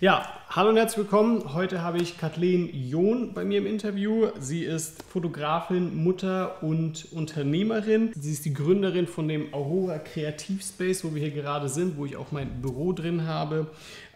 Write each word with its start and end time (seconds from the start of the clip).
Ja, 0.00 0.26
hallo 0.50 0.70
und 0.70 0.76
herzlich 0.76 0.98
willkommen. 0.98 1.54
Heute 1.54 1.82
habe 1.82 1.98
ich 1.98 2.18
Kathleen 2.18 2.68
John 2.74 3.32
bei 3.32 3.44
mir 3.44 3.58
im 3.58 3.66
Interview. 3.66 4.26
Sie 4.40 4.64
ist 4.64 5.04
Fotografin, 5.04 5.94
Mutter 6.02 6.64
und 6.64 7.12
Unternehmerin. 7.12 8.10
Sie 8.18 8.32
ist 8.32 8.44
die 8.44 8.52
Gründerin 8.52 9.06
von 9.06 9.28
dem 9.28 9.54
Aurora 9.54 9.98
Kreativspace, 9.98 11.04
wo 11.04 11.14
wir 11.14 11.22
hier 11.22 11.30
gerade 11.30 11.68
sind, 11.68 11.96
wo 11.96 12.06
ich 12.06 12.16
auch 12.16 12.32
mein 12.32 12.60
Büro 12.60 12.92
drin 12.92 13.28
habe. 13.28 13.68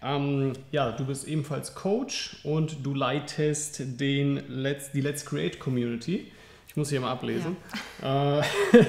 Ähm, 0.03 0.55
ja, 0.73 0.91
du 0.91 1.07
bist 1.07 1.29
ebenfalls 1.29 1.77
Coach 1.77 2.41
und 2.43 2.85
du 2.85 2.93
leitest 2.93 4.01
den 4.01 4.43
Let's, 4.49 4.91
die 4.91 5.01
Let's 5.01 5.25
Create 5.25 5.61
Community. 5.61 6.33
Ich 6.67 6.77
muss 6.77 6.91
hier 6.91 7.01
mal 7.01 7.13
ablesen. 7.13 7.57
Ja. 8.03 8.41
Äh, 8.41 8.43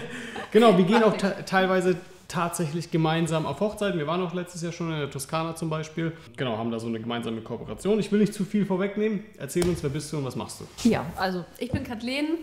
genau, 0.52 0.76
wir 0.76 0.86
gehen 0.86 1.04
auch 1.04 1.16
teilweise 1.46 1.98
tatsächlich 2.30 2.92
gemeinsam 2.92 3.46
auf 3.46 3.60
Hochzeiten. 3.60 4.00
Wir 4.00 4.08
waren 4.08 4.22
auch 4.22 4.34
letztes 4.34 4.62
Jahr 4.62 4.72
schon 4.72 4.92
in 4.92 5.00
der 5.00 5.12
Toskana 5.12 5.56
zum 5.56 5.70
Beispiel. 5.70 6.14
Genau, 6.38 6.58
haben 6.58 6.72
da 6.72 6.80
so 6.80 6.88
eine 6.88 7.00
gemeinsame 7.00 7.42
Kooperation. 7.42 8.00
Ich 8.00 8.12
will 8.12 8.20
nicht 8.20 8.34
zu 8.34 8.46
viel 8.46 8.66
vorwegnehmen. 8.66 9.24
Erzähl 9.38 9.68
uns, 9.68 9.84
wer 9.84 9.90
bist 9.90 10.14
du 10.14 10.18
und 10.18 10.26
was 10.26 10.36
machst 10.36 10.62
du? 10.62 10.88
Ja, 10.88 11.06
also 11.18 11.44
ich 11.58 11.72
bin 11.72 11.84
Kathleen, 11.84 12.38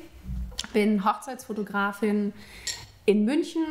bin 0.75 1.05
Hochzeitsfotografin 1.05 2.35
in 3.07 3.25
München, 3.25 3.65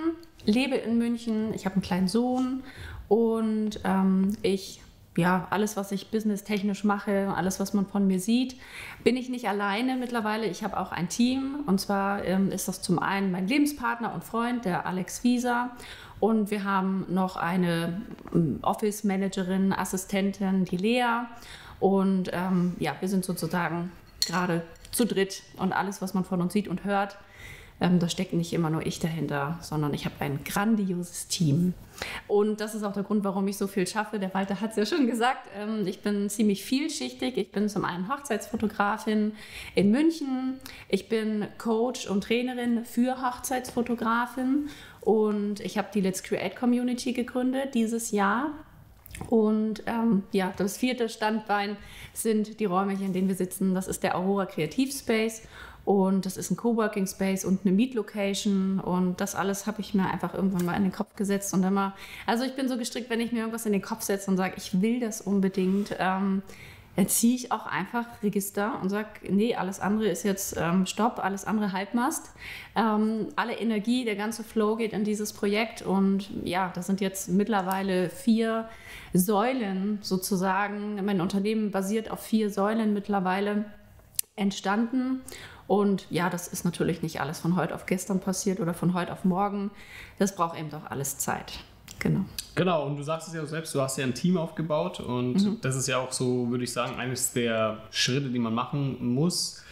lebe 0.46 0.76
in 0.76 0.98
München. 0.98 1.54
Ich 1.54 1.66
habe 1.66 1.76
einen 1.76 1.84
kleinen 1.84 2.08
Sohn 2.08 2.64
und 3.10 3.82
ähm, 3.84 4.36
ich 4.42 4.82
ja, 5.18 5.48
alles, 5.50 5.78
was 5.78 5.92
ich 5.92 6.12
businesstechnisch 6.12 6.84
mache, 6.84 7.34
alles, 7.36 7.60
was 7.60 7.74
man 7.74 7.86
von 7.86 8.06
mir 8.06 8.20
sieht, 8.20 8.58
bin 9.04 9.16
ich 9.16 9.30
nicht 9.30 9.48
alleine 9.48 9.96
mittlerweile. 9.96 10.46
Ich 10.48 10.64
habe 10.64 10.78
auch 10.78 10.92
ein 10.92 11.08
Team. 11.08 11.64
Und 11.68 11.80
zwar 11.80 12.26
ähm, 12.26 12.52
ist 12.52 12.68
das 12.68 12.82
zum 12.82 13.00
einen 13.00 13.32
mein 13.32 13.48
Lebenspartner 13.48 14.14
und 14.14 14.24
Freund, 14.24 14.66
der 14.66 14.86
Alex 14.86 15.24
Wieser. 15.24 15.72
Und 16.26 16.50
wir 16.50 16.64
haben 16.64 17.06
noch 17.08 17.36
eine 17.36 18.02
ähm, 18.34 18.58
Office-Managerin, 18.64 19.72
Assistentin, 19.72 20.66
die 20.66 20.78
Lea. 20.78 21.28
Und 21.80 22.32
ähm, 22.34 22.76
ja, 22.80 22.96
wir 23.00 23.08
sind 23.08 23.24
sozusagen 23.24 23.92
gerade 24.26 24.64
zu 24.90 25.06
dritt 25.06 25.44
und 25.58 25.72
alles, 25.72 26.02
was 26.02 26.16
man 26.16 26.26
von 26.26 26.42
uns 26.42 26.52
sieht 26.52 26.68
und 26.68 26.84
hört, 26.84 27.16
ähm, 27.80 28.00
da 28.00 28.10
steckt 28.10 28.34
nicht 28.34 28.54
immer 28.54 28.70
nur 28.70 28.86
ich 28.88 29.00
dahinter, 29.00 29.60
sondern 29.62 29.94
ich 29.94 30.06
habe 30.06 30.16
ein 30.20 30.44
grandioses 30.46 31.28
Team. 31.28 31.74
Und 32.28 32.62
das 32.62 32.74
ist 32.74 32.84
auch 32.84 32.94
der 32.94 33.04
Grund, 33.04 33.24
warum 33.24 33.48
ich 33.48 33.58
so 33.58 33.68
viel 33.68 33.86
schaffe. 33.86 34.18
Der 34.18 34.34
Walter 34.34 34.62
hat 34.62 34.72
es 34.72 34.78
ja 34.78 34.86
schon 34.86 35.08
gesagt. 35.08 35.50
Ähm, 35.56 35.86
ich 35.86 36.02
bin 36.02 36.30
ziemlich 36.30 36.64
vielschichtig. 36.64 37.38
Ich 37.38 37.52
bin 37.52 37.68
zum 37.68 37.84
einen 37.84 38.10
Hochzeitsfotografin 38.10 39.34
in 39.76 39.92
München. 39.92 40.60
Ich 40.88 41.10
bin 41.10 41.48
Coach 41.58 42.08
und 42.08 42.24
Trainerin 42.24 42.86
für 42.86 43.22
Hochzeitsfotografin 43.22 44.70
und 45.06 45.60
ich 45.60 45.78
habe 45.78 45.88
die 45.94 46.02
Let's 46.02 46.24
Create 46.24 46.56
Community 46.56 47.14
gegründet 47.14 47.76
dieses 47.76 48.10
Jahr. 48.12 48.52
Und 49.30 49.84
ähm, 49.86 50.24
ja, 50.32 50.52
das 50.58 50.78
vierte 50.78 51.08
Standbein 51.10 51.78
sind 52.12 52.60
die 52.60 52.66
Räume, 52.66 52.94
in 52.94 53.14
denen 53.14 53.28
wir 53.28 53.36
sitzen. 53.36 53.76
Das 53.76 53.88
ist 53.88 54.02
der 54.04 54.18
Aurora 54.18 54.48
Kreativspace. 54.48 55.44
Und 55.86 56.26
das 56.26 56.36
ist 56.36 56.50
ein 56.50 56.58
Coworking 56.58 57.06
Space 57.06 57.46
und 57.46 57.64
eine 57.64 57.76
Meet 57.76 57.94
Location. 57.94 58.80
Und 58.80 59.22
das 59.22 59.36
alles 59.36 59.68
habe 59.68 59.80
ich 59.80 59.94
mir 59.94 60.10
einfach 60.10 60.34
irgendwann 60.34 60.66
mal 60.66 60.76
in 60.76 60.82
den 60.82 60.92
Kopf 60.92 61.16
gesetzt. 61.16 61.54
Und 61.54 61.64
immer, 61.64 61.96
also 62.26 62.44
ich 62.44 62.56
bin 62.56 62.68
so 62.68 62.76
gestrickt, 62.76 63.12
wenn 63.12 63.22
ich 63.22 63.32
mir 63.32 63.40
irgendwas 63.40 63.68
in 63.68 63.74
den 63.74 63.84
Kopf 63.84 64.02
setze 64.02 64.32
und 64.32 64.38
sage, 64.38 64.56
ich 64.58 64.82
will 64.82 65.00
das 65.00 65.22
unbedingt, 65.22 65.96
ähm, 66.00 66.42
ziehe 67.08 67.36
ich 67.36 67.52
auch 67.52 67.66
einfach 67.66 68.06
Register 68.24 68.80
und 68.82 68.90
sage, 68.90 69.08
nee, 69.30 69.56
alles 69.56 69.80
andere 69.80 70.08
ist 70.08 70.24
jetzt 70.24 70.56
ähm, 70.58 70.86
Stopp, 70.86 71.20
alles 71.20 71.46
andere 71.46 71.74
Halbmast. 71.74 72.32
Ähm, 72.76 73.28
alle 73.36 73.58
Energie, 73.58 74.06
der 74.06 74.16
ganze 74.16 74.44
Flow 74.44 74.78
geht 74.78 74.94
in 74.94 75.04
dieses 75.04 75.34
Projekt 75.34 75.82
und 75.82 76.30
ja, 76.44 76.72
das 76.74 76.88
sind 76.88 77.02
jetzt 77.02 77.28
mittlerweile 77.30 78.10
vier 78.10 78.70
Säulen 79.14 80.00
sozusagen. 80.02 81.04
Mein 81.04 81.20
Unternehmen 81.20 81.72
basiert 81.72 82.10
auf 82.10 82.22
vier 82.22 82.50
Säulen 82.50 82.94
mittlerweile 82.94 83.66
entstanden. 84.38 85.22
Und 85.68 86.06
ja, 86.10 86.30
das 86.30 86.48
ist 86.48 86.64
natürlich 86.64 87.02
nicht 87.02 87.20
alles 87.20 87.40
von 87.40 87.56
heute 87.56 87.76
auf 87.76 87.86
gestern 87.86 88.20
passiert 88.20 88.60
oder 88.60 88.74
von 88.74 88.94
heute 88.94 89.12
auf 89.12 89.26
morgen. 89.26 89.72
Das 90.20 90.36
braucht 90.36 90.58
eben 90.58 90.70
doch 90.70 90.86
alles 90.90 91.18
Zeit. 91.18 91.60
Genau. 92.06 92.26
Genau, 92.54 92.86
und 92.86 92.98
du 92.98 93.04
sagst 93.04 93.28
es 93.28 93.34
ja 93.34 93.42
auch 93.42 93.48
selbst, 93.48 93.74
du 93.74 93.82
hast 93.82 93.98
ja 93.98 94.06
ein 94.06 94.14
Team 94.14 94.38
aufgebaut 94.38 95.00
und 95.00 95.34
mhm. 95.34 95.58
das 95.62 95.76
ist 95.76 95.88
ja 95.88 95.98
auch 95.98 96.12
so, 96.12 96.52
würde 96.52 96.64
ich 96.64 96.72
sagen, 96.72 96.98
eines 96.98 97.34
der 97.34 97.80
Schritte, 97.90 98.30
die 98.30 98.38
man 98.38 98.54
machen 98.54 99.14
muss 99.14 99.64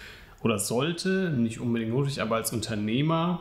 oder 0.42 0.58
sollte, 0.58 1.30
nicht 1.30 1.60
unbedingt 1.60 1.94
nötig, 1.94 2.22
aber 2.24 2.38
als 2.38 2.52
Unternehmer 2.52 3.40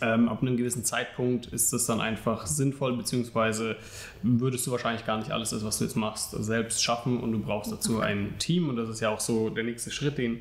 ähm, 0.00 0.28
ab 0.28 0.42
einem 0.42 0.56
gewissen 0.56 0.84
Zeitpunkt 0.84 1.46
ist 1.46 1.72
das 1.72 1.86
dann 1.86 2.00
einfach 2.00 2.46
sinnvoll, 2.46 2.96
beziehungsweise 2.96 3.76
würdest 4.22 4.66
du 4.66 4.70
wahrscheinlich 4.70 5.06
gar 5.06 5.18
nicht 5.18 5.30
alles, 5.30 5.50
das, 5.50 5.64
was 5.64 5.78
du 5.78 5.84
jetzt 5.84 5.96
machst, 5.96 6.32
selbst 6.32 6.82
schaffen 6.82 7.20
und 7.20 7.32
du 7.32 7.38
brauchst 7.38 7.70
dazu 7.70 8.00
ein 8.00 8.34
Team 8.38 8.68
und 8.68 8.76
das 8.76 8.88
ist 8.88 9.00
ja 9.00 9.10
auch 9.10 9.20
so 9.20 9.50
der 9.50 9.64
nächste 9.64 9.90
Schritt, 9.90 10.18
den 10.18 10.40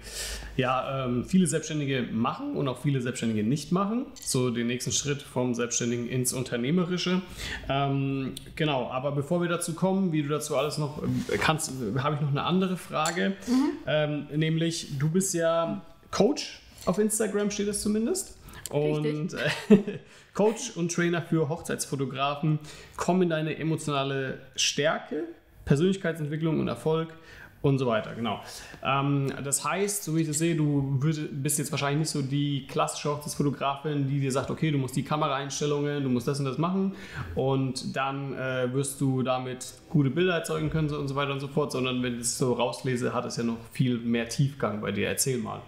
ja 0.57 1.05
ähm, 1.05 1.25
viele 1.25 1.47
Selbstständige 1.47 2.03
machen 2.11 2.55
und 2.55 2.67
auch 2.67 2.81
viele 2.81 3.01
Selbstständige 3.01 3.43
nicht 3.43 3.71
machen. 3.71 4.05
So 4.21 4.49
den 4.49 4.67
nächsten 4.67 4.91
Schritt 4.91 5.21
vom 5.21 5.53
Selbstständigen 5.53 6.07
ins 6.07 6.33
Unternehmerische. 6.33 7.21
Ähm, 7.69 8.33
genau, 8.55 8.89
aber 8.89 9.11
bevor 9.11 9.41
wir 9.41 9.49
dazu 9.49 9.73
kommen, 9.73 10.11
wie 10.11 10.23
du 10.23 10.29
dazu 10.29 10.57
alles 10.57 10.77
noch 10.77 11.03
äh, 11.03 11.37
kannst, 11.37 11.71
habe 11.97 12.15
ich 12.15 12.21
noch 12.21 12.31
eine 12.31 12.43
andere 12.43 12.77
Frage, 12.77 13.35
mhm. 13.47 13.63
Ähm, 13.85 14.27
nämlich 14.33 14.97
du 14.97 15.09
bist 15.09 15.33
ja 15.33 15.81
Coach 16.09 16.61
auf 16.85 16.99
Instagram 16.99 17.49
steht 17.51 17.67
es 17.67 17.81
zumindest. 17.81 18.37
Und 18.73 19.33
äh, 19.33 19.77
Coach 20.33 20.71
und 20.75 20.91
Trainer 20.91 21.21
für 21.21 21.47
Hochzeitsfotografen 21.47 22.59
kommen 22.97 23.23
in 23.23 23.29
deine 23.29 23.57
emotionale 23.57 24.39
Stärke, 24.55 25.25
Persönlichkeitsentwicklung 25.65 26.59
und 26.59 26.67
Erfolg 26.67 27.13
und 27.61 27.77
so 27.77 27.85
weiter, 27.85 28.13
genau. 28.15 28.41
Ähm, 28.83 29.31
das 29.43 29.63
heißt, 29.63 30.03
so 30.03 30.17
wie 30.17 30.21
ich 30.21 30.27
das 30.27 30.39
sehe, 30.39 30.55
du 30.55 30.99
bist 31.31 31.59
jetzt 31.59 31.71
wahrscheinlich 31.71 31.99
nicht 31.99 32.09
so 32.09 32.21
die 32.21 32.67
klassische 32.67 33.09
Hochzeitsfotografin, 33.09 34.07
die 34.07 34.19
dir 34.19 34.31
sagt, 34.31 34.49
okay, 34.49 34.69
du 34.69 34.77
musst 34.77 34.95
die 34.95 35.03
Kameraeinstellungen, 35.03 36.03
du 36.03 36.09
musst 36.09 36.27
das 36.27 36.39
und 36.39 36.45
das 36.45 36.57
machen 36.57 36.93
und 37.35 37.95
dann 37.95 38.33
äh, 38.33 38.73
wirst 38.73 38.99
du 38.99 39.21
damit 39.21 39.75
gute 39.89 40.09
Bilder 40.09 40.33
erzeugen 40.33 40.71
können 40.71 40.89
und 40.89 41.07
so 41.07 41.15
weiter 41.15 41.31
und 41.31 41.39
so 41.39 41.47
fort, 41.47 41.71
sondern 41.71 42.03
wenn 42.03 42.15
ich 42.15 42.21
es 42.21 42.37
so 42.37 42.53
rauslese, 42.53 43.13
hat 43.13 43.23
es 43.25 43.37
ja 43.37 43.43
noch 43.43 43.57
viel 43.71 43.97
mehr 43.99 44.27
Tiefgang 44.27 44.81
bei 44.81 44.91
dir. 44.91 45.07
Erzähl 45.07 45.37
mal. 45.37 45.61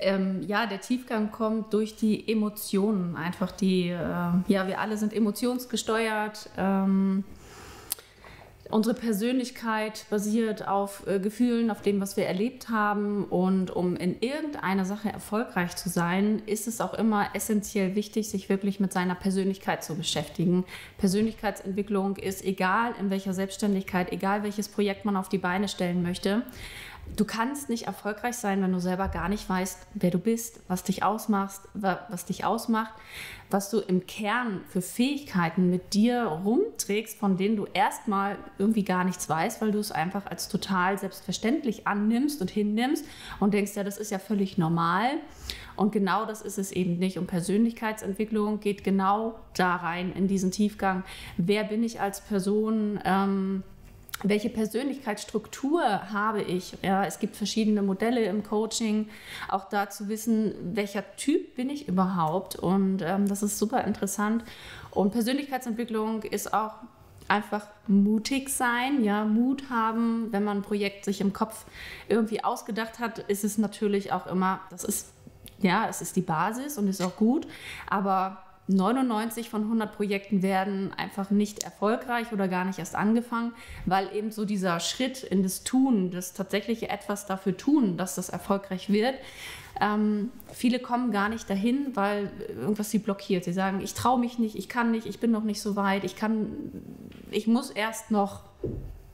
Ähm, 0.00 0.42
ja, 0.46 0.66
der 0.66 0.80
Tiefgang 0.80 1.30
kommt 1.30 1.72
durch 1.74 1.96
die 1.96 2.30
Emotionen. 2.30 3.16
Einfach 3.16 3.52
die, 3.52 3.88
äh, 3.88 3.94
ja, 3.94 4.66
wir 4.66 4.80
alle 4.80 4.96
sind 4.96 5.12
emotionsgesteuert. 5.12 6.50
Ähm, 6.56 7.24
unsere 8.70 8.94
Persönlichkeit 8.94 10.06
basiert 10.10 10.66
auf 10.66 11.06
äh, 11.06 11.18
Gefühlen, 11.18 11.70
auf 11.70 11.82
dem, 11.82 12.00
was 12.00 12.16
wir 12.16 12.26
erlebt 12.26 12.68
haben. 12.68 13.24
Und 13.24 13.70
um 13.70 13.96
in 13.96 14.20
irgendeiner 14.20 14.84
Sache 14.84 15.12
erfolgreich 15.12 15.76
zu 15.76 15.88
sein, 15.88 16.42
ist 16.46 16.66
es 16.66 16.80
auch 16.80 16.94
immer 16.94 17.28
essentiell 17.34 17.94
wichtig, 17.94 18.28
sich 18.30 18.48
wirklich 18.48 18.80
mit 18.80 18.92
seiner 18.92 19.14
Persönlichkeit 19.14 19.84
zu 19.84 19.96
beschäftigen. 19.96 20.64
Persönlichkeitsentwicklung 20.98 22.16
ist 22.16 22.44
egal 22.44 22.94
in 22.98 23.10
welcher 23.10 23.34
Selbstständigkeit, 23.34 24.12
egal 24.12 24.42
welches 24.42 24.68
Projekt 24.68 25.04
man 25.04 25.16
auf 25.16 25.28
die 25.28 25.38
Beine 25.38 25.68
stellen 25.68 26.02
möchte. 26.02 26.42
Du 27.16 27.24
kannst 27.24 27.68
nicht 27.68 27.86
erfolgreich 27.86 28.36
sein, 28.36 28.62
wenn 28.62 28.72
du 28.72 28.80
selber 28.80 29.08
gar 29.08 29.28
nicht 29.28 29.48
weißt, 29.48 29.86
wer 29.94 30.10
du 30.10 30.18
bist, 30.18 30.60
was 30.68 30.84
dich 30.84 31.02
ausmacht, 31.02 31.60
was 31.74 32.24
dich 32.24 32.44
ausmacht, 32.44 32.92
was 33.50 33.70
du 33.70 33.80
im 33.80 34.06
Kern 34.06 34.62
für 34.68 34.80
Fähigkeiten 34.80 35.70
mit 35.70 35.92
dir 35.92 36.22
rumträgst, 36.22 37.18
von 37.18 37.36
denen 37.36 37.56
du 37.56 37.66
erstmal 37.74 38.38
irgendwie 38.58 38.84
gar 38.84 39.04
nichts 39.04 39.28
weißt, 39.28 39.60
weil 39.60 39.72
du 39.72 39.78
es 39.78 39.92
einfach 39.92 40.26
als 40.26 40.48
total 40.48 40.98
selbstverständlich 40.98 41.86
annimmst 41.86 42.40
und 42.40 42.50
hinnimmst 42.50 43.04
und 43.40 43.54
denkst, 43.54 43.72
ja, 43.74 43.84
das 43.84 43.98
ist 43.98 44.10
ja 44.10 44.18
völlig 44.18 44.56
normal. 44.56 45.10
Und 45.76 45.92
genau 45.92 46.26
das 46.26 46.42
ist 46.42 46.58
es 46.58 46.72
eben 46.72 46.98
nicht. 46.98 47.18
Und 47.18 47.26
Persönlichkeitsentwicklung 47.26 48.60
geht 48.60 48.84
genau 48.84 49.38
da 49.54 49.76
rein, 49.76 50.12
in 50.12 50.28
diesen 50.28 50.50
Tiefgang. 50.50 51.04
Wer 51.36 51.64
bin 51.64 51.82
ich 51.82 52.00
als 52.00 52.20
Person? 52.20 53.00
Ähm, 53.04 53.62
welche 54.22 54.50
Persönlichkeitsstruktur 54.50 55.82
habe 56.12 56.42
ich? 56.42 56.74
Ja, 56.82 57.04
es 57.04 57.18
gibt 57.18 57.36
verschiedene 57.36 57.82
Modelle 57.82 58.24
im 58.24 58.42
Coaching, 58.42 59.08
auch 59.48 59.68
da 59.68 59.90
zu 59.90 60.08
wissen, 60.08 60.54
welcher 60.74 61.04
Typ 61.16 61.54
bin 61.56 61.70
ich 61.70 61.88
überhaupt. 61.88 62.56
Und 62.56 63.02
ähm, 63.02 63.28
das 63.28 63.42
ist 63.42 63.58
super 63.58 63.84
interessant. 63.84 64.44
Und 64.90 65.12
Persönlichkeitsentwicklung 65.12 66.22
ist 66.22 66.52
auch 66.52 66.74
einfach 67.28 67.66
mutig 67.86 68.50
sein, 68.50 69.04
ja, 69.04 69.24
Mut 69.24 69.70
haben. 69.70 70.32
Wenn 70.32 70.44
man 70.44 70.58
ein 70.58 70.62
Projekt 70.62 71.04
sich 71.04 71.20
im 71.20 71.32
Kopf 71.32 71.64
irgendwie 72.08 72.42
ausgedacht 72.42 72.98
hat, 72.98 73.20
ist 73.20 73.44
es 73.44 73.56
natürlich 73.56 74.12
auch 74.12 74.26
immer, 74.26 74.60
das 74.70 74.84
ist, 74.84 75.12
ja, 75.60 75.86
es 75.88 76.02
ist 76.02 76.16
die 76.16 76.22
Basis 76.22 76.76
und 76.76 76.88
ist 76.88 77.00
auch 77.00 77.16
gut, 77.16 77.46
aber 77.88 78.42
99 78.70 79.50
von 79.50 79.62
100 79.62 79.94
Projekten 79.94 80.42
werden 80.42 80.92
einfach 80.96 81.30
nicht 81.30 81.62
erfolgreich 81.64 82.32
oder 82.32 82.48
gar 82.48 82.64
nicht 82.64 82.78
erst 82.78 82.94
angefangen, 82.94 83.52
weil 83.86 84.14
eben 84.14 84.30
so 84.30 84.44
dieser 84.44 84.80
Schritt 84.80 85.22
in 85.22 85.42
das 85.42 85.64
Tun, 85.64 86.10
das 86.10 86.32
tatsächliche 86.32 86.88
etwas 86.88 87.26
dafür 87.26 87.56
tun, 87.56 87.96
dass 87.96 88.14
das 88.14 88.28
erfolgreich 88.28 88.90
wird, 88.90 89.14
ähm, 89.80 90.30
viele 90.52 90.78
kommen 90.78 91.10
gar 91.10 91.28
nicht 91.28 91.48
dahin, 91.48 91.94
weil 91.94 92.30
irgendwas 92.48 92.90
sie 92.90 92.98
blockiert. 92.98 93.44
Sie 93.44 93.52
sagen, 93.52 93.80
ich 93.80 93.94
traue 93.94 94.20
mich 94.20 94.38
nicht, 94.38 94.56
ich 94.56 94.68
kann 94.68 94.90
nicht, 94.90 95.06
ich 95.06 95.20
bin 95.20 95.30
noch 95.30 95.44
nicht 95.44 95.62
so 95.62 95.74
weit, 95.76 96.04
ich 96.04 96.16
kann, 96.16 96.50
ich 97.30 97.46
muss 97.46 97.70
erst 97.70 98.10
noch 98.10 98.42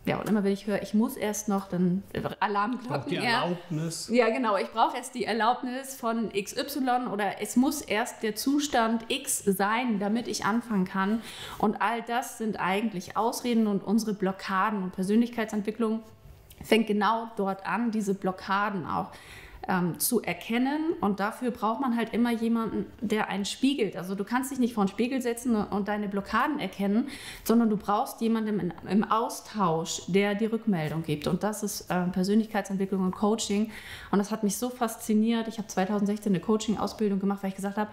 ja, 0.06 0.19
und 0.19 0.29
immer 0.29 0.44
wenn 0.44 0.53
ich 0.53 0.67
höre, 0.67 0.82
ich 0.82 0.94
muss 0.94 1.17
erst 1.17 1.49
noch, 1.49 1.69
dann 1.69 2.05
Alarmglocken. 2.38 3.11
die 3.11 3.17
Erlaubnis. 3.17 4.08
Ja, 4.12 4.31
genau. 4.31 4.56
Ich 4.56 4.70
brauche 4.70 4.97
erst 4.97 5.17
die 5.17 5.25
Erlaubnis 5.25 5.97
von 5.97 6.31
XY 6.32 7.08
oder 7.12 7.43
es 7.43 7.56
muss 7.56 7.82
erst 7.82 8.23
der 8.23 8.37
Zustand 8.37 9.05
X 9.08 9.43
sein, 9.44 9.99
damit 9.99 10.29
ich 10.29 10.44
anfangen 10.44 10.85
kann. 10.85 11.23
Und 11.58 11.82
all 11.82 12.03
das 12.03 12.38
sind 12.38 12.61
eigentlich 12.61 13.17
Ausreden 13.17 13.67
und 13.67 13.82
unsere 13.82 14.14
Blockaden 14.14 14.85
und 14.85 14.93
Persönlichkeitsentwicklung 14.93 16.05
fängt 16.62 16.87
genau 16.87 17.29
dort 17.37 17.67
an, 17.67 17.91
diese 17.91 18.14
Blockaden 18.14 18.87
auch 18.87 19.11
ähm, 19.68 19.98
zu 19.98 20.22
erkennen. 20.22 20.94
Und 21.00 21.20
dafür 21.20 21.50
braucht 21.50 21.80
man 21.80 21.96
halt 21.96 22.12
immer 22.12 22.30
jemanden, 22.30 22.86
der 23.00 23.28
einen 23.28 23.44
spiegelt. 23.44 23.96
Also 23.96 24.14
du 24.14 24.24
kannst 24.24 24.50
dich 24.50 24.58
nicht 24.58 24.74
vor 24.74 24.82
einen 24.82 24.88
Spiegel 24.88 25.20
setzen 25.20 25.56
und 25.56 25.88
deine 25.88 26.08
Blockaden 26.08 26.58
erkennen, 26.58 27.08
sondern 27.44 27.70
du 27.70 27.76
brauchst 27.76 28.20
jemanden 28.20 28.60
in, 28.60 28.74
im 28.88 29.04
Austausch, 29.04 30.02
der 30.08 30.34
die 30.34 30.46
Rückmeldung 30.46 31.02
gibt. 31.02 31.26
Und 31.26 31.42
das 31.42 31.62
ist 31.62 31.90
äh, 31.90 32.04
Persönlichkeitsentwicklung 32.06 33.02
und 33.02 33.12
Coaching. 33.12 33.70
Und 34.10 34.18
das 34.18 34.30
hat 34.30 34.42
mich 34.42 34.56
so 34.56 34.70
fasziniert. 34.70 35.48
Ich 35.48 35.58
habe 35.58 35.69
2016 35.69 36.32
eine 36.32 36.40
Coaching-Ausbildung 36.40 37.20
gemacht, 37.20 37.42
weil 37.42 37.50
ich 37.50 37.56
gesagt 37.56 37.76
habe, 37.76 37.90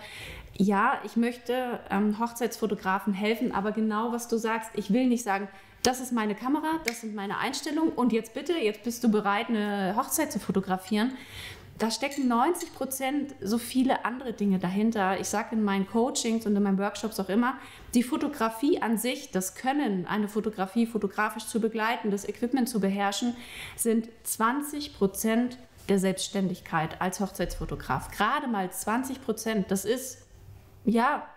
ja, 0.56 1.00
ich 1.04 1.16
möchte 1.16 1.80
ähm, 1.90 2.20
Hochzeitsfotografen 2.20 3.14
helfen, 3.14 3.52
aber 3.54 3.72
genau 3.72 4.12
was 4.12 4.28
du 4.28 4.38
sagst, 4.38 4.70
ich 4.76 4.94
will 4.94 5.08
nicht 5.08 5.24
sagen, 5.24 5.48
das 5.84 6.00
ist 6.00 6.14
meine 6.14 6.34
Kamera, 6.34 6.80
das 6.86 7.02
sind 7.02 7.14
meine 7.14 7.38
Einstellungen 7.40 7.92
und 7.92 8.14
jetzt 8.14 8.34
bitte, 8.34 8.54
jetzt 8.54 8.84
bist 8.84 9.04
du 9.04 9.12
bereit, 9.12 9.50
eine 9.50 9.96
Hochzeit 9.98 10.32
zu 10.32 10.40
fotografieren, 10.40 11.12
da 11.80 11.90
stecken 11.90 12.28
90 12.28 12.74
Prozent 12.74 13.36
so 13.42 13.58
viele 13.58 14.06
andere 14.06 14.34
Dinge 14.34 14.60
dahinter. 14.60 15.20
Ich 15.20 15.28
sage 15.28 15.56
in 15.56 15.64
meinen 15.64 15.88
Coachings 15.88 16.46
und 16.46 16.56
in 16.56 16.64
meinen 16.64 16.78
Workshops 16.78 17.20
auch 17.20 17.30
immer, 17.30 17.58
die 17.94 18.04
Fotografie 18.04 18.82
an 18.82 18.98
sich, 18.98 19.32
das 19.32 19.56
Können, 19.56 20.06
eine 20.06 20.28
Fotografie 20.28 20.86
fotografisch 20.86 21.48
zu 21.48 21.60
begleiten, 21.60 22.12
das 22.12 22.28
Equipment 22.28 22.70
zu 22.70 22.80
beherrschen, 22.80 23.36
sind 23.76 24.10
20 24.24 24.98
Prozent 24.98 25.58
der 25.90 26.00
Selbstständigkeit 26.00 27.02
als 27.02 27.20
Hochzeitsfotograf. 27.20 28.12
Gerade 28.12 28.48
mal 28.48 28.72
20 28.72 29.24
Prozent. 29.24 29.72
Das 29.72 29.84
ist, 29.84 30.28
ja, 30.86 31.28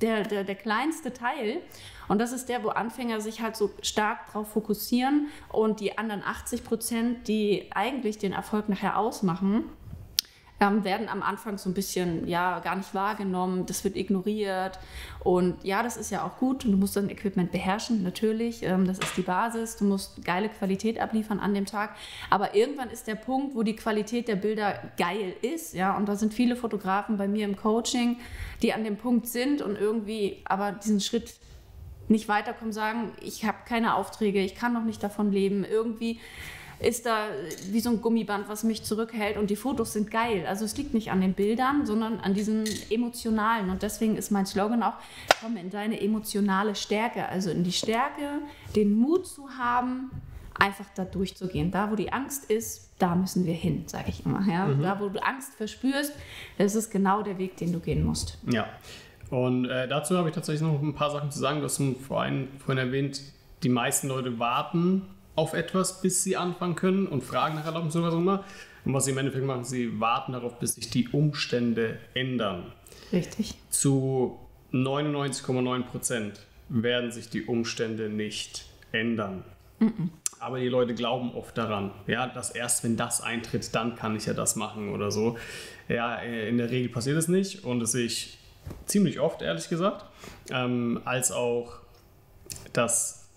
der, 0.00 0.24
der, 0.24 0.44
der 0.44 0.54
kleinste 0.54 1.12
Teil. 1.12 1.60
Und 2.08 2.18
das 2.18 2.32
ist 2.32 2.48
der, 2.48 2.64
wo 2.64 2.68
Anfänger 2.68 3.20
sich 3.20 3.40
halt 3.40 3.56
so 3.56 3.70
stark 3.82 4.26
darauf 4.26 4.48
fokussieren 4.52 5.28
und 5.50 5.80
die 5.80 5.96
anderen 5.96 6.22
80 6.22 6.64
Prozent, 6.64 7.28
die 7.28 7.70
eigentlich 7.72 8.18
den 8.18 8.32
Erfolg 8.32 8.68
nachher 8.68 8.98
ausmachen, 8.98 9.64
ähm, 10.62 10.84
werden 10.84 11.08
am 11.08 11.22
Anfang 11.22 11.58
so 11.58 11.68
ein 11.68 11.74
bisschen 11.74 12.28
ja 12.28 12.60
gar 12.60 12.76
nicht 12.76 12.94
wahrgenommen, 12.94 13.66
das 13.66 13.82
wird 13.82 13.96
ignoriert. 13.96 14.78
Und 15.24 15.62
ja, 15.64 15.82
das 15.82 15.96
ist 15.96 16.10
ja 16.10 16.24
auch 16.24 16.38
gut. 16.38 16.64
Du 16.64 16.76
musst 16.76 16.96
dein 16.96 17.10
Equipment 17.10 17.50
beherrschen, 17.50 18.02
natürlich, 18.04 18.62
ähm, 18.62 18.86
das 18.86 18.98
ist 18.98 19.16
die 19.16 19.22
Basis, 19.22 19.76
du 19.76 19.84
musst 19.84 20.24
geile 20.24 20.48
Qualität 20.48 21.00
abliefern 21.00 21.40
an 21.40 21.52
dem 21.54 21.66
Tag, 21.66 21.96
aber 22.30 22.54
irgendwann 22.54 22.90
ist 22.90 23.08
der 23.08 23.16
Punkt, 23.16 23.56
wo 23.56 23.62
die 23.64 23.74
Qualität 23.74 24.28
der 24.28 24.36
Bilder 24.36 24.92
geil 24.96 25.34
ist, 25.42 25.74
ja, 25.74 25.96
und 25.96 26.08
da 26.08 26.14
sind 26.14 26.32
viele 26.32 26.54
Fotografen 26.54 27.16
bei 27.16 27.26
mir 27.26 27.44
im 27.44 27.56
Coaching, 27.56 28.18
die 28.62 28.72
an 28.72 28.84
dem 28.84 28.96
Punkt 28.96 29.26
sind 29.26 29.62
und 29.62 29.76
irgendwie 29.76 30.42
aber 30.44 30.72
diesen 30.72 31.00
Schritt 31.00 31.34
nicht 32.08 32.28
weiterkommen, 32.28 32.72
sagen, 32.72 33.12
ich 33.20 33.44
habe 33.44 33.58
keine 33.66 33.96
Aufträge, 33.96 34.40
ich 34.40 34.54
kann 34.54 34.72
noch 34.72 34.84
nicht 34.84 35.02
davon 35.02 35.32
leben, 35.32 35.64
irgendwie 35.64 36.20
ist 36.82 37.06
da 37.06 37.28
wie 37.70 37.80
so 37.80 37.90
ein 37.90 38.00
Gummiband, 38.00 38.48
was 38.48 38.64
mich 38.64 38.82
zurückhält 38.82 39.36
und 39.36 39.50
die 39.50 39.56
Fotos 39.56 39.92
sind 39.92 40.10
geil. 40.10 40.44
Also 40.46 40.64
es 40.64 40.76
liegt 40.76 40.94
nicht 40.94 41.10
an 41.10 41.20
den 41.20 41.34
Bildern, 41.34 41.86
sondern 41.86 42.20
an 42.20 42.34
diesen 42.34 42.64
emotionalen 42.90 43.70
und 43.70 43.82
deswegen 43.82 44.16
ist 44.16 44.30
mein 44.30 44.46
Slogan 44.46 44.82
auch, 44.82 44.94
komm 45.40 45.56
in 45.56 45.70
deine 45.70 46.00
emotionale 46.00 46.74
Stärke, 46.74 47.28
also 47.28 47.50
in 47.50 47.64
die 47.64 47.72
Stärke, 47.72 48.40
den 48.74 48.94
Mut 48.94 49.26
zu 49.26 49.48
haben, 49.58 50.10
einfach 50.54 50.86
da 50.94 51.04
durchzugehen. 51.04 51.70
Da, 51.70 51.90
wo 51.90 51.96
die 51.96 52.12
Angst 52.12 52.50
ist, 52.50 52.90
da 52.98 53.14
müssen 53.14 53.46
wir 53.46 53.54
hin, 53.54 53.84
sage 53.86 54.06
ich 54.08 54.24
immer. 54.24 54.46
Ja? 54.48 54.66
Mhm. 54.66 54.82
Da, 54.82 55.00
wo 55.00 55.08
du 55.08 55.22
Angst 55.24 55.54
verspürst, 55.54 56.12
das 56.58 56.74
ist 56.74 56.90
genau 56.90 57.22
der 57.22 57.38
Weg, 57.38 57.56
den 57.56 57.72
du 57.72 57.80
gehen 57.80 58.04
musst. 58.04 58.38
Ja. 58.50 58.66
Und 59.30 59.64
äh, 59.64 59.88
dazu 59.88 60.16
habe 60.16 60.28
ich 60.28 60.34
tatsächlich 60.34 60.62
noch 60.62 60.80
ein 60.80 60.94
paar 60.94 61.10
Sachen 61.10 61.30
zu 61.30 61.38
sagen. 61.38 61.60
Du 61.60 61.64
hast 61.64 61.82
vorhin, 62.06 62.48
vorhin 62.58 62.86
erwähnt, 62.86 63.22
die 63.62 63.70
meisten 63.70 64.08
Leute 64.08 64.38
warten 64.38 65.02
auf 65.34 65.54
etwas, 65.54 66.02
bis 66.02 66.22
sie 66.22 66.36
anfangen 66.36 66.76
können 66.76 67.06
und 67.06 67.22
fragen 67.22 67.54
nach 67.54 67.64
Erlaubnis 67.64 67.96
oder 67.96 68.06
was 68.06 68.14
auch 68.14 68.18
immer. 68.18 68.44
Und 68.84 68.94
was 68.94 69.04
sie 69.04 69.12
im 69.12 69.18
Endeffekt 69.18 69.44
machen, 69.44 69.64
sie 69.64 70.00
warten 70.00 70.32
darauf, 70.32 70.58
bis 70.58 70.74
sich 70.74 70.90
die 70.90 71.08
Umstände 71.08 71.98
ändern. 72.14 72.72
Richtig. 73.12 73.54
Zu 73.70 74.38
99,9 74.72 75.82
Prozent 75.84 76.40
werden 76.68 77.12
sich 77.12 77.28
die 77.28 77.44
Umstände 77.44 78.08
nicht 78.08 78.66
ändern. 78.90 79.44
Mm 79.78 80.08
Aber 80.40 80.58
die 80.58 80.68
Leute 80.68 80.94
glauben 80.94 81.32
oft 81.34 81.56
daran, 81.56 81.92
ja, 82.06 82.26
dass 82.26 82.50
erst 82.50 82.82
wenn 82.82 82.96
das 82.96 83.20
eintritt, 83.20 83.74
dann 83.74 83.94
kann 83.94 84.16
ich 84.16 84.26
ja 84.26 84.34
das 84.34 84.56
machen 84.56 84.90
oder 84.92 85.10
so. 85.12 85.36
Ja, 85.88 86.16
äh, 86.16 86.48
in 86.48 86.58
der 86.58 86.70
Regel 86.70 86.88
passiert 86.88 87.16
es 87.16 87.28
nicht 87.28 87.64
und 87.64 87.80
das 87.80 87.92
sehe 87.92 88.06
ich 88.06 88.38
ziemlich 88.86 89.20
oft, 89.20 89.42
ehrlich 89.42 89.68
gesagt. 89.68 90.04
Ähm, 90.50 91.00
als 91.04 91.30
auch, 91.30 91.74
dass 92.72 93.28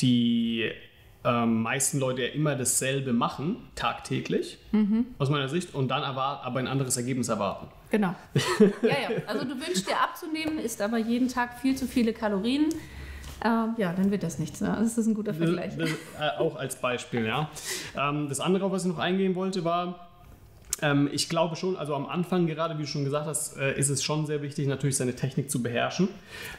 die 0.00 0.70
ähm, 1.24 1.62
meisten 1.62 1.98
Leute 1.98 2.22
ja 2.22 2.28
immer 2.28 2.56
dasselbe 2.56 3.12
machen, 3.12 3.56
tagtäglich, 3.74 4.58
mhm. 4.72 5.06
aus 5.18 5.28
meiner 5.30 5.48
Sicht, 5.48 5.74
und 5.74 5.88
dann 5.88 6.02
aber, 6.02 6.42
aber 6.44 6.60
ein 6.60 6.66
anderes 6.66 6.96
Ergebnis 6.96 7.28
erwarten. 7.28 7.68
Genau. 7.90 8.14
ja, 8.82 8.88
ja. 8.88 9.22
Also 9.26 9.44
du 9.44 9.54
wünschst 9.54 9.88
dir 9.88 10.00
abzunehmen, 10.00 10.58
isst 10.58 10.80
aber 10.80 10.98
jeden 10.98 11.28
Tag 11.28 11.58
viel 11.60 11.76
zu 11.76 11.86
viele 11.86 12.12
Kalorien. 12.12 12.68
Ähm, 13.44 13.74
ja, 13.78 13.92
dann 13.92 14.10
wird 14.10 14.22
das 14.22 14.38
nichts. 14.38 14.60
Ne? 14.60 14.74
Das 14.78 14.98
ist 14.98 15.06
ein 15.06 15.14
guter 15.14 15.32
Vergleich. 15.32 15.76
Das, 15.76 15.90
das, 15.90 16.36
äh, 16.36 16.38
auch 16.38 16.56
als 16.56 16.76
Beispiel, 16.76 17.26
ja. 17.26 17.50
Ähm, 17.96 18.28
das 18.28 18.38
andere, 18.38 18.66
auf 18.66 18.72
was 18.72 18.84
ich 18.84 18.90
noch 18.90 18.98
eingehen 18.98 19.34
wollte, 19.34 19.64
war, 19.64 20.09
ähm, 20.82 21.08
ich 21.12 21.28
glaube 21.28 21.56
schon, 21.56 21.76
also 21.76 21.94
am 21.94 22.06
Anfang 22.06 22.46
gerade, 22.46 22.78
wie 22.78 22.82
du 22.82 22.88
schon 22.88 23.04
gesagt 23.04 23.26
hast, 23.26 23.56
äh, 23.56 23.78
ist 23.78 23.88
es 23.88 24.02
schon 24.02 24.26
sehr 24.26 24.42
wichtig, 24.42 24.66
natürlich 24.66 24.96
seine 24.96 25.14
Technik 25.14 25.50
zu 25.50 25.62
beherrschen. 25.62 26.08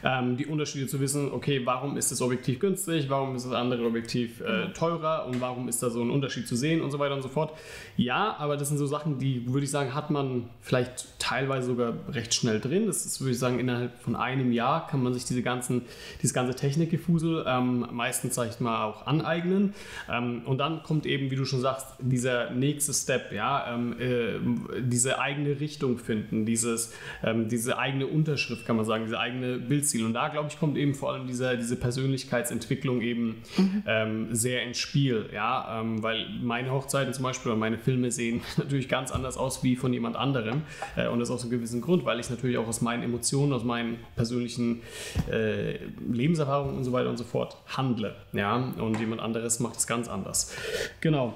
Ähm, 0.04 0.36
die 0.36 0.46
Unterschiede 0.46 0.86
zu 0.86 1.00
wissen, 1.00 1.32
okay, 1.32 1.62
warum 1.64 1.96
ist 1.96 2.10
das 2.12 2.20
Objektiv 2.22 2.60
günstig, 2.60 3.08
warum 3.08 3.36
ist 3.36 3.46
das 3.46 3.52
andere 3.52 3.84
Objektiv 3.84 4.40
äh, 4.40 4.44
genau. 4.44 4.68
teurer 4.72 5.26
und 5.26 5.40
warum 5.40 5.68
ist 5.68 5.82
da 5.82 5.90
so 5.90 6.02
ein 6.02 6.10
Unterschied 6.10 6.46
zu 6.46 6.56
sehen 6.56 6.80
und 6.80 6.90
so 6.90 6.98
weiter 6.98 7.14
und 7.14 7.22
so 7.22 7.28
fort. 7.28 7.52
Ja, 7.96 8.36
aber 8.38 8.56
das 8.56 8.68
sind 8.68 8.78
so 8.78 8.86
Sachen, 8.86 9.18
die, 9.18 9.46
würde 9.46 9.64
ich 9.64 9.70
sagen, 9.70 9.94
hat 9.94 10.10
man 10.10 10.48
vielleicht 10.60 11.18
teilweise 11.18 11.68
sogar 11.68 11.94
recht 12.10 12.34
schnell 12.34 12.60
drin. 12.60 12.86
Das 12.86 13.06
ist, 13.06 13.20
würde 13.20 13.32
ich 13.32 13.38
sagen, 13.38 13.58
innerhalb 13.58 13.98
von 14.00 14.16
einem 14.16 14.52
Jahr 14.52 14.86
kann 14.86 15.02
man 15.02 15.14
sich 15.14 15.24
diese 15.24 15.42
ganzen, 15.42 15.82
dieses 16.20 16.34
ganze 16.34 16.54
Technikgefusel 16.54 17.44
ähm, 17.46 17.86
meistens, 17.92 18.34
sag 18.34 18.50
ich 18.50 18.60
mal, 18.60 18.84
auch 18.84 19.06
aneignen. 19.06 19.74
Ähm, 20.10 20.42
und 20.46 20.58
dann 20.58 20.82
kommt 20.82 21.06
eben, 21.06 21.30
wie 21.30 21.36
du 21.36 21.44
schon 21.44 21.60
sagst, 21.60 21.86
dieser 22.00 22.50
nächste 22.50 22.92
Step, 22.92 23.32
ja, 23.32 23.74
ähm, 23.74 23.96
äh, 24.12 24.40
diese 24.80 25.18
eigene 25.18 25.60
Richtung 25.60 25.98
finden, 25.98 26.46
dieses, 26.46 26.92
ähm, 27.22 27.48
diese 27.48 27.78
eigene 27.78 28.06
Unterschrift, 28.06 28.66
kann 28.66 28.76
man 28.76 28.84
sagen, 28.84 29.04
diese 29.04 29.18
eigene 29.18 29.58
Bildstil. 29.58 30.04
Und 30.04 30.14
da, 30.14 30.28
glaube 30.28 30.48
ich, 30.50 30.58
kommt 30.58 30.76
eben 30.76 30.94
vor 30.94 31.12
allem 31.12 31.26
dieser, 31.26 31.56
diese 31.56 31.76
Persönlichkeitsentwicklung 31.76 33.00
eben 33.00 33.42
mhm. 33.56 33.82
ähm, 33.86 34.34
sehr 34.34 34.62
ins 34.62 34.78
Spiel. 34.78 35.28
Ja? 35.32 35.80
Ähm, 35.80 36.02
weil 36.02 36.26
meine 36.42 36.70
Hochzeiten 36.72 37.12
zum 37.12 37.24
Beispiel 37.24 37.52
oder 37.52 37.58
meine 37.58 37.78
Filme 37.78 38.10
sehen 38.10 38.40
natürlich 38.56 38.88
ganz 38.88 39.10
anders 39.10 39.36
aus 39.36 39.62
wie 39.62 39.76
von 39.76 39.92
jemand 39.92 40.16
anderem. 40.16 40.62
Äh, 40.96 41.08
und 41.08 41.20
das 41.20 41.30
aus 41.30 41.42
einem 41.42 41.50
gewissen 41.50 41.80
Grund, 41.80 42.04
weil 42.04 42.20
ich 42.20 42.30
natürlich 42.30 42.58
auch 42.58 42.68
aus 42.68 42.80
meinen 42.80 43.02
Emotionen, 43.02 43.52
aus 43.52 43.64
meinen 43.64 43.98
persönlichen 44.16 44.82
äh, 45.30 45.78
Lebenserfahrungen 46.10 46.76
und 46.76 46.84
so 46.84 46.92
weiter 46.92 47.10
und 47.10 47.16
so 47.16 47.24
fort 47.24 47.56
handle. 47.66 48.14
Ja? 48.32 48.56
Und 48.56 48.98
jemand 48.98 49.20
anderes 49.20 49.60
macht 49.60 49.76
es 49.76 49.86
ganz 49.86 50.08
anders. 50.08 50.54
Genau. 51.00 51.34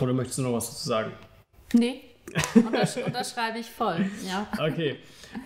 Oder 0.00 0.12
möchtest 0.12 0.38
du 0.38 0.42
noch 0.42 0.52
was 0.52 0.70
dazu 0.70 0.88
sagen? 0.88 1.12
Nee, 1.72 2.00
untersch 2.54 2.96
unterschreibe 3.06 3.58
ich 3.58 3.70
voll. 3.70 4.06
Ja. 4.26 4.46
Okay. 4.58 4.96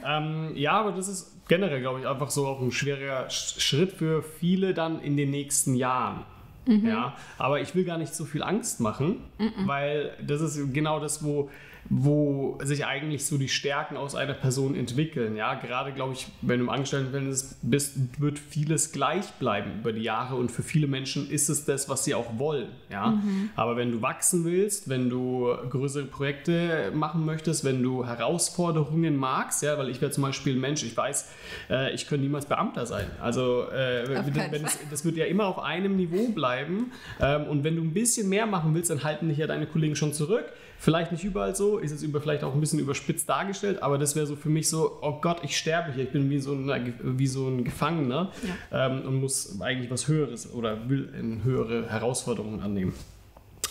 Ähm, 0.04 0.52
ja, 0.54 0.72
aber 0.72 0.92
das 0.92 1.08
ist 1.08 1.36
generell, 1.48 1.80
glaube 1.80 2.00
ich, 2.00 2.06
einfach 2.06 2.30
so 2.30 2.46
auch 2.46 2.60
ein 2.60 2.72
schwerer 2.72 3.30
Schritt 3.30 3.92
für 3.92 4.22
viele 4.22 4.74
dann 4.74 5.00
in 5.00 5.16
den 5.16 5.30
nächsten 5.30 5.74
Jahren. 5.74 6.24
Mhm. 6.66 6.88
Ja, 6.88 7.16
aber 7.38 7.60
ich 7.60 7.74
will 7.74 7.84
gar 7.84 7.98
nicht 7.98 8.14
so 8.14 8.24
viel 8.24 8.42
Angst 8.42 8.80
machen, 8.80 9.22
mhm. 9.38 9.52
weil 9.66 10.12
das 10.20 10.40
ist 10.40 10.74
genau 10.74 10.98
das, 10.98 11.24
wo 11.24 11.48
wo 11.88 12.58
sich 12.62 12.86
eigentlich 12.86 13.26
so 13.26 13.38
die 13.38 13.48
Stärken 13.48 13.96
aus 13.96 14.14
einer 14.14 14.34
Person 14.34 14.74
entwickeln. 14.74 15.36
Ja, 15.36 15.54
gerade 15.54 15.92
glaube 15.92 16.14
ich, 16.14 16.26
wenn 16.42 16.58
du 16.58 16.64
im 16.64 16.70
Angestelltenverhältnis 16.70 17.58
bist, 17.62 18.20
wird 18.20 18.38
vieles 18.38 18.92
gleich 18.92 19.26
bleiben 19.34 19.80
über 19.80 19.92
die 19.92 20.02
Jahre 20.02 20.36
und 20.36 20.50
für 20.50 20.62
viele 20.62 20.86
Menschen 20.86 21.30
ist 21.30 21.48
es 21.48 21.64
das, 21.64 21.88
was 21.88 22.04
sie 22.04 22.14
auch 22.14 22.38
wollen. 22.38 22.68
Ja, 22.90 23.08
mhm. 23.08 23.50
aber 23.54 23.76
wenn 23.76 23.92
du 23.92 24.02
wachsen 24.02 24.44
willst, 24.44 24.88
wenn 24.88 25.08
du 25.08 25.54
größere 25.70 26.04
Projekte 26.04 26.90
machen 26.94 27.24
möchtest, 27.24 27.64
wenn 27.64 27.82
du 27.82 28.06
Herausforderungen 28.06 29.16
magst, 29.16 29.62
ja, 29.62 29.78
weil 29.78 29.88
ich 29.88 30.00
wäre 30.00 30.10
zum 30.10 30.22
Beispiel 30.22 30.56
ein 30.56 30.60
Mensch, 30.60 30.82
ich 30.82 30.96
weiß, 30.96 31.30
äh, 31.70 31.94
ich 31.94 32.06
könnte 32.06 32.24
niemals 32.24 32.46
Beamter 32.46 32.86
sein. 32.86 33.06
Also 33.20 33.68
äh, 33.70 34.08
wenn 34.08 34.64
es, 34.64 34.78
das 34.90 35.04
wird 35.04 35.16
ja 35.16 35.26
immer 35.26 35.46
auf 35.46 35.58
einem 35.58 35.96
Niveau 35.96 36.28
bleiben 36.28 36.92
ähm, 37.20 37.44
und 37.44 37.64
wenn 37.64 37.76
du 37.76 37.82
ein 37.82 37.92
bisschen 37.92 38.28
mehr 38.28 38.46
machen 38.46 38.74
willst, 38.74 38.90
dann 38.90 39.04
halten 39.04 39.28
dich 39.28 39.38
ja 39.38 39.46
deine 39.46 39.66
Kollegen 39.66 39.96
schon 39.96 40.12
zurück. 40.12 40.46
Vielleicht 40.78 41.10
nicht 41.10 41.24
überall 41.24 41.54
so, 41.56 41.78
ist 41.78 41.92
es 41.92 42.02
über, 42.02 42.20
vielleicht 42.20 42.44
auch 42.44 42.54
ein 42.54 42.60
bisschen 42.60 42.78
überspitzt 42.78 43.28
dargestellt, 43.28 43.82
aber 43.82 43.98
das 43.98 44.14
wäre 44.14 44.26
so 44.26 44.36
für 44.36 44.50
mich 44.50 44.68
so, 44.68 44.98
oh 45.00 45.20
Gott, 45.20 45.38
ich 45.42 45.56
sterbe 45.56 45.92
hier, 45.92 46.04
ich 46.04 46.12
bin 46.12 46.28
wie 46.28 46.38
so 46.38 46.52
ein, 46.52 46.94
wie 47.02 47.26
so 47.26 47.48
ein 47.48 47.64
Gefangener 47.64 48.30
ja. 48.70 48.86
ähm, 48.86 49.06
und 49.06 49.20
muss 49.20 49.60
eigentlich 49.60 49.90
was 49.90 50.06
Höheres 50.06 50.52
oder 50.52 50.88
will 50.88 51.40
höhere 51.42 51.88
Herausforderungen 51.88 52.60
annehmen. 52.60 52.94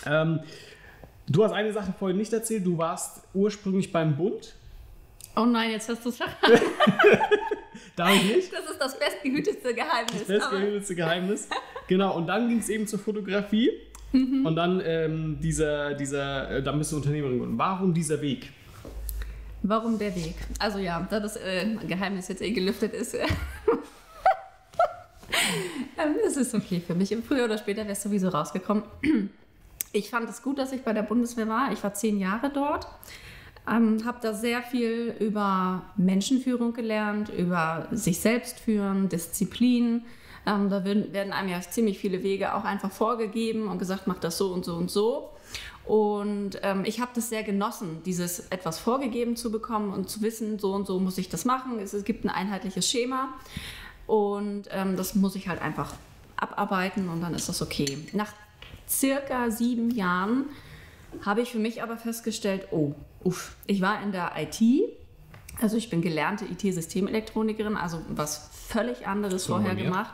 Ähm, 0.05 0.39
du 1.27 1.43
hast 1.43 1.51
eine 1.51 1.71
Sache 1.71 1.93
vorhin 1.97 2.17
nicht 2.17 2.33
erzählt, 2.33 2.65
du 2.65 2.77
warst 2.77 3.21
ursprünglich 3.33 3.91
beim 3.91 4.17
Bund. 4.17 4.55
Oh 5.35 5.45
nein, 5.45 5.71
jetzt 5.71 5.89
hast 5.89 6.03
du 6.05 6.09
es 6.09 6.17
verraten. 6.17 6.35
Darf 7.95 8.15
ich 8.15 8.35
nicht? 8.35 8.53
Das 8.53 8.69
ist 8.69 8.79
das 8.79 8.99
bestgehütete 8.99 9.73
Geheimnis. 9.73 10.27
Das 10.27 10.27
bestgehütete 10.27 10.95
Geheimnis. 10.95 11.47
Genau, 11.87 12.15
und 12.17 12.27
dann 12.27 12.49
ging 12.49 12.59
es 12.59 12.69
eben 12.69 12.87
zur 12.87 12.99
Fotografie. 12.99 13.69
Mhm. 14.15 14.45
Und 14.45 14.55
dann 14.55 14.81
ähm, 14.85 15.37
dieser, 15.41 15.93
dieser, 15.93 16.65
äh, 16.65 16.77
bist 16.77 16.91
du 16.93 16.95
Unternehmerin 16.95 17.35
geworden. 17.35 17.57
Warum 17.57 17.93
dieser 17.93 18.21
Weg? 18.21 18.49
Warum 19.61 19.99
der 19.99 20.15
Weg? 20.15 20.35
Also 20.57 20.79
ja, 20.79 21.05
da 21.09 21.19
das 21.19 21.35
äh, 21.35 21.75
Geheimnis 21.87 22.29
jetzt 22.29 22.41
eh 22.41 22.51
gelüftet 22.51 22.93
ist, 22.93 23.15
äh, 23.15 23.25
ähm, 25.97 26.15
das 26.23 26.37
ist 26.37 26.53
okay 26.53 26.79
für 26.79 26.95
mich. 26.95 27.15
Früher 27.27 27.45
oder 27.45 27.57
später 27.57 27.81
wäre 27.81 27.91
es 27.91 28.03
sowieso 28.03 28.29
rausgekommen. 28.29 28.83
Ich 29.91 30.09
fand 30.09 30.29
es 30.29 30.41
gut, 30.41 30.59
dass 30.59 30.71
ich 30.71 30.81
bei 30.81 30.93
der 30.93 31.03
Bundeswehr 31.03 31.49
war. 31.49 31.73
Ich 31.73 31.83
war 31.83 31.93
zehn 31.93 32.17
Jahre 32.19 32.49
dort. 32.49 32.87
Ähm, 33.67 34.05
habe 34.05 34.19
da 34.21 34.33
sehr 34.33 34.61
viel 34.61 35.15
über 35.19 35.81
Menschenführung 35.97 36.73
gelernt, 36.73 37.29
über 37.29 37.87
sich 37.91 38.19
selbst 38.19 38.59
führen, 38.59 39.09
Disziplin. 39.09 40.03
Ähm, 40.45 40.69
da 40.69 40.83
werden, 40.83 41.33
einem 41.33 41.49
ja 41.49 41.61
ziemlich 41.61 41.99
viele 41.99 42.23
Wege 42.23 42.53
auch 42.53 42.63
einfach 42.63 42.91
vorgegeben 42.91 43.67
und 43.67 43.79
gesagt, 43.79 44.07
mach 44.07 44.19
das 44.19 44.37
so 44.37 44.53
und 44.53 44.65
so 44.65 44.75
und 44.75 44.91
so. 44.91 45.31
Und 45.85 46.59
ähm, 46.63 46.83
ich 46.85 46.99
habe 46.99 47.11
das 47.13 47.29
sehr 47.29 47.43
genossen, 47.43 48.01
dieses 48.05 48.39
etwas 48.49 48.79
vorgegeben 48.79 49.35
zu 49.35 49.51
bekommen 49.51 49.93
und 49.93 50.09
zu 50.09 50.21
wissen, 50.21 50.57
so 50.57 50.73
und 50.73 50.87
so 50.87 50.99
muss 50.99 51.17
ich 51.17 51.29
das 51.29 51.45
machen. 51.45 51.79
Es, 51.79 51.93
es 51.93 52.03
gibt 52.03 52.25
ein 52.25 52.29
einheitliches 52.29 52.89
Schema 52.89 53.29
und 54.07 54.63
ähm, 54.71 54.97
das 54.97 55.15
muss 55.15 55.35
ich 55.35 55.47
halt 55.47 55.61
einfach 55.61 55.93
abarbeiten 56.37 57.07
und 57.09 57.21
dann 57.21 57.33
ist 57.35 57.49
das 57.49 57.61
okay. 57.61 57.99
Nach 58.13 58.33
circa 58.89 59.51
sieben 59.51 59.91
Jahren 59.91 60.45
habe 61.23 61.41
ich 61.41 61.51
für 61.51 61.59
mich 61.59 61.81
aber 61.81 61.97
festgestellt, 61.97 62.67
oh, 62.71 62.93
uff, 63.23 63.55
ich 63.67 63.81
war 63.81 64.01
in 64.01 64.11
der 64.11 64.31
IT, 64.37 64.59
also 65.61 65.77
ich 65.77 65.89
bin 65.89 66.01
gelernte 66.01 66.45
IT-Systemelektronikerin, 66.45 67.77
also 67.77 68.01
was 68.09 68.49
völlig 68.67 69.07
anderes 69.07 69.45
so 69.45 69.53
vorher 69.53 69.75
gemacht 69.75 70.13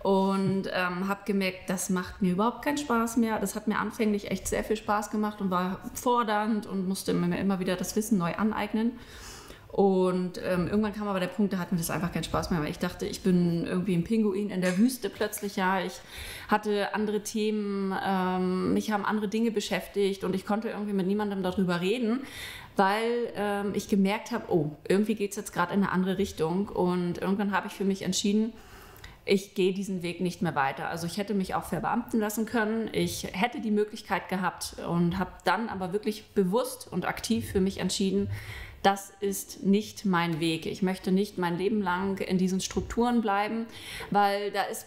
und 0.00 0.70
ähm, 0.72 1.08
habe 1.08 1.20
gemerkt, 1.26 1.68
das 1.68 1.90
macht 1.90 2.22
mir 2.22 2.32
überhaupt 2.32 2.64
keinen 2.64 2.78
Spaß 2.78 3.16
mehr. 3.16 3.38
Das 3.40 3.54
hat 3.54 3.66
mir 3.66 3.78
anfänglich 3.78 4.30
echt 4.30 4.46
sehr 4.46 4.64
viel 4.64 4.76
Spaß 4.76 5.10
gemacht 5.10 5.40
und 5.40 5.50
war 5.50 5.80
fordernd 5.94 6.66
und 6.66 6.86
musste 6.86 7.12
mir 7.12 7.38
immer 7.38 7.58
wieder 7.58 7.76
das 7.76 7.96
Wissen 7.96 8.18
neu 8.18 8.34
aneignen. 8.34 8.92
Und 9.68 10.40
ähm, 10.42 10.66
irgendwann 10.66 10.94
kam 10.94 11.08
aber 11.08 11.20
der 11.20 11.26
Punkt, 11.26 11.52
da 11.52 11.58
hat 11.58 11.72
mir 11.72 11.78
das 11.78 11.90
einfach 11.90 12.10
keinen 12.10 12.24
Spaß 12.24 12.50
mehr, 12.50 12.60
weil 12.60 12.70
ich 12.70 12.78
dachte, 12.78 13.06
ich 13.06 13.22
bin 13.22 13.66
irgendwie 13.66 13.94
ein 13.94 14.02
Pinguin 14.02 14.50
in 14.50 14.62
der 14.62 14.78
Wüste 14.78 15.10
plötzlich. 15.10 15.56
Ja, 15.56 15.80
ich 15.80 16.00
hatte 16.48 16.94
andere 16.94 17.22
Themen, 17.22 17.94
ähm, 18.02 18.72
mich 18.72 18.90
haben 18.90 19.04
andere 19.04 19.28
Dinge 19.28 19.50
beschäftigt 19.50 20.24
und 20.24 20.34
ich 20.34 20.46
konnte 20.46 20.70
irgendwie 20.70 20.94
mit 20.94 21.06
niemandem 21.06 21.42
darüber 21.42 21.82
reden, 21.82 22.20
weil 22.78 23.32
ähm, 23.34 23.72
ich 23.74 23.88
gemerkt 23.88 24.30
habe, 24.30 24.52
oh, 24.52 24.70
irgendwie 24.86 25.16
geht 25.16 25.30
es 25.32 25.36
jetzt 25.36 25.52
gerade 25.52 25.74
in 25.74 25.82
eine 25.82 25.90
andere 25.90 26.16
Richtung. 26.16 26.68
Und 26.68 27.18
irgendwann 27.18 27.50
habe 27.50 27.66
ich 27.66 27.72
für 27.72 27.84
mich 27.84 28.02
entschieden, 28.02 28.52
ich 29.24 29.54
gehe 29.54 29.74
diesen 29.74 30.02
Weg 30.02 30.20
nicht 30.20 30.42
mehr 30.42 30.54
weiter. 30.54 30.88
Also 30.88 31.06
ich 31.06 31.16
hätte 31.18 31.34
mich 31.34 31.56
auch 31.56 31.64
verbeamten 31.64 32.20
lassen 32.20 32.46
können. 32.46 32.88
Ich 32.92 33.24
hätte 33.32 33.60
die 33.60 33.72
Möglichkeit 33.72 34.28
gehabt 34.28 34.76
und 34.88 35.18
habe 35.18 35.32
dann 35.44 35.68
aber 35.68 35.92
wirklich 35.92 36.28
bewusst 36.28 36.90
und 36.90 37.04
aktiv 37.04 37.50
für 37.50 37.60
mich 37.60 37.78
entschieden, 37.78 38.30
das 38.84 39.12
ist 39.18 39.64
nicht 39.64 40.04
mein 40.04 40.38
Weg. 40.38 40.64
Ich 40.64 40.80
möchte 40.80 41.10
nicht 41.10 41.36
mein 41.36 41.58
Leben 41.58 41.82
lang 41.82 42.18
in 42.18 42.38
diesen 42.38 42.60
Strukturen 42.60 43.22
bleiben, 43.22 43.66
weil 44.12 44.52
da 44.52 44.62
ist 44.62 44.86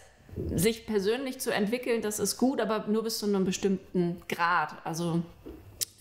sich 0.55 0.85
persönlich 0.87 1.39
zu 1.39 1.53
entwickeln, 1.53 2.01
das 2.01 2.19
ist 2.19 2.37
gut, 2.37 2.61
aber 2.61 2.87
nur 2.87 3.03
bis 3.03 3.19
zu 3.19 3.25
einem 3.25 3.43
bestimmten 3.43 4.21
Grad. 4.29 4.75
Also 4.85 5.21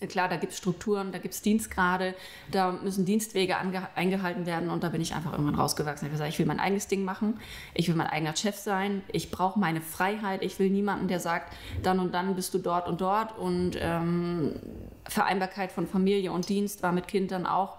Klar, 0.09 0.29
da 0.29 0.37
gibt 0.37 0.53
es 0.53 0.57
Strukturen, 0.57 1.11
da 1.11 1.19
gibt 1.19 1.33
es 1.33 1.41
Dienstgrade, 1.41 2.15
da 2.49 2.71
müssen 2.71 3.05
Dienstwege 3.05 3.55
eingehalten 3.57 4.45
werden 4.45 4.69
und 4.69 4.83
da 4.83 4.89
bin 4.89 4.99
ich 4.99 5.13
einfach 5.13 5.31
irgendwann 5.31 5.55
rausgewachsen. 5.55 6.05
Ich 6.05 6.09
habe 6.09 6.13
gesagt, 6.13 6.33
ich 6.33 6.39
will 6.39 6.47
mein 6.47 6.59
eigenes 6.59 6.87
Ding 6.87 7.03
machen, 7.03 7.39
ich 7.75 7.87
will 7.87 7.95
mein 7.95 8.07
eigener 8.07 8.35
Chef 8.35 8.55
sein, 8.55 9.03
ich 9.11 9.29
brauche 9.29 9.59
meine 9.59 9.79
Freiheit, 9.79 10.41
ich 10.43 10.57
will 10.57 10.71
niemanden, 10.71 11.07
der 11.07 11.19
sagt, 11.19 11.53
dann 11.83 11.99
und 11.99 12.13
dann 12.13 12.35
bist 12.35 12.53
du 12.53 12.57
dort 12.57 12.87
und 12.87 12.99
dort 12.99 13.37
und 13.37 13.77
ähm, 13.79 14.55
Vereinbarkeit 15.07 15.71
von 15.71 15.85
Familie 15.87 16.31
und 16.31 16.49
Dienst 16.49 16.81
war 16.81 16.91
mit 16.91 17.07
Kind 17.07 17.31
dann 17.31 17.45
auch 17.45 17.77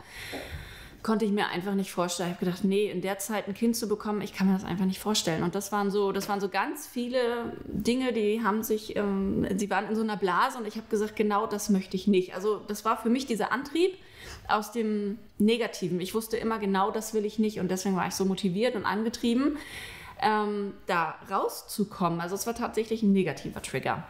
konnte 1.03 1.25
ich 1.25 1.33
mir 1.33 1.49
einfach 1.49 1.75
nicht 1.75 1.91
vorstellen. 1.91 2.31
Ich 2.31 2.37
habe 2.37 2.47
gedacht, 2.47 2.65
nee, 2.65 2.91
in 2.91 3.01
der 3.01 3.19
Zeit 3.19 3.49
ein 3.49 3.55
Kind 3.55 3.75
zu 3.77 3.89
bekommen, 3.89 4.21
ich 4.21 4.33
kann 4.33 4.47
mir 4.47 4.55
das 4.55 4.65
einfach 4.65 4.85
nicht 4.85 5.01
vorstellen. 5.01 5.43
Und 5.43 5.55
das 5.55 5.73
waren 5.73 5.91
so, 5.91 6.13
das 6.13 6.29
waren 6.29 6.41
so 6.41 6.49
ganz 6.49 6.87
viele 6.87 7.53
Dinge, 7.67 8.13
die 8.13 8.43
haben 8.43 8.63
sich, 8.63 8.97
ähm, 8.97 9.47
sie 9.57 9.69
waren 9.69 9.89
in 9.89 9.97
so 9.97 10.03
einer 10.03 10.17
Blase 10.17 10.59
und 10.59 10.67
ich 10.67 10.77
habe 10.77 10.87
gesagt, 10.89 11.17
genau 11.17 11.47
das 11.47 11.71
möchte 11.71 11.97
ich 11.97 12.07
nicht. 12.07 12.35
Also 12.35 12.61
das 12.69 12.85
war 12.85 12.97
für 12.97 13.11
mich 13.11 13.27
dieser 13.27 13.51
Antrieb 13.51 13.95
aus 14.49 14.71
dem 14.71 15.19
Negativen. 15.39 16.01
Ich 16.01 16.15
wusste 16.15 16.37
immer 16.37 16.59
genau, 16.59 16.91
das 16.91 17.15
will 17.15 17.25
ich 17.25 17.39
nicht 17.39 17.59
und 17.59 17.71
deswegen 17.71 17.97
war 17.97 18.07
ich 18.07 18.15
so 18.15 18.25
motiviert 18.25 18.77
und 18.77 18.85
angetrieben, 18.85 19.59
ähm, 20.21 20.75
da 20.87 21.17
rauszukommen. 21.29 22.21
Also 22.21 22.37
es 22.37 22.47
war 22.47 22.55
tatsächlich 22.55 23.03
ein 23.03 23.13
negativer 23.13 23.61
Trigger. 23.61 24.05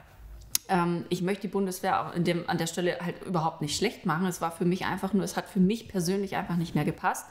Ähm, 0.68 1.04
ich 1.08 1.22
möchte 1.22 1.42
die 1.42 1.48
Bundeswehr 1.48 2.00
auch 2.00 2.14
dem, 2.16 2.48
an 2.48 2.58
der 2.58 2.66
Stelle 2.66 2.98
halt 3.00 3.22
überhaupt 3.24 3.60
nicht 3.60 3.76
schlecht 3.76 4.06
machen. 4.06 4.26
Es 4.26 4.40
war 4.40 4.52
für 4.52 4.64
mich 4.64 4.86
einfach 4.86 5.12
nur, 5.12 5.24
es 5.24 5.36
hat 5.36 5.48
für 5.48 5.60
mich 5.60 5.88
persönlich 5.88 6.36
einfach 6.36 6.56
nicht 6.56 6.74
mehr 6.74 6.84
gepasst. 6.84 7.26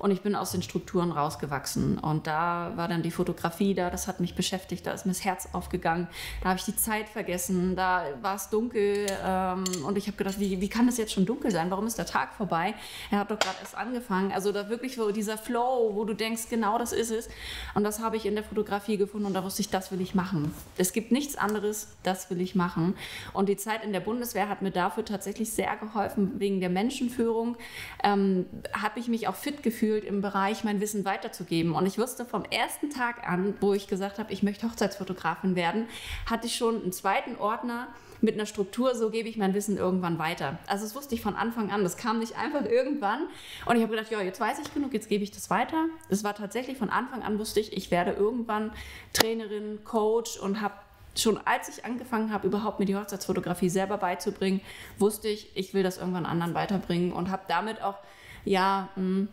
Und 0.00 0.10
ich 0.10 0.22
bin 0.22 0.34
aus 0.34 0.52
den 0.52 0.62
Strukturen 0.62 1.12
rausgewachsen. 1.12 1.98
Und 1.98 2.26
da 2.26 2.72
war 2.74 2.88
dann 2.88 3.02
die 3.02 3.10
Fotografie 3.10 3.74
da, 3.74 3.90
das 3.90 4.08
hat 4.08 4.18
mich 4.18 4.34
beschäftigt, 4.34 4.86
da 4.86 4.92
ist 4.92 5.04
mir 5.04 5.12
das 5.12 5.24
Herz 5.26 5.48
aufgegangen. 5.52 6.08
Da 6.42 6.48
habe 6.48 6.58
ich 6.58 6.64
die 6.64 6.74
Zeit 6.74 7.06
vergessen, 7.08 7.76
da 7.76 8.04
war 8.22 8.36
es 8.36 8.48
dunkel. 8.48 9.06
Ähm, 9.22 9.64
und 9.86 9.98
ich 9.98 10.06
habe 10.06 10.16
gedacht, 10.16 10.40
wie, 10.40 10.58
wie 10.62 10.68
kann 10.70 10.86
das 10.86 10.96
jetzt 10.96 11.12
schon 11.12 11.26
dunkel 11.26 11.50
sein? 11.50 11.70
Warum 11.70 11.86
ist 11.86 11.98
der 11.98 12.06
Tag 12.06 12.32
vorbei? 12.32 12.74
Er 13.10 13.18
hat 13.18 13.30
doch 13.30 13.38
gerade 13.38 13.58
erst 13.60 13.76
angefangen. 13.76 14.32
Also 14.32 14.52
da 14.52 14.70
wirklich 14.70 14.94
so 14.94 15.12
dieser 15.12 15.36
Flow, 15.36 15.90
wo 15.94 16.06
du 16.06 16.14
denkst, 16.14 16.48
genau 16.48 16.78
das 16.78 16.92
ist 16.92 17.10
es. 17.10 17.28
Und 17.74 17.84
das 17.84 18.00
habe 18.00 18.16
ich 18.16 18.24
in 18.24 18.34
der 18.34 18.44
Fotografie 18.44 18.96
gefunden 18.96 19.26
und 19.26 19.34
da 19.34 19.44
wusste 19.44 19.60
ich, 19.60 19.68
das 19.68 19.92
will 19.92 20.00
ich 20.00 20.14
machen. 20.14 20.54
Es 20.78 20.94
gibt 20.94 21.12
nichts 21.12 21.36
anderes, 21.36 21.88
das 22.04 22.30
will 22.30 22.40
ich 22.40 22.54
machen. 22.54 22.94
Und 23.34 23.50
die 23.50 23.58
Zeit 23.58 23.84
in 23.84 23.92
der 23.92 24.00
Bundeswehr 24.00 24.48
hat 24.48 24.62
mir 24.62 24.70
dafür 24.70 25.04
tatsächlich 25.04 25.52
sehr 25.52 25.76
geholfen, 25.76 26.40
wegen 26.40 26.60
der 26.60 26.70
Menschenführung. 26.70 27.58
Ähm, 28.02 28.46
habe 28.72 28.98
ich 28.98 29.08
mich 29.08 29.28
auch 29.28 29.34
fit 29.34 29.62
gefühlt 29.62 29.89
im 29.98 30.20
Bereich, 30.20 30.64
mein 30.64 30.80
Wissen 30.80 31.04
weiterzugeben. 31.04 31.72
Und 31.72 31.86
ich 31.86 31.98
wusste 31.98 32.24
vom 32.24 32.44
ersten 32.44 32.90
Tag 32.90 33.28
an, 33.28 33.54
wo 33.60 33.74
ich 33.74 33.86
gesagt 33.88 34.18
habe, 34.18 34.32
ich 34.32 34.42
möchte 34.42 34.68
Hochzeitsfotografin 34.68 35.56
werden, 35.56 35.86
hatte 36.26 36.46
ich 36.46 36.56
schon 36.56 36.82
einen 36.82 36.92
zweiten 36.92 37.36
Ordner 37.36 37.88
mit 38.20 38.34
einer 38.34 38.46
Struktur, 38.46 38.94
so 38.94 39.10
gebe 39.10 39.28
ich 39.28 39.36
mein 39.36 39.54
Wissen 39.54 39.76
irgendwann 39.76 40.18
weiter. 40.18 40.58
Also 40.66 40.84
das 40.84 40.94
wusste 40.94 41.14
ich 41.14 41.22
von 41.22 41.34
Anfang 41.34 41.70
an, 41.70 41.82
das 41.82 41.96
kam 41.96 42.18
nicht 42.18 42.36
einfach 42.36 42.64
irgendwann. 42.64 43.26
Und 43.66 43.76
ich 43.76 43.82
habe 43.82 43.96
gedacht, 43.96 44.10
ja, 44.10 44.20
jetzt 44.20 44.40
weiß 44.40 44.58
ich 44.58 44.74
genug, 44.74 44.92
jetzt 44.92 45.08
gebe 45.08 45.24
ich 45.24 45.30
das 45.30 45.50
weiter. 45.50 45.86
Es 46.08 46.22
war 46.22 46.34
tatsächlich 46.34 46.76
von 46.76 46.90
Anfang 46.90 47.22
an, 47.22 47.38
wusste 47.38 47.60
ich, 47.60 47.76
ich 47.76 47.90
werde 47.90 48.12
irgendwann 48.12 48.72
Trainerin, 49.12 49.80
Coach 49.84 50.38
und 50.38 50.60
habe 50.60 50.74
schon 51.16 51.38
als 51.44 51.68
ich 51.68 51.84
angefangen 51.84 52.32
habe, 52.32 52.46
überhaupt 52.46 52.78
mir 52.78 52.86
die 52.86 52.96
Hochzeitsfotografie 52.96 53.68
selber 53.68 53.98
beizubringen, 53.98 54.60
wusste 54.98 55.28
ich, 55.28 55.50
ich 55.56 55.74
will 55.74 55.82
das 55.82 55.98
irgendwann 55.98 56.26
anderen 56.26 56.54
weiterbringen 56.54 57.12
und 57.12 57.30
habe 57.30 57.42
damit 57.48 57.82
auch, 57.82 57.96
ja, 58.44 58.88
hm, 58.94 59.28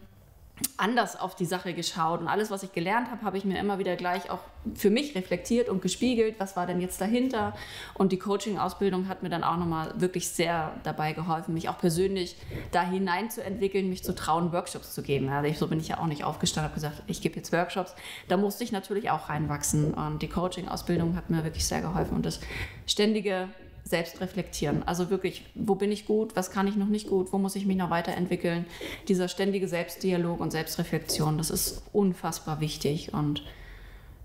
anders 0.78 1.20
auf 1.20 1.36
die 1.36 1.46
Sache 1.46 1.74
geschaut. 1.74 2.22
Und 2.22 2.28
alles, 2.28 2.52
was 2.52 2.64
ich 2.64 2.72
gelernt 2.72 3.10
habe, 3.10 3.24
habe 3.24 3.38
ich 3.38 3.46
mir 3.46 3.60
immer 3.60 3.80
wieder 3.80 3.96
gleich 3.96 4.30
auch 4.30 4.40
für 4.76 4.90
mich 4.90 5.16
reflektiert 5.16 5.70
und 5.70 5.82
gespiegelt, 5.82 6.36
was 6.40 6.56
war 6.56 6.66
denn 6.66 6.82
jetzt 6.82 7.00
dahinter? 7.00 7.54
Und 7.94 8.12
die 8.12 8.20
Coaching-Ausbildung 8.20 9.08
hat 9.08 9.24
mir 9.24 9.30
dann 9.30 9.44
auch 9.44 9.58
nochmal 9.58 9.94
wirklich 9.98 10.30
sehr 10.30 10.74
dabei 10.84 11.14
geholfen, 11.14 11.54
mich 11.54 11.70
auch 11.70 11.78
persönlich 11.78 12.36
da 12.72 12.84
hinein 12.84 13.30
zu 13.30 13.44
entwickeln, 13.44 13.90
mich 13.90 14.04
zu 14.04 14.14
trauen, 14.14 14.52
Workshops 14.52 14.94
zu 14.94 15.02
geben. 15.02 15.30
Also 15.30 15.52
so 15.54 15.68
bin 15.68 15.80
ich 15.80 15.90
ja 15.90 16.00
auch 16.00 16.08
nicht 16.08 16.24
aufgestanden, 16.24 16.72
habe 16.72 16.76
gesagt, 16.80 17.04
ich 17.08 17.22
gebe 17.22 17.36
jetzt 17.36 17.52
Workshops. 17.52 17.96
Da 18.28 18.38
musste 18.38 18.64
ich 18.64 18.72
natürlich 18.72 19.10
auch 19.10 19.30
reinwachsen. 19.30 19.94
Und 19.94 20.22
die 20.22 20.30
Coaching-Ausbildung 20.30 21.16
hat 21.16 21.30
mir 21.30 21.44
wirklich 21.44 21.66
sehr 21.66 21.82
geholfen. 21.82 22.16
Und 22.16 22.26
das 22.26 22.40
ständige 22.86 23.50
selbst 23.88 24.22
reflektieren. 24.22 24.84
Also 24.86 25.10
wirklich, 25.10 25.44
wo 25.56 25.76
bin 25.76 25.92
ich 25.92 26.06
gut, 26.06 26.36
was 26.36 26.52
kann 26.52 26.68
ich 26.68 26.76
noch 26.76 26.88
nicht 26.88 27.08
gut, 27.08 27.32
wo 27.32 27.38
muss 27.38 27.56
ich 27.56 27.66
mich 27.66 27.78
noch 27.78 27.90
weiterentwickeln. 27.90 28.66
Dieser 29.08 29.28
ständige 29.28 29.68
Selbstdialog 29.68 30.40
und 30.40 30.52
Selbstreflexion, 30.52 31.38
das 31.38 31.50
ist 31.50 31.84
unfassbar 31.94 32.60
wichtig 32.60 33.14
und 33.14 33.44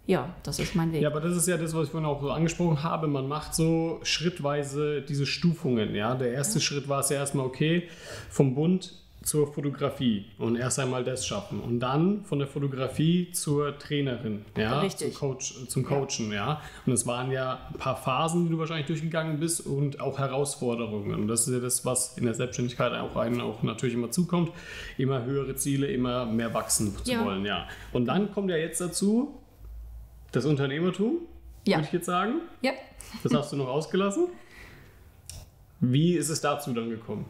ja, 0.04 0.34
das 0.42 0.58
ist 0.58 0.74
mein 0.74 0.92
Weg. 0.92 1.02
Ja, 1.02 1.10
aber 1.10 1.20
das 1.20 1.36
ist 1.36 1.46
ja 1.46 1.56
das, 1.56 1.74
was 1.74 1.86
ich 1.86 1.90
vorhin 1.92 2.08
auch 2.08 2.20
so 2.20 2.30
angesprochen 2.30 2.82
habe. 2.82 3.06
Man 3.06 3.28
macht 3.28 3.54
so 3.54 4.00
schrittweise 4.02 5.00
diese 5.00 5.26
Stufungen. 5.26 5.94
Ja, 5.94 6.16
der 6.16 6.32
erste 6.32 6.58
ja. 6.58 6.64
Schritt 6.64 6.88
war 6.88 7.00
es 7.00 7.10
ja 7.10 7.18
erstmal 7.18 7.46
okay 7.46 7.88
vom 8.28 8.56
Bund 8.56 9.01
zur 9.24 9.52
Fotografie 9.52 10.24
und 10.38 10.56
erst 10.56 10.78
einmal 10.78 11.04
das 11.04 11.26
schaffen 11.26 11.60
und 11.60 11.80
dann 11.80 12.24
von 12.24 12.38
der 12.38 12.48
Fotografie 12.48 13.30
zur 13.32 13.78
Trainerin, 13.78 14.44
ja, 14.56 14.80
Richtig. 14.80 15.12
Zum, 15.14 15.18
Coach, 15.30 15.54
zum 15.68 15.84
Coachen, 15.84 16.32
ja. 16.32 16.60
Und 16.86 16.92
es 16.92 17.06
waren 17.06 17.30
ja 17.30 17.60
ein 17.72 17.78
paar 17.78 17.96
Phasen, 17.96 18.44
die 18.44 18.50
du 18.50 18.58
wahrscheinlich 18.58 18.86
durchgegangen 18.86 19.38
bist 19.40 19.66
und 19.66 20.00
auch 20.00 20.18
Herausforderungen. 20.18 21.14
Und 21.14 21.28
das 21.28 21.46
ist 21.46 21.54
ja 21.54 21.60
das, 21.60 21.84
was 21.84 22.16
in 22.18 22.24
der 22.24 22.34
Selbstständigkeit 22.34 22.92
auch 22.94 23.16
einem 23.16 23.40
auch 23.40 23.62
natürlich 23.62 23.94
immer 23.94 24.10
zukommt, 24.10 24.50
immer 24.98 25.24
höhere 25.24 25.54
Ziele, 25.56 25.86
immer 25.86 26.26
mehr 26.26 26.52
wachsen 26.54 26.96
zu 27.04 27.10
Ja. 27.10 27.24
wollen, 27.24 27.44
ja. 27.44 27.66
Und 27.92 28.06
dann 28.06 28.32
kommt 28.32 28.50
ja 28.50 28.56
jetzt 28.56 28.80
dazu 28.80 29.38
das 30.32 30.44
Unternehmertum, 30.46 31.18
Ja. 31.66 31.76
würde 31.76 31.86
ich 31.86 31.92
jetzt 31.92 32.06
sagen. 32.06 32.40
Ja. 32.62 32.72
Das 33.22 33.34
hast 33.34 33.52
du 33.52 33.56
noch 33.56 33.68
ausgelassen. 33.68 34.28
Wie 35.80 36.14
ist 36.14 36.28
es 36.28 36.40
dazu 36.40 36.72
dann 36.72 36.90
gekommen? 36.90 37.26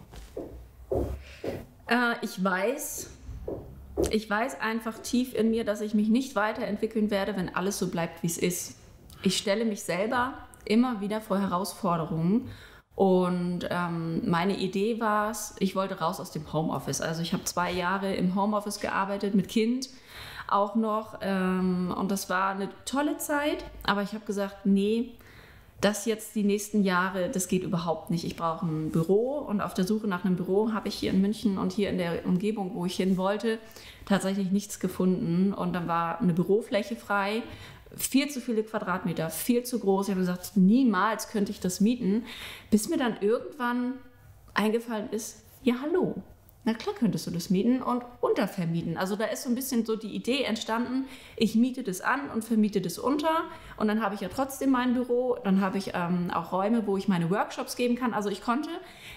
Äh, 1.87 2.15
ich 2.23 2.43
weiß, 2.43 3.11
ich 4.11 4.29
weiß 4.29 4.61
einfach 4.61 4.99
tief 4.99 5.35
in 5.35 5.51
mir, 5.51 5.65
dass 5.65 5.81
ich 5.81 5.95
mich 5.95 6.09
nicht 6.09 6.35
weiterentwickeln 6.37 7.11
werde, 7.11 7.37
wenn 7.37 7.55
alles 7.55 7.79
so 7.79 7.89
bleibt, 7.89 8.23
wie 8.23 8.29
es 8.29 8.39
ist. 8.39 8.79
Ich 9.23 9.37
stelle 9.37 9.65
mich 9.65 9.83
selber 9.83 10.35
immer 10.65 11.01
wieder 11.01 11.21
vor 11.21 11.39
Herausforderungen. 11.39 12.49
Und 12.95 13.67
ähm, 13.71 14.29
meine 14.29 14.57
Idee 14.59 15.01
war 15.01 15.31
es, 15.31 15.55
ich 15.59 15.75
wollte 15.75 15.99
raus 15.99 16.21
aus 16.21 16.31
dem 16.31 16.53
Homeoffice. 16.53 17.01
Also 17.01 17.23
ich 17.23 17.33
habe 17.33 17.45
zwei 17.45 17.73
Jahre 17.73 18.15
im 18.15 18.35
Homeoffice 18.35 18.81
gearbeitet 18.81 19.35
mit 19.35 19.49
Kind 19.49 19.89
auch 20.49 20.75
noch. 20.75 21.19
Ähm, 21.23 21.95
und 21.97 22.11
das 22.11 22.29
war 22.29 22.51
eine 22.51 22.69
tolle 22.85 23.17
Zeit. 23.17 23.65
Aber 23.83 24.03
ich 24.03 24.13
habe 24.13 24.25
gesagt, 24.25 24.67
nee, 24.67 25.13
das 25.83 26.07
jetzt 26.07 26.35
die 26.35 26.45
nächsten 26.45 26.85
Jahre, 26.85 27.29
das 27.29 27.49
geht 27.49 27.65
überhaupt 27.65 28.11
nicht. 28.11 28.25
Ich 28.25 28.37
brauche 28.37 28.65
ein 28.65 28.91
Büro 28.91 29.39
und 29.39 29.61
auf 29.61 29.75
der 29.75 29.85
Suche 29.85 30.07
nach 30.07 30.25
einem 30.25 30.37
Büro 30.37 30.73
habe 30.73 30.89
ich 30.89 30.95
hier 30.95 31.11
in 31.11 31.21
München 31.21 31.59
und 31.59 31.73
hier 31.73 31.91
in 31.91 31.99
der 31.99 32.25
Umgebung, 32.25 32.75
wo 32.75 32.87
ich 32.87 32.97
hin 32.97 33.17
wollte, 33.17 33.59
tatsächlich 34.07 34.51
nichts 34.51 34.81
gefunden. 34.81 35.53
Und 35.53 35.73
dann 35.73 35.89
war 35.89 36.21
eine 36.21 36.33
Bürofläche 36.33 36.97
frei, 36.97 37.43
viel 37.97 38.31
zu 38.31 38.41
viele 38.41 38.63
Quadratmeter, 38.63 39.29
viel 39.29 39.65
zu 39.65 39.81
groß. 39.81 40.07
Ich 40.07 40.13
habe 40.13 40.21
gesagt, 40.21 40.53
niemals 40.57 41.29
könnte 41.29 41.51
ich 41.51 41.61
das 41.61 41.81
mieten, 41.81 42.25
bis 42.71 42.89
mir 42.89 42.97
dann 42.97 43.17
irgendwann 43.21 43.95
eingefallen 44.55 45.11
ist, 45.11 45.43
ja 45.63 45.75
hallo, 45.83 46.23
na 46.65 46.75
klar 46.75 46.95
könntest 46.95 47.27
du 47.27 47.31
das 47.33 47.51
mieten 47.51 47.83
und 47.83 48.05
untervermieten. 48.21 48.97
Also 48.97 49.17
da 49.17 49.25
ist 49.25 49.43
so 49.43 49.49
ein 49.49 49.55
bisschen 49.55 49.85
so 49.85 49.97
die 49.97 50.15
Idee 50.15 50.45
entstanden, 50.45 51.07
ich 51.37 51.57
miete 51.57 51.83
das 51.83 52.01
an 52.01 52.31
und 52.31 52.45
vermiete 52.45 52.81
das 52.81 52.99
unter 52.99 53.45
und 53.77 53.89
dann 53.89 54.01
habe 54.01 54.15
ich 54.15 54.21
ja 54.21 54.29
trotzdem 54.29 54.71
mein 54.71 54.95
Büro, 54.95 55.37
dann 55.43 55.61
habe 55.61 55.79
ich 55.79 55.93
ähm, 55.95 56.31
auch 56.31 56.53
Räume, 56.53 56.87
wo 56.87 56.97
ich 56.97 57.09
meine 57.09 57.31
Workshops 57.31 57.75
geben 57.75 57.97
kann. 57.97 58.15
Also 58.15 58.29
ich 58.29 58.43
konnte 58.43 58.71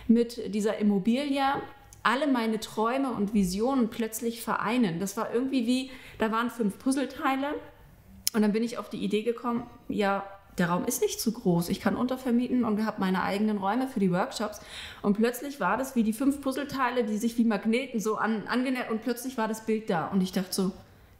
mit 0.07 0.55
dieser 0.55 0.77
Immobilie 0.77 1.43
alle 2.01 2.27
meine 2.27 2.59
Träume 2.59 3.11
und 3.11 3.33
Visionen 3.33 3.89
plötzlich 3.89 4.41
vereinen. 4.41 4.99
Das 4.99 5.17
war 5.17 5.33
irgendwie 5.33 5.67
wie, 5.67 5.91
da 6.17 6.31
waren 6.31 6.49
fünf 6.49 6.79
Puzzleteile 6.79 7.55
und 8.33 8.41
dann 8.41 8.51
bin 8.51 8.63
ich 8.63 8.77
auf 8.77 8.89
die 8.89 9.03
Idee 9.03 9.23
gekommen, 9.23 9.67
ja, 9.87 10.23
der 10.57 10.69
Raum 10.69 10.85
ist 10.85 11.01
nicht 11.01 11.19
zu 11.19 11.31
groß. 11.31 11.69
Ich 11.69 11.79
kann 11.79 11.95
untervermieten 11.95 12.63
und 12.63 12.85
habe 12.85 12.99
meine 12.99 13.23
eigenen 13.23 13.57
Räume 13.57 13.87
für 13.87 13.99
die 13.99 14.11
Workshops. 14.11 14.61
Und 15.01 15.17
plötzlich 15.17 15.59
war 15.59 15.77
das 15.77 15.95
wie 15.95 16.03
die 16.03 16.13
fünf 16.13 16.41
Puzzleteile, 16.41 17.03
die 17.03 17.17
sich 17.17 17.37
wie 17.37 17.43
Magneten 17.43 17.99
so 17.99 18.15
an, 18.15 18.47
angenähert 18.47 18.89
und 18.89 19.01
plötzlich 19.01 19.37
war 19.37 19.47
das 19.47 19.65
Bild 19.65 19.89
da. 19.89 20.07
Und 20.07 20.21
ich 20.21 20.31
dachte 20.31 20.53
so, 20.53 20.71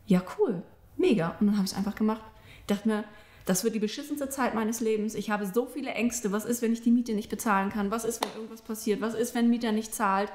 ja 0.08 0.22
cool, 0.38 0.62
mega. 0.98 1.36
Und 1.40 1.48
dann 1.48 1.58
habe 1.58 1.66
ich 1.66 1.72
es 1.72 1.78
einfach 1.78 1.96
gemacht. 1.96 2.22
Ich 2.62 2.68
dachte 2.68 2.88
mir, 2.88 3.04
das 3.46 3.64
wird 3.64 3.76
die 3.76 3.80
beschissenste 3.80 4.28
Zeit 4.28 4.56
meines 4.56 4.80
Lebens. 4.80 5.14
Ich 5.14 5.30
habe 5.30 5.46
so 5.46 5.68
viele 5.68 5.92
Ängste. 5.92 6.32
Was 6.32 6.46
ist, 6.46 6.64
wenn 6.64 6.74
ich 6.74 6.82
die 6.82 6.90
Miete 6.90 7.14
nicht 7.14 7.30
bezahlen 7.30 7.70
kann? 7.70 7.92
Was 7.92 8.04
ist, 8.04 8.24
wenn 8.24 8.34
irgendwas 8.34 8.64
passiert? 8.64 9.02
Was 9.02 9.14
ist, 9.14 9.36
wenn 9.36 9.50
Mieter 9.52 9.72
nicht 9.72 9.94
zahlt? 9.94 10.32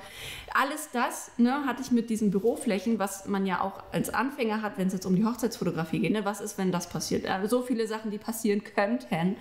Alles 0.55 0.91
das 0.93 1.33
ne, 1.37 1.67
hatte 1.67 1.83
ich 1.83 1.91
mit 1.91 2.09
diesen 2.09 2.31
Büroflächen, 2.31 3.01
was 3.01 3.27
man 3.27 3.47
ja 3.47 3.63
auch 3.63 3.83
als 3.91 4.11
Anfänger 4.15 4.63
hat, 4.63 4.79
wenn 4.79 4.87
es 4.87 4.93
jetzt 4.93 5.07
um 5.07 5.17
die 5.17 5.25
Hochzeitsfotografie 5.25 5.99
geht. 5.99 6.13
Ne? 6.13 6.25
Was 6.25 6.41
ist, 6.41 6.57
wenn 6.57 6.71
das 6.71 6.89
passiert? 6.89 7.27
Also 7.27 7.59
so 7.59 7.67
viele 7.67 7.89
Sachen, 7.89 8.13
die 8.13 8.19
passieren 8.19 8.63
könnten. 8.63 9.37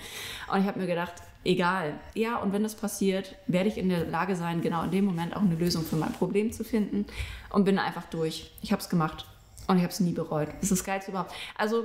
Und 0.51 0.61
ich 0.61 0.65
habe 0.65 0.79
mir 0.79 0.87
gedacht, 0.87 1.13
egal. 1.43 1.93
Ja, 2.15 2.37
und 2.37 2.51
wenn 2.53 2.63
das 2.63 2.73
passiert, 2.73 3.35
werde 3.45 3.69
ich 3.69 3.77
in 3.77 3.89
der 3.89 4.07
Lage 4.07 4.35
sein, 4.35 4.61
genau 4.61 4.83
in 4.83 4.91
dem 4.91 5.05
Moment 5.05 5.35
auch 5.35 5.41
eine 5.41 5.55
Lösung 5.55 5.83
für 5.83 5.95
mein 5.95 6.13
Problem 6.13 6.51
zu 6.51 6.63
finden. 6.63 7.05
Und 7.51 7.65
bin 7.65 7.77
einfach 7.77 8.05
durch. 8.05 8.51
Ich 8.63 8.71
habe 8.71 8.81
es 8.81 8.89
gemacht. 8.89 9.25
Und 9.67 9.77
ich 9.77 9.83
habe 9.83 9.93
es 9.93 9.99
nie 9.99 10.13
bereut. 10.13 10.47
Das 10.55 10.63
ist 10.63 10.71
das 10.71 10.83
Geilste 10.83 11.11
überhaupt. 11.11 11.31
Also 11.55 11.83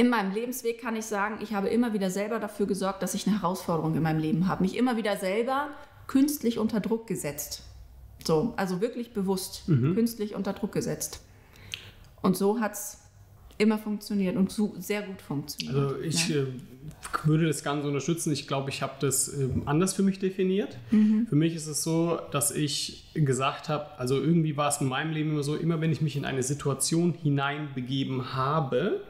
in 0.00 0.08
meinem 0.08 0.32
Lebensweg 0.32 0.80
kann 0.80 0.96
ich 0.96 1.04
sagen, 1.04 1.40
ich 1.42 1.52
habe 1.52 1.68
immer 1.68 1.92
wieder 1.92 2.08
selber 2.10 2.38
dafür 2.38 2.66
gesorgt, 2.66 3.02
dass 3.02 3.12
ich 3.12 3.26
eine 3.26 3.36
Herausforderung 3.42 3.94
in 3.94 4.02
meinem 4.02 4.18
Leben 4.18 4.48
habe. 4.48 4.62
Mich 4.62 4.74
immer 4.74 4.96
wieder 4.96 5.18
selber 5.18 5.68
künstlich 6.06 6.58
unter 6.58 6.80
Druck 6.80 7.06
gesetzt. 7.06 7.64
So, 8.24 8.54
also 8.56 8.80
wirklich 8.80 9.12
bewusst 9.12 9.64
künstlich 9.66 10.34
unter 10.34 10.54
Druck 10.54 10.72
gesetzt. 10.72 11.20
Und 12.22 12.34
so 12.34 12.60
hat 12.60 12.72
es 12.72 12.98
immer 13.58 13.76
funktioniert 13.76 14.36
und 14.36 14.50
so 14.50 14.74
sehr 14.78 15.02
gut 15.02 15.20
funktioniert. 15.20 15.76
Also 15.76 16.00
ich 16.00 16.28
Ja. 16.30 16.36
äh, 16.36 16.46
würde 17.24 17.46
das 17.46 17.62
Ganze 17.62 17.86
unterstützen. 17.88 18.32
Ich 18.32 18.48
glaube, 18.48 18.70
ich 18.70 18.80
habe 18.80 18.94
das 19.00 19.28
ähm, 19.38 19.64
anders 19.66 19.92
für 19.92 20.02
mich 20.02 20.18
definiert. 20.18 20.78
Für 21.28 21.36
mich 21.36 21.54
ist 21.54 21.66
es 21.66 21.82
so, 21.82 22.18
dass 22.30 22.50
ich 22.52 23.10
gesagt 23.12 23.68
habe, 23.68 23.98
also 23.98 24.14
irgendwie 24.18 24.56
war 24.56 24.68
es 24.70 24.80
in 24.80 24.88
meinem 24.88 25.12
Leben 25.12 25.32
immer 25.32 25.42
so, 25.42 25.56
immer 25.56 25.82
wenn 25.82 25.92
ich 25.92 26.00
mich 26.00 26.16
in 26.16 26.24
eine 26.24 26.42
Situation 26.42 27.12
hineinbegeben 27.12 28.32
habe 28.34 29.02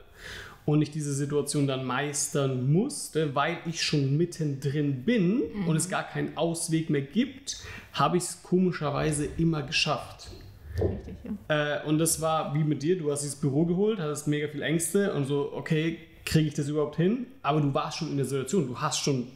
und 0.70 0.82
ich 0.82 0.90
diese 0.90 1.12
Situation 1.12 1.66
dann 1.66 1.84
meistern 1.84 2.72
musste, 2.72 3.34
weil 3.34 3.58
ich 3.66 3.82
schon 3.82 4.16
mittendrin 4.16 5.02
bin 5.04 5.42
und 5.66 5.76
es 5.76 5.88
gar 5.88 6.04
keinen 6.04 6.36
Ausweg 6.36 6.90
mehr 6.90 7.02
gibt, 7.02 7.58
habe 7.92 8.16
ich 8.16 8.24
es 8.24 8.42
komischerweise 8.42 9.26
immer 9.36 9.62
geschafft. 9.62 10.30
Richtig, 10.78 11.14
ja. 11.48 11.76
Äh, 11.82 11.86
und 11.86 11.98
das 11.98 12.20
war 12.20 12.54
wie 12.54 12.64
mit 12.64 12.82
dir, 12.82 12.98
du 12.98 13.10
hast 13.10 13.22
dieses 13.22 13.36
Büro 13.36 13.64
geholt, 13.66 13.98
hattest 13.98 14.26
mega 14.28 14.48
viel 14.48 14.62
Ängste 14.62 15.12
und 15.14 15.26
so, 15.26 15.52
okay, 15.54 15.98
kriege 16.24 16.48
ich 16.48 16.54
das 16.54 16.68
überhaupt 16.68 16.96
hin? 16.96 17.26
Aber 17.42 17.60
du 17.60 17.72
warst 17.74 17.98
schon 17.98 18.10
in 18.10 18.16
der 18.16 18.26
Situation, 18.26 18.68
du 18.68 18.78
hast 18.80 18.98
schon 19.00 19.26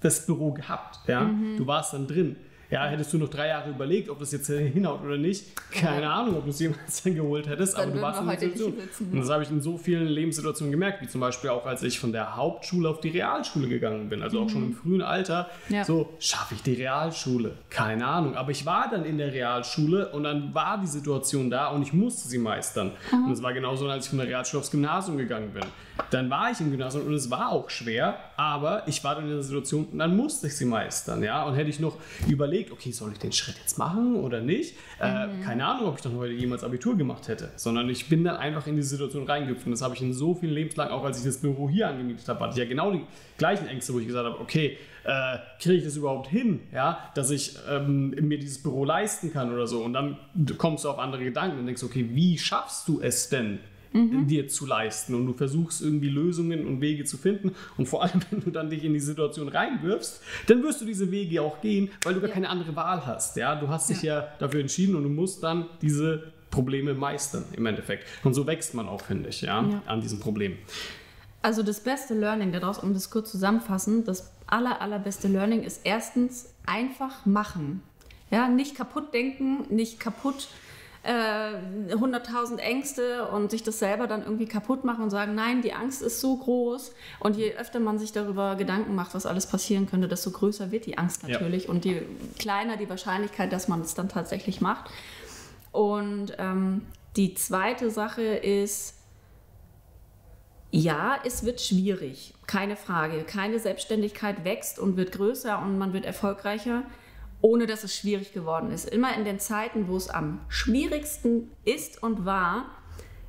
das 0.00 0.24
Büro 0.26 0.52
gehabt, 0.52 1.00
ja, 1.08 1.22
Mhm. 1.24 1.56
du 1.56 1.66
warst 1.66 1.92
dann 1.92 2.06
drin. 2.06 2.36
Ja, 2.70 2.84
hättest 2.86 3.12
du 3.14 3.18
noch 3.18 3.28
drei 3.30 3.48
Jahre 3.48 3.70
überlegt, 3.70 4.10
ob 4.10 4.18
das 4.18 4.30
jetzt 4.32 4.46
hinhaut 4.48 5.02
oder 5.02 5.16
nicht, 5.16 5.46
keine 5.72 6.10
Ahnung, 6.10 6.36
ob 6.36 6.44
du 6.44 6.50
es 6.50 6.58
jemals 6.60 7.02
dann 7.04 7.14
geholt 7.14 7.48
hättest, 7.48 7.78
Dann 7.78 7.84
aber 7.88 7.96
du 7.96 8.02
warst 8.02 8.20
in 8.20 8.26
der 8.26 8.38
Situation. 8.38 8.74
Und 9.12 9.18
das 9.20 9.30
habe 9.30 9.42
ich 9.42 9.50
in 9.50 9.62
so 9.62 9.78
vielen 9.78 10.06
Lebenssituationen 10.06 10.70
gemerkt, 10.70 11.00
wie 11.00 11.08
zum 11.08 11.20
Beispiel 11.22 11.48
auch, 11.50 11.64
als 11.64 11.82
ich 11.82 11.98
von 11.98 12.12
der 12.12 12.36
Hauptschule 12.36 12.88
auf 12.90 13.00
die 13.00 13.08
Realschule 13.08 13.68
gegangen 13.68 14.10
bin, 14.10 14.22
also 14.22 14.40
auch 14.42 14.50
schon 14.50 14.64
im 14.64 14.74
frühen 14.74 15.00
Alter, 15.02 15.48
Mhm. 15.68 15.74
Ja. 15.76 15.84
so, 15.84 16.10
schaffe 16.18 16.54
ich 16.56 16.62
die 16.62 16.74
Realschule? 16.74 17.52
Keine 17.70 18.06
Ahnung. 18.06 18.34
Aber 18.36 18.50
ich 18.50 18.66
war 18.66 18.88
dann 18.90 19.04
in 19.04 19.16
der 19.18 19.32
Realschule 19.32 20.08
und 20.10 20.24
dann 20.24 20.54
war 20.54 20.78
die 20.78 20.86
Situation 20.86 21.50
da 21.50 21.68
und 21.68 21.82
ich 21.82 21.92
musste 21.92 22.28
sie 22.28 22.38
meistern. 22.38 22.92
Und 23.12 23.32
es 23.32 23.42
war 23.42 23.52
genauso, 23.52 23.88
als 23.88 24.04
ich 24.04 24.10
von 24.10 24.18
der 24.18 24.28
Realschule 24.28 24.60
aufs 24.60 24.70
Gymnasium 24.70 25.16
gegangen 25.16 25.50
bin. 25.54 25.62
Dann 26.10 26.30
war 26.30 26.50
ich 26.50 26.60
im 26.60 26.70
Gymnasium 26.70 27.06
und 27.06 27.14
es 27.14 27.30
war 27.30 27.50
auch 27.50 27.68
schwer, 27.70 28.16
aber 28.36 28.82
ich 28.86 29.02
war 29.04 29.14
dann 29.16 29.24
in 29.24 29.30
der 29.30 29.42
Situation 29.42 29.86
und 29.90 29.98
dann 29.98 30.16
musste 30.16 30.46
ich 30.46 30.56
sie 30.56 30.64
meistern. 30.64 31.22
Ja? 31.22 31.44
Und 31.44 31.54
hätte 31.54 31.70
ich 31.70 31.80
noch 31.80 31.96
überlegt, 32.28 32.57
okay, 32.72 32.92
soll 32.92 33.12
ich 33.12 33.18
den 33.18 33.32
Schritt 33.32 33.56
jetzt 33.58 33.78
machen 33.78 34.16
oder 34.16 34.40
nicht? 34.40 34.74
Äh, 34.98 35.28
keine 35.44 35.64
Ahnung, 35.64 35.88
ob 35.88 35.96
ich 35.96 36.02
dann 36.02 36.16
heute 36.16 36.32
jemals 36.32 36.64
Abitur 36.64 36.96
gemacht 36.96 37.28
hätte. 37.28 37.50
Sondern 37.56 37.88
ich 37.88 38.08
bin 38.08 38.24
dann 38.24 38.36
einfach 38.36 38.66
in 38.66 38.76
die 38.76 38.82
Situation 38.82 39.24
reingehüpft. 39.24 39.66
Und 39.66 39.72
das 39.72 39.82
habe 39.82 39.94
ich 39.94 40.02
in 40.02 40.12
so 40.12 40.34
vielen 40.34 40.52
Lebenslang, 40.52 40.90
auch 40.90 41.04
als 41.04 41.18
ich 41.18 41.24
das 41.24 41.38
Büro 41.38 41.68
hier 41.68 41.88
angemietet 41.88 42.28
habe, 42.28 42.40
hatte 42.40 42.52
ich 42.52 42.58
ja 42.58 42.64
genau 42.64 42.92
die 42.92 43.02
gleichen 43.38 43.66
Ängste, 43.68 43.94
wo 43.94 44.00
ich 44.00 44.06
gesagt 44.06 44.26
habe, 44.26 44.40
okay, 44.40 44.76
äh, 45.04 45.38
kriege 45.60 45.76
ich 45.76 45.84
das 45.84 45.96
überhaupt 45.96 46.28
hin, 46.28 46.60
ja, 46.72 47.10
dass 47.14 47.30
ich 47.30 47.56
ähm, 47.70 48.10
mir 48.10 48.38
dieses 48.38 48.62
Büro 48.62 48.84
leisten 48.84 49.32
kann 49.32 49.52
oder 49.52 49.66
so. 49.66 49.82
Und 49.82 49.94
dann 49.94 50.18
kommst 50.58 50.84
du 50.84 50.90
auf 50.90 50.98
andere 50.98 51.24
Gedanken 51.24 51.58
und 51.58 51.66
denkst, 51.66 51.82
okay, 51.82 52.08
wie 52.12 52.36
schaffst 52.36 52.86
du 52.88 53.00
es 53.00 53.28
denn? 53.28 53.58
Dir 53.92 54.48
zu 54.48 54.66
leisten 54.66 55.14
und 55.14 55.26
du 55.26 55.32
versuchst 55.32 55.80
irgendwie 55.82 56.08
Lösungen 56.08 56.66
und 56.66 56.80
Wege 56.80 57.04
zu 57.04 57.16
finden 57.16 57.54
und 57.76 57.86
vor 57.86 58.02
allem, 58.02 58.20
wenn 58.30 58.40
du 58.40 58.50
dann 58.50 58.70
dich 58.70 58.84
in 58.84 58.92
die 58.92 59.00
Situation 59.00 59.48
reinwirfst, 59.48 60.20
dann 60.46 60.62
wirst 60.62 60.80
du 60.80 60.84
diese 60.84 61.10
Wege 61.10 61.40
auch 61.42 61.60
gehen, 61.60 61.90
weil 62.04 62.14
du 62.14 62.20
gar 62.20 62.28
Ja. 62.28 62.34
keine 62.34 62.48
andere 62.50 62.74
Wahl 62.76 63.06
hast, 63.06 63.36
ja, 63.36 63.54
du 63.56 63.68
hast 63.68 63.88
dich 63.90 64.02
ja. 64.02 64.28
dafür 64.38 64.60
entschieden 64.60 64.94
und 64.94 65.02
du 65.04 65.08
musst 65.08 65.42
dann 65.42 65.66
diese 65.82 66.32
Probleme 66.50 66.94
meistern 66.94 67.44
im 67.52 67.66
Endeffekt 67.66 68.06
und 68.24 68.34
so 68.34 68.46
wächst 68.46 68.74
man 68.74 68.88
auch, 68.88 69.00
finde 69.02 69.28
ich, 69.30 69.42
ja, 69.42 69.62
Ja. 69.62 69.82
an 69.86 70.00
diesem 70.00 70.20
Problem. 70.20 70.56
Also 71.42 71.62
das 71.62 71.80
beste 71.80 72.14
Learning 72.14 72.52
daraus, 72.52 72.78
um 72.78 72.92
das 72.94 73.10
kurz 73.10 73.30
zusammenfassen, 73.30 74.04
das 74.04 74.32
aller, 74.46 74.80
allerbeste 74.80 75.28
Learning 75.28 75.62
ist 75.62 75.80
erstens 75.84 76.52
einfach 76.66 77.24
machen. 77.26 77.82
Ja, 78.30 78.48
nicht 78.48 78.74
kaputt 78.74 79.14
denken, 79.14 79.64
nicht 79.74 80.00
kaputt 80.00 80.48
äh, 81.02 81.92
100.000 81.94 82.58
Ängste 82.58 83.28
und 83.28 83.50
sich 83.50 83.62
das 83.62 83.78
selber 83.78 84.06
dann 84.06 84.22
irgendwie 84.22 84.46
kaputt 84.46 84.84
machen 84.84 85.04
und 85.04 85.10
sagen, 85.10 85.34
nein, 85.34 85.62
die 85.62 85.72
Angst 85.72 86.02
ist 86.02 86.20
so 86.20 86.36
groß. 86.36 86.92
Und 87.20 87.36
je 87.36 87.54
öfter 87.54 87.80
man 87.80 87.98
sich 87.98 88.12
darüber 88.12 88.56
Gedanken 88.56 88.94
macht, 88.94 89.14
was 89.14 89.26
alles 89.26 89.46
passieren 89.46 89.88
könnte, 89.88 90.08
desto 90.08 90.30
größer 90.30 90.70
wird 90.70 90.86
die 90.86 90.98
Angst 90.98 91.22
Ja. 91.22 91.30
natürlich 91.30 91.68
und 91.68 91.84
je 91.84 92.02
kleiner 92.38 92.76
die 92.76 92.88
Wahrscheinlichkeit, 92.88 93.52
dass 93.52 93.68
man 93.68 93.80
es 93.80 93.94
dann 93.94 94.08
tatsächlich 94.08 94.60
macht. 94.60 94.90
Und 95.72 96.34
ähm, 96.38 96.82
die 97.16 97.34
zweite 97.34 97.90
Sache 97.90 98.22
ist, 98.22 98.94
ja, 100.70 101.16
es 101.24 101.44
wird 101.44 101.60
schwierig, 101.60 102.34
keine 102.46 102.76
Frage. 102.76 103.22
Keine 103.24 103.58
Selbstständigkeit 103.58 104.44
wächst 104.44 104.78
und 104.78 104.96
wird 104.96 105.12
größer 105.12 105.60
und 105.62 105.78
man 105.78 105.92
wird 105.92 106.04
erfolgreicher, 106.04 106.82
ohne 107.40 107.66
dass 107.66 107.84
es 107.84 107.96
schwierig 107.96 108.32
geworden 108.32 108.72
ist. 108.72 108.88
Immer 108.88 109.16
in 109.16 109.24
den 109.24 109.38
Zeiten, 109.38 109.88
wo 109.88 109.96
es 109.96 110.08
am 110.08 110.40
schwierigsten 110.48 111.50
ist 111.64 112.02
und 112.02 112.24
war, 112.24 112.66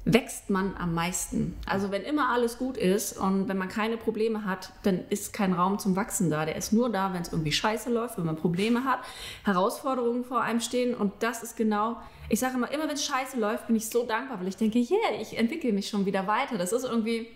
wächst 0.05 0.49
man 0.49 0.75
am 0.77 0.93
meisten. 0.93 1.55
Also 1.65 1.91
wenn 1.91 2.03
immer 2.03 2.29
alles 2.29 2.57
gut 2.57 2.77
ist 2.77 3.17
und 3.17 3.47
wenn 3.47 3.57
man 3.57 3.69
keine 3.69 3.97
Probleme 3.97 4.45
hat, 4.45 4.71
dann 4.83 5.01
ist 5.09 5.33
kein 5.33 5.53
Raum 5.53 5.77
zum 5.77 5.95
Wachsen 5.95 6.29
da. 6.29 6.45
Der 6.45 6.55
ist 6.55 6.73
nur 6.73 6.89
da, 6.89 7.13
wenn 7.13 7.21
es 7.21 7.31
irgendwie 7.31 7.51
scheiße 7.51 7.91
läuft, 7.91 8.17
wenn 8.17 8.25
man 8.25 8.35
Probleme 8.35 8.85
hat, 8.85 8.99
Herausforderungen 9.43 10.23
vor 10.23 10.41
einem 10.41 10.61
stehen. 10.61 10.95
Und 10.95 11.13
das 11.19 11.43
ist 11.43 11.57
genau, 11.57 11.97
ich 12.29 12.39
sage 12.39 12.55
immer, 12.55 12.71
immer 12.71 12.87
wenn 12.87 12.95
es 12.95 13.05
scheiße 13.05 13.39
läuft, 13.39 13.67
bin 13.67 13.75
ich 13.75 13.89
so 13.89 14.05
dankbar, 14.05 14.39
weil 14.39 14.47
ich 14.47 14.57
denke, 14.57 14.79
yeah, 14.79 15.21
ich 15.21 15.37
entwickle 15.37 15.73
mich 15.73 15.89
schon 15.89 16.05
wieder 16.05 16.25
weiter. 16.27 16.57
Das 16.57 16.71
ist 16.71 16.85
irgendwie, 16.85 17.27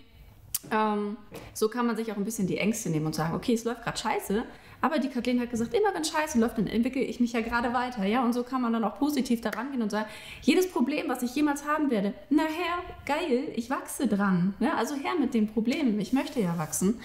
ähm, 0.70 1.16
so 1.52 1.68
kann 1.68 1.86
man 1.86 1.96
sich 1.96 2.10
auch 2.12 2.16
ein 2.16 2.24
bisschen 2.24 2.46
die 2.46 2.58
Ängste 2.58 2.90
nehmen 2.90 3.06
und 3.06 3.14
sagen, 3.14 3.34
okay, 3.34 3.54
es 3.54 3.64
läuft 3.64 3.82
gerade 3.82 3.98
scheiße, 3.98 4.44
aber 4.84 4.98
die 4.98 5.08
Kathleen 5.08 5.40
hat 5.40 5.48
gesagt, 5.48 5.72
immer 5.72 5.94
wenn 5.94 6.04
Scheiße 6.04 6.38
läuft, 6.38 6.58
dann 6.58 6.66
entwickle 6.66 7.00
ich 7.00 7.18
mich 7.18 7.32
ja 7.32 7.40
gerade 7.40 7.72
weiter. 7.72 8.04
Ja? 8.04 8.22
Und 8.22 8.34
so 8.34 8.42
kann 8.42 8.60
man 8.60 8.70
dann 8.74 8.84
auch 8.84 8.98
positiv 8.98 9.40
daran 9.40 9.72
gehen 9.72 9.80
und 9.80 9.88
sagen, 9.88 10.06
jedes 10.42 10.70
Problem, 10.70 11.08
was 11.08 11.22
ich 11.22 11.34
jemals 11.34 11.66
haben 11.66 11.90
werde, 11.90 12.12
nachher, 12.28 12.82
geil, 13.06 13.48
ich 13.56 13.70
wachse 13.70 14.06
dran. 14.08 14.52
Ja? 14.60 14.74
Also 14.74 14.94
her 14.94 15.12
mit 15.18 15.32
dem 15.32 15.48
Problem, 15.48 15.98
ich 16.00 16.12
möchte 16.12 16.38
ja 16.38 16.58
wachsen. 16.58 17.00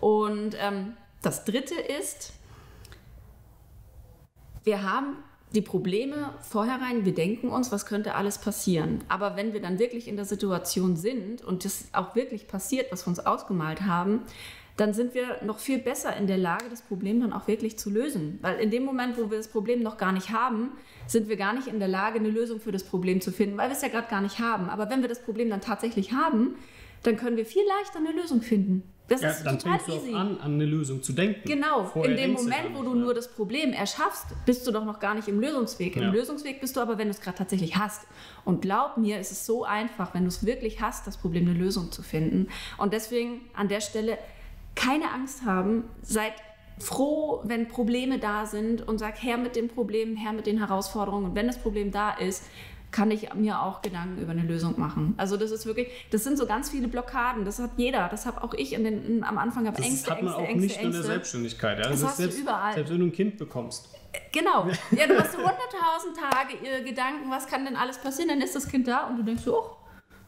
Und 0.00 0.56
ähm, 0.60 0.94
das 1.22 1.44
Dritte 1.44 1.76
ist, 1.76 2.32
wir 4.64 4.82
haben 4.82 5.18
die 5.54 5.62
Probleme 5.62 6.30
vorherein, 6.40 7.04
wir 7.04 7.14
denken 7.14 7.50
uns, 7.50 7.70
was 7.70 7.86
könnte 7.86 8.16
alles 8.16 8.38
passieren. 8.38 9.04
Aber 9.08 9.36
wenn 9.36 9.52
wir 9.52 9.62
dann 9.62 9.78
wirklich 9.78 10.08
in 10.08 10.16
der 10.16 10.24
Situation 10.24 10.96
sind 10.96 11.40
und 11.40 11.64
das 11.64 11.84
auch 11.92 12.16
wirklich 12.16 12.48
passiert, 12.48 12.90
was 12.90 13.06
wir 13.06 13.10
uns 13.10 13.20
ausgemalt 13.20 13.82
haben, 13.82 14.22
dann 14.76 14.94
sind 14.94 15.14
wir 15.14 15.42
noch 15.44 15.58
viel 15.58 15.78
besser 15.78 16.16
in 16.16 16.26
der 16.26 16.38
Lage, 16.38 16.64
das 16.70 16.82
Problem 16.82 17.20
dann 17.20 17.32
auch 17.32 17.46
wirklich 17.46 17.78
zu 17.78 17.90
lösen. 17.90 18.38
Weil 18.40 18.58
in 18.58 18.70
dem 18.70 18.84
Moment, 18.84 19.18
wo 19.18 19.30
wir 19.30 19.36
das 19.36 19.48
Problem 19.48 19.82
noch 19.82 19.98
gar 19.98 20.12
nicht 20.12 20.30
haben, 20.30 20.72
sind 21.06 21.28
wir 21.28 21.36
gar 21.36 21.52
nicht 21.52 21.66
in 21.66 21.78
der 21.78 21.88
Lage, 21.88 22.18
eine 22.18 22.30
Lösung 22.30 22.60
für 22.60 22.72
das 22.72 22.84
Problem 22.84 23.20
zu 23.20 23.32
finden, 23.32 23.58
weil 23.58 23.68
wir 23.68 23.76
es 23.76 23.82
ja 23.82 23.88
gerade 23.88 24.08
gar 24.08 24.22
nicht 24.22 24.38
haben. 24.38 24.70
Aber 24.70 24.88
wenn 24.88 25.02
wir 25.02 25.08
das 25.08 25.22
Problem 25.22 25.50
dann 25.50 25.60
tatsächlich 25.60 26.12
haben, 26.12 26.56
dann 27.02 27.16
können 27.16 27.36
wir 27.36 27.44
viel 27.44 27.62
leichter 27.80 27.98
eine 27.98 28.12
Lösung 28.12 28.40
finden. 28.40 28.82
Das 29.08 29.20
ja, 29.20 29.30
ist 29.30 29.42
dann 29.42 29.58
total 29.58 29.78
fängst 29.80 30.04
easy. 30.04 30.12
du 30.12 30.16
auch 30.16 30.20
an, 30.20 30.38
an 30.38 30.54
eine 30.54 30.64
Lösung 30.64 31.02
zu 31.02 31.12
denken. 31.12 31.42
Genau. 31.44 31.84
Vorher 31.84 32.12
in 32.12 32.16
dem 32.16 32.32
Moment, 32.32 32.74
wo 32.74 32.82
du 32.82 32.94
nur 32.94 33.12
das 33.12 33.28
Problem 33.28 33.72
erschaffst, 33.72 34.26
bist 34.46 34.66
du 34.66 34.70
doch 34.70 34.84
noch 34.84 35.00
gar 35.00 35.14
nicht 35.14 35.28
im 35.28 35.40
Lösungsweg. 35.40 35.96
Im 35.96 36.04
ja. 36.04 36.10
Lösungsweg 36.10 36.60
bist 36.60 36.76
du 36.76 36.80
aber, 36.80 36.96
wenn 36.96 37.08
du 37.08 37.10
es 37.10 37.20
gerade 37.20 37.36
tatsächlich 37.36 37.76
hast. 37.76 38.06
Und 38.44 38.62
glaub 38.62 38.96
mir, 38.96 39.18
es 39.18 39.32
ist 39.32 39.44
so 39.44 39.64
einfach, 39.64 40.14
wenn 40.14 40.22
du 40.22 40.28
es 40.28 40.46
wirklich 40.46 40.80
hast, 40.80 41.06
das 41.06 41.18
Problem 41.18 41.46
eine 41.46 41.58
Lösung 41.58 41.90
zu 41.92 42.02
finden. 42.02 42.48
Und 42.78 42.92
deswegen 42.92 43.42
an 43.54 43.68
der 43.68 43.80
Stelle 43.80 44.16
keine 44.74 45.10
Angst 45.12 45.44
haben, 45.44 45.84
seid 46.02 46.34
froh, 46.78 47.40
wenn 47.44 47.68
Probleme 47.68 48.18
da 48.18 48.46
sind 48.46 48.86
und 48.86 48.98
sag 48.98 49.22
her 49.22 49.36
mit 49.36 49.56
den 49.56 49.68
Problemen, 49.68 50.16
her 50.16 50.32
mit 50.32 50.46
den 50.46 50.58
Herausforderungen. 50.58 51.26
Und 51.26 51.34
wenn 51.34 51.46
das 51.46 51.58
Problem 51.58 51.90
da 51.90 52.12
ist, 52.12 52.44
kann 52.90 53.10
ich 53.10 53.32
mir 53.34 53.62
auch 53.62 53.80
Gedanken 53.80 54.20
über 54.20 54.32
eine 54.32 54.42
Lösung 54.42 54.78
machen. 54.78 55.14
Also 55.16 55.38
das 55.38 55.50
ist 55.50 55.64
wirklich, 55.64 55.88
das 56.10 56.24
sind 56.24 56.36
so 56.36 56.46
ganz 56.46 56.70
viele 56.70 56.88
Blockaden. 56.88 57.44
Das 57.44 57.58
hat 57.58 57.70
jeder. 57.78 58.08
Das 58.08 58.26
habe 58.26 58.44
auch 58.44 58.52
ich 58.54 58.74
in 58.74 58.84
den, 58.84 59.04
in, 59.06 59.24
am 59.24 59.38
Anfang. 59.38 59.64
Ängste, 59.64 59.82
das 59.82 60.10
hat 60.10 60.22
man 60.22 60.34
Ängste, 60.34 60.36
auch 60.36 60.48
Ängste, 60.48 60.60
nicht 60.60 60.76
Ängste. 60.76 60.86
in 60.86 60.92
der 60.92 61.02
Selbstständigkeit. 61.02 61.78
Ja? 61.78 61.88
Das, 61.88 62.00
das 62.00 62.10
hast 62.10 62.16
selbst, 62.18 62.38
du 62.38 62.42
überall. 62.42 62.74
Selbst 62.74 62.92
wenn 62.92 63.00
du 63.00 63.06
ein 63.06 63.12
Kind 63.12 63.38
bekommst. 63.38 63.88
Genau. 64.30 64.68
Ja, 64.90 65.06
du 65.06 65.18
hast 65.18 65.32
so 65.32 65.38
100.000 65.38 65.48
Tage 66.14 66.84
Gedanken, 66.84 67.30
was 67.30 67.46
kann 67.46 67.64
denn 67.64 67.76
alles 67.76 67.96
passieren? 67.96 68.28
Dann 68.28 68.42
ist 68.42 68.54
das 68.54 68.68
Kind 68.68 68.86
da 68.86 69.06
und 69.06 69.16
du 69.16 69.22
denkst 69.22 69.42
so, 69.42 69.56
oh, 69.56 69.70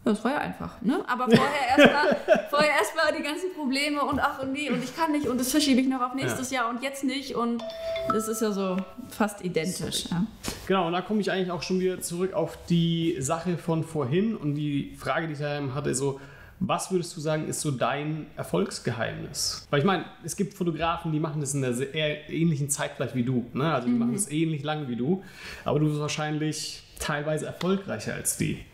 das 0.04 0.22
war 0.22 0.32
ja 0.32 0.38
einfach. 0.38 0.80
Ne? 0.82 1.02
Aber 1.06 1.24
vorher 1.24 1.78
erstmal 1.78 2.16
vorher 2.50 2.70
erst 2.70 2.92
die 3.18 3.22
ganzen 3.22 3.52
Probleme 3.54 4.02
und 4.02 4.20
ach 4.20 4.42
und 4.42 4.52
nee 4.52 4.70
und 4.70 4.82
ich 4.82 4.94
kann 4.96 5.12
nicht 5.12 5.26
und 5.26 5.38
das 5.38 5.50
verschiebe 5.50 5.80
ich 5.80 5.88
noch 5.88 6.00
auf 6.00 6.14
nächstes 6.14 6.50
ja. 6.50 6.62
Jahr 6.62 6.70
und 6.70 6.82
jetzt 6.82 7.04
nicht 7.04 7.34
und 7.34 7.62
das 8.08 8.28
ist 8.28 8.42
ja 8.42 8.52
so 8.52 8.76
fast 9.08 9.44
identisch. 9.44 10.06
Ja. 10.10 10.26
Genau, 10.66 10.86
und 10.86 10.92
da 10.92 11.02
komme 11.02 11.20
ich 11.20 11.30
eigentlich 11.30 11.50
auch 11.50 11.62
schon 11.62 11.80
wieder 11.80 12.00
zurück 12.00 12.32
auf 12.34 12.58
die 12.68 13.16
Sache 13.18 13.56
von 13.58 13.84
vorhin 13.84 14.36
und 14.36 14.54
die 14.54 14.94
Frage, 14.98 15.26
die 15.26 15.34
ich 15.34 15.40
hatte, 15.42 15.94
so, 15.94 16.20
was 16.60 16.90
würdest 16.90 17.16
du 17.16 17.20
sagen, 17.20 17.48
ist 17.48 17.60
so 17.60 17.70
dein 17.70 18.26
Erfolgsgeheimnis? 18.36 19.66
Weil 19.70 19.80
ich 19.80 19.84
meine, 19.84 20.04
es 20.22 20.36
gibt 20.36 20.54
Fotografen, 20.54 21.12
die 21.12 21.20
machen 21.20 21.40
das 21.40 21.54
in 21.54 21.64
einer 21.64 21.74
sehr 21.74 22.30
ähnlichen 22.30 22.70
Zeit 22.70 22.92
vielleicht 22.96 23.14
wie 23.14 23.24
du. 23.24 23.46
Ne? 23.52 23.74
Also 23.74 23.88
die 23.88 23.92
mhm. 23.92 24.00
machen 24.00 24.12
das 24.14 24.30
ähnlich 24.30 24.62
lang 24.62 24.88
wie 24.88 24.96
du, 24.96 25.22
aber 25.64 25.80
du 25.80 25.86
bist 25.86 26.00
wahrscheinlich 26.00 26.82
teilweise 26.98 27.46
erfolgreicher 27.46 28.14
als 28.14 28.36
die. 28.36 28.64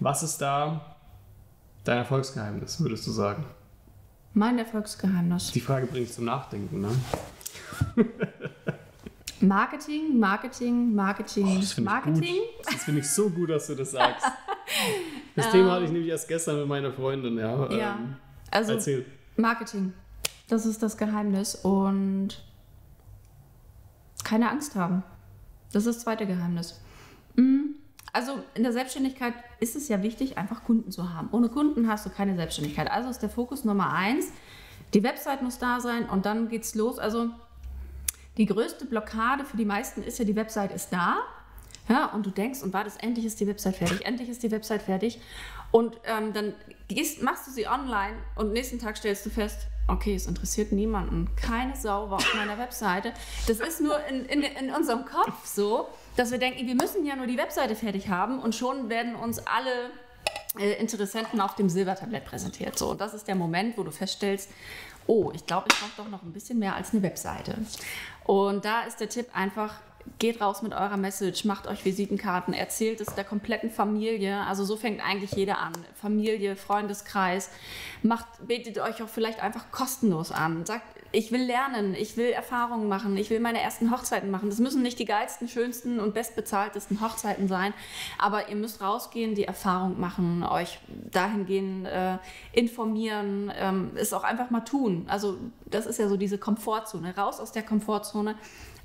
Was 0.00 0.22
ist 0.22 0.38
da 0.38 0.96
dein 1.84 1.98
Erfolgsgeheimnis, 1.98 2.80
würdest 2.80 3.06
du 3.06 3.10
sagen? 3.10 3.44
Mein 4.34 4.58
Erfolgsgeheimnis. 4.58 5.50
Die 5.52 5.60
Frage 5.60 5.86
bringt 5.86 6.12
zum 6.12 6.26
Nachdenken, 6.26 6.80
ne? 6.80 6.90
Marketing, 9.40 10.18
Marketing, 10.18 10.94
Marketing, 10.94 11.56
oh, 11.56 11.60
das 11.60 11.78
Marketing. 11.78 12.34
Ich 12.60 12.66
das 12.66 12.84
finde 12.84 13.00
ich 13.00 13.10
so 13.10 13.30
gut, 13.30 13.50
dass 13.50 13.66
du 13.68 13.74
das 13.74 13.92
sagst. 13.92 14.26
Das 15.34 15.46
ähm, 15.46 15.52
Thema 15.52 15.72
hatte 15.72 15.84
ich 15.84 15.92
nämlich 15.92 16.10
erst 16.10 16.28
gestern 16.28 16.58
mit 16.58 16.68
meiner 16.68 16.92
Freundin. 16.92 17.38
Ja, 17.38 17.72
ja. 17.72 17.94
Ähm, 17.94 18.16
also 18.50 18.72
erzähl. 18.72 19.06
Marketing. 19.36 19.94
Das 20.48 20.66
ist 20.66 20.82
das 20.82 20.98
Geheimnis 20.98 21.54
und 21.54 22.42
keine 24.24 24.50
Angst 24.50 24.74
haben. 24.74 25.04
Das 25.72 25.86
ist 25.86 25.96
das 25.96 26.04
zweite 26.04 26.26
Geheimnis. 26.26 26.80
Mhm. 27.36 27.76
Also 28.12 28.42
in 28.54 28.62
der 28.62 28.72
Selbstständigkeit 28.72 29.34
ist 29.60 29.76
es 29.76 29.88
ja 29.88 30.02
wichtig, 30.02 30.38
einfach 30.38 30.64
Kunden 30.64 30.90
zu 30.90 31.12
haben. 31.12 31.28
Ohne 31.32 31.48
Kunden 31.48 31.88
hast 31.88 32.06
du 32.06 32.10
keine 32.10 32.36
Selbstständigkeit. 32.36 32.90
Also 32.90 33.10
ist 33.10 33.20
der 33.20 33.30
Fokus 33.30 33.64
Nummer 33.64 33.92
eins. 33.92 34.32
Die 34.94 35.02
Website 35.02 35.42
muss 35.42 35.58
da 35.58 35.80
sein 35.80 36.08
und 36.08 36.24
dann 36.24 36.48
geht's 36.48 36.74
los. 36.74 36.98
Also 36.98 37.30
die 38.36 38.46
größte 38.46 38.86
Blockade 38.86 39.44
für 39.44 39.56
die 39.56 39.64
meisten 39.64 40.02
ist 40.02 40.18
ja, 40.18 40.24
die 40.24 40.36
Website 40.36 40.72
ist 40.72 40.90
da. 40.90 41.18
Ja, 41.88 42.06
und 42.06 42.26
du 42.26 42.30
denkst, 42.30 42.62
und 42.62 42.72
warte, 42.74 42.90
endlich 43.00 43.24
ist 43.24 43.40
die 43.40 43.46
Website 43.46 43.76
fertig, 43.76 44.04
endlich 44.04 44.28
ist 44.28 44.42
die 44.42 44.50
Website 44.50 44.82
fertig. 44.82 45.20
Und 45.70 45.98
ähm, 46.04 46.32
dann 46.32 46.54
gehst, 46.86 47.22
machst 47.22 47.46
du 47.46 47.50
sie 47.50 47.66
online 47.66 48.14
und 48.36 48.52
nächsten 48.52 48.78
Tag 48.78 48.96
stellst 48.96 49.24
du 49.26 49.30
fest, 49.30 49.66
okay, 49.86 50.14
es 50.14 50.26
interessiert 50.26 50.70
niemanden. 50.70 51.28
Keine 51.36 51.74
Sau 51.76 52.10
war 52.10 52.18
auf 52.18 52.34
meiner 52.34 52.58
Webseite. 52.58 53.12
Das 53.46 53.58
ist 53.60 53.80
nur 53.80 53.98
in, 54.06 54.26
in, 54.26 54.42
in 54.42 54.74
unserem 54.74 55.04
Kopf 55.06 55.46
so 55.46 55.88
dass 56.18 56.32
wir 56.32 56.38
denken, 56.38 56.66
wir 56.66 56.74
müssen 56.74 57.06
ja 57.06 57.14
nur 57.14 57.28
die 57.28 57.38
Webseite 57.38 57.76
fertig 57.76 58.08
haben 58.08 58.40
und 58.40 58.54
schon 58.54 58.88
werden 58.88 59.14
uns 59.14 59.38
alle 59.46 59.90
äh, 60.58 60.72
Interessenten 60.80 61.40
auf 61.40 61.54
dem 61.54 61.68
Silbertablett 61.68 62.24
präsentiert. 62.24 62.76
So, 62.76 62.90
und 62.90 63.00
das 63.00 63.14
ist 63.14 63.28
der 63.28 63.36
Moment, 63.36 63.78
wo 63.78 63.84
du 63.84 63.92
feststellst, 63.92 64.50
oh, 65.06 65.30
ich 65.32 65.46
glaube, 65.46 65.68
ich 65.70 65.78
brauche 65.78 65.92
doch 65.96 66.08
noch 66.08 66.24
ein 66.24 66.32
bisschen 66.32 66.58
mehr 66.58 66.74
als 66.74 66.92
eine 66.92 67.02
Webseite. 67.02 67.54
Und 68.24 68.64
da 68.64 68.82
ist 68.82 68.98
der 68.98 69.08
Tipp 69.08 69.28
einfach, 69.32 69.76
geht 70.18 70.40
raus 70.40 70.60
mit 70.62 70.72
eurer 70.72 70.96
Message, 70.96 71.44
macht 71.44 71.68
euch 71.68 71.84
Visitenkarten, 71.84 72.52
erzählt 72.52 73.00
es 73.00 73.14
der 73.14 73.24
kompletten 73.24 73.70
Familie. 73.70 74.40
Also 74.40 74.64
so 74.64 74.76
fängt 74.76 75.00
eigentlich 75.04 75.32
jeder 75.32 75.58
an. 75.58 75.72
Familie, 75.94 76.56
Freundeskreis. 76.56 77.48
Macht, 78.02 78.26
betet 78.44 78.78
euch 78.78 79.00
auch 79.02 79.08
vielleicht 79.08 79.40
einfach 79.40 79.70
kostenlos 79.70 80.32
an. 80.32 80.66
Sagt, 80.66 80.97
ich 81.12 81.32
will 81.32 81.42
lernen, 81.42 81.94
ich 81.94 82.16
will 82.16 82.30
Erfahrungen 82.30 82.88
machen, 82.88 83.16
ich 83.16 83.30
will 83.30 83.40
meine 83.40 83.60
ersten 83.60 83.90
Hochzeiten 83.90 84.30
machen. 84.30 84.50
Das 84.50 84.58
müssen 84.58 84.82
nicht 84.82 84.98
die 84.98 85.04
geilsten, 85.04 85.48
schönsten 85.48 86.00
und 86.00 86.14
bestbezahltesten 86.14 87.00
Hochzeiten 87.00 87.48
sein, 87.48 87.72
aber 88.18 88.48
ihr 88.48 88.56
müsst 88.56 88.82
rausgehen, 88.82 89.34
die 89.34 89.44
Erfahrung 89.44 89.98
machen, 89.98 90.42
euch 90.42 90.80
dahingehend 91.10 91.86
äh, 91.86 92.18
informieren, 92.52 93.52
ähm, 93.56 93.92
es 93.94 94.12
auch 94.12 94.24
einfach 94.24 94.50
mal 94.50 94.60
tun. 94.60 95.06
Also 95.08 95.38
das 95.66 95.86
ist 95.86 95.98
ja 95.98 96.08
so 96.08 96.16
diese 96.16 96.38
Komfortzone, 96.38 97.16
raus 97.16 97.40
aus 97.40 97.52
der 97.52 97.62
Komfortzone 97.62 98.34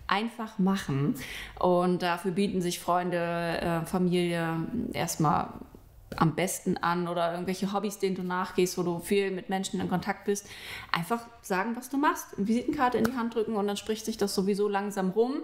einfach 0.07 0.59
machen. 0.59 1.15
Und 1.59 2.01
dafür 2.01 2.31
bieten 2.31 2.61
sich 2.61 2.79
Freunde, 2.79 3.17
äh, 3.17 3.85
Familie 3.85 4.67
erstmal 4.93 5.49
am 6.17 6.35
besten 6.35 6.77
an 6.77 7.07
oder 7.07 7.31
irgendwelche 7.31 7.73
Hobbys, 7.73 7.99
denen 7.99 8.15
du 8.15 8.23
nachgehst, 8.23 8.77
wo 8.77 8.83
du 8.83 8.99
viel 8.99 9.31
mit 9.31 9.49
Menschen 9.49 9.79
in 9.79 9.89
Kontakt 9.89 10.25
bist, 10.25 10.47
einfach 10.91 11.21
sagen, 11.41 11.75
was 11.75 11.89
du 11.89 11.97
machst, 11.97 12.37
eine 12.37 12.47
Visitenkarte 12.47 12.97
in 12.97 13.03
die 13.03 13.13
Hand 13.13 13.35
drücken 13.35 13.55
und 13.55 13.67
dann 13.67 13.77
spricht 13.77 14.05
sich 14.05 14.17
das 14.17 14.33
sowieso 14.35 14.67
langsam 14.67 15.09
rum. 15.11 15.43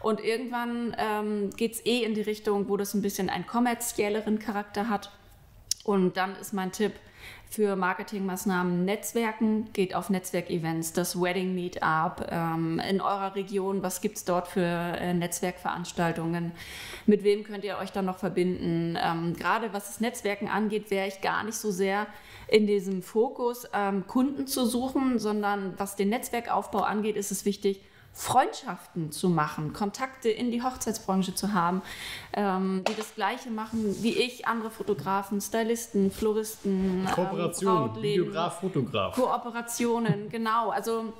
Und 0.00 0.22
irgendwann 0.22 0.96
ähm, 0.98 1.50
geht 1.56 1.74
es 1.74 1.86
eh 1.86 2.04
in 2.04 2.14
die 2.14 2.22
Richtung, 2.22 2.68
wo 2.68 2.76
das 2.76 2.94
ein 2.94 3.02
bisschen 3.02 3.30
einen 3.30 3.46
kommerzielleren 3.46 4.38
Charakter 4.38 4.88
hat. 4.88 5.10
Und 5.84 6.16
dann 6.16 6.36
ist 6.36 6.52
mein 6.52 6.72
Tipp, 6.72 6.92
für 7.48 7.76
Marketingmaßnahmen 7.76 8.84
Netzwerken, 8.84 9.72
geht 9.72 9.94
auf 9.94 10.10
Netzwerkevents, 10.10 10.92
das 10.92 11.20
Wedding 11.20 11.54
Meetup 11.54 12.26
ähm, 12.30 12.80
in 12.88 13.00
eurer 13.00 13.34
Region. 13.34 13.82
Was 13.82 14.00
gibt 14.00 14.16
es 14.16 14.24
dort 14.24 14.48
für 14.48 14.60
äh, 14.60 15.14
Netzwerkveranstaltungen? 15.14 16.52
Mit 17.06 17.24
wem 17.24 17.44
könnt 17.44 17.64
ihr 17.64 17.78
euch 17.78 17.92
dann 17.92 18.04
noch 18.04 18.18
verbinden? 18.18 18.98
Ähm, 19.02 19.34
gerade 19.36 19.72
was 19.72 19.86
das 19.86 20.00
Netzwerken 20.00 20.48
angeht, 20.48 20.90
wäre 20.90 21.06
ich 21.06 21.20
gar 21.20 21.44
nicht 21.44 21.56
so 21.56 21.70
sehr 21.70 22.06
in 22.48 22.66
diesem 22.66 23.02
Fokus, 23.02 23.66
ähm, 23.72 24.06
Kunden 24.06 24.46
zu 24.46 24.66
suchen, 24.66 25.18
sondern 25.18 25.74
was 25.78 25.96
den 25.96 26.10
Netzwerkaufbau 26.10 26.80
angeht, 26.80 27.16
ist 27.16 27.30
es 27.30 27.44
wichtig, 27.44 27.80
Freundschaften 28.16 29.12
zu 29.12 29.28
machen, 29.28 29.74
Kontakte 29.74 30.30
in 30.30 30.50
die 30.50 30.62
Hochzeitsbranche 30.62 31.34
zu 31.34 31.52
haben, 31.52 31.82
ähm, 32.32 32.82
die 32.88 32.94
das 32.96 33.14
Gleiche 33.14 33.50
machen 33.50 34.02
wie 34.02 34.16
ich, 34.16 34.46
andere 34.46 34.70
Fotografen, 34.70 35.38
Stylisten, 35.42 36.10
Floristen, 36.10 37.04
ähm, 37.06 37.14
Kooperation, 37.14 37.90
ähm, 37.94 38.02
Videograf, 38.02 38.60
Fotograf. 38.60 39.14
Kooperationen, 39.14 40.30
genau. 40.30 40.70
Also 40.70 41.12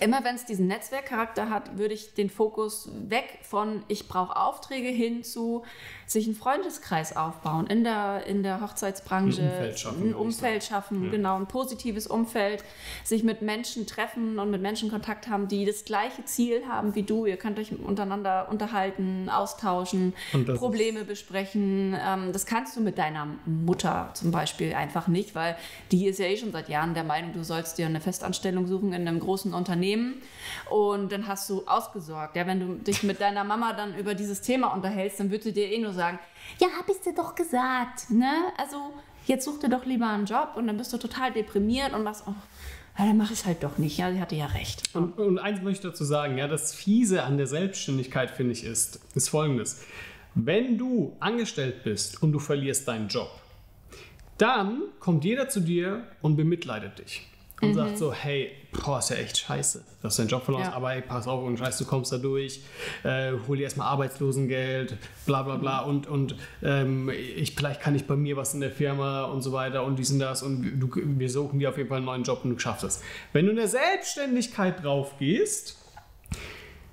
immer 0.00 0.24
wenn 0.24 0.34
es 0.34 0.44
diesen 0.44 0.66
Netzwerkcharakter 0.66 1.50
hat, 1.50 1.78
würde 1.78 1.94
ich 1.94 2.14
den 2.14 2.30
Fokus 2.30 2.88
weg 3.08 3.38
von 3.42 3.82
ich 3.88 4.08
brauche 4.08 4.36
Aufträge 4.36 4.88
hin 4.88 5.22
zu 5.24 5.62
sich 6.06 6.26
einen 6.26 6.34
Freundeskreis 6.34 7.16
aufbauen 7.16 7.66
in 7.66 7.84
der, 7.84 8.26
in 8.26 8.42
der 8.42 8.60
Hochzeitsbranche. 8.60 9.40
Ein 9.42 9.48
Umfeld 9.48 9.78
schaffen, 9.78 10.02
Ein 10.02 10.14
Umfeld 10.14 10.64
schaffen, 10.64 11.04
Ja. 11.04 11.10
genau, 11.10 11.36
ein 11.36 11.46
positives 11.46 12.06
Umfeld. 12.06 12.62
Sich 13.04 13.22
mit 13.22 13.40
Menschen 13.40 13.86
treffen 13.86 14.38
und 14.38 14.50
mit 14.50 14.60
Menschen 14.60 14.90
Kontakt 14.90 15.28
haben, 15.28 15.48
die 15.48 15.64
das 15.64 15.84
gleiche 15.84 16.24
Ziel 16.24 16.62
haben 16.68 16.94
wie 16.94 17.02
du. 17.04 17.24
Ihr 17.26 17.36
könnt 17.36 17.58
euch 17.58 17.72
untereinander 17.78 18.48
unterhalten, 18.50 19.28
austauschen, 19.30 20.12
Probleme 20.56 21.04
besprechen. 21.04 21.96
Ähm, 21.98 22.32
das 22.32 22.44
kannst 22.46 22.76
du 22.76 22.80
mit 22.80 22.98
deiner 22.98 23.28
Mutter 23.46 24.10
zum 24.14 24.30
Beispiel 24.30 24.74
einfach 24.74 25.08
nicht, 25.08 25.34
weil 25.34 25.56
die 25.90 26.06
ist 26.06 26.18
ja 26.18 26.26
eh 26.26 26.36
schon 26.36 26.52
seit 26.52 26.68
Jahren 26.68 26.94
der 26.94 27.04
Meinung, 27.04 27.32
du 27.32 27.44
sollst 27.44 27.78
dir 27.78 27.86
eine 27.86 28.00
Festanstellung 28.00 28.66
suchen 28.66 28.92
in 28.92 29.06
einem 29.08 29.20
großen 29.20 29.54
Unternehmen 29.54 29.83
und 30.70 31.12
dann 31.12 31.26
hast 31.26 31.48
du 31.50 31.62
ausgesorgt. 31.66 32.36
Ja, 32.36 32.46
wenn 32.46 32.60
du 32.60 32.74
dich 32.82 33.02
mit 33.02 33.20
deiner 33.20 33.44
Mama 33.44 33.72
dann 33.72 33.96
über 33.96 34.14
dieses 34.14 34.40
Thema 34.40 34.68
unterhältst, 34.68 35.20
dann 35.20 35.30
wird 35.30 35.42
sie 35.42 35.52
dir 35.52 35.70
eh 35.70 35.78
nur 35.78 35.92
sagen, 35.92 36.18
ja, 36.58 36.68
hab 36.78 36.88
ich 36.88 37.00
dir 37.00 37.14
doch 37.14 37.34
gesagt. 37.34 38.10
Ne? 38.10 38.30
Also 38.56 38.76
jetzt 39.26 39.44
such 39.44 39.58
dir 39.60 39.68
doch 39.68 39.84
lieber 39.84 40.08
einen 40.08 40.26
Job 40.26 40.50
und 40.56 40.66
dann 40.66 40.76
bist 40.76 40.92
du 40.92 40.98
total 40.98 41.32
deprimiert 41.32 41.92
und 41.92 42.02
machst, 42.02 42.24
oh, 42.26 42.34
ja, 42.98 43.06
dann 43.06 43.16
mach 43.16 43.30
ich 43.30 43.38
es 43.40 43.46
halt 43.46 43.62
doch 43.62 43.78
nicht. 43.78 43.98
Ja, 43.98 44.12
sie 44.12 44.20
hatte 44.20 44.36
ja 44.36 44.46
recht. 44.46 44.82
Und, 44.94 45.18
und 45.18 45.38
eins 45.38 45.60
möchte 45.62 45.86
ich 45.88 45.92
dazu 45.92 46.04
sagen, 46.04 46.38
ja, 46.38 46.46
das 46.46 46.74
Fiese 46.74 47.24
an 47.24 47.36
der 47.36 47.46
Selbstständigkeit, 47.46 48.30
finde 48.30 48.52
ich, 48.52 48.64
ist, 48.64 49.00
ist 49.14 49.28
folgendes. 49.30 49.82
Wenn 50.36 50.78
du 50.78 51.16
angestellt 51.20 51.84
bist 51.84 52.22
und 52.22 52.32
du 52.32 52.38
verlierst 52.38 52.86
deinen 52.88 53.08
Job, 53.08 53.30
dann 54.38 54.82
kommt 55.00 55.24
jeder 55.24 55.48
zu 55.48 55.60
dir 55.60 56.04
und 56.22 56.36
bemitleidet 56.36 56.98
dich. 56.98 57.26
Und 57.60 57.68
Mhm. 57.70 57.74
sagt 57.74 57.98
so, 57.98 58.12
hey, 58.12 58.50
boah, 58.82 58.98
ist 58.98 59.10
ja 59.10 59.16
echt 59.16 59.38
scheiße, 59.38 59.84
dass 60.02 60.16
du 60.16 60.22
deinen 60.22 60.28
Job 60.30 60.44
verloren 60.44 60.64
hast, 60.64 60.70
Ja. 60.72 60.76
aber 60.76 60.90
hey, 60.90 61.02
pass 61.02 61.26
auf, 61.28 61.42
und 61.44 61.58
scheiße, 61.58 61.84
du 61.84 61.90
kommst 61.90 62.12
da 62.12 62.18
durch, 62.18 62.60
äh, 63.02 63.32
hol 63.46 63.56
dir 63.56 63.64
erstmal 63.64 63.88
Arbeitslosengeld, 63.88 64.96
bla 65.26 65.42
bla 65.42 65.56
bla 65.56 65.80
und, 65.80 66.06
und 66.06 66.36
ähm, 66.62 67.10
ich, 67.10 67.54
vielleicht 67.54 67.80
kann 67.80 67.94
ich 67.94 68.06
bei 68.06 68.16
mir 68.16 68.36
was 68.36 68.54
in 68.54 68.60
der 68.60 68.70
Firma 68.70 69.24
und 69.24 69.42
so 69.42 69.52
weiter 69.52 69.84
und 69.84 69.96
dies 69.98 70.10
und 70.10 70.18
das 70.18 70.42
und 70.42 70.78
du, 70.80 70.90
wir 70.94 71.30
suchen 71.30 71.58
dir 71.58 71.68
auf 71.70 71.76
jeden 71.76 71.88
Fall 71.88 71.98
einen 71.98 72.06
neuen 72.06 72.22
Job 72.24 72.40
und 72.44 72.50
du 72.50 72.58
schaffst 72.58 72.84
es. 72.84 73.02
Wenn 73.32 73.44
du 73.46 73.50
in 73.52 73.56
der 73.56 73.68
Selbstständigkeit 73.68 74.82
drauf 74.82 75.12
gehst, 75.18 75.78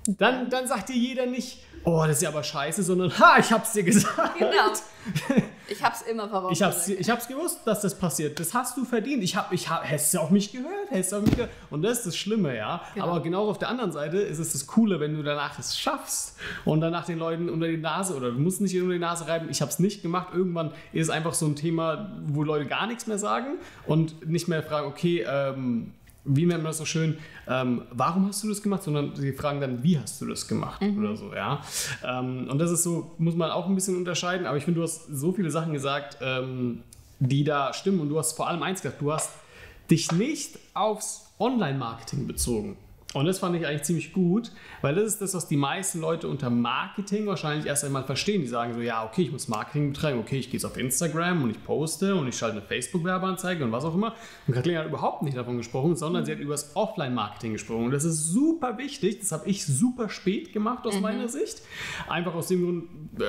dann, 0.06 0.50
dann 0.50 0.66
sagt 0.66 0.88
dir 0.88 0.96
jeder 0.96 1.26
nicht, 1.26 1.58
oh, 1.84 2.02
das 2.06 2.16
ist 2.16 2.22
ja 2.22 2.28
aber 2.30 2.42
scheiße, 2.42 2.82
sondern, 2.82 3.16
ha, 3.18 3.36
ich 3.38 3.52
hab's 3.52 3.72
dir 3.72 3.82
gesagt. 3.84 4.38
Genau. 4.38 4.52
Ich 5.72 5.82
hab's 5.82 6.02
immer 6.02 6.28
vorausgesagt. 6.28 6.74
Ich 6.74 6.78
hab's, 6.78 6.88
ich 6.88 7.10
hab's 7.10 7.28
gewusst, 7.28 7.60
dass 7.64 7.80
das 7.80 7.98
passiert. 7.98 8.38
Das 8.38 8.52
hast 8.54 8.76
du 8.76 8.84
verdient. 8.84 9.22
Ich 9.22 9.36
hab, 9.36 9.52
ich 9.52 9.68
hab, 9.68 9.88
hättest 9.88 10.14
du 10.14 10.18
auf 10.18 10.30
mich 10.30 10.52
gehört, 10.52 10.90
hättest 10.90 11.12
du 11.12 11.16
auf 11.16 11.22
mich 11.22 11.34
gehört. 11.34 11.50
Und 11.70 11.82
das 11.82 11.98
ist 11.98 12.06
das 12.08 12.16
Schlimme, 12.16 12.56
ja. 12.56 12.82
Genau. 12.94 13.06
Aber 13.06 13.20
genauso 13.22 13.50
auf 13.50 13.58
der 13.58 13.68
anderen 13.68 13.92
Seite 13.92 14.18
ist 14.18 14.38
es 14.38 14.52
das 14.52 14.66
Coole, 14.66 15.00
wenn 15.00 15.16
du 15.16 15.22
danach 15.22 15.58
es 15.58 15.78
schaffst 15.78 16.36
und 16.64 16.80
danach 16.80 17.06
den 17.06 17.18
Leuten 17.18 17.48
unter 17.48 17.68
die 17.68 17.78
Nase 17.78 18.14
oder 18.14 18.30
du 18.30 18.38
musst 18.38 18.60
nicht 18.60 18.76
unter 18.80 18.92
die 18.92 18.98
Nase 18.98 19.26
reiben. 19.26 19.48
Ich 19.50 19.62
hab's 19.62 19.78
nicht 19.78 20.02
gemacht. 20.02 20.28
Irgendwann 20.34 20.72
ist 20.92 21.08
es 21.08 21.10
einfach 21.10 21.34
so 21.34 21.46
ein 21.46 21.56
Thema, 21.56 22.12
wo 22.26 22.42
Leute 22.42 22.66
gar 22.66 22.86
nichts 22.86 23.06
mehr 23.06 23.18
sagen 23.18 23.58
und 23.86 24.28
nicht 24.28 24.48
mehr 24.48 24.62
fragen, 24.62 24.86
okay, 24.86 25.24
ähm, 25.28 25.92
wie 26.24 26.46
nennt 26.46 26.62
man 26.62 26.70
das 26.70 26.78
so 26.78 26.84
schön, 26.84 27.18
ähm, 27.48 27.82
warum 27.90 28.28
hast 28.28 28.44
du 28.44 28.48
das 28.48 28.62
gemacht, 28.62 28.82
sondern 28.82 29.14
sie 29.16 29.32
fragen 29.32 29.60
dann, 29.60 29.82
wie 29.82 29.98
hast 29.98 30.20
du 30.20 30.26
das 30.26 30.46
gemacht 30.46 30.80
oder 30.98 31.16
so, 31.16 31.34
ja. 31.34 31.62
Ähm, 32.04 32.48
und 32.48 32.58
das 32.58 32.70
ist 32.70 32.84
so, 32.84 33.12
muss 33.18 33.34
man 33.34 33.50
auch 33.50 33.66
ein 33.66 33.74
bisschen 33.74 33.96
unterscheiden, 33.96 34.46
aber 34.46 34.56
ich 34.56 34.64
finde, 34.64 34.80
du 34.80 34.84
hast 34.84 35.06
so 35.06 35.32
viele 35.32 35.50
Sachen 35.50 35.72
gesagt, 35.72 36.18
ähm, 36.20 36.82
die 37.18 37.44
da 37.44 37.72
stimmen 37.72 38.00
und 38.00 38.08
du 38.08 38.18
hast 38.18 38.32
vor 38.32 38.48
allem 38.48 38.62
eins 38.62 38.82
gesagt, 38.82 39.00
du 39.00 39.12
hast 39.12 39.30
dich 39.90 40.12
nicht 40.12 40.58
aufs 40.74 41.32
Online-Marketing 41.38 42.26
bezogen. 42.26 42.76
Und 43.14 43.26
das 43.26 43.38
fand 43.38 43.54
ich 43.56 43.66
eigentlich 43.66 43.82
ziemlich 43.82 44.12
gut, 44.12 44.52
weil 44.80 44.94
das 44.94 45.04
ist 45.04 45.20
das, 45.20 45.34
was 45.34 45.46
die 45.46 45.56
meisten 45.56 46.00
Leute 46.00 46.28
unter 46.28 46.48
Marketing 46.48 47.26
wahrscheinlich 47.26 47.66
erst 47.66 47.84
einmal 47.84 48.04
verstehen. 48.04 48.40
Die 48.40 48.46
sagen 48.46 48.72
so, 48.72 48.80
ja, 48.80 49.04
okay, 49.04 49.22
ich 49.22 49.32
muss 49.32 49.48
Marketing 49.48 49.92
betreiben, 49.92 50.18
okay, 50.18 50.38
ich 50.38 50.46
gehe 50.46 50.54
jetzt 50.54 50.64
auf 50.64 50.78
Instagram 50.78 51.42
und 51.42 51.50
ich 51.50 51.62
poste 51.62 52.14
und 52.14 52.26
ich 52.26 52.36
schalte 52.36 52.58
eine 52.58 52.66
Facebook-Werbeanzeige 52.66 53.64
und 53.64 53.72
was 53.72 53.84
auch 53.84 53.94
immer. 53.94 54.14
Und 54.46 54.54
Kathleen 54.54 54.78
hat 54.78 54.86
überhaupt 54.86 55.22
nicht 55.22 55.36
davon 55.36 55.58
gesprochen, 55.58 55.94
sondern 55.94 56.24
sie 56.24 56.32
hat 56.32 56.38
über 56.38 56.54
das 56.54 56.74
Offline-Marketing 56.74 57.52
gesprochen. 57.52 57.86
Und 57.86 57.90
das 57.90 58.04
ist 58.04 58.28
super 58.28 58.78
wichtig. 58.78 59.20
Das 59.20 59.32
habe 59.32 59.48
ich 59.48 59.66
super 59.66 60.08
spät 60.08 60.52
gemacht 60.52 60.86
aus 60.86 60.98
meiner 61.00 61.28
Sicht. 61.28 61.60
Einfach 62.08 62.34
aus 62.34 62.48
dem 62.48 62.64
Grund, 62.64 62.84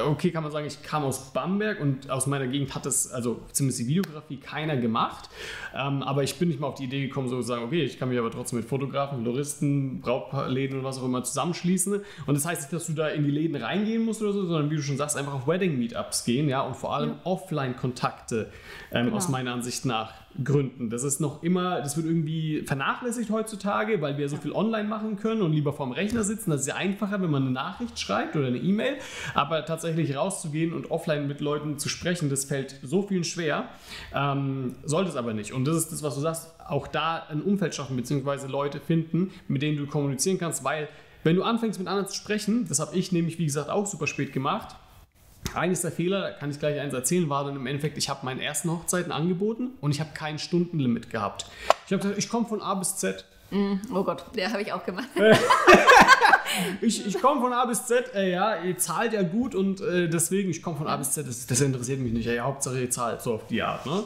okay, 0.07 0.31
kann 0.31 0.43
man 0.43 0.51
sagen, 0.51 0.65
ich 0.65 0.81
kam 0.81 1.03
aus 1.03 1.33
Bamberg 1.33 1.81
und 1.81 2.09
aus 2.09 2.25
meiner 2.25 2.47
Gegend 2.47 2.73
hat 2.73 2.85
das, 2.85 3.11
also 3.11 3.41
zumindest 3.51 3.81
die 3.81 3.87
Videografie, 3.87 4.37
keiner 4.37 4.77
gemacht. 4.77 5.29
Ähm, 5.75 6.03
aber 6.03 6.23
ich 6.23 6.39
bin 6.39 6.47
nicht 6.47 6.61
mal 6.61 6.67
auf 6.67 6.75
die 6.75 6.85
Idee 6.85 7.01
gekommen, 7.01 7.27
so 7.27 7.35
zu 7.41 7.47
sagen, 7.47 7.65
okay, 7.65 7.83
ich 7.83 7.99
kann 7.99 8.07
mich 8.07 8.17
aber 8.17 8.31
trotzdem 8.31 8.59
mit 8.59 8.67
Fotografen, 8.67 9.21
Floristen, 9.23 9.72
Brautläden 10.01 10.79
und 10.79 10.83
was 10.83 10.99
auch 10.99 11.05
immer 11.05 11.23
zusammenschließen. 11.23 12.01
Und 12.25 12.33
das 12.35 12.45
heißt 12.45 12.61
nicht, 12.61 12.73
dass 12.73 12.87
du 12.87 12.93
da 12.93 13.07
in 13.09 13.23
die 13.23 13.31
Läden 13.31 13.55
reingehen 13.55 14.03
musst 14.03 14.21
oder 14.21 14.33
so, 14.33 14.45
sondern 14.45 14.69
wie 14.71 14.75
du 14.75 14.81
schon 14.81 14.97
sagst, 14.97 15.15
einfach 15.17 15.33
auf 15.33 15.47
Wedding-Meetups 15.47 16.23
gehen, 16.25 16.49
ja, 16.49 16.61
und 16.61 16.75
vor 16.75 16.95
allem 16.95 17.15
Offline-Kontakte 17.23 18.49
ähm, 18.91 19.05
Genau. 19.05 19.17
aus 19.17 19.29
meiner 19.29 19.53
Ansicht 19.53 19.85
nach 19.85 20.13
gründen. 20.43 20.89
Das 20.89 21.03
ist 21.03 21.19
noch 21.19 21.43
immer, 21.43 21.81
das 21.81 21.97
wird 21.97 22.05
irgendwie 22.07 22.63
vernachlässigt 22.65 23.29
heutzutage, 23.29 24.01
weil 24.01 24.17
wir 24.17 24.29
so 24.29 24.37
viel 24.37 24.51
online 24.51 24.87
machen 24.87 25.17
können 25.17 25.41
und 25.41 25.53
lieber 25.53 25.73
vorm 25.73 25.91
Rechner 25.91 26.23
sitzen. 26.23 26.51
Das 26.51 26.61
ist 26.61 26.67
ja 26.67 26.75
einfacher, 26.75 27.21
wenn 27.21 27.29
man 27.29 27.43
eine 27.43 27.51
Nachricht 27.51 27.99
schreibt 27.99 28.35
oder 28.35 28.47
eine 28.47 28.57
E-Mail. 28.57 28.95
Aber 29.33 29.65
tatsächlich 29.65 30.15
rauszugehen 30.15 30.73
und 30.73 30.91
offline 30.91 31.27
mit 31.27 31.41
Leuten 31.41 31.77
zu 31.77 31.89
sprechen, 31.89 32.29
das 32.29 32.45
fällt 32.45 32.79
so 32.81 33.03
vielen 33.03 33.23
schwer. 33.23 33.69
Ähm, 34.13 34.75
sollte 34.83 35.09
es 35.09 35.15
aber 35.15 35.33
nicht. 35.33 35.53
Und 35.53 35.65
das 35.65 35.77
ist 35.77 35.91
das, 35.91 36.03
was 36.03 36.15
du 36.15 36.21
sagst, 36.21 36.53
auch 36.67 36.87
da 36.87 37.23
ein 37.29 37.41
Umfeld 37.41 37.75
schaffen, 37.75 37.95
beziehungsweise 37.95 38.47
Leute 38.47 38.79
finden, 38.79 39.31
mit 39.47 39.61
denen 39.61 39.77
du 39.77 39.85
kommunizieren 39.85 40.37
kannst, 40.37 40.63
weil 40.63 40.87
wenn 41.23 41.35
du 41.37 41.43
anfängst 41.43 41.79
mit 41.79 41.87
anderen 41.87 42.09
zu 42.09 42.15
sprechen, 42.15 42.67
das 42.67 42.79
habe 42.79 42.95
ich 42.95 43.11
nämlich, 43.11 43.39
wie 43.39 43.45
gesagt, 43.45 43.69
auch 43.69 43.85
super 43.85 44.07
spät 44.07 44.33
gemacht, 44.33 44.75
eines 45.53 45.81
der 45.81 45.91
Fehler, 45.91 46.21
da 46.21 46.31
kann 46.31 46.49
ich 46.49 46.59
gleich 46.59 46.79
eins 46.79 46.93
erzählen, 46.93 47.29
war 47.29 47.45
dann 47.45 47.55
im 47.55 47.67
Endeffekt, 47.67 47.97
ich 47.97 48.09
habe 48.09 48.25
meinen 48.25 48.39
ersten 48.39 48.71
Hochzeiten 48.71 49.11
angeboten 49.11 49.71
und 49.81 49.91
ich 49.91 49.99
habe 49.99 50.11
kein 50.13 50.39
Stundenlimit 50.39 51.09
gehabt. 51.09 51.45
Ich 51.85 51.93
habe 51.93 52.01
gesagt, 52.01 52.17
ich 52.17 52.29
komme 52.29 52.47
von 52.47 52.61
A 52.61 52.73
bis 52.75 52.97
Z. 52.97 53.25
Oh 53.93 54.03
Gott, 54.03 54.25
der 54.35 54.51
habe 54.51 54.61
ich 54.61 54.73
auch 54.73 54.83
gemacht. 54.83 55.09
Ich, 56.81 57.05
ich 57.05 57.21
komme 57.21 57.41
von 57.41 57.53
A 57.53 57.65
bis 57.65 57.85
Z, 57.85 58.13
äh, 58.13 58.31
ja, 58.31 58.61
ihr 58.61 58.77
zahlt 58.77 59.13
ja 59.13 59.23
gut 59.23 59.55
und 59.55 59.81
äh, 59.81 60.07
deswegen, 60.07 60.49
ich 60.49 60.61
komme 60.61 60.77
von 60.77 60.87
A 60.87 60.97
bis 60.97 61.11
Z, 61.11 61.27
das, 61.27 61.45
das 61.47 61.61
interessiert 61.61 61.99
mich 61.99 62.13
nicht. 62.13 62.25
Ja, 62.25 62.33
ja, 62.33 62.43
Hauptsache 62.43 62.79
ihr 62.79 62.89
zahlt, 62.89 63.21
so 63.21 63.33
auf 63.33 63.47
die 63.47 63.61
Art. 63.61 63.85
Ne? 63.85 64.03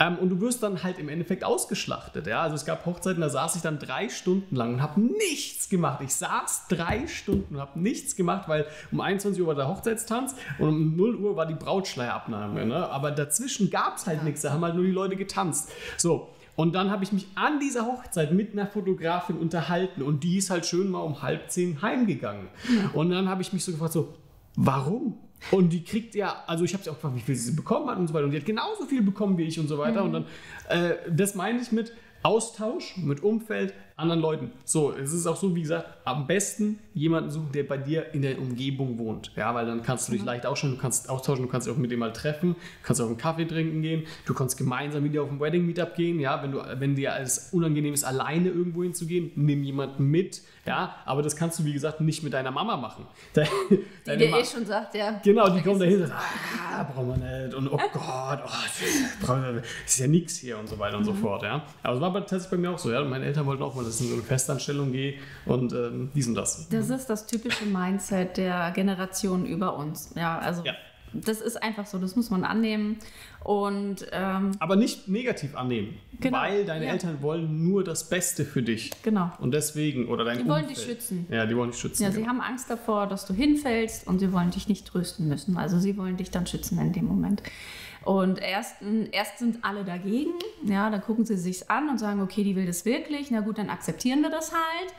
Ähm, 0.00 0.18
und 0.18 0.30
du 0.30 0.40
wirst 0.40 0.62
dann 0.62 0.82
halt 0.82 0.98
im 0.98 1.08
Endeffekt 1.08 1.44
ausgeschlachtet. 1.44 2.26
Ja? 2.26 2.42
Also 2.42 2.56
es 2.56 2.64
gab 2.64 2.86
Hochzeiten, 2.86 3.20
da 3.20 3.28
saß 3.28 3.56
ich 3.56 3.62
dann 3.62 3.78
drei 3.78 4.08
Stunden 4.08 4.56
lang 4.56 4.74
und 4.74 4.82
habe 4.82 5.00
nichts 5.00 5.68
gemacht. 5.68 6.00
Ich 6.02 6.14
saß 6.14 6.66
drei 6.68 7.06
Stunden 7.06 7.54
und 7.54 7.60
habe 7.60 7.78
nichts 7.78 8.16
gemacht, 8.16 8.48
weil 8.48 8.66
um 8.90 9.00
21 9.00 9.40
Uhr 9.40 9.48
war 9.48 9.54
der 9.54 9.68
Hochzeitstanz 9.68 10.34
und 10.58 10.68
um 10.68 10.96
0 10.96 11.16
Uhr 11.16 11.36
war 11.36 11.46
die 11.46 11.54
Brautschleierabnahme. 11.54 12.66
Ne? 12.66 12.88
Aber 12.90 13.10
dazwischen 13.10 13.70
gab 13.70 13.96
es 13.96 14.06
halt 14.06 14.24
nichts, 14.24 14.42
da 14.42 14.52
haben 14.52 14.64
halt 14.64 14.74
nur 14.74 14.84
die 14.84 14.90
Leute 14.90 15.16
getanzt. 15.16 15.70
So, 15.96 16.28
und 16.56 16.74
dann 16.74 16.90
habe 16.90 17.04
ich 17.04 17.12
mich 17.12 17.26
an 17.34 17.60
dieser 17.60 17.86
Hochzeit 17.86 18.32
mit 18.32 18.52
einer 18.52 18.66
Fotografin 18.66 19.36
unterhalten 19.36 20.02
und 20.02 20.24
die 20.24 20.38
ist 20.38 20.50
halt 20.50 20.64
schön 20.64 20.88
mal 20.88 21.00
um 21.00 21.22
halb 21.22 21.50
zehn 21.50 21.82
heimgegangen. 21.82 22.48
Und 22.94 23.10
dann 23.10 23.28
habe 23.28 23.42
ich 23.42 23.52
mich 23.52 23.62
so 23.62 23.72
gefragt, 23.72 23.92
so, 23.92 24.14
warum? 24.56 25.18
Und 25.50 25.70
die 25.70 25.84
kriegt 25.84 26.14
ja, 26.14 26.44
also 26.46 26.64
ich 26.64 26.72
habe 26.72 26.82
sie 26.82 26.88
auch 26.88 26.94
gefragt, 26.94 27.14
wie 27.14 27.20
viel 27.20 27.36
sie 27.36 27.52
bekommen 27.52 27.88
hat 27.90 27.98
und 27.98 28.08
so 28.08 28.14
weiter. 28.14 28.24
Und 28.24 28.30
die 28.30 28.38
hat 28.38 28.46
genauso 28.46 28.86
viel 28.86 29.02
bekommen 29.02 29.36
wie 29.36 29.44
ich 29.44 29.60
und 29.60 29.68
so 29.68 29.76
weiter. 29.76 30.02
Und 30.02 30.12
dann, 30.14 30.24
äh, 30.70 30.94
das 31.10 31.34
meine 31.34 31.60
ich 31.60 31.72
mit 31.72 31.92
Austausch, 32.22 32.96
mit 32.96 33.22
Umfeld, 33.22 33.74
anderen 33.96 34.20
Leuten. 34.20 34.52
So, 34.64 34.92
es 34.92 35.12
ist 35.12 35.26
auch 35.26 35.36
so, 35.36 35.56
wie 35.56 35.62
gesagt, 35.62 35.88
am 36.04 36.26
besten 36.26 36.78
jemanden 36.92 37.30
suchen, 37.30 37.50
der 37.52 37.64
bei 37.64 37.78
dir 37.78 38.14
in 38.14 38.22
der 38.22 38.38
Umgebung 38.38 38.98
wohnt. 38.98 39.32
Ja, 39.36 39.54
weil 39.54 39.64
dann 39.64 39.82
kannst 39.82 40.08
du 40.08 40.12
dich 40.12 40.22
leicht 40.22 40.44
ausschauen, 40.44 40.72
du 40.72 40.76
kannst 40.76 41.08
austauschen, 41.08 41.46
du 41.46 41.50
kannst 41.50 41.66
dich 41.66 41.74
auch 41.74 41.78
mit 41.78 41.90
dem 41.90 42.00
mal 42.00 42.12
treffen, 42.12 42.50
du 42.52 42.86
kannst 42.86 43.00
auch 43.00 43.06
einen 43.06 43.16
Kaffee 43.16 43.46
trinken 43.46 43.80
gehen, 43.80 44.04
du 44.26 44.34
kannst 44.34 44.58
gemeinsam 44.58 45.02
mit 45.02 45.14
dir 45.14 45.22
auf 45.22 45.30
ein 45.30 45.40
Wedding-Meetup 45.40 45.94
gehen, 45.94 46.20
ja, 46.20 46.42
wenn 46.42 46.52
du, 46.52 46.62
wenn 46.78 46.94
dir 46.94 47.14
als 47.14 47.52
unangenehm 47.52 47.94
ist, 47.94 48.04
alleine 48.04 48.50
irgendwo 48.50 48.82
hinzugehen, 48.82 49.32
nimm 49.34 49.64
jemanden 49.64 50.10
mit, 50.10 50.42
ja, 50.66 50.96
aber 51.04 51.22
das 51.22 51.36
kannst 51.36 51.58
du, 51.58 51.64
wie 51.64 51.72
gesagt, 51.72 52.00
nicht 52.00 52.22
mit 52.22 52.32
deiner 52.32 52.50
Mama 52.50 52.76
machen. 52.76 53.06
Deine 53.34 54.18
Die 54.18 54.24
dir 54.26 54.30
Ma- 54.30 54.38
eh 54.38 54.44
schon 54.44 54.64
sagt, 54.66 54.94
ja. 54.94 55.20
Genau, 55.22 55.48
die 55.48 55.60
kommen 55.62 55.80
dahin 55.80 56.02
und 56.02 56.08
sagen, 56.08 56.20
ah, 56.72 56.82
brauchen 56.82 57.20
wir 57.20 57.42
nicht. 57.44 57.54
Und 57.54 57.68
oh 57.72 57.76
Gott, 57.92 58.40
oh, 58.44 58.48
das 59.22 59.62
ist 59.86 59.98
ja 59.98 60.06
nichts 60.06 60.36
hier 60.36 60.58
und 60.58 60.68
so 60.68 60.78
weiter 60.78 60.96
und 60.96 61.04
so 61.04 61.12
fort. 61.14 61.42
Ja. 61.42 61.62
Aber 61.82 61.94
es 61.94 62.00
war 62.00 62.12
tatsächlich 62.14 62.50
bei 62.50 62.56
mir 62.56 62.70
auch 62.70 62.78
so. 62.78 62.90
Ja. 62.92 63.02
Meine 63.04 63.24
Eltern 63.24 63.46
wollten 63.46 63.62
auch 63.62 63.74
mal, 63.74 63.84
dass 63.84 63.96
ich 64.00 64.02
in 64.06 64.08
so 64.08 64.14
eine 64.14 64.22
Festanstellung 64.22 64.92
gehe 64.92 65.14
und 65.44 65.72
ähm, 65.72 66.10
dies 66.14 66.26
und 66.28 66.34
das. 66.34 66.68
Das 66.68 66.90
ist 66.90 67.06
das 67.10 67.26
typische 67.26 67.64
Mindset 67.66 68.36
der 68.36 68.70
Generation 68.72 69.46
über 69.46 69.76
uns. 69.76 70.10
Ja, 70.14 70.38
also 70.38 70.62
Ja. 70.64 70.72
Das 71.12 71.40
ist 71.40 71.62
einfach 71.62 71.86
so, 71.86 71.98
das 71.98 72.16
muss 72.16 72.30
man 72.30 72.44
annehmen. 72.44 72.98
Und 73.42 74.06
ähm, 74.12 74.52
Aber 74.58 74.76
nicht 74.76 75.08
negativ 75.08 75.54
annehmen, 75.56 75.94
Genau, 76.20 76.38
weil 76.38 76.64
deine 76.64 76.86
ja. 76.86 76.92
Eltern 76.92 77.22
wollen 77.22 77.62
nur 77.68 77.84
das 77.84 78.08
Beste 78.08 78.44
für 78.44 78.62
dich. 78.62 78.90
genau. 79.02 79.30
Und 79.38 79.52
deswegen, 79.52 80.08
oder 80.08 80.24
dein 80.24 80.38
Die 80.38 80.48
wollen 80.48 80.62
Umfeld. 80.64 80.76
dich 80.78 80.84
schützen. 80.84 81.26
Ja, 81.30 81.46
die 81.46 81.56
wollen 81.56 81.70
dich 81.70 81.80
schützen. 81.80 82.02
Ja, 82.02 82.08
genau. 82.10 82.20
sie 82.22 82.28
haben 82.28 82.40
Angst 82.40 82.68
davor, 82.70 83.06
dass 83.06 83.24
du 83.26 83.34
hinfällst 83.34 84.06
und 84.06 84.18
sie 84.18 84.32
wollen 84.32 84.50
dich 84.50 84.68
nicht 84.68 84.86
trösten 84.86 85.28
müssen. 85.28 85.56
Also 85.56 85.78
sie 85.78 85.96
wollen 85.96 86.16
dich 86.16 86.30
dann 86.30 86.46
schützen 86.46 86.78
in 86.80 86.92
dem 86.92 87.04
Moment. 87.06 87.42
Und 88.04 88.40
erst, 88.40 88.76
erst 89.10 89.38
sind 89.38 89.64
alle 89.64 89.84
dagegen, 89.84 90.30
ja, 90.64 90.90
dann 90.90 91.00
gucken 91.00 91.24
sie 91.24 91.36
sich's 91.36 91.64
an 91.68 91.88
und 91.88 91.98
sagen, 91.98 92.20
okay, 92.22 92.44
die 92.44 92.54
will 92.54 92.64
das 92.66 92.84
wirklich, 92.84 93.32
na 93.32 93.40
gut, 93.40 93.58
dann 93.58 93.68
akzeptieren 93.68 94.22
wir 94.22 94.30
das 94.30 94.52
halt. 94.52 94.94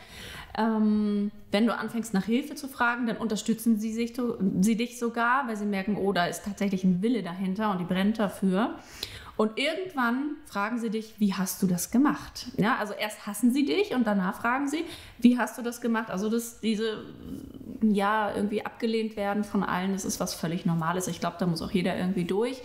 Ähm, 0.57 1.31
wenn 1.51 1.67
du 1.67 1.77
anfängst 1.77 2.13
nach 2.13 2.25
Hilfe 2.25 2.55
zu 2.55 2.67
fragen, 2.67 3.05
dann 3.05 3.17
unterstützen 3.17 3.79
sie, 3.79 3.93
sich, 3.93 4.13
sie 4.61 4.75
dich 4.75 4.99
sogar, 4.99 5.47
weil 5.47 5.55
sie 5.55 5.65
merken, 5.65 5.97
oh, 5.97 6.11
da 6.11 6.25
ist 6.25 6.43
tatsächlich 6.45 6.83
ein 6.83 7.01
Wille 7.01 7.23
dahinter 7.23 7.71
und 7.71 7.79
die 7.79 7.85
brennt 7.85 8.19
dafür. 8.19 8.75
Und 9.37 9.59
irgendwann 9.59 10.35
fragen 10.45 10.79
sie 10.79 10.89
dich, 10.89 11.13
wie 11.19 11.35
hast 11.35 11.61
du 11.61 11.67
das 11.67 11.91
gemacht? 11.91 12.47
Ja, 12.57 12.77
also 12.77 12.93
erst 12.93 13.27
hassen 13.27 13.53
sie 13.53 13.65
dich 13.65 13.93
und 13.93 14.07
danach 14.07 14.41
fragen 14.41 14.67
sie, 14.67 14.83
wie 15.19 15.37
hast 15.37 15.59
du 15.59 15.61
das 15.61 15.79
gemacht? 15.79 16.09
Also 16.09 16.27
das, 16.27 16.59
diese, 16.59 17.03
ja, 17.83 18.33
irgendwie 18.35 18.65
abgelehnt 18.65 19.15
werden 19.15 19.43
von 19.43 19.63
allen, 19.63 19.93
das 19.93 20.05
ist 20.05 20.19
was 20.19 20.33
völlig 20.33 20.65
Normales. 20.65 21.07
Ich 21.07 21.19
glaube, 21.19 21.35
da 21.39 21.45
muss 21.45 21.61
auch 21.61 21.69
jeder 21.69 21.95
irgendwie 21.95 22.25
durch. 22.25 22.59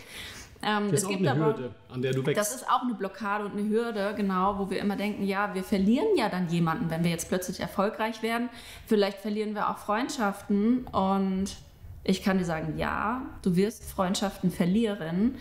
Ähm, 0.62 0.90
das 0.90 1.02
ist 1.02 1.06
auch 1.06 1.16
eine 1.16 1.30
aber, 1.30 1.46
Hürde, 1.46 1.74
an 1.88 2.02
der 2.02 2.12
du 2.12 2.24
wächst. 2.24 2.38
Das 2.38 2.54
ist 2.54 2.68
auch 2.68 2.82
eine 2.82 2.94
Blockade 2.94 3.44
und 3.44 3.52
eine 3.52 3.68
Hürde, 3.68 4.14
genau, 4.16 4.58
wo 4.58 4.70
wir 4.70 4.78
immer 4.78 4.96
denken, 4.96 5.24
ja, 5.24 5.54
wir 5.54 5.64
verlieren 5.64 6.16
ja 6.16 6.28
dann 6.28 6.48
jemanden, 6.48 6.88
wenn 6.90 7.02
wir 7.02 7.10
jetzt 7.10 7.28
plötzlich 7.28 7.60
erfolgreich 7.60 8.22
werden. 8.22 8.48
Vielleicht 8.86 9.18
verlieren 9.18 9.54
wir 9.54 9.70
auch 9.70 9.78
Freundschaften 9.78 10.86
und 10.86 11.56
ich 12.04 12.22
kann 12.22 12.38
dir 12.38 12.44
sagen, 12.44 12.78
ja, 12.78 13.22
du 13.42 13.56
wirst 13.56 13.84
Freundschaften 13.90 14.50
verlieren 14.50 15.36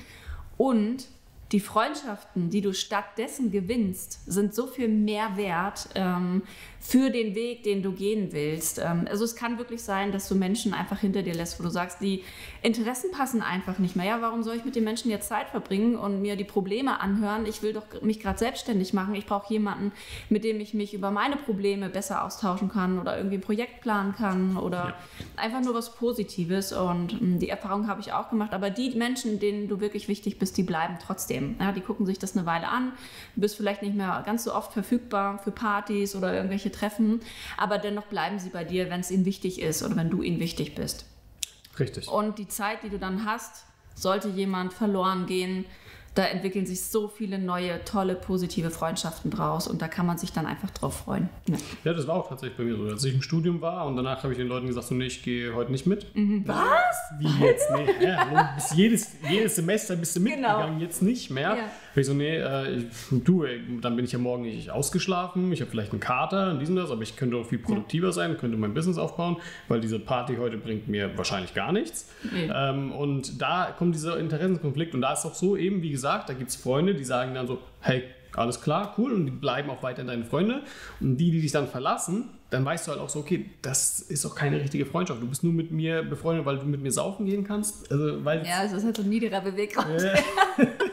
und 0.57 1.07
die 1.51 1.59
Freundschaften, 1.59 2.49
die 2.49 2.61
du 2.61 2.73
stattdessen 2.73 3.51
gewinnst, 3.51 4.31
sind 4.31 4.55
so 4.55 4.67
viel 4.67 4.87
mehr 4.87 5.35
wert 5.35 5.89
ähm, 5.95 6.43
für 6.81 7.09
den 7.09 7.35
Weg, 7.35 7.63
den 7.63 7.81
du 7.81 7.93
gehen 7.93 8.33
willst. 8.33 8.79
Ähm, 8.79 9.07
also 9.09 9.23
es 9.23 9.35
kann 9.35 9.57
wirklich 9.57 9.81
sein, 9.81 10.11
dass 10.11 10.27
du 10.27 10.35
Menschen 10.35 10.73
einfach 10.73 10.99
hinter 10.99 11.21
dir 11.21 11.33
lässt, 11.33 11.59
wo 11.59 11.63
du 11.63 11.69
sagst, 11.69 12.01
die 12.01 12.23
Interessen 12.61 13.11
passen 13.11 13.41
einfach 13.41 13.79
nicht 13.79 13.95
mehr. 13.95 14.05
Ja, 14.05 14.21
warum 14.21 14.43
soll 14.43 14.57
ich 14.57 14.65
mit 14.65 14.75
den 14.75 14.83
Menschen 14.83 15.09
jetzt 15.09 15.29
Zeit 15.29 15.49
verbringen 15.49 15.95
und 15.95 16.21
mir 16.21 16.35
die 16.35 16.43
Probleme 16.43 16.99
anhören? 16.99 17.45
Ich 17.45 17.63
will 17.63 17.71
doch 17.71 18.01
mich 18.01 18.19
gerade 18.19 18.37
selbstständig 18.37 18.93
machen. 18.93 19.15
Ich 19.15 19.25
brauche 19.25 19.53
jemanden, 19.53 19.93
mit 20.29 20.43
dem 20.43 20.59
ich 20.59 20.73
mich 20.73 20.93
über 20.93 21.11
meine 21.11 21.37
Probleme 21.37 21.89
besser 21.89 22.25
austauschen 22.25 22.69
kann 22.69 22.99
oder 22.99 23.15
irgendwie 23.15 23.37
ein 23.37 23.41
Projekt 23.41 23.81
planen 23.81 24.13
kann 24.13 24.57
oder 24.57 24.87
ja. 24.89 24.95
einfach 25.37 25.61
nur 25.61 25.75
was 25.75 25.95
Positives. 25.95 26.73
Und 26.73 27.21
mh, 27.21 27.37
die 27.37 27.49
Erfahrung 27.49 27.87
habe 27.87 28.01
ich 28.01 28.11
auch 28.11 28.29
gemacht. 28.29 28.53
Aber 28.53 28.69
die 28.69 28.91
Menschen, 28.91 29.39
denen 29.39 29.67
du 29.69 29.79
wirklich 29.79 30.07
wichtig 30.07 30.37
bist, 30.37 30.57
die 30.57 30.63
bleiben 30.63 30.97
trotzdem 30.99 31.11
trotzdem. 31.11 31.55
Ja, 31.59 31.71
die 31.71 31.81
gucken 31.81 32.05
sich 32.05 32.19
das 32.19 32.35
eine 32.35 32.45
Weile 32.45 32.67
an. 32.67 32.93
Du 33.35 33.41
bist 33.41 33.55
vielleicht 33.55 33.81
nicht 33.81 33.95
mehr 33.95 34.23
ganz 34.25 34.43
so 34.43 34.53
oft 34.53 34.73
verfügbar 34.73 35.39
für 35.39 35.51
Partys 35.51 36.15
oder 36.15 36.33
irgendwelche 36.33 36.70
Treffen, 36.71 37.21
aber 37.57 37.77
dennoch 37.77 38.05
bleiben 38.05 38.39
sie 38.39 38.49
bei 38.49 38.63
dir, 38.63 38.89
wenn 38.89 39.01
es 39.01 39.11
ihnen 39.11 39.25
wichtig 39.25 39.61
ist 39.61 39.83
oder 39.83 39.95
wenn 39.95 40.09
du 40.09 40.21
ihnen 40.21 40.39
wichtig 40.39 40.75
bist. 40.75 41.05
Richtig. 41.79 42.07
Und 42.07 42.37
die 42.37 42.47
Zeit, 42.47 42.83
die 42.83 42.89
du 42.89 42.99
dann 42.99 43.25
hast, 43.25 43.65
sollte 43.95 44.29
jemand 44.29 44.73
verloren 44.73 45.25
gehen, 45.25 45.65
da 46.13 46.25
entwickeln 46.25 46.65
sich 46.65 46.81
so 46.81 47.07
viele 47.07 47.39
neue, 47.39 47.85
tolle, 47.85 48.15
positive 48.15 48.69
Freundschaften 48.69 49.31
draus 49.31 49.67
und 49.67 49.81
da 49.81 49.87
kann 49.87 50.05
man 50.05 50.17
sich 50.17 50.33
dann 50.33 50.45
einfach 50.45 50.69
drauf 50.71 50.97
freuen. 51.05 51.29
Ja, 51.47 51.55
ja 51.85 51.93
das 51.93 52.05
war 52.05 52.15
auch 52.15 52.27
tatsächlich 52.27 52.57
bei 52.57 52.63
mir 52.65 52.75
so. 52.75 52.83
Als 52.83 53.03
ich 53.05 53.13
im 53.13 53.21
Studium 53.21 53.61
war 53.61 53.85
und 53.85 53.95
danach 53.95 54.21
habe 54.23 54.33
ich 54.33 54.37
den 54.37 54.47
Leuten 54.47 54.67
gesagt, 54.67 54.87
so, 54.87 54.95
nee, 54.95 55.05
ich 55.05 55.23
gehe 55.23 55.55
heute 55.55 55.71
nicht 55.71 55.85
mit. 55.85 56.13
Mhm. 56.13 56.43
Was? 56.45 56.97
Wie 57.19 57.45
jetzt? 57.45 57.65
Nee, 57.71 57.87
ja, 58.05 58.51
bis 58.55 58.73
jedes, 58.73 59.11
jedes 59.29 59.55
Semester 59.55 59.95
bist 59.95 60.15
du 60.17 60.19
genau. 60.19 60.35
mitgegangen, 60.35 60.67
genau. 60.79 60.81
jetzt 60.81 61.01
nicht 61.01 61.29
mehr. 61.29 61.57
Ja. 61.93 62.01
Ich 62.01 62.07
so, 62.07 62.13
nee, 62.13 62.37
äh, 62.37 62.83
du, 63.11 63.43
ey, 63.43 63.61
dann 63.81 63.95
bin 63.95 64.05
ich 64.05 64.11
ja 64.11 64.19
morgen 64.19 64.43
nicht 64.43 64.69
ausgeschlafen, 64.69 65.51
ich 65.51 65.61
habe 65.61 65.71
vielleicht 65.71 65.91
einen 65.91 65.99
Kater 65.99 66.51
und 66.51 66.59
dies 66.59 66.69
und 66.69 66.75
das, 66.75 66.91
aber 66.91 67.01
ich 67.01 67.15
könnte 67.15 67.37
auch 67.37 67.45
viel 67.45 67.59
produktiver 67.59 68.07
ja. 68.07 68.11
sein, 68.11 68.37
könnte 68.37 68.57
mein 68.57 68.73
Business 68.73 68.97
aufbauen, 68.97 69.37
weil 69.67 69.81
diese 69.81 69.99
Party 69.99 70.35
heute 70.37 70.57
bringt 70.57 70.87
mir 70.87 71.17
wahrscheinlich 71.17 71.53
gar 71.53 71.71
nichts. 71.71 72.09
Nee. 72.31 72.49
Ähm, 72.53 72.91
und 72.91 73.41
da 73.41 73.73
kommt 73.77 73.95
dieser 73.95 74.19
Interessenkonflikt 74.19 74.95
und 74.95 75.01
da 75.01 75.13
ist 75.13 75.25
auch 75.25 75.35
so 75.35 75.55
eben, 75.55 75.81
wie 75.81 75.91
gesagt, 75.91 76.29
da 76.29 76.33
gibt 76.33 76.49
es 76.49 76.55
Freunde, 76.55 76.95
die 76.95 77.03
sagen 77.03 77.33
dann 77.33 77.47
so, 77.47 77.59
hey, 77.81 78.03
alles 78.35 78.61
klar, 78.61 78.95
cool, 78.97 79.13
und 79.13 79.25
die 79.25 79.31
bleiben 79.31 79.69
auch 79.69 79.83
weiterhin 79.83 80.07
deine 80.07 80.25
Freunde. 80.25 80.61
Und 80.99 81.17
die, 81.17 81.31
die 81.31 81.41
dich 81.41 81.51
dann 81.51 81.67
verlassen, 81.67 82.29
dann 82.49 82.65
weißt 82.65 82.87
du 82.87 82.91
halt 82.91 83.01
auch 83.01 83.09
so, 83.09 83.19
okay, 83.19 83.49
das 83.61 83.99
ist 83.99 84.25
auch 84.25 84.35
keine 84.35 84.59
richtige 84.59 84.85
Freundschaft. 84.85 85.21
Du 85.21 85.27
bist 85.27 85.43
nur 85.43 85.53
mit 85.53 85.71
mir 85.71 86.03
befreundet, 86.03 86.45
weil 86.45 86.57
du 86.57 86.65
mit 86.65 86.81
mir 86.81 86.91
saufen 86.91 87.25
gehen 87.25 87.43
kannst. 87.43 87.91
Also, 87.91 88.23
weil 88.23 88.45
ja, 88.45 88.63
es 88.63 88.73
ist 88.73 88.83
halt 88.83 88.97
so 88.97 89.03
ein 89.03 89.09
niederer 89.09 89.41
Beweggrund. 89.41 90.01
Äh, 90.01 90.17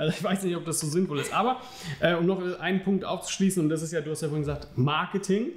also 0.00 0.14
ich 0.16 0.24
weiß 0.24 0.44
nicht, 0.44 0.56
ob 0.56 0.64
das 0.64 0.80
so 0.80 0.86
sinnvoll 0.86 1.18
ist. 1.18 1.32
Aber 1.32 1.60
äh, 2.00 2.14
um 2.14 2.24
noch 2.24 2.58
einen 2.58 2.82
Punkt 2.82 3.04
aufzuschließen, 3.04 3.62
und 3.62 3.68
das 3.68 3.82
ist 3.82 3.92
ja, 3.92 4.00
du 4.00 4.10
hast 4.10 4.22
ja 4.22 4.28
vorhin 4.28 4.46
gesagt, 4.46 4.68
Marketing 4.76 5.48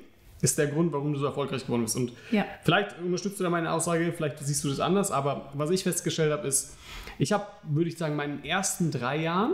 ist 0.42 0.58
der 0.58 0.68
Grund, 0.68 0.92
warum 0.92 1.14
du 1.14 1.20
so 1.20 1.26
erfolgreich 1.26 1.64
geworden 1.64 1.84
bist. 1.84 1.96
Und 1.96 2.12
ja. 2.30 2.46
vielleicht 2.64 3.00
unterstützt 3.00 3.40
du 3.40 3.46
da 3.46 3.50
meine 3.50 3.72
Aussage, 3.72 4.12
vielleicht 4.12 4.40
siehst 4.40 4.66
du 4.66 4.68
das 4.68 4.82
anders, 4.82 5.12
aber 5.12 5.50
was 5.54 5.70
ich 5.70 5.84
festgestellt 5.84 6.34
habe, 6.34 6.46
ist, 6.46 6.76
ich 7.18 7.32
habe, 7.32 7.46
würde 7.64 7.90
ich 7.90 7.98
sagen, 7.98 8.18
meinen 8.18 8.44
ersten 8.44 8.92
drei 8.92 9.22
Jahren 9.22 9.54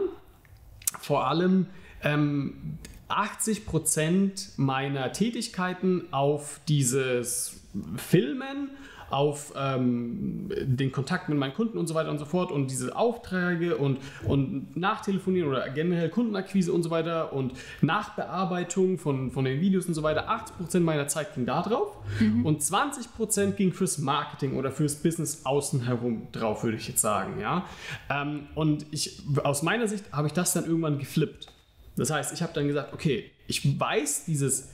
vor 0.99 1.27
allem 1.27 1.67
ähm, 2.01 2.79
80 3.09 3.67
Prozent 3.67 4.49
meiner 4.57 5.11
Tätigkeiten 5.13 6.07
auf 6.09 6.61
dieses 6.67 7.61
Filmen 7.97 8.71
auf 9.09 9.53
ähm, 9.55 10.49
den 10.61 10.91
Kontakt 10.91 11.29
mit 11.29 11.37
meinen 11.37 11.53
Kunden 11.53 11.77
und 11.77 11.87
so 11.87 11.93
weiter 11.93 12.09
und 12.09 12.19
so 12.19 12.25
fort 12.25 12.51
und 12.51 12.69
diese 12.69 12.95
Aufträge 12.95 13.77
und, 13.77 13.99
und 14.27 14.75
Nachtelefonieren 14.77 15.49
oder 15.49 15.69
generell 15.69 16.09
Kundenakquise 16.09 16.71
und 16.71 16.83
so 16.83 16.89
weiter 16.89 17.33
und 17.33 17.53
Nachbearbeitung 17.81 18.97
von, 18.97 19.31
von 19.31 19.45
den 19.45 19.61
Videos 19.61 19.85
und 19.85 19.93
so 19.93 20.03
weiter. 20.03 20.29
80% 20.29 20.79
meiner 20.81 21.07
Zeit 21.07 21.33
ging 21.35 21.45
da 21.45 21.61
drauf 21.61 21.97
mhm. 22.19 22.45
und 22.45 22.61
20% 22.61 23.51
ging 23.51 23.73
fürs 23.73 23.97
Marketing 23.97 24.55
oder 24.57 24.71
fürs 24.71 24.95
Business 24.95 25.45
außen 25.45 25.85
herum 25.85 26.27
drauf, 26.31 26.63
würde 26.63 26.77
ich 26.77 26.87
jetzt 26.87 27.01
sagen. 27.01 27.39
Ja? 27.39 27.65
Ähm, 28.09 28.47
und 28.55 28.85
ich, 28.91 29.21
aus 29.43 29.63
meiner 29.63 29.87
Sicht 29.87 30.11
habe 30.11 30.27
ich 30.27 30.33
das 30.33 30.53
dann 30.53 30.65
irgendwann 30.65 30.99
geflippt. 30.99 31.47
Das 31.95 32.11
heißt, 32.11 32.33
ich 32.33 32.41
habe 32.41 32.53
dann 32.53 32.67
gesagt, 32.67 32.93
okay, 32.93 33.29
ich 33.47 33.79
weiß, 33.79 34.25
dieses, 34.25 34.69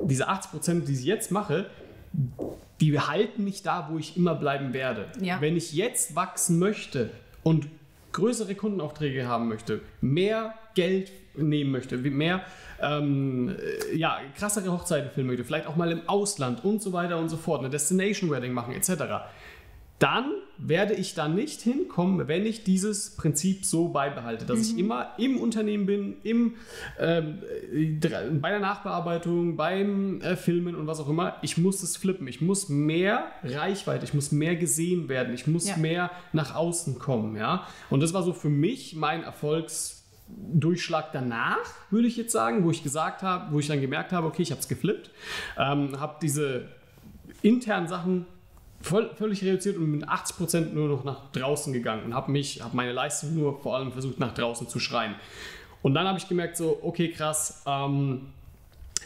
diese 0.00 0.28
80%, 0.28 0.84
die 0.84 0.92
ich 0.92 1.04
jetzt 1.04 1.30
mache, 1.30 1.70
die 2.80 2.90
behalten 2.90 3.44
mich 3.44 3.62
da, 3.62 3.88
wo 3.90 3.98
ich 3.98 4.16
immer 4.16 4.34
bleiben 4.34 4.72
werde. 4.72 5.06
Ja. 5.20 5.40
Wenn 5.40 5.56
ich 5.56 5.72
jetzt 5.72 6.14
wachsen 6.14 6.58
möchte 6.58 7.10
und 7.42 7.68
größere 8.12 8.54
Kundenaufträge 8.54 9.26
haben 9.26 9.48
möchte, 9.48 9.80
mehr 10.00 10.54
Geld 10.74 11.12
nehmen 11.36 11.70
möchte, 11.70 11.96
mehr 11.98 12.42
ähm, 12.80 13.56
ja, 13.94 14.18
krassere 14.38 14.72
Hochzeiten 14.72 15.10
filmen 15.10 15.30
möchte, 15.30 15.44
vielleicht 15.44 15.66
auch 15.66 15.76
mal 15.76 15.90
im 15.92 16.08
Ausland 16.08 16.64
und 16.64 16.82
so 16.82 16.92
weiter 16.92 17.18
und 17.18 17.28
so 17.28 17.36
fort, 17.36 17.60
eine 17.60 17.70
Destination 17.70 18.30
Wedding 18.30 18.52
machen 18.52 18.74
etc., 18.74 18.90
dann 19.98 20.30
werde 20.58 20.94
ich 20.94 21.14
da 21.14 21.28
nicht 21.28 21.60
hinkommen, 21.62 22.28
wenn 22.28 22.44
ich 22.44 22.64
dieses 22.64 23.16
Prinzip 23.16 23.64
so 23.64 23.88
beibehalte, 23.88 24.44
dass 24.44 24.58
mhm. 24.58 24.64
ich 24.64 24.78
immer 24.78 25.12
im 25.18 25.38
Unternehmen 25.38 25.86
bin, 25.86 26.16
im, 26.22 26.54
ähm, 26.98 27.38
bei 28.40 28.50
der 28.50 28.60
Nachbearbeitung, 28.60 29.56
beim 29.56 30.20
äh, 30.20 30.36
Filmen 30.36 30.74
und 30.74 30.86
was 30.86 31.00
auch 31.00 31.08
immer. 31.08 31.36
Ich 31.42 31.56
muss 31.56 31.82
es 31.82 31.96
flippen. 31.96 32.26
Ich 32.28 32.40
muss 32.40 32.68
mehr 32.68 33.26
Reichweite, 33.42 34.04
ich 34.04 34.14
muss 34.14 34.32
mehr 34.32 34.56
gesehen 34.56 35.08
werden, 35.08 35.34
ich 35.34 35.46
muss 35.46 35.68
ja. 35.68 35.76
mehr 35.76 36.10
nach 36.32 36.54
außen 36.54 36.98
kommen. 36.98 37.36
Ja? 37.36 37.66
Und 37.90 38.02
das 38.02 38.12
war 38.12 38.22
so 38.22 38.32
für 38.32 38.50
mich 38.50 38.96
mein 38.96 39.22
Erfolgsdurchschlag 39.22 41.12
danach, 41.12 41.58
würde 41.90 42.08
ich 42.08 42.16
jetzt 42.16 42.32
sagen, 42.32 42.64
wo 42.64 42.70
ich 42.70 42.82
gesagt 42.82 43.22
habe, 43.22 43.52
wo 43.52 43.60
ich 43.60 43.66
dann 43.66 43.80
gemerkt 43.80 44.12
habe, 44.12 44.26
okay, 44.26 44.42
ich 44.42 44.50
habe 44.50 44.60
es 44.60 44.68
geflippt, 44.68 45.10
ähm, 45.58 46.00
habe 46.00 46.16
diese 46.20 46.68
internen 47.42 47.88
Sachen 47.88 48.26
voll, 48.80 49.10
völlig 49.16 49.42
reduziert 49.42 49.76
und 49.76 49.90
mit 49.90 50.08
80% 50.08 50.72
nur 50.72 50.88
noch 50.88 51.04
nach 51.04 51.30
draußen 51.32 51.72
gegangen 51.72 52.04
und 52.04 52.14
habe 52.14 52.30
mich, 52.30 52.62
habe 52.62 52.76
meine 52.76 52.92
Leistung 52.92 53.34
nur 53.34 53.60
vor 53.60 53.76
allem 53.76 53.92
versucht 53.92 54.18
nach 54.20 54.34
draußen 54.34 54.68
zu 54.68 54.78
schreien. 54.78 55.14
Und 55.82 55.94
dann 55.94 56.06
habe 56.06 56.18
ich 56.18 56.28
gemerkt 56.28 56.56
so, 56.56 56.78
okay 56.82 57.10
krass, 57.10 57.62
ähm, 57.66 58.32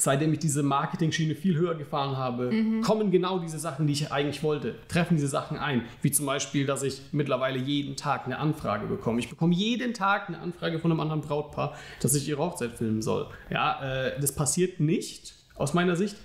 seitdem 0.00 0.32
ich 0.32 0.38
diese 0.38 0.62
Marketing-Schiene 0.62 1.34
viel 1.34 1.56
höher 1.56 1.74
gefahren 1.74 2.16
habe, 2.16 2.50
mhm. 2.50 2.80
kommen 2.80 3.10
genau 3.10 3.38
diese 3.38 3.58
Sachen, 3.58 3.86
die 3.86 3.92
ich 3.92 4.12
eigentlich 4.12 4.42
wollte, 4.42 4.76
treffen 4.88 5.16
diese 5.16 5.28
Sachen 5.28 5.58
ein. 5.58 5.82
Wie 6.02 6.10
zum 6.10 6.26
Beispiel, 6.26 6.66
dass 6.66 6.82
ich 6.82 7.00
mittlerweile 7.12 7.58
jeden 7.58 7.96
Tag 7.96 8.24
eine 8.24 8.38
Anfrage 8.38 8.86
bekomme. 8.86 9.20
Ich 9.20 9.28
bekomme 9.28 9.54
jeden 9.54 9.94
Tag 9.94 10.28
eine 10.28 10.38
Anfrage 10.38 10.78
von 10.78 10.90
einem 10.90 11.00
anderen 11.00 11.20
Brautpaar, 11.20 11.74
dass 12.00 12.14
ich 12.14 12.28
ihre 12.28 12.42
Hochzeit 12.42 12.72
filmen 12.72 13.02
soll. 13.02 13.26
Ja, 13.50 13.82
äh, 13.82 14.20
das 14.20 14.32
passiert 14.34 14.80
nicht, 14.80 15.34
aus 15.54 15.74
meiner 15.74 15.96
Sicht, 15.96 16.16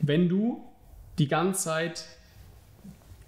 wenn 0.00 0.28
du 0.28 0.64
die 1.18 1.28
ganze 1.28 1.64
Zeit 1.64 2.04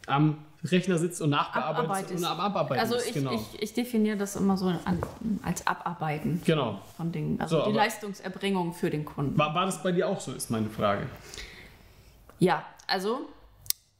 am 0.06 0.38
Rechner 0.64 0.98
sitzt 0.98 1.20
und 1.20 1.30
nachbearbeitet 1.30 2.16
und 2.16 2.24
abarbeiten 2.24 2.80
Also 2.80 2.96
ich, 2.96 3.12
genau. 3.12 3.32
ich, 3.32 3.62
ich, 3.62 3.74
definiere 3.74 4.16
das 4.16 4.36
immer 4.36 4.56
so 4.56 4.66
an, 4.66 5.00
als 5.42 5.66
Abarbeiten 5.66 6.42
genau. 6.44 6.80
von 6.96 7.12
Dingen. 7.12 7.40
Also 7.40 7.60
so, 7.60 7.70
die 7.70 7.76
Leistungserbringung 7.76 8.72
für 8.72 8.90
den 8.90 9.04
Kunden. 9.04 9.36
War, 9.38 9.54
war 9.54 9.66
das 9.66 9.82
bei 9.82 9.92
dir 9.92 10.08
auch 10.08 10.20
so, 10.20 10.32
ist 10.32 10.50
meine 10.50 10.68
Frage. 10.68 11.06
Ja, 12.38 12.64
also 12.86 13.28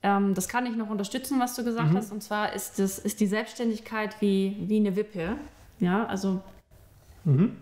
ähm, 0.03 0.35
das 0.35 0.49
kann 0.49 0.67
ich 0.67 0.77
noch 0.77 0.91
unterstützen, 0.91 1.39
was 1.39 1.55
du 1.55 1.65
gesagt 1.65 1.93
mhm. 1.93 1.97
hast. 1.97 2.11
Und 2.11 2.23
zwar 2.23 2.53
ist, 2.53 2.79
das, 2.79 2.99
ist 2.99 3.21
die 3.21 3.27
Selbstständigkeit 3.27 4.17
wie, 4.21 4.57
wie 4.67 4.77
eine 4.77 4.97
Wippe. 4.97 5.37
Ja, 5.79 6.07
also 6.07 6.41
mhm. 7.25 7.57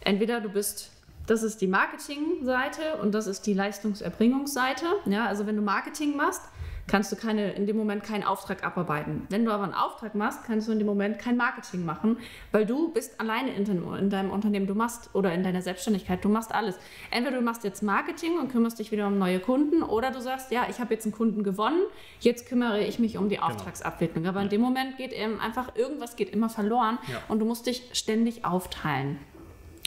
entweder 0.00 0.40
du 0.40 0.48
bist 0.48 0.90
das 1.26 1.42
ist 1.42 1.60
die 1.60 1.66
Marketingseite 1.66 2.96
und 3.00 3.12
das 3.12 3.26
ist 3.26 3.46
die 3.46 3.54
Leistungserbringungsseite. 3.54 4.84
Ja, 5.06 5.26
also 5.26 5.46
wenn 5.46 5.56
du 5.56 5.62
Marketing 5.62 6.16
machst, 6.16 6.42
kannst 6.86 7.10
du 7.12 7.16
keine, 7.16 7.52
in 7.52 7.66
dem 7.66 7.76
Moment 7.76 8.02
keinen 8.02 8.24
Auftrag 8.24 8.64
abarbeiten. 8.64 9.26
Wenn 9.30 9.44
du 9.44 9.52
aber 9.52 9.64
einen 9.64 9.74
Auftrag 9.74 10.14
machst, 10.14 10.44
kannst 10.44 10.68
du 10.68 10.72
in 10.72 10.78
dem 10.78 10.86
Moment 10.86 11.18
kein 11.18 11.36
Marketing 11.36 11.84
machen, 11.84 12.18
weil 12.52 12.66
du 12.66 12.92
bist 12.92 13.20
alleine 13.20 13.54
in, 13.54 13.66
in 13.98 14.10
deinem 14.10 14.30
Unternehmen. 14.30 14.66
Du 14.66 14.74
machst 14.74 15.10
oder 15.14 15.32
in 15.32 15.42
deiner 15.42 15.62
Selbstständigkeit, 15.62 16.24
du 16.24 16.28
machst 16.28 16.54
alles. 16.54 16.76
Entweder 17.10 17.38
du 17.38 17.42
machst 17.42 17.64
jetzt 17.64 17.82
Marketing 17.82 18.38
und 18.38 18.50
kümmerst 18.50 18.78
dich 18.78 18.92
wieder 18.92 19.06
um 19.06 19.18
neue 19.18 19.40
Kunden 19.40 19.82
oder 19.82 20.10
du 20.10 20.20
sagst, 20.20 20.50
ja, 20.50 20.66
ich 20.68 20.80
habe 20.80 20.94
jetzt 20.94 21.04
einen 21.04 21.12
Kunden 21.12 21.42
gewonnen, 21.42 21.80
jetzt 22.20 22.48
kümmere 22.48 22.82
ich 22.82 22.98
mich 22.98 23.18
um 23.18 23.28
die 23.28 23.36
genau. 23.36 23.48
Auftragsabwicklung. 23.48 24.26
Aber 24.26 24.42
in 24.42 24.48
dem 24.48 24.60
Moment 24.60 24.96
geht 24.96 25.12
eben 25.12 25.40
einfach 25.40 25.74
irgendwas 25.76 26.16
geht 26.16 26.30
immer 26.30 26.48
verloren 26.48 26.98
ja. 27.10 27.18
und 27.28 27.38
du 27.38 27.46
musst 27.46 27.66
dich 27.66 27.88
ständig 27.92 28.44
aufteilen. 28.44 29.18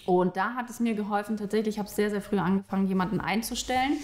Und 0.07 0.37
da 0.37 0.53
hat 0.55 0.69
es 0.69 0.79
mir 0.79 0.95
geholfen, 0.95 1.35
tatsächlich, 1.35 1.75
ich 1.75 1.79
habe 1.79 1.89
sehr, 1.89 2.09
sehr 2.09 2.21
früh 2.21 2.37
angefangen, 2.39 2.87
jemanden 2.87 3.19
einzustellen, 3.19 3.97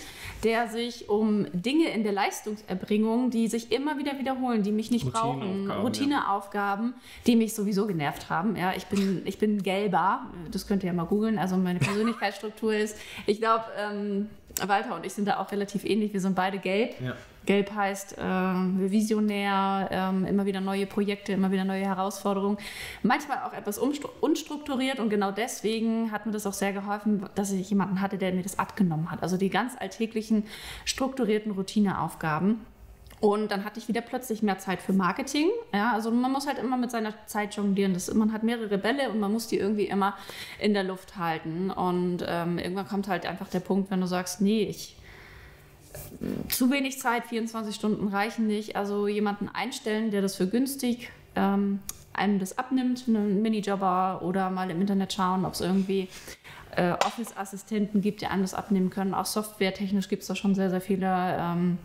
der 0.44 0.68
sich 0.68 1.08
um 1.08 1.48
Dinge 1.54 1.92
in 1.92 2.04
der 2.04 2.12
Leistungserbringung, 2.12 3.30
die 3.30 3.48
sich 3.48 3.72
immer 3.72 3.98
wieder 3.98 4.20
wiederholen, 4.20 4.64
die 4.64 4.74
mich 4.74 4.92
nicht 4.92 5.10
brauchen, 5.10 5.72
Routineaufgaben, 5.72 6.88
ja. 6.88 7.02
die 7.26 7.38
mich 7.38 7.54
sowieso 7.54 7.88
genervt 7.88 8.30
haben. 8.30 8.58
Ja, 8.58 8.74
ich 8.76 8.88
bin, 8.88 9.22
ich 9.24 9.40
bin 9.40 9.64
gelber, 9.64 10.28
das 10.52 10.68
könnt 10.68 10.84
ihr 10.84 10.88
ja 10.88 10.94
mal 10.94 11.06
googeln. 11.06 11.40
Also 11.40 11.56
meine 11.56 11.80
Persönlichkeitsstruktur 11.80 12.76
ist, 12.76 12.98
ich 13.26 13.40
glaube, 13.40 13.64
ähm, 13.80 14.28
Walter 14.68 14.98
und 14.98 15.06
ich 15.06 15.14
sind 15.14 15.26
da 15.26 15.40
auch 15.40 15.54
relativ 15.54 15.86
ähnlich. 15.86 16.12
Wir 16.12 16.20
sind 16.20 16.36
beide 16.36 16.60
gelb. 16.60 17.00
Ja. 17.02 17.16
Gelb 17.46 17.74
heißt 17.76 18.18
äh, 18.18 18.22
visionär, 18.22 19.90
äh, 19.92 20.30
immer 20.30 20.46
wieder 20.46 20.62
neue 20.62 20.86
Projekte, 20.86 21.34
immer 21.34 21.52
wieder 21.52 21.66
neue 21.66 21.86
Herausforderungen. 21.86 22.58
Manchmal 23.02 23.40
auch 23.44 23.54
etwas 23.54 23.78
unstrukturiert 23.78 25.00
und 25.00 25.10
genau 25.10 25.32
deswegen 25.32 26.12
hat 26.12 26.26
mir 26.26 26.32
das 26.32 26.46
auch 26.48 26.54
sehr 26.54 26.74
geholfen, 26.74 27.26
dass 27.36 27.52
ich 27.52 27.70
jemanden 27.70 28.02
hatte, 28.02 28.18
der 28.18 28.34
mir 28.34 28.44
das 28.44 28.60
abgenommen 28.60 29.12
hat. 29.12 29.22
Also 29.22 29.38
die 29.38 29.50
ganz 29.50 29.74
alltäglichen, 29.80 30.46
strukturierten 30.86 31.52
Routineaufgaben. 31.52 32.66
Und 33.20 33.52
dann 33.52 33.64
hatte 33.64 33.80
ich 33.80 33.88
wieder 33.88 34.02
plötzlich 34.02 34.44
mehr 34.44 34.60
Zeit 34.60 34.82
für 34.82 34.92
Marketing. 34.92 35.50
Ja, 35.74 35.94
also 35.94 36.12
man 36.12 36.30
muss 36.30 36.46
halt 36.46 36.58
immer 36.60 36.76
mit 36.76 36.92
seiner 36.92 37.14
Zeit 37.26 37.56
jonglieren. 37.56 37.94
Das, 37.94 38.14
man 38.14 38.34
hat 38.34 38.44
mehrere 38.44 38.78
Bälle 38.78 39.10
und 39.10 39.22
man 39.22 39.32
muss 39.32 39.48
die 39.48 39.58
irgendwie 39.58 39.86
immer 39.86 40.18
in 40.60 40.74
der 40.74 40.84
Luft 40.84 41.16
halten. 41.16 41.72
Und 41.72 42.26
ähm, 42.28 42.58
irgendwann 42.58 42.86
kommt 42.86 43.08
halt 43.08 43.26
einfach 43.26 43.48
der 43.48 43.62
Punkt, 43.62 43.90
wenn 43.92 44.02
du 44.02 44.08
sagst, 44.08 44.42
nee, 44.42 44.64
ich 44.64 44.98
zu 46.50 46.72
wenig 46.72 47.00
Zeit, 47.00 47.26
24 47.26 47.76
Stunden 47.76 48.08
reichen 48.08 48.48
nicht. 48.48 48.76
Also 48.76 49.08
jemanden 49.08 49.50
einstellen, 49.50 50.12
der 50.12 50.22
das 50.22 50.36
für 50.36 50.48
günstig 50.48 51.10
ähm, 51.36 51.80
einem 52.14 52.40
das 52.40 52.58
abnimmt, 52.58 53.06
einen 53.08 53.42
Minijobber 53.42 54.22
oder 54.24 54.50
mal 54.50 54.70
im 54.70 54.82
Internet 54.82 55.14
schauen, 55.14 55.46
ob 55.46 55.54
es 55.54 55.62
irgendwie 55.62 56.08
äh, 56.76 56.92
Office-Assistenten 56.92 58.02
gibt, 58.02 58.22
die 58.22 58.28
einem 58.28 58.44
das 58.44 58.54
abnehmen 58.54 58.90
können. 58.90 59.14
Auch 59.14 59.26
softwaretechnisch 59.26 60.10
gibt 60.10 60.22
es 60.22 60.28
da 60.28 60.36
schon 60.36 60.56
sehr, 60.56 60.70
sehr 60.70 60.82
viele. 60.82 61.08
Ähm, 61.08 61.78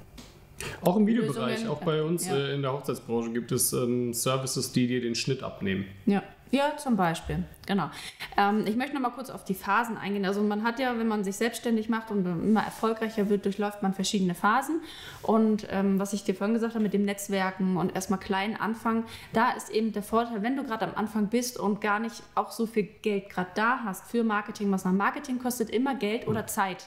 auch 0.82 0.96
im 0.96 1.06
Videobereich, 1.06 1.68
auch 1.68 1.80
bei 1.82 2.02
uns 2.02 2.26
ja. 2.26 2.36
äh, 2.36 2.54
in 2.54 2.62
der 2.62 2.72
Hochzeitsbranche 2.72 3.30
gibt 3.32 3.52
es 3.52 3.72
ähm, 3.72 4.12
Services, 4.12 4.72
die 4.72 4.86
dir 4.86 5.00
den 5.00 5.14
Schnitt 5.14 5.42
abnehmen. 5.42 5.86
Ja, 6.06 6.22
ja, 6.50 6.76
zum 6.76 6.96
Beispiel, 6.96 7.44
genau. 7.68 7.90
Ähm, 8.36 8.64
ich 8.66 8.74
möchte 8.74 8.94
noch 8.94 9.02
mal 9.02 9.10
kurz 9.10 9.30
auf 9.30 9.44
die 9.44 9.54
Phasen 9.54 9.96
eingehen. 9.96 10.24
Also 10.24 10.42
man 10.42 10.64
hat 10.64 10.80
ja, 10.80 10.98
wenn 10.98 11.06
man 11.06 11.22
sich 11.22 11.36
selbstständig 11.36 11.88
macht 11.88 12.10
und 12.10 12.26
immer 12.26 12.62
erfolgreicher 12.62 13.28
wird, 13.28 13.44
durchläuft 13.44 13.82
man 13.82 13.94
verschiedene 13.94 14.34
Phasen. 14.34 14.80
Und 15.22 15.68
ähm, 15.70 16.00
was 16.00 16.12
ich 16.12 16.24
dir 16.24 16.34
vorhin 16.34 16.54
gesagt 16.54 16.74
habe 16.74 16.82
mit 16.82 16.94
dem 16.94 17.04
Netzwerken 17.04 17.76
und 17.76 17.94
erstmal 17.94 18.18
klein 18.18 18.60
anfangen, 18.60 19.04
da 19.32 19.50
ist 19.50 19.70
eben 19.70 19.92
der 19.92 20.02
Vorteil, 20.02 20.42
wenn 20.42 20.56
du 20.56 20.64
gerade 20.64 20.86
am 20.86 20.94
Anfang 20.96 21.28
bist 21.28 21.58
und 21.60 21.80
gar 21.80 22.00
nicht 22.00 22.22
auch 22.34 22.50
so 22.50 22.66
viel 22.66 22.88
Geld 23.02 23.28
gerade 23.28 23.50
da 23.54 23.80
hast 23.84 24.10
für 24.10 24.24
Marketing, 24.24 24.72
was 24.72 24.84
nach 24.84 24.92
Marketing 24.92 25.38
kostet 25.38 25.70
immer 25.70 25.94
Geld 25.94 26.26
oder 26.26 26.46
Zeit. 26.46 26.86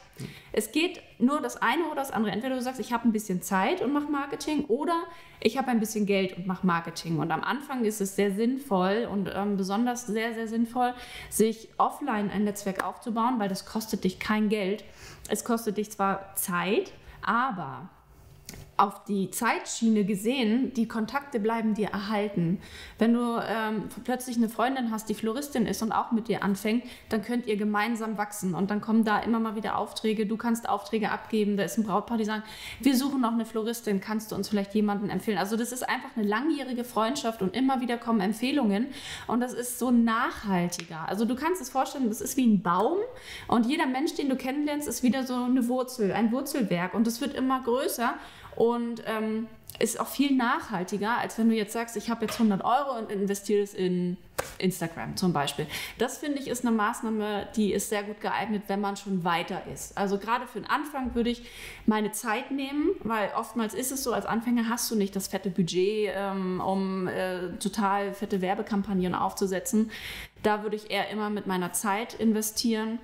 Es 0.52 0.72
geht 0.72 1.02
nur 1.20 1.40
das 1.42 1.62
eine 1.62 1.86
oder 1.86 1.96
das 1.96 2.12
andere. 2.12 2.32
Entweder 2.32 2.56
du 2.56 2.62
sagst, 2.62 2.80
ich 2.80 2.92
habe 2.92 3.08
ein 3.08 3.12
bisschen 3.12 3.42
Zeit 3.42 3.82
und 3.82 3.94
mache 3.94 4.12
Marketing 4.12 4.66
oder 4.66 4.96
ich 5.40 5.58
habe 5.58 5.70
ein 5.70 5.80
bisschen 5.80 6.06
Geld 6.06 6.38
und 6.38 6.48
mache 6.48 6.66
Marketing. 6.66 7.20
Und 7.20 7.32
am 7.32 7.44
Anfang 7.44 7.86
ist 7.86 8.02
es 8.02 8.16
sehr 8.16 8.32
sinnvoll 8.32 9.08
und 9.12 9.30
ähm, 9.34 9.58
besonders 9.58 10.08
sehr, 10.08 10.34
sehr 10.34 10.48
sinnvoll, 10.48 10.71
sich 11.30 11.70
offline 11.78 12.30
ein 12.30 12.44
Netzwerk 12.44 12.84
aufzubauen, 12.84 13.40
weil 13.40 13.50
das 13.50 13.66
kostet 13.66 14.04
dich 14.04 14.20
kein 14.20 14.50
Geld. 14.50 14.84
Es 15.30 15.44
kostet 15.44 15.78
dich 15.78 15.92
zwar 15.92 16.36
Zeit, 16.36 16.92
aber 17.22 17.90
auf 18.82 19.04
die 19.04 19.30
Zeitschiene 19.30 20.06
gesehen, 20.06 20.74
die 20.74 20.88
Kontakte 20.88 21.40
bleiben 21.40 21.76
dir 21.76 21.90
erhalten. 21.90 22.60
Wenn 22.98 23.14
du 23.14 23.40
ähm, 23.48 23.90
plötzlich 24.04 24.38
eine 24.38 24.50
Freundin 24.50 24.90
hast, 24.92 25.08
die 25.08 25.14
Floristin 25.14 25.68
ist 25.68 25.84
und 25.84 25.92
auch 25.92 26.12
mit 26.12 26.28
dir 26.28 26.44
anfängt, 26.44 26.84
dann 27.10 27.22
könnt 27.22 27.46
ihr 27.46 27.58
gemeinsam 27.58 28.18
wachsen 28.18 28.56
und 28.56 28.72
dann 28.72 28.82
kommen 28.82 29.06
da 29.06 29.20
immer 29.20 29.40
mal 29.40 29.56
wieder 29.56 29.78
Aufträge. 29.78 30.26
Du 30.26 30.36
kannst 30.36 30.68
Aufträge 30.68 31.12
abgeben. 31.12 31.58
Da 31.58 31.64
ist 31.64 31.78
ein 31.78 31.84
Brautpaar, 31.84 32.18
die 32.18 32.26
sagen, 32.26 32.44
wir 32.80 32.98
suchen 32.98 33.22
noch 33.22 33.34
eine 33.34 33.46
Floristin, 33.46 34.02
kannst 34.02 34.32
du 34.32 34.36
uns 34.36 34.50
vielleicht 34.50 34.74
jemanden 34.74 35.10
empfehlen? 35.10 35.38
Also 35.38 35.58
das 35.58 35.72
ist 35.72 35.88
einfach 35.88 36.10
eine 36.16 36.26
langjährige 36.26 36.84
Freundschaft 36.84 37.44
und 37.44 37.56
immer 37.56 37.82
wieder 37.82 37.98
kommen 37.98 38.20
Empfehlungen 38.20 38.88
und 39.28 39.42
das 39.42 39.54
ist 39.54 39.78
so 39.78 39.92
nachhaltiger. 39.92 41.08
Also 41.08 41.26
du 41.26 41.36
kannst 41.36 41.62
es 41.62 41.70
vorstellen, 41.70 42.10
das 42.10 42.20
ist 42.20 42.36
wie 42.36 42.48
ein 42.48 42.64
Baum 42.64 42.98
und 43.48 43.68
jeder 43.68 43.86
Mensch, 43.86 44.16
den 44.16 44.30
du 44.30 44.36
kennenlernst, 44.36 44.88
ist 44.88 45.04
wieder 45.04 45.24
so 45.24 45.36
eine 45.36 45.68
Wurzel, 45.68 46.12
ein 46.14 46.32
Wurzelwerk 46.32 46.96
und 46.96 47.06
es 47.06 47.22
wird 47.22 47.36
immer 47.36 47.62
größer 47.62 48.16
und 48.56 49.04
ähm, 49.06 49.48
ist 49.80 50.00
auch 50.00 50.08
viel 50.08 50.36
nachhaltiger, 50.36 51.18
als 51.18 51.38
wenn 51.38 51.50
du 51.50 51.56
jetzt 51.56 51.74
sagst, 51.74 51.98
ich 51.98 52.10
habe 52.10 52.26
jetzt 52.26 52.36
100 52.36 52.64
Euro 52.64 52.98
und 52.98 53.12
investiere 53.12 53.64
es 53.64 53.74
in 53.74 54.18
Instagram 54.58 55.18
zum 55.18 55.34
Beispiel. 55.34 55.68
Das 55.98 56.18
finde 56.18 56.40
ich 56.40 56.48
ist 56.48 56.66
eine 56.66 56.76
Maßnahme, 56.76 57.48
die 57.56 57.74
ist 57.74 57.90
sehr 57.90 58.04
gut 58.04 58.22
geeignet, 58.22 58.64
wenn 58.68 58.82
man 58.82 58.98
schon 58.98 59.24
weiter 59.24 59.62
ist. 59.74 59.98
Also 59.98 60.18
gerade 60.18 60.48
für 60.48 60.60
den 60.60 60.70
Anfang 60.70 61.16
würde 61.16 61.30
ich 61.30 61.44
meine 61.86 62.12
Zeit 62.12 62.52
nehmen, 62.52 62.92
weil 63.04 63.30
oftmals 63.36 63.74
ist 63.74 63.92
es 63.92 64.04
so, 64.04 64.14
als 64.14 64.26
Anfänger 64.26 64.70
hast 64.70 64.90
du 64.92 64.96
nicht 64.96 65.16
das 65.16 65.28
fette 65.28 65.50
Budget, 65.50 66.12
ähm, 66.14 66.62
um 66.62 67.08
äh, 67.08 67.54
total 67.58 68.14
fette 68.14 68.42
Werbekampagnen 68.42 69.16
aufzusetzen. 69.16 69.92
Da 70.44 70.64
würde 70.64 70.76
ich 70.76 70.90
eher 70.90 71.10
immer 71.10 71.30
mit 71.30 71.46
meiner 71.48 71.72
Zeit 71.74 72.16
investieren 72.16 73.00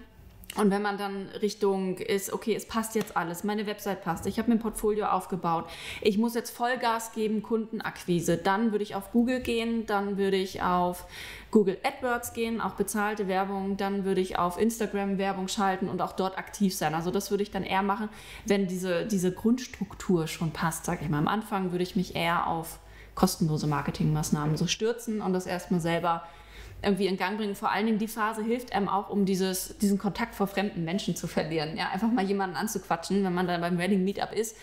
und 0.57 0.71
wenn 0.71 0.81
man 0.81 0.97
dann 0.97 1.27
Richtung 1.41 1.97
ist, 1.97 2.33
okay, 2.33 2.55
es 2.55 2.67
passt 2.67 2.95
jetzt 2.95 3.15
alles, 3.15 3.43
meine 3.43 3.65
Website 3.65 4.03
passt, 4.03 4.25
ich 4.25 4.39
habe 4.39 4.49
mir 4.49 4.55
ein 4.55 4.59
Portfolio 4.59 5.07
aufgebaut, 5.07 5.65
ich 6.01 6.17
muss 6.17 6.35
jetzt 6.35 6.49
Vollgas 6.49 7.11
geben, 7.11 7.43
Kundenakquise, 7.43 8.37
dann 8.37 8.71
würde 8.71 8.83
ich 8.83 8.95
auf 8.95 9.11
Google 9.11 9.39
gehen, 9.39 9.85
dann 9.85 10.17
würde 10.17 10.37
ich 10.37 10.61
auf 10.61 11.05
Google 11.51 11.77
AdWords 11.83 12.33
gehen, 12.33 12.59
auch 12.59 12.73
bezahlte 12.73 13.27
Werbung, 13.27 13.77
dann 13.77 14.03
würde 14.03 14.21
ich 14.21 14.37
auf 14.37 14.59
Instagram 14.59 15.17
Werbung 15.17 15.47
schalten 15.47 15.89
und 15.89 16.01
auch 16.01 16.13
dort 16.13 16.37
aktiv 16.37 16.75
sein. 16.75 16.93
Also 16.93 17.11
das 17.11 17.31
würde 17.31 17.43
ich 17.43 17.51
dann 17.51 17.63
eher 17.63 17.83
machen, 17.83 18.09
wenn 18.45 18.67
diese, 18.67 19.05
diese 19.05 19.31
Grundstruktur 19.31 20.27
schon 20.27 20.51
passt, 20.51 20.85
sage 20.85 21.03
ich 21.03 21.09
mal. 21.09 21.19
Am 21.19 21.27
Anfang 21.27 21.71
würde 21.71 21.83
ich 21.83 21.95
mich 21.95 22.15
eher 22.15 22.47
auf 22.47 22.79
kostenlose 23.15 23.67
Marketingmaßnahmen 23.67 24.57
so 24.57 24.67
stürzen 24.67 25.21
und 25.21 25.33
das 25.33 25.47
erstmal 25.47 25.79
selber 25.79 26.23
irgendwie 26.83 27.07
in 27.07 27.17
Gang 27.17 27.37
bringen. 27.37 27.55
Vor 27.55 27.71
allen 27.71 27.85
Dingen 27.85 27.97
die 27.97 28.07
Phase 28.07 28.43
hilft 28.43 28.73
einem 28.73 28.87
auch, 28.87 29.09
um 29.09 29.25
dieses, 29.25 29.77
diesen 29.79 29.97
Kontakt 29.97 30.35
vor 30.35 30.47
fremden 30.47 30.83
Menschen 30.83 31.15
zu 31.15 31.27
verlieren. 31.27 31.75
Ja, 31.77 31.89
einfach 31.89 32.11
mal 32.11 32.23
jemanden 32.23 32.55
anzuquatschen, 32.55 33.23
wenn 33.23 33.33
man 33.33 33.47
dann 33.47 33.61
beim 33.61 33.77
Wedding 33.77 34.03
Meetup 34.03 34.31
ist. 34.31 34.55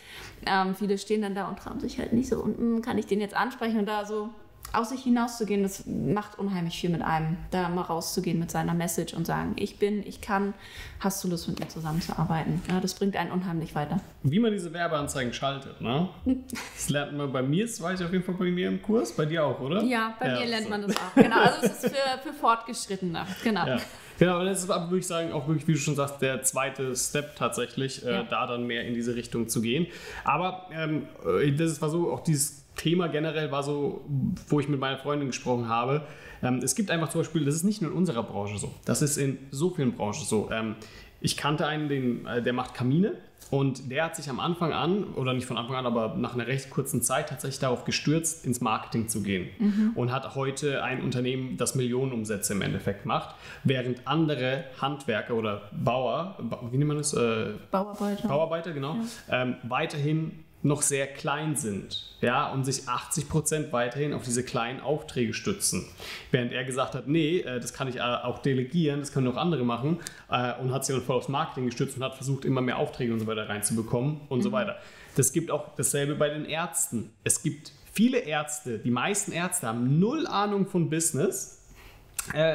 Ähm, 0.47 0.75
viele 0.75 0.99
stehen 0.99 1.23
dann 1.23 1.35
da 1.35 1.49
und 1.49 1.59
trauen 1.59 1.81
sich 1.81 1.99
halt 1.99 2.13
nicht 2.13 2.29
so, 2.29 2.41
und 2.41 2.57
hm, 2.57 2.83
kann 2.83 2.99
ich 2.99 3.07
den 3.07 3.21
jetzt 3.21 3.35
ansprechen 3.35 3.81
und 3.81 3.87
da 3.87 4.05
so 4.05 4.31
aus 4.73 4.91
sich 4.91 5.05
hinauszugehen, 5.05 5.63
das 5.63 5.85
macht 5.87 6.39
unheimlich 6.39 6.79
viel 6.79 6.91
mit 6.91 7.03
einem, 7.03 7.37
da 7.51 7.69
mal 7.69 7.83
rauszugehen 7.83 8.39
mit 8.39 8.51
seiner 8.51 8.75
Message 8.75 9.15
und 9.15 9.27
sagen, 9.27 9.53
ich 9.57 9.79
bin, 9.79 10.05
ich 10.05 10.21
kann, 10.21 10.55
hast 11.01 11.23
du 11.23 11.29
Lust 11.29 11.49
mit 11.49 11.61
mir 11.61 11.69
zusammenzuarbeiten? 11.69 12.61
Ja, 12.69 12.81
das 12.81 12.95
bringt 12.95 13.17
einen 13.17 13.31
unheimlich 13.31 13.75
weiter. 13.75 14.01
Wie 14.23 14.39
man 14.39 14.53
diese 14.53 14.73
Werbeanzeigen 14.73 15.33
schaltet, 15.33 15.81
ne? 15.81 16.09
Das 16.75 16.89
lernt 16.91 17.17
man 17.17 17.33
bei 17.33 17.43
mir, 17.43 17.67
das 17.67 17.81
weiß 17.81 18.01
ich 18.01 18.07
auf 18.07 18.13
jeden 18.13 18.25
Fall 18.25 18.35
bei 18.35 18.51
mir 18.51 18.69
im 18.69 18.83
Kurs, 18.83 19.13
bei 19.13 19.27
dir 19.27 19.45
auch, 19.45 19.61
oder? 19.61 19.83
Ja, 19.83 20.15
bei 20.19 20.29
ja, 20.29 20.41
mir 20.41 20.47
lernt 20.47 20.65
so. 20.65 20.71
man 20.71 20.83
das 20.83 20.97
auch. 20.97 21.15
Genau, 21.15 21.41
also 21.41 21.59
es 21.63 21.85
ist 21.85 21.95
für, 21.95 22.19
für 22.23 22.33
Fortgeschrittene, 22.33 23.27
genau. 23.43 23.67
Ja. 23.67 23.79
Genau, 24.19 24.41
und 24.41 24.47
das 24.47 24.63
ist 24.63 24.71
aber, 24.71 24.91
würde 24.91 25.01
ich 25.01 25.07
sagen, 25.07 25.33
auch 25.33 25.49
wirklich, 25.49 25.67
wie 25.67 25.73
du 25.73 25.79
schon 25.79 25.97
sagst, 25.97 26.23
der 26.23 26.43
zweite 26.43 26.95
Step 26.95 27.35
tatsächlich, 27.37 28.05
äh, 28.05 28.11
ja. 28.11 28.21
äh, 28.21 28.25
da 28.29 28.47
dann 28.47 28.67
mehr 28.67 28.85
in 28.85 28.95
diese 28.95 29.17
Richtung 29.17 29.49
zu 29.49 29.61
gehen. 29.61 29.87
Aber 30.25 30.69
ähm, 30.73 31.09
äh, 31.27 31.51
das 31.53 31.83
war 31.83 31.89
so, 31.89 32.13
auch 32.13 32.23
dieses 32.23 32.64
Thema 32.77 33.09
generell 33.09 33.51
war 33.51 33.63
so, 33.63 34.05
wo 34.49 34.61
ich 34.61 34.69
mit 34.69 34.81
meiner 34.81 34.99
Freundin 34.99 35.29
gesprochen 35.29 35.69
habe. 35.69 36.03
Ähm, 36.43 36.59
es 36.63 36.75
gibt 36.75 36.91
einfach 36.91 37.09
zum 37.09 37.21
Beispiel, 37.21 37.45
das 37.45 37.55
ist 37.55 37.65
nicht 37.65 37.83
nur 37.83 37.91
in 37.91 37.97
unserer 37.97 38.23
Branche 38.23 38.59
so, 38.59 38.73
das 38.85 39.03
ist 39.03 39.17
in 39.17 39.39
so 39.51 39.71
vielen 39.71 39.93
Branchen 39.93 40.25
so. 40.25 40.51
Ähm, 40.51 40.77
ich 41.21 41.39
kannte 41.39 41.67
einen, 41.67 41.89
den, 41.89 42.27
äh, 42.27 42.43
der 42.43 42.53
macht 42.53 42.75
Kamine 42.75 43.15
und 43.51 43.91
der 43.91 44.05
hat 44.05 44.17
sich 44.17 44.29
am 44.29 44.41
Anfang 44.41 44.73
an, 44.73 45.05
oder 45.15 45.33
nicht 45.33 45.47
von 45.47 45.57
Anfang 45.57 45.77
an, 45.77 45.87
aber 45.87 46.17
nach 46.17 46.35
einer 46.35 46.47
recht 46.47 46.69
kurzen 46.71 47.01
Zeit 47.01 47.31
tatsächlich 47.31 47.61
darauf 47.61 47.85
gestürzt, 47.85 48.45
ins 48.45 48.61
Marketing 48.61 49.09
zu 49.09 49.23
gehen. 49.23 49.49
Mhm. 49.59 49.93
Und 49.95 50.13
hat 50.13 50.35
heute 50.35 50.83
ein 50.83 51.03
Unternehmen, 51.03 51.57
das 51.57 51.75
Millionenumsätze 51.75 52.53
im 52.53 52.63
Endeffekt 52.63 53.07
macht, 53.07 53.35
während 53.63 54.07
andere 54.07 54.65
Handwerker 54.81 55.35
oder 55.35 55.71
Bauer, 55.73 56.37
wie 56.71 56.77
nennt 56.77 56.89
man 56.89 56.99
das? 56.99 57.15
Äh, 57.15 57.53
Bauarbeiter. 57.71 58.29
Bauarbeiter, 58.29 58.73
genau, 58.73 58.97
ja. 59.29 59.43
ähm, 59.43 59.57
weiterhin 59.63 60.44
noch 60.65 60.81
sehr 60.81 61.07
klein 61.07 61.57
sind 61.57 62.17
ja, 62.23 62.51
und 62.51 62.65
sich 62.65 62.89
80 62.89 63.29
Prozent 63.29 63.73
weiterhin 63.73 64.15
auf 64.15 64.25
diese 64.25 64.43
kleinen 64.43 64.81
Aufträge 64.81 65.35
stützen. 65.35 65.85
Während 66.31 66.53
er 66.53 66.65
gesagt 66.65 66.95
hat, 66.95 67.07
nee, 67.07 67.41
äh, 67.41 67.61
das 67.61 67.75
kann 67.75 67.87
ich 67.87 67.97
äh, 67.97 68.01
auch 68.01 68.39
delegieren, 68.39 69.01
das 69.01 69.13
können 69.13 69.29
auch 69.29 69.37
andere 69.37 69.63
machen 69.63 70.01
äh, 70.31 70.55
und 70.55 70.73
hat 70.73 70.87
sich 70.87 70.97
dann 70.97 71.05
voll 71.05 71.17
aufs 71.17 71.29
Marketing 71.29 71.67
gestützt 71.67 71.99
und 71.99 72.03
hat 72.03 72.15
versucht, 72.15 72.47
immer 72.47 72.63
mehr 72.63 72.79
Aufträge 72.79 73.13
und 73.13 73.21
so 73.21 73.27
weiter 73.27 73.47
reinzubekommen 73.49 74.23
und 74.31 74.39
mhm. 74.39 74.43
so 74.43 74.53
weiter. 74.53 74.79
Das 75.17 75.33
gibt 75.33 75.51
auch 75.51 75.77
dasselbe 75.77 76.15
bei 76.15 76.31
den 76.31 76.47
Ärzten. 76.47 77.13
Es 77.25 77.43
gibt 77.43 77.73
viele 77.93 78.21
Ärzte, 78.21 78.79
die 78.79 78.91
meisten 78.91 79.31
Ärzte 79.31 79.67
haben 79.67 80.01
null 80.01 80.27
Ahnung 80.27 80.67
von 80.67 80.89
Business 80.89 81.61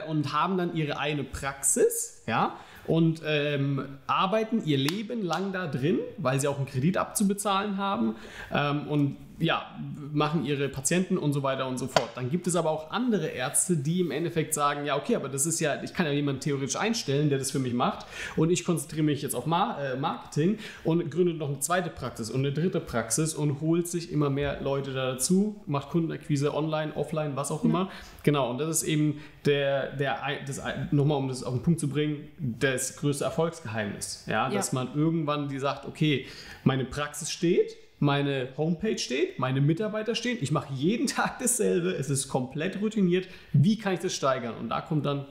und 0.08 0.34
haben 0.34 0.58
dann 0.58 0.76
ihre 0.76 0.98
eigene 0.98 1.24
Praxis, 1.24 2.24
ja, 2.26 2.58
und 2.90 3.22
ähm, 3.24 3.86
arbeiten 4.08 4.64
ihr 4.66 4.78
Leben 4.78 5.22
lang 5.22 5.54
da 5.54 5.68
drin, 5.68 6.00
weil 6.18 6.40
sie 6.40 6.48
auch 6.48 6.58
einen 6.58 6.66
Kredit 6.66 6.98
abzubezahlen 6.98 7.78
haben 7.78 8.16
ähm, 8.52 8.88
und 8.88 9.18
ja, 9.40 9.66
machen 10.12 10.44
ihre 10.44 10.68
Patienten 10.68 11.18
und 11.18 11.32
so 11.34 11.44
weiter 11.44 11.68
und 11.68 11.78
so 11.78 11.88
fort. 11.88 12.10
Dann 12.16 12.30
gibt 12.30 12.46
es 12.48 12.56
aber 12.56 12.70
auch 12.72 12.92
andere 12.92 13.28
Ärzte, 13.28 13.78
die 13.78 14.02
im 14.02 14.12
Endeffekt 14.12 14.54
sagen, 14.54 14.86
ja, 14.86 14.98
okay, 14.98 15.16
aber 15.16 15.30
das 15.30 15.46
ist 15.46 15.60
ja, 15.60 15.82
ich 15.82 15.94
kann 15.94 16.06
ja 16.06 16.12
jemanden 16.12 16.42
theoretisch 16.42 16.76
einstellen, 16.76 17.30
der 17.30 17.40
das 17.40 17.52
für 17.52 17.60
mich 17.60 17.74
macht 17.74 18.06
und 18.36 18.50
ich 18.50 18.66
konzentriere 18.66 19.04
mich 19.04 19.22
jetzt 19.22 19.36
auf 19.36 19.46
äh, 19.46 19.96
Marketing 19.96 20.58
und 20.84 21.10
gründe 21.10 21.34
noch 21.34 21.48
eine 21.48 21.60
zweite 21.60 21.90
Praxis 21.90 22.30
und 22.30 22.42
eine 22.42 22.52
dritte 22.52 22.80
Praxis 22.82 23.34
und 23.34 23.62
holt 23.62 23.88
sich 23.88 24.12
immer 24.12 24.30
mehr 24.30 24.62
Leute 24.62 24.94
dazu, 24.94 25.62
macht 25.68 25.90
Kundenakquise 25.90 26.54
online, 26.54 26.94
offline, 26.96 27.36
was 27.36 27.52
auch 27.52 27.64
immer. 27.64 27.90
Genau, 28.24 28.50
und 28.52 28.58
das 28.58 28.70
ist 28.70 28.84
eben 28.84 29.22
der, 29.46 29.96
der, 29.96 30.20
das, 30.46 30.62
nochmal 30.92 31.18
um 31.18 31.28
das 31.30 31.44
auf 31.44 31.54
den 31.54 31.64
Punkt 31.64 31.80
zu 31.80 31.88
bringen, 31.88 32.28
das 32.38 32.98
größte 32.98 33.24
Erfolgsgeheimnis. 33.24 34.26
Ja, 34.28 34.50
dass 34.50 34.72
ja. 34.72 34.84
man 34.84 34.96
irgendwann 34.96 35.48
die 35.48 35.60
sagt, 35.60 35.86
okay, 35.86 36.26
meine 36.64 36.86
Praxis 36.86 37.32
steht, 37.32 37.76
meine 38.00 38.50
Homepage 38.58 38.98
steht, 38.98 39.40
meine 39.40 39.62
Mitarbeiter 39.62 40.16
stehen, 40.16 40.38
ich 40.42 40.52
mache 40.52 40.74
jeden 40.74 41.08
Tag 41.08 41.40
dasselbe, 41.40 41.92
es 41.92 42.10
ist 42.10 42.28
komplett 42.28 42.82
routiniert. 42.82 43.28
Wie 43.54 43.78
kann 43.78 43.94
ich 43.94 44.00
das 44.00 44.14
steigern? 44.14 44.56
Und 44.56 44.70
da 44.70 44.82
kommt 44.82 45.06
dann 45.06 45.26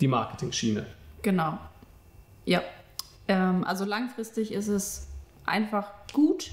die 0.00 0.08
Marketing-Schiene. 0.08 0.86
Genau. 1.22 1.58
Ja. 2.44 2.62
Ähm, 3.28 3.64
also 3.64 3.84
langfristig 3.84 4.52
ist 4.52 4.68
es 4.68 5.08
einfach 5.46 5.90
gut, 6.12 6.50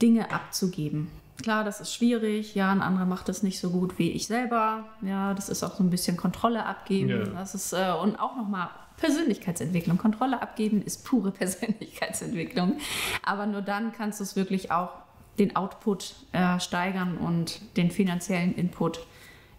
Dinge 0.00 0.30
abzugeben. 0.32 1.08
Klar, 1.42 1.64
das 1.64 1.80
ist 1.80 1.94
schwierig. 1.94 2.54
Ja, 2.54 2.70
ein 2.70 2.80
anderer 2.80 3.04
macht 3.04 3.28
das 3.28 3.42
nicht 3.42 3.58
so 3.58 3.70
gut 3.70 3.98
wie 3.98 4.10
ich 4.10 4.26
selber. 4.26 4.84
Ja, 5.02 5.34
das 5.34 5.48
ist 5.48 5.62
auch 5.62 5.74
so 5.74 5.82
ein 5.82 5.90
bisschen 5.90 6.16
Kontrolle 6.16 6.64
abgeben. 6.64 7.08
Ja. 7.08 7.24
Das 7.24 7.54
ist 7.54 7.72
äh, 7.72 7.92
und 8.00 8.16
auch 8.16 8.36
nochmal 8.36 8.68
Persönlichkeitsentwicklung. 8.98 9.98
Kontrolle 9.98 10.40
abgeben 10.40 10.82
ist 10.82 11.04
pure 11.04 11.30
Persönlichkeitsentwicklung. 11.32 12.78
Aber 13.24 13.46
nur 13.46 13.62
dann 13.62 13.92
kannst 13.92 14.20
du 14.20 14.24
es 14.24 14.36
wirklich 14.36 14.70
auch 14.70 14.90
den 15.38 15.56
Output 15.56 16.14
äh, 16.32 16.60
steigern 16.60 17.16
und 17.18 17.60
den 17.76 17.90
finanziellen 17.90 18.54
Input 18.54 19.00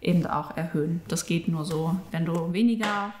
eben 0.00 0.26
auch 0.26 0.56
erhöhen. 0.56 1.02
Das 1.08 1.26
geht 1.26 1.48
nur 1.48 1.64
so, 1.64 1.96
wenn 2.10 2.24
du 2.24 2.52
weniger 2.52 3.12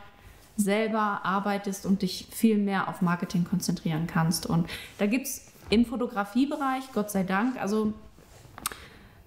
selber 0.56 1.20
arbeitest 1.24 1.84
und 1.84 2.02
dich 2.02 2.28
viel 2.30 2.58
mehr 2.58 2.88
auf 2.88 3.02
Marketing 3.02 3.44
konzentrieren 3.44 4.06
kannst. 4.06 4.46
Und 4.46 4.68
da 4.98 5.06
gibt 5.06 5.26
es 5.26 5.52
im 5.70 5.84
Fotografiebereich, 5.84 6.84
Gott 6.92 7.10
sei 7.10 7.24
Dank, 7.24 7.60
also 7.60 7.92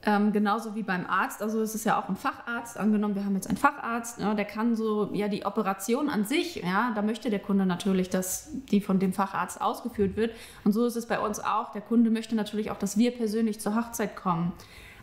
ähm, 0.08 0.32
genauso 0.32 0.74
wie 0.74 0.84
beim 0.84 1.06
Arzt, 1.06 1.42
also 1.42 1.62
es 1.62 1.76
ist 1.76 1.84
ja 1.84 2.00
auch 2.00 2.08
ein 2.08 2.16
Facharzt, 2.16 2.78
angenommen, 2.78 3.14
wir 3.14 3.26
haben 3.26 3.36
jetzt 3.36 3.48
einen 3.48 3.58
Facharzt, 3.58 4.20
ja, 4.22 4.34
der 4.34 4.46
kann 4.46 4.74
so, 4.74 5.10
ja, 5.12 5.28
die 5.28 5.46
Operation 5.46 6.08
an 6.08 6.24
sich, 6.24 6.56
ja, 6.56 6.94
da 6.96 7.02
möchte 7.02 7.30
der 7.30 7.40
Kunde 7.40 7.66
natürlich, 7.66 8.10
dass 8.10 8.50
die 8.72 8.80
von 8.80 9.00
dem 9.00 9.12
Facharzt 9.12 9.60
ausgeführt 9.60 10.16
wird. 10.16 10.34
Und 10.64 10.72
so 10.72 10.86
ist 10.86 10.96
es 10.96 11.08
bei 11.08 11.20
uns 11.20 11.42
auch. 11.42 11.74
Der 11.74 11.82
Kunde 11.82 12.10
möchte 12.10 12.36
natürlich 12.36 12.72
auch, 12.72 12.80
dass 12.80 12.98
wir 12.98 13.12
persönlich 13.12 13.60
zur 13.60 13.76
Hochzeit 13.76 14.16
kommen. 14.16 14.54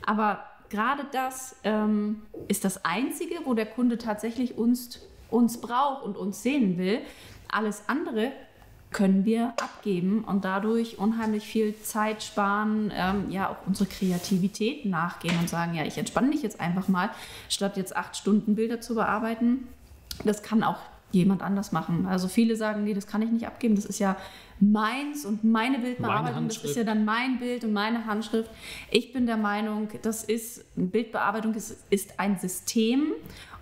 Aber 0.07 0.43
gerade 0.71 1.03
das 1.13 1.57
ähm, 1.65 2.23
ist 2.49 2.65
das 2.65 2.87
Einzige, 2.87 3.35
wo 3.45 3.53
der 3.53 3.67
Kunde 3.67 3.99
tatsächlich 3.99 4.57
uns, 4.57 5.01
uns 5.29 5.61
braucht 5.61 6.03
und 6.03 6.17
uns 6.17 6.43
sehen 6.43 6.79
will. 6.79 7.01
Alles 7.53 7.83
andere 7.89 8.33
können 8.95 9.24
wir 9.26 9.49
abgeben 9.61 10.24
und 10.24 10.45
dadurch 10.47 10.99
unheimlich 10.99 11.45
viel 11.45 11.78
Zeit 11.82 12.22
sparen, 12.22 12.90
ähm, 12.95 13.28
ja 13.28 13.51
auch 13.51 13.66
unsere 13.66 13.88
Kreativität 13.90 14.86
nachgehen 14.86 15.36
und 15.38 15.51
sagen, 15.51 15.74
ja, 15.74 15.84
ich 15.84 15.99
entspanne 15.99 16.28
mich 16.28 16.42
jetzt 16.42 16.61
einfach 16.61 16.88
mal, 16.88 17.11
statt 17.51 17.76
jetzt 17.76 17.95
acht 17.97 18.16
Stunden 18.16 18.55
Bilder 18.55 18.80
zu 18.80 18.95
bearbeiten. 18.95 19.66
Das 20.24 20.42
kann 20.42 20.62
auch 20.62 20.78
jemand 21.19 21.43
anders 21.43 21.73
machen. 21.73 22.07
Also 22.07 22.29
viele 22.29 22.57
sagen, 22.57 22.85
nee, 22.85 22.95
das 22.95 23.07
kann 23.07 23.23
ich 23.23 23.31
nicht 23.31 23.47
abgeben, 23.47 23.75
das 23.75 23.85
ist 23.85 23.99
ja 23.99 24.17
meins 24.61 25.25
und 25.25 25.45
meine 25.45 25.79
Bildbearbeitung, 25.79 26.35
meine 26.35 26.49
das 26.49 26.65
ist 26.65 26.77
ja 26.77 26.85
dann 26.85 27.05
mein 27.05 27.39
Bild 27.39 27.65
und 27.65 27.73
meine 27.73 28.07
Handschrift. 28.07 28.51
Ich 28.91 29.12
bin 29.12 29.27
der 29.27 29.37
Meinung, 29.37 29.89
das 30.03 30.25
ist 30.25 30.65
Bildbearbeitung 30.77 31.55
ist, 31.55 31.85
ist 31.91 32.19
ein 32.19 32.39
System 32.39 33.12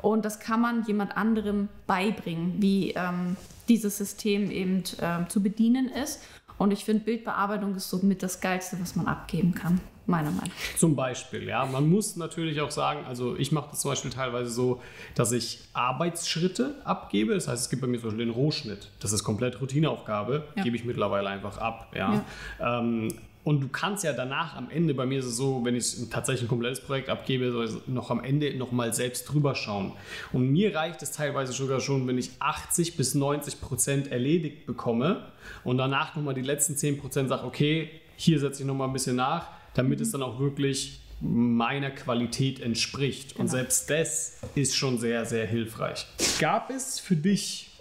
und 0.01 0.25
das 0.25 0.41
kann 0.41 0.61
man 0.61 0.85
jemand 0.85 1.17
anderem 1.17 1.69
beibringen, 1.87 2.57
wie 2.59 2.91
ähm, 2.91 3.37
dieses 3.69 3.99
System 3.99 4.51
eben 4.51 4.83
äh, 4.99 5.27
zu 5.29 5.43
bedienen 5.43 5.89
ist. 5.89 6.23
Und 6.63 6.71
ich 6.71 6.85
finde, 6.85 7.03
Bildbearbeitung 7.03 7.75
ist 7.75 7.91
somit 7.91 8.23
das 8.23 8.41
Geilste, 8.41 8.77
was 8.81 8.95
man 8.95 9.09
abgeben 9.09 9.53
kann, 9.53 9.81
meiner 10.07 10.31
Meinung 10.31 10.53
nach. 10.55 10.79
Zum 10.79 10.95
Beispiel, 10.95 11.49
ja. 11.49 11.67
Man 11.67 11.89
muss 11.89 12.15
natürlich 12.15 12.61
auch 12.61 12.71
sagen, 12.71 13.05
also 13.05 13.35
ich 13.35 13.51
mache 13.51 13.71
das 13.73 13.81
zum 13.81 13.91
Beispiel 13.91 14.13
teilweise 14.13 14.49
so, 14.49 14.81
dass 15.17 15.33
ich 15.33 15.59
Arbeitsschritte 15.73 16.77
abgebe. 16.85 17.35
Das 17.35 17.49
heißt, 17.49 17.63
es 17.63 17.69
gibt 17.69 17.83
bei 17.83 17.89
mir 17.89 17.99
zum 17.99 18.11
Beispiel 18.11 18.27
den 18.27 18.33
Rohschnitt. 18.33 18.91
Das 19.01 19.11
ist 19.11 19.25
komplett 19.25 19.61
Routineaufgabe, 19.61 20.45
ja. 20.55 20.63
gebe 20.63 20.77
ich 20.77 20.85
mittlerweile 20.85 21.31
einfach 21.31 21.59
ab. 21.59 21.93
Ja. 21.97 22.23
ja. 22.61 22.79
Ähm, 22.79 23.09
und 23.45 23.61
du 23.61 23.69
kannst 23.69 24.05
ja 24.05 24.13
danach 24.13 24.57
am 24.57 24.71
Ende, 24.71 24.95
bei 24.95 25.05
mir 25.05 25.19
ist 25.19 25.25
es 25.25 25.37
so, 25.37 25.65
wenn 25.65 25.75
ich 25.75 25.97
tatsächlich 26.11 26.45
ein 26.45 26.49
komplettes 26.49 26.81
Projekt 26.81 27.09
abgebe, 27.09 27.69
noch 27.89 28.11
am 28.11 28.23
Ende 28.23 28.57
nochmal 28.57 28.95
selbst 28.95 29.25
drüber 29.25 29.57
schauen. 29.57 29.93
Und 30.33 30.51
mir 30.53 30.75
reicht 30.75 31.03
es 31.03 31.11
teilweise 31.11 31.53
sogar 31.53 31.81
schon, 31.81 32.07
wenn 32.07 32.19
ich 32.19 32.31
80 32.39 32.97
bis 32.97 33.15
90 33.17 33.61
Prozent 33.61 34.13
erledigt 34.13 34.65
bekomme 34.67 35.27
und 35.65 35.79
danach 35.79 36.15
nochmal 36.15 36.35
die 36.35 36.43
letzten 36.43 36.77
10 36.77 36.99
Prozent 36.99 37.29
sage, 37.29 37.45
okay, 37.45 37.91
hier 38.17 38.39
setze 38.39 38.63
ich 38.63 38.67
nochmal 38.67 38.87
ein 38.87 38.93
bisschen 38.93 39.17
nach, 39.17 39.49
damit 39.75 40.01
es 40.01 40.13
dann 40.13 40.23
auch 40.23 40.39
wirklich 40.39 41.01
meiner 41.21 41.91
Qualität 41.91 42.61
entspricht. 42.61 43.31
Genau. 43.31 43.43
Und 43.43 43.49
selbst 43.49 43.91
das 43.91 44.39
ist 44.55 44.77
schon 44.77 44.99
sehr, 44.99 45.25
sehr 45.25 45.47
hilfreich. 45.47 46.07
Gab 46.39 46.71
es 46.71 47.01
für 47.01 47.17
dich 47.17 47.72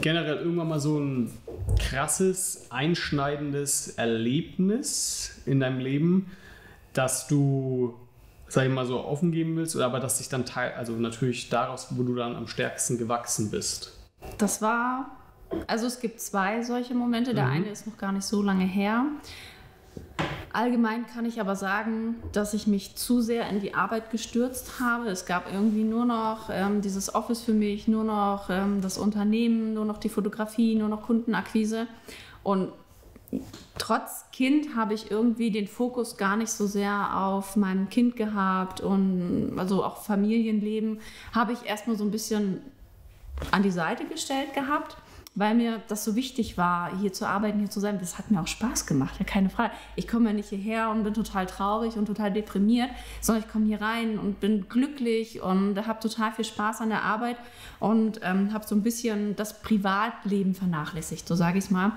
generell 0.00 0.36
irgendwann 0.38 0.68
mal 0.68 0.80
so 0.80 0.98
ein 0.98 1.32
krasses, 1.78 2.66
einschneidendes 2.70 3.88
Erlebnis 3.96 5.40
in 5.46 5.60
deinem 5.60 5.80
Leben, 5.80 6.30
dass 6.92 7.26
du, 7.28 7.94
sag 8.48 8.66
ich 8.66 8.72
mal, 8.72 8.86
so 8.86 9.04
offen 9.04 9.32
geben 9.32 9.56
willst, 9.56 9.76
oder 9.76 9.86
aber 9.86 10.00
dass 10.00 10.18
sich 10.18 10.28
dann 10.28 10.44
teil, 10.44 10.72
also 10.74 10.92
natürlich 10.92 11.48
daraus, 11.48 11.88
wo 11.90 12.02
du 12.02 12.14
dann 12.14 12.36
am 12.36 12.46
stärksten 12.46 12.98
gewachsen 12.98 13.50
bist? 13.50 13.96
Das 14.38 14.62
war, 14.62 15.10
also 15.66 15.86
es 15.86 16.00
gibt 16.00 16.20
zwei 16.20 16.62
solche 16.62 16.94
Momente. 16.94 17.34
Der 17.34 17.46
mhm. 17.46 17.52
eine 17.52 17.68
ist 17.70 17.86
noch 17.86 17.96
gar 17.96 18.12
nicht 18.12 18.24
so 18.24 18.42
lange 18.42 18.64
her. 18.64 19.04
Allgemein 20.52 21.06
kann 21.06 21.26
ich 21.26 21.40
aber 21.40 21.56
sagen, 21.56 22.16
dass 22.32 22.54
ich 22.54 22.66
mich 22.66 22.96
zu 22.96 23.20
sehr 23.20 23.48
in 23.48 23.60
die 23.60 23.74
Arbeit 23.74 24.10
gestürzt 24.10 24.80
habe. 24.80 25.08
Es 25.08 25.26
gab 25.26 25.52
irgendwie 25.52 25.84
nur 25.84 26.04
noch 26.04 26.48
ähm, 26.50 26.80
dieses 26.80 27.14
Office 27.14 27.42
für 27.42 27.52
mich, 27.52 27.88
nur 27.88 28.04
noch 28.04 28.48
ähm, 28.50 28.80
das 28.80 28.98
Unternehmen, 28.98 29.74
nur 29.74 29.84
noch 29.84 29.98
die 29.98 30.08
Fotografie, 30.08 30.74
nur 30.74 30.88
noch 30.88 31.02
Kundenakquise. 31.02 31.86
Und 32.42 32.72
trotz 33.76 34.24
Kind 34.32 34.74
habe 34.74 34.94
ich 34.94 35.10
irgendwie 35.10 35.50
den 35.50 35.68
Fokus 35.68 36.16
gar 36.16 36.36
nicht 36.36 36.50
so 36.50 36.66
sehr 36.66 37.16
auf 37.16 37.56
meinem 37.56 37.88
Kind 37.90 38.16
gehabt 38.16 38.80
und 38.80 39.54
also 39.58 39.84
auch 39.84 40.02
Familienleben 40.02 41.00
habe 41.34 41.52
ich 41.52 41.66
erstmal 41.66 41.96
so 41.96 42.04
ein 42.04 42.10
bisschen 42.10 42.62
an 43.50 43.62
die 43.62 43.70
Seite 43.70 44.06
gestellt 44.06 44.54
gehabt 44.54 44.96
weil 45.38 45.54
mir 45.54 45.80
das 45.86 46.04
so 46.04 46.16
wichtig 46.16 46.58
war, 46.58 46.98
hier 46.98 47.12
zu 47.12 47.24
arbeiten, 47.24 47.60
hier 47.60 47.70
zu 47.70 47.78
sein. 47.78 47.98
Das 48.00 48.18
hat 48.18 48.30
mir 48.30 48.40
auch 48.40 48.48
Spaß 48.48 48.86
gemacht, 48.86 49.14
ja, 49.20 49.24
keine 49.24 49.50
Frage. 49.50 49.70
Ich 49.94 50.08
komme 50.08 50.30
ja 50.30 50.32
nicht 50.32 50.48
hierher 50.48 50.90
und 50.90 51.04
bin 51.04 51.14
total 51.14 51.46
traurig 51.46 51.96
und 51.96 52.06
total 52.06 52.32
deprimiert, 52.32 52.90
sondern 53.20 53.44
ich 53.44 53.50
komme 53.50 53.66
hier 53.66 53.80
rein 53.80 54.18
und 54.18 54.40
bin 54.40 54.68
glücklich 54.68 55.40
und 55.40 55.86
habe 55.86 56.00
total 56.00 56.32
viel 56.32 56.44
Spaß 56.44 56.80
an 56.80 56.88
der 56.88 57.04
Arbeit 57.04 57.36
und 57.78 58.20
ähm, 58.24 58.52
habe 58.52 58.66
so 58.66 58.74
ein 58.74 58.82
bisschen 58.82 59.36
das 59.36 59.62
Privatleben 59.62 60.54
vernachlässigt, 60.54 61.28
so 61.28 61.36
sage 61.36 61.58
ich 61.58 61.64
es 61.64 61.70
mal. 61.70 61.92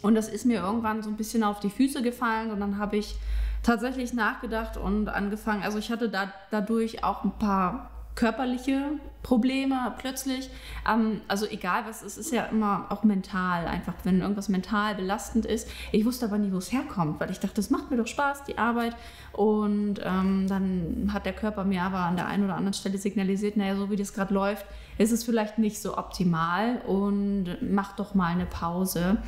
Und 0.00 0.14
das 0.14 0.28
ist 0.28 0.46
mir 0.46 0.60
irgendwann 0.60 1.02
so 1.02 1.10
ein 1.10 1.16
bisschen 1.16 1.44
auf 1.44 1.60
die 1.60 1.70
Füße 1.70 2.02
gefallen 2.02 2.50
und 2.50 2.60
dann 2.60 2.78
habe 2.78 2.96
ich 2.96 3.16
tatsächlich 3.62 4.14
nachgedacht 4.14 4.78
und 4.78 5.08
angefangen. 5.08 5.62
Also 5.62 5.78
ich 5.78 5.90
hatte 5.90 6.08
da, 6.08 6.32
dadurch 6.50 7.04
auch 7.04 7.22
ein 7.22 7.32
paar 7.38 7.91
körperliche 8.14 8.92
Probleme 9.22 9.94
plötzlich. 9.98 10.50
Ähm, 10.88 11.20
also 11.28 11.46
egal 11.46 11.84
was, 11.86 12.02
es 12.02 12.18
ist 12.18 12.32
ja 12.32 12.44
immer 12.46 12.86
auch 12.90 13.04
mental 13.04 13.66
einfach, 13.66 13.94
wenn 14.04 14.20
irgendwas 14.20 14.48
mental 14.48 14.94
belastend 14.94 15.46
ist. 15.46 15.68
Ich 15.92 16.04
wusste 16.04 16.26
aber 16.26 16.38
nie, 16.38 16.52
wo 16.52 16.58
es 16.58 16.72
herkommt, 16.72 17.20
weil 17.20 17.30
ich 17.30 17.40
dachte, 17.40 17.56
das 17.56 17.70
macht 17.70 17.90
mir 17.90 17.96
doch 17.96 18.06
Spaß, 18.06 18.44
die 18.44 18.58
Arbeit. 18.58 18.96
Und 19.32 20.00
ähm, 20.04 20.46
dann 20.48 21.10
hat 21.12 21.24
der 21.24 21.32
Körper 21.32 21.64
mir 21.64 21.82
aber 21.82 21.98
an 21.98 22.16
der 22.16 22.26
einen 22.26 22.44
oder 22.44 22.56
anderen 22.56 22.74
Stelle 22.74 22.98
signalisiert, 22.98 23.56
naja, 23.56 23.76
so 23.76 23.90
wie 23.90 23.96
das 23.96 24.12
gerade 24.12 24.34
läuft, 24.34 24.66
ist 24.98 25.12
es 25.12 25.24
vielleicht 25.24 25.58
nicht 25.58 25.80
so 25.80 25.96
optimal 25.96 26.82
und 26.86 27.56
mach 27.62 27.96
doch 27.96 28.14
mal 28.14 28.32
eine 28.32 28.46
Pause. 28.46 29.18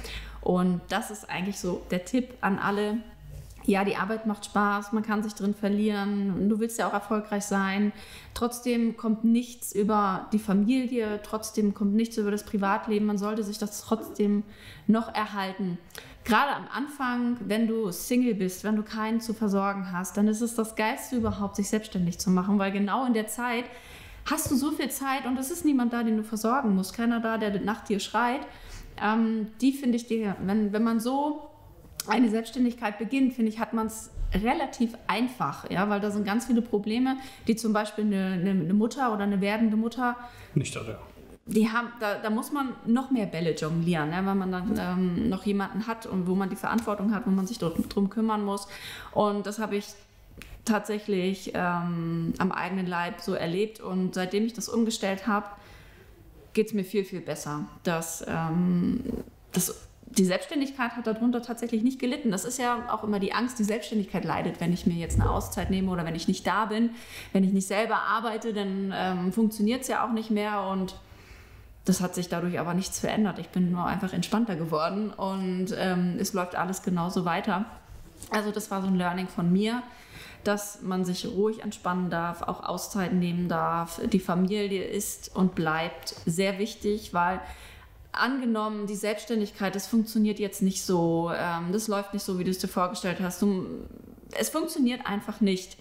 Und 0.40 0.82
das 0.88 1.10
ist 1.10 1.30
eigentlich 1.30 1.58
so 1.58 1.82
der 1.90 2.04
Tipp 2.04 2.34
an 2.42 2.58
alle. 2.58 2.98
Ja, 3.66 3.82
die 3.84 3.96
Arbeit 3.96 4.26
macht 4.26 4.44
Spaß, 4.44 4.92
man 4.92 5.02
kann 5.02 5.22
sich 5.22 5.34
drin 5.34 5.54
verlieren, 5.54 6.50
du 6.50 6.58
willst 6.58 6.78
ja 6.78 6.86
auch 6.86 6.92
erfolgreich 6.92 7.44
sein. 7.44 7.92
Trotzdem 8.34 8.96
kommt 8.98 9.24
nichts 9.24 9.74
über 9.74 10.28
die 10.32 10.38
Familie, 10.38 11.20
trotzdem 11.22 11.72
kommt 11.72 11.94
nichts 11.94 12.18
über 12.18 12.30
das 12.30 12.44
Privatleben. 12.44 13.06
Man 13.06 13.16
sollte 13.16 13.42
sich 13.42 13.56
das 13.56 13.80
trotzdem 13.80 14.42
noch 14.86 15.14
erhalten. 15.14 15.78
Gerade 16.24 16.52
am 16.54 16.66
Anfang, 16.74 17.38
wenn 17.40 17.66
du 17.66 17.90
Single 17.90 18.34
bist, 18.34 18.64
wenn 18.64 18.76
du 18.76 18.82
keinen 18.82 19.20
zu 19.20 19.32
versorgen 19.32 19.92
hast, 19.92 20.16
dann 20.18 20.28
ist 20.28 20.42
es 20.42 20.54
das 20.54 20.76
Geilste 20.76 21.16
überhaupt, 21.16 21.56
sich 21.56 21.68
selbstständig 21.68 22.18
zu 22.18 22.30
machen, 22.30 22.58
weil 22.58 22.70
genau 22.70 23.06
in 23.06 23.14
der 23.14 23.28
Zeit 23.28 23.64
hast 24.26 24.50
du 24.50 24.56
so 24.56 24.72
viel 24.72 24.90
Zeit 24.90 25.26
und 25.26 25.38
es 25.38 25.50
ist 25.50 25.64
niemand 25.64 25.92
da, 25.92 26.02
den 26.02 26.18
du 26.18 26.22
versorgen 26.22 26.74
musst, 26.74 26.94
keiner 26.94 27.20
da, 27.20 27.38
der 27.38 27.60
nach 27.60 27.84
dir 27.84 28.00
schreit. 28.00 28.40
Ähm, 29.02 29.48
die 29.60 29.72
finde 29.72 29.96
ich, 29.96 30.06
die, 30.06 30.30
wenn, 30.44 30.72
wenn 30.72 30.82
man 30.82 31.00
so 31.00 31.50
eine 32.06 32.28
Selbstständigkeit 32.28 32.98
beginnt, 32.98 33.34
finde 33.34 33.50
ich, 33.50 33.58
hat 33.58 33.72
man 33.72 33.86
es 33.86 34.10
relativ 34.34 34.94
einfach, 35.06 35.70
ja, 35.70 35.88
weil 35.88 36.00
da 36.00 36.10
sind 36.10 36.24
ganz 36.24 36.46
viele 36.46 36.62
Probleme, 36.62 37.16
die 37.46 37.56
zum 37.56 37.72
Beispiel 37.72 38.04
eine, 38.04 38.32
eine, 38.32 38.50
eine 38.50 38.74
Mutter 38.74 39.12
oder 39.12 39.22
eine 39.22 39.40
werdende 39.40 39.76
Mutter 39.76 40.16
nicht 40.54 40.74
hat, 40.76 40.88
ja. 40.88 40.98
Die 41.46 41.68
haben, 41.68 41.88
da, 42.00 42.18
da 42.18 42.30
muss 42.30 42.52
man 42.52 42.70
noch 42.86 43.10
mehr 43.10 43.26
Bälle 43.26 43.54
jonglieren, 43.54 44.12
ja, 44.12 44.24
weil 44.24 44.34
man 44.34 44.50
dann 44.50 44.74
ähm, 44.78 45.28
noch 45.28 45.44
jemanden 45.44 45.86
hat 45.86 46.06
und 46.06 46.26
wo 46.26 46.34
man 46.34 46.48
die 46.48 46.56
Verantwortung 46.56 47.14
hat, 47.14 47.26
wo 47.26 47.30
man 47.30 47.46
sich 47.46 47.58
drum, 47.58 47.86
drum 47.90 48.08
kümmern 48.08 48.42
muss. 48.42 48.66
Und 49.12 49.46
das 49.46 49.58
habe 49.58 49.76
ich 49.76 49.84
tatsächlich 50.64 51.52
ähm, 51.54 52.32
am 52.38 52.50
eigenen 52.50 52.86
Leib 52.86 53.20
so 53.20 53.34
erlebt. 53.34 53.80
Und 53.80 54.14
seitdem 54.14 54.46
ich 54.46 54.54
das 54.54 54.70
umgestellt 54.70 55.26
habe, 55.26 55.46
geht 56.54 56.68
es 56.68 56.72
mir 56.72 56.84
viel, 56.84 57.04
viel 57.04 57.20
besser. 57.20 57.66
Das, 57.82 58.24
ähm, 58.26 59.04
das, 59.52 59.86
die 60.16 60.24
Selbstständigkeit 60.24 60.92
hat 60.92 61.06
darunter 61.06 61.42
tatsächlich 61.42 61.82
nicht 61.82 61.98
gelitten. 61.98 62.30
Das 62.30 62.44
ist 62.44 62.58
ja 62.58 62.88
auch 62.90 63.04
immer 63.04 63.18
die 63.18 63.32
Angst, 63.32 63.58
die 63.58 63.64
Selbstständigkeit 63.64 64.24
leidet, 64.24 64.60
wenn 64.60 64.72
ich 64.72 64.86
mir 64.86 64.94
jetzt 64.94 65.20
eine 65.20 65.30
Auszeit 65.30 65.70
nehme 65.70 65.90
oder 65.90 66.04
wenn 66.04 66.14
ich 66.14 66.28
nicht 66.28 66.46
da 66.46 66.66
bin. 66.66 66.90
Wenn 67.32 67.44
ich 67.44 67.52
nicht 67.52 67.66
selber 67.66 67.96
arbeite, 67.96 68.52
dann 68.52 68.92
ähm, 68.94 69.32
funktioniert 69.32 69.82
es 69.82 69.88
ja 69.88 70.06
auch 70.06 70.12
nicht 70.12 70.30
mehr. 70.30 70.62
Und 70.62 70.96
das 71.84 72.00
hat 72.00 72.14
sich 72.14 72.28
dadurch 72.28 72.58
aber 72.58 72.74
nichts 72.74 72.98
verändert. 72.98 73.38
Ich 73.38 73.48
bin 73.48 73.70
nur 73.72 73.84
einfach 73.84 74.12
entspannter 74.12 74.56
geworden 74.56 75.10
und 75.10 75.74
ähm, 75.76 76.16
es 76.18 76.32
läuft 76.32 76.54
alles 76.54 76.82
genauso 76.82 77.24
weiter. 77.24 77.64
Also 78.30 78.50
das 78.50 78.70
war 78.70 78.80
so 78.82 78.88
ein 78.88 78.96
Learning 78.96 79.28
von 79.28 79.52
mir 79.52 79.82
dass 80.44 80.82
man 80.82 81.04
sich 81.04 81.26
ruhig 81.26 81.62
entspannen 81.62 82.10
darf, 82.10 82.42
auch 82.42 82.62
Auszeiten 82.62 83.18
nehmen 83.18 83.48
darf. 83.48 84.00
Die 84.12 84.20
Familie 84.20 84.84
ist 84.84 85.34
und 85.34 85.54
bleibt 85.54 86.14
sehr 86.26 86.58
wichtig, 86.58 87.14
weil 87.14 87.40
angenommen, 88.20 88.86
die 88.86 88.96
Selbstständigkeit, 88.96 89.74
das 89.74 89.86
funktioniert 89.86 90.38
jetzt 90.38 90.62
nicht 90.62 90.82
so, 90.82 91.30
ähm, 91.34 91.72
das 91.72 91.88
läuft 91.88 92.14
nicht 92.14 92.22
so, 92.22 92.38
wie 92.38 92.44
du 92.44 92.50
es 92.50 92.58
dir 92.58 92.68
vorgestellt 92.68 93.18
hast. 93.20 93.42
Du, 93.42 93.66
es 94.38 94.48
funktioniert 94.48 95.06
einfach 95.06 95.40
nicht. 95.40 95.76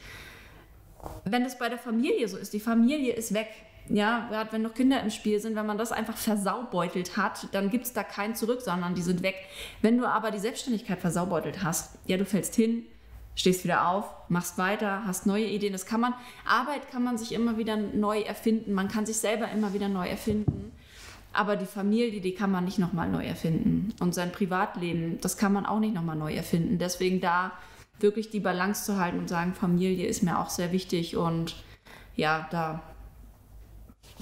Wenn 1.26 1.44
es 1.44 1.58
bei 1.58 1.70
der 1.70 1.78
Familie 1.78 2.28
so 2.28 2.38
ist, 2.38 2.54
die 2.54 2.60
Familie 2.60 3.14
ist 3.14 3.34
weg. 3.34 3.48
Ja, 3.90 4.28
gerade 4.30 4.54
wenn 4.54 4.62
noch 4.62 4.74
Kinder 4.74 5.02
im 5.02 5.10
Spiel 5.10 5.42
sind, 5.42 5.56
wenn 5.56 5.66
man 5.66 5.78
das 5.78 5.92
einfach 5.92 6.16
versaubeutelt 6.16 7.18
hat, 7.18 7.50
dann 7.52 7.70
gibt 7.70 7.86
es 7.86 7.92
da 7.92 8.04
kein 8.04 8.34
Zurück, 8.34 8.62
sondern 8.62 8.96
die 8.96 9.02
sind 9.02 9.24
weg. 9.24 9.36
Wenn 9.82 9.98
du 9.98 10.06
aber 10.06 10.32
die 10.32 10.40
Selbstständigkeit 10.40 11.00
versaubeutelt 11.00 11.64
hast, 11.64 11.98
ja, 12.06 12.16
du 12.16 12.24
fällst 12.24 12.56
hin, 12.56 12.86
stehst 13.36 13.66
wieder 13.66 13.90
auf, 13.90 14.06
machst 14.30 14.58
weiter, 14.58 15.06
hast 15.06 15.26
neue 15.26 15.46
Ideen. 15.46 15.74
Das 15.74 15.86
kann 15.86 16.00
man, 16.00 16.14
Arbeit 16.46 16.90
kann 16.92 17.04
man 17.04 17.18
sich 17.18 17.34
immer 17.34 17.58
wieder 17.58 17.76
neu 17.76 18.22
erfinden. 18.22 18.74
Man 18.74 18.88
kann 18.88 19.06
sich 19.06 19.18
selber 19.18 19.50
immer 19.52 19.74
wieder 19.74 19.90
neu 19.90 20.08
erfinden. 20.08 20.72
Aber 21.34 21.56
die 21.56 21.66
Familie, 21.66 22.22
die 22.22 22.36
kann 22.36 22.52
man 22.52 22.64
nicht 22.64 22.78
nochmal 22.78 23.10
neu 23.10 23.26
erfinden. 23.26 23.94
Und 24.00 24.14
sein 24.14 24.32
Privatleben, 24.32 25.20
das 25.20 25.36
kann 25.36 25.52
man 25.52 25.66
auch 25.66 25.80
nicht 25.80 25.96
nochmal 25.96 26.16
neu 26.16 26.34
erfinden. 26.34 26.78
Deswegen 26.78 27.20
da 27.20 27.52
wirklich 28.00 28.30
die 28.30 28.40
Balance 28.40 28.86
zu 28.86 29.00
halten 29.00 29.18
und 29.18 29.30
sagen, 29.30 29.54
Familie 29.54 30.08
ist 30.08 30.22
mir 30.22 30.40
auch 30.40 30.50
sehr 30.50 30.72
wichtig. 30.72 31.18
Und 31.18 31.56
ja, 32.16 32.48
da 32.52 32.84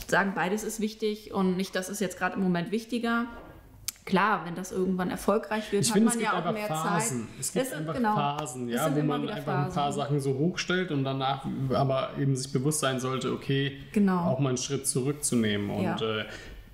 sagen, 0.08 0.32
beides 0.36 0.64
ist 0.64 0.80
wichtig. 0.80 1.34
Und 1.34 1.58
nicht, 1.58 1.76
das 1.76 1.90
ist 1.90 2.00
jetzt 2.00 2.18
gerade 2.18 2.36
im 2.36 2.44
Moment 2.44 2.72
wichtiger. 2.72 3.26
Klar, 4.06 4.46
wenn 4.46 4.56
das 4.56 4.72
irgendwann 4.72 5.12
erfolgreich 5.12 5.72
wird, 5.72 5.84
ich 5.84 5.90
hat 5.90 5.98
finde, 5.98 6.10
man 6.10 6.20
ja 6.20 6.34
auch 6.34 6.52
mehr 6.52 6.66
Phasen. 6.66 7.28
Zeit. 7.28 7.40
Es 7.40 7.54
gibt 7.54 7.66
es 7.68 7.74
einfach 7.74 7.94
genau, 7.94 8.16
Phasen, 8.16 8.68
ja, 8.68 8.96
wo 8.96 9.02
man 9.04 9.30
einfach 9.30 9.46
Phasen. 9.46 9.66
ein 9.66 9.74
paar 9.74 9.94
Sachen 9.94 10.20
so 10.20 10.34
hochstellt 10.34 10.92
und 10.92 11.04
danach 11.04 11.46
aber 11.72 12.12
eben 12.20 12.36
sich 12.36 12.52
bewusst 12.52 12.80
sein 12.80 13.00
sollte, 13.00 13.32
okay, 13.32 13.78
genau. 13.92 14.32
auch 14.32 14.40
mal 14.40 14.50
einen 14.50 14.58
Schritt 14.58 14.88
zurückzunehmen. 14.88 15.70
Und 15.70 15.84
ja. 15.84 15.98
äh, 15.98 16.26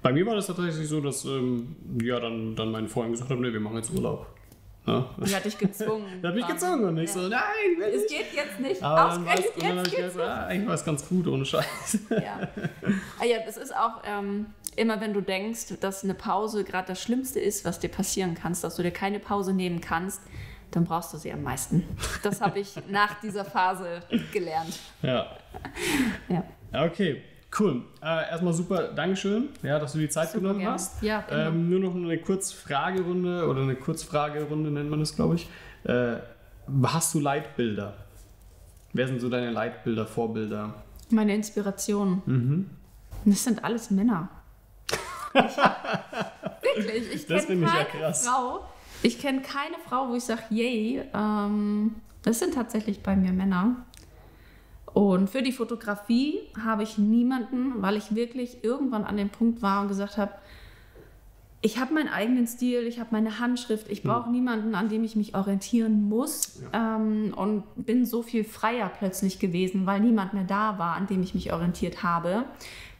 bei 0.07 0.13
mir 0.13 0.25
war 0.25 0.35
das 0.35 0.47
tatsächlich 0.47 0.87
so, 0.87 1.01
dass 1.01 1.25
ähm, 1.25 1.75
ja, 2.01 2.17
dann, 2.17 2.55
dann 2.55 2.71
meine 2.71 2.87
Freundin 2.87 3.11
gesagt 3.11 3.29
hat, 3.29 3.39
nee, 3.39 3.51
wir 3.51 3.59
machen 3.59 3.75
jetzt 3.75 3.91
Urlaub. 3.91 4.25
Ja. 4.85 5.09
Die 5.17 5.35
hat 5.35 5.43
dich 5.43 5.57
gezwungen. 5.57 6.05
die 6.23 6.27
hat 6.27 6.33
mich 6.33 6.47
gezwungen 6.47 6.85
und 6.85 6.97
ich 6.97 7.13
ja. 7.13 7.13
so, 7.13 7.27
nein, 7.27 7.41
will 7.77 7.89
Es 7.89 8.07
geht 8.07 8.33
jetzt 8.33 8.57
nicht. 8.57 8.81
Aber 8.81 9.09
dann 9.09 9.25
war's, 9.25 9.41
und 9.53 9.63
dann 9.63 9.79
habe 9.79 9.87
ich 9.89 9.95
gedacht, 9.97 10.17
ah, 10.19 10.45
eigentlich 10.45 10.67
war 10.69 10.75
es 10.75 10.85
ganz 10.85 11.09
gut, 11.09 11.27
ohne 11.27 11.43
Scheiß. 11.43 11.99
Ja, 12.09 12.47
ah, 13.19 13.25
ja 13.25 13.39
das 13.45 13.57
ist 13.57 13.75
auch 13.75 14.01
ähm, 14.05 14.45
immer, 14.77 15.01
wenn 15.01 15.13
du 15.13 15.19
denkst, 15.19 15.73
dass 15.81 16.05
eine 16.05 16.13
Pause 16.13 16.63
gerade 16.63 16.87
das 16.87 17.01
Schlimmste 17.01 17.41
ist, 17.41 17.65
was 17.65 17.79
dir 17.79 17.89
passieren 17.89 18.33
kann, 18.33 18.55
dass 18.61 18.77
du 18.77 18.83
dir 18.83 18.91
keine 18.91 19.19
Pause 19.19 19.51
nehmen 19.51 19.81
kannst, 19.81 20.21
dann 20.71 20.85
brauchst 20.85 21.13
du 21.13 21.17
sie 21.17 21.33
am 21.33 21.43
meisten. 21.43 21.83
Das 22.23 22.39
habe 22.39 22.59
ich 22.59 22.75
nach 22.89 23.19
dieser 23.19 23.43
Phase 23.43 24.03
gelernt. 24.31 24.79
Ja. 25.01 25.35
ja. 26.29 26.45
Okay, 26.71 27.21
Cool. 27.57 27.83
Äh, 28.01 28.29
erstmal 28.29 28.53
super, 28.53 28.89
Dankeschön, 28.89 29.49
ja, 29.63 29.79
dass 29.79 29.93
du 29.93 29.99
die 29.99 30.09
Zeit 30.09 30.29
super 30.29 30.41
genommen 30.41 30.59
gerne. 30.59 30.73
hast. 30.73 31.01
Ja, 31.01 31.21
genau. 31.21 31.47
ähm, 31.47 31.69
nur 31.69 31.79
noch 31.79 31.95
eine 31.95 32.17
Kurzfragerunde 32.17 33.47
oder 33.47 33.61
eine 33.61 33.75
Kurzfragerunde 33.75 34.69
nennt 34.69 34.89
man 34.89 34.99
das, 34.99 35.15
glaube 35.15 35.35
ich. 35.35 35.49
Äh, 35.83 36.17
hast 36.83 37.13
du 37.13 37.19
Leitbilder? 37.19 37.93
Wer 38.93 39.07
sind 39.07 39.21
so 39.21 39.29
deine 39.29 39.51
Leitbilder, 39.51 40.05
Vorbilder? 40.05 40.73
Meine 41.09 41.35
Inspiration. 41.35 42.21
Mhm. 42.25 42.69
Das 43.25 43.43
sind 43.43 43.63
alles 43.63 43.91
Männer. 43.91 44.29
Ich 45.33 45.57
wirklich, 46.61 47.13
ich 47.13 47.27
kenne 47.27 47.65
keine 47.65 48.01
ja 48.01 48.13
Frau. 48.13 48.65
Ich 49.03 49.19
kenne 49.19 49.41
keine 49.41 49.75
Frau, 49.87 50.09
wo 50.09 50.15
ich 50.15 50.23
sage, 50.23 50.43
yay. 50.49 51.03
Ähm, 51.13 51.95
das 52.23 52.39
sind 52.39 52.53
tatsächlich 52.55 53.03
bei 53.03 53.15
mir 53.15 53.31
Männer. 53.31 53.85
Und 54.97 55.29
für 55.29 55.43
die 55.43 55.51
Fotografie 55.51 56.39
habe 56.65 56.81
ich 56.81 56.97
niemanden, 56.97 57.83
weil 57.83 57.97
ich 57.97 58.15
wirklich 58.15 58.63
irgendwann 58.63 59.03
an 59.03 59.15
dem 59.15 59.29
Punkt 59.29 59.61
war 59.61 59.83
und 59.83 59.89
gesagt 59.89 60.17
habe, 60.17 60.31
ich 61.61 61.77
habe 61.77 61.93
meinen 61.93 62.09
eigenen 62.09 62.47
Stil, 62.47 62.87
ich 62.87 62.99
habe 62.99 63.09
meine 63.11 63.37
Handschrift, 63.37 63.91
ich 63.91 64.01
brauche 64.01 64.25
hm. 64.25 64.31
niemanden, 64.31 64.73
an 64.73 64.89
dem 64.89 65.03
ich 65.03 65.15
mich 65.15 65.35
orientieren 65.35 66.09
muss 66.09 66.61
ja. 66.73 66.95
ähm, 66.95 67.31
und 67.35 67.63
bin 67.75 68.07
so 68.07 68.23
viel 68.23 68.43
freier 68.43 68.89
plötzlich 68.89 69.37
gewesen, 69.37 69.85
weil 69.85 69.99
niemand 69.99 70.33
mehr 70.33 70.45
da 70.45 70.79
war, 70.79 70.95
an 70.95 71.05
dem 71.05 71.21
ich 71.21 71.35
mich 71.35 71.53
orientiert 71.53 72.01
habe. 72.01 72.45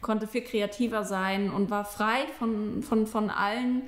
Konnte 0.00 0.28
viel 0.28 0.42
kreativer 0.42 1.02
sein 1.02 1.50
und 1.50 1.68
war 1.68 1.84
frei 1.84 2.26
von, 2.38 2.80
von, 2.84 3.08
von 3.08 3.28
allen 3.28 3.82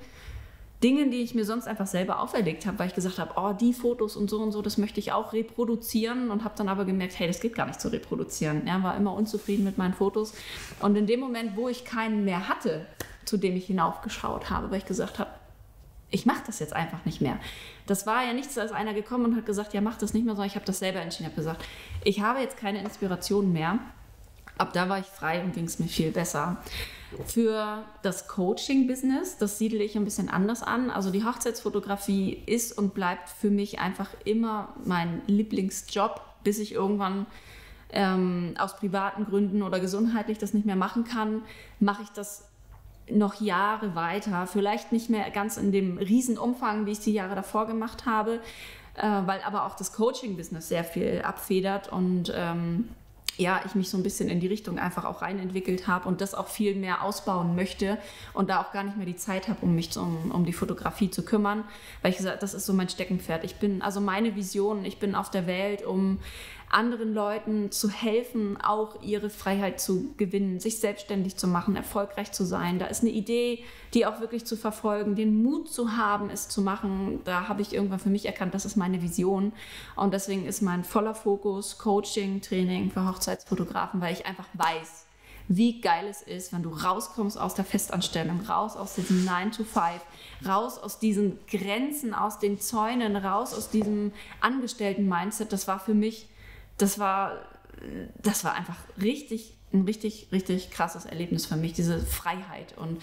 Dingen, 0.83 1.11
die 1.11 1.19
ich 1.19 1.35
mir 1.35 1.45
sonst 1.45 1.69
einfach 1.69 1.87
selber 1.87 2.21
auferlegt 2.21 2.65
habe, 2.67 2.79
weil 2.79 2.89
ich 2.89 2.95
gesagt 2.95 3.19
habe, 3.19 3.33
oh, 3.37 3.53
die 3.53 3.75
Fotos 3.75 4.17
und 4.17 4.31
so 4.31 4.41
und 4.41 4.53
so, 4.53 4.63
das 4.63 4.79
möchte 4.79 4.99
ich 4.99 5.13
auch 5.13 5.33
reproduzieren 5.33 6.31
und 6.31 6.43
habe 6.43 6.55
dann 6.57 6.69
aber 6.69 6.87
gemerkt, 6.87 7.19
hey, 7.19 7.27
das 7.27 7.41
geht 7.41 7.55
gar 7.55 7.67
nicht 7.67 7.81
zu 7.81 7.93
reproduzieren. 7.93 8.67
Er 8.67 8.83
war 8.83 8.97
immer 8.97 9.15
unzufrieden 9.15 9.65
mit 9.65 9.77
meinen 9.77 9.93
Fotos. 9.93 10.33
Und 10.81 10.97
in 10.97 11.07
dem 11.07 11.21
Moment, 11.21 11.57
wo 11.57 11.69
ich 11.69 11.85
keinen 11.85 12.25
mehr 12.25 12.49
hatte, 12.49 12.87
zu 13.27 13.37
dem 13.37 13.57
ich 13.57 13.67
hinaufgeschaut 13.67 14.49
habe, 14.49 14.71
weil 14.71 14.79
ich 14.79 14.87
gesagt 14.87 15.19
habe, 15.19 15.31
ich 16.11 16.27
mache 16.27 16.43
das 16.47 16.59
jetzt 16.59 16.73
einfach 16.75 17.05
nicht 17.05 17.21
mehr. 17.21 17.39
Das 17.87 18.07
war 18.07 18.25
ja 18.25 18.33
nichts, 18.33 18.57
ist 18.57 18.73
einer 18.73 18.95
gekommen 18.95 19.27
und 19.27 19.37
hat 19.37 19.47
gesagt, 19.47 19.75
ja, 19.75 19.81
mach 19.81 19.97
das 19.97 20.15
nicht 20.15 20.25
mehr, 20.25 20.35
sondern 20.35 20.49
ich 20.49 20.57
habe 20.57 20.67
das 20.67 20.79
selber 20.79 21.01
entschieden. 21.01 21.31
Ich 21.31 21.33
habe 21.33 21.43
gesagt, 21.43 21.65
ich 22.05 22.21
habe 22.21 22.41
jetzt 22.41 22.57
keine 22.57 22.81
Inspiration 22.81 23.53
mehr. 23.53 23.79
Ab 24.61 24.73
da 24.75 24.89
war 24.89 24.99
ich 24.99 25.07
frei 25.07 25.43
und 25.43 25.55
ging 25.55 25.65
es 25.65 25.79
mir 25.79 25.89
viel 25.89 26.11
besser. 26.11 26.59
Für 27.27 27.83
das 28.03 28.29
Coaching-Business, 28.29 29.39
das 29.39 29.59
siedle 29.59 29.83
ich 29.83 29.97
ein 29.97 30.05
bisschen 30.05 30.29
anders 30.29 30.63
an. 30.63 30.91
Also 30.91 31.11
die 31.11 31.25
Hochzeitsfotografie 31.25 32.43
ist 32.47 32.77
und 32.77 32.95
bleibt 32.95 33.29
für 33.29 33.51
mich 33.51 33.81
einfach 33.81 34.11
immer 34.25 34.75
mein 34.85 35.23
Lieblingsjob, 35.27 36.21
bis 36.45 36.59
ich 36.59 36.73
irgendwann 36.73 37.27
ähm, 37.93 38.55
aus 38.59 38.77
privaten 38.77 39.25
Gründen 39.25 39.63
oder 39.63 39.81
gesundheitlich 39.81 40.39
das 40.39 40.55
nicht 40.55 40.67
mehr 40.67 40.77
machen 40.77 41.05
kann, 41.05 41.43
mache 41.81 42.03
ich 42.03 42.11
das 42.11 42.45
noch 43.11 43.41
Jahre 43.41 43.95
weiter. 43.95 44.47
Vielleicht 44.47 44.93
nicht 44.93 45.11
mehr 45.11 45.31
ganz 45.31 45.57
in 45.57 45.73
dem 45.73 45.99
Riesenumfang, 45.99 46.87
wie 46.87 46.93
ich 46.93 46.99
es 46.99 47.05
die 47.05 47.13
Jahre 47.13 47.35
davor 47.35 47.67
gemacht 47.67 48.07
habe, 48.07 48.41
äh, 48.95 49.03
weil 49.25 49.41
aber 49.43 49.65
auch 49.65 49.75
das 49.75 49.93
Coaching-Business 49.93 50.69
sehr 50.69 50.85
viel 50.85 51.23
abfedert 51.23 51.91
und 51.91 52.33
ähm, 52.35 52.91
ja, 53.41 53.63
ich 53.65 53.75
mich 53.75 53.89
so 53.89 53.97
ein 53.97 54.03
bisschen 54.03 54.29
in 54.29 54.39
die 54.39 54.47
Richtung 54.47 54.79
einfach 54.79 55.05
auch 55.05 55.23
reinentwickelt 55.23 55.87
habe 55.87 56.07
und 56.07 56.21
das 56.21 56.35
auch 56.35 56.49
viel 56.49 56.75
mehr 56.75 57.03
ausbauen 57.03 57.57
möchte 57.57 57.99
und 58.35 58.51
da 58.51 58.61
auch 58.61 58.73
gar 58.73 58.85
nicht 58.85 58.97
mehr 58.99 59.07
die 59.07 59.17
Zeit 59.17 59.49
habe, 59.49 59.61
um 59.63 59.75
mich 59.75 59.97
um, 59.97 60.31
um 60.31 60.45
die 60.45 60.53
Fotografie 60.53 61.11
zu 61.11 61.25
kümmern, 61.25 61.65
weil 62.03 62.11
ich 62.11 62.19
gesagt, 62.19 62.43
das 62.43 62.53
ist 62.53 62.67
so 62.67 62.75
mein 62.75 62.89
Steckenpferd. 62.89 63.45
Ich 63.45 63.57
bin, 63.57 63.81
also 63.81 64.01
meine 64.01 64.37
Vision, 64.37 64.85
ich 64.85 64.99
bin 64.99 65.15
auf 65.15 65.31
der 65.31 65.47
Welt, 65.47 65.85
um 65.85 66.19
anderen 66.71 67.13
Leuten 67.13 67.73
zu 67.73 67.91
helfen, 67.91 68.57
auch 68.61 69.03
ihre 69.03 69.29
Freiheit 69.29 69.81
zu 69.81 70.15
gewinnen, 70.17 70.61
sich 70.61 70.79
selbstständig 70.79 71.37
zu 71.37 71.49
machen, 71.49 71.77
erfolgreich 71.77 72.33
zu 72.33 72.45
sein. 72.45 72.79
Da 72.79 72.87
ist 72.87 73.03
eine 73.03 73.11
Idee, 73.11 73.65
die 73.93 74.07
auch 74.07 74.21
wirklich 74.21 74.47
zu 74.47 74.57
verfolgen, 74.57 75.17
den 75.17 75.43
Mut 75.43 75.69
zu 75.69 75.97
haben, 75.97 76.31
es 76.31 76.49
zu 76.49 76.63
machen. 76.63 77.21
Da 77.25 77.49
habe 77.49 77.63
ich 77.63 77.75
irgendwann 77.75 77.99
für 77.99 78.09
mich 78.09 78.25
erkannt, 78.25 78.55
das 78.55 78.65
ist 78.65 78.77
meine 78.77 79.03
Vision. 79.03 79.53
Und 79.97 80.15
deswegen 80.15 80.47
ist 80.47 80.63
mein 80.63 80.85
voller 80.85 81.15
Fokus 81.15 81.77
Coaching, 81.79 82.41
Training 82.41 82.91
für 82.91 83.07
Hochzeitsfotografen, 83.07 84.01
weil 84.01 84.15
ich 84.15 84.27
einfach 84.27 84.47
weiß, 84.55 85.07
wie 85.53 85.81
geil 85.81 86.07
es 86.09 86.23
ist, 86.23 86.53
wenn 86.53 86.63
du 86.63 86.71
rauskommst 86.71 87.37
aus 87.37 87.55
der 87.55 87.65
Festanstellung, 87.65 88.41
raus 88.43 88.77
aus 88.77 88.95
diesem 88.95 89.25
9 89.25 89.51
to 89.51 89.65
5, 89.65 90.01
raus 90.47 90.79
aus 90.79 91.01
diesen 91.01 91.41
Grenzen, 91.49 92.15
aus 92.15 92.39
den 92.39 92.61
Zäunen, 92.61 93.17
raus 93.17 93.53
aus 93.53 93.69
diesem 93.69 94.13
Angestellten-Mindset. 94.41 95.53
Das 95.53 95.67
war 95.67 95.81
für 95.81 95.95
mich, 95.95 96.29
das 96.81 96.99
war, 96.99 97.39
das 98.23 98.45
war 98.45 98.55
einfach 98.55 98.77
richtig, 99.01 99.55
ein 99.73 99.83
richtig, 99.83 100.29
richtig 100.33 100.71
krasses 100.71 101.05
Erlebnis 101.05 101.47
für 101.47 101.57
mich, 101.57 101.73
diese 101.73 102.01
Freiheit. 102.01 102.77
Und 102.77 103.01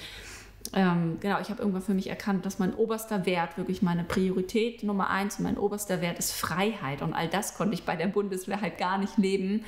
ähm, 0.73 1.17
genau, 1.21 1.39
ich 1.39 1.49
habe 1.49 1.61
irgendwann 1.61 1.81
für 1.81 1.93
mich 1.93 2.07
erkannt, 2.07 2.45
dass 2.45 2.59
mein 2.59 2.73
oberster 2.73 3.25
Wert, 3.25 3.57
wirklich 3.57 3.81
meine 3.81 4.03
Priorität 4.03 4.83
Nummer 4.83 5.09
eins, 5.09 5.39
mein 5.39 5.57
oberster 5.57 6.01
Wert 6.01 6.19
ist 6.19 6.33
Freiheit. 6.33 7.01
Und 7.01 7.13
all 7.13 7.27
das 7.27 7.55
konnte 7.55 7.73
ich 7.73 7.83
bei 7.83 7.95
der 7.95 8.07
Bundeswehr 8.07 8.59
halt 8.61 8.77
gar 8.77 8.97
nicht 8.97 9.17
leben. 9.17 9.63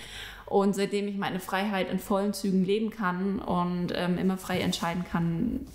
Und 0.45 0.75
seitdem 0.75 1.07
ich 1.07 1.17
meine 1.17 1.39
Freiheit 1.39 1.89
in 1.89 1.99
vollen 1.99 2.33
Zügen 2.33 2.65
leben 2.65 2.89
kann 2.89 3.39
und 3.39 3.93
ähm, 3.95 4.17
immer 4.17 4.37
frei 4.37 4.59
entscheiden 4.59 5.05
kann, 5.09 5.67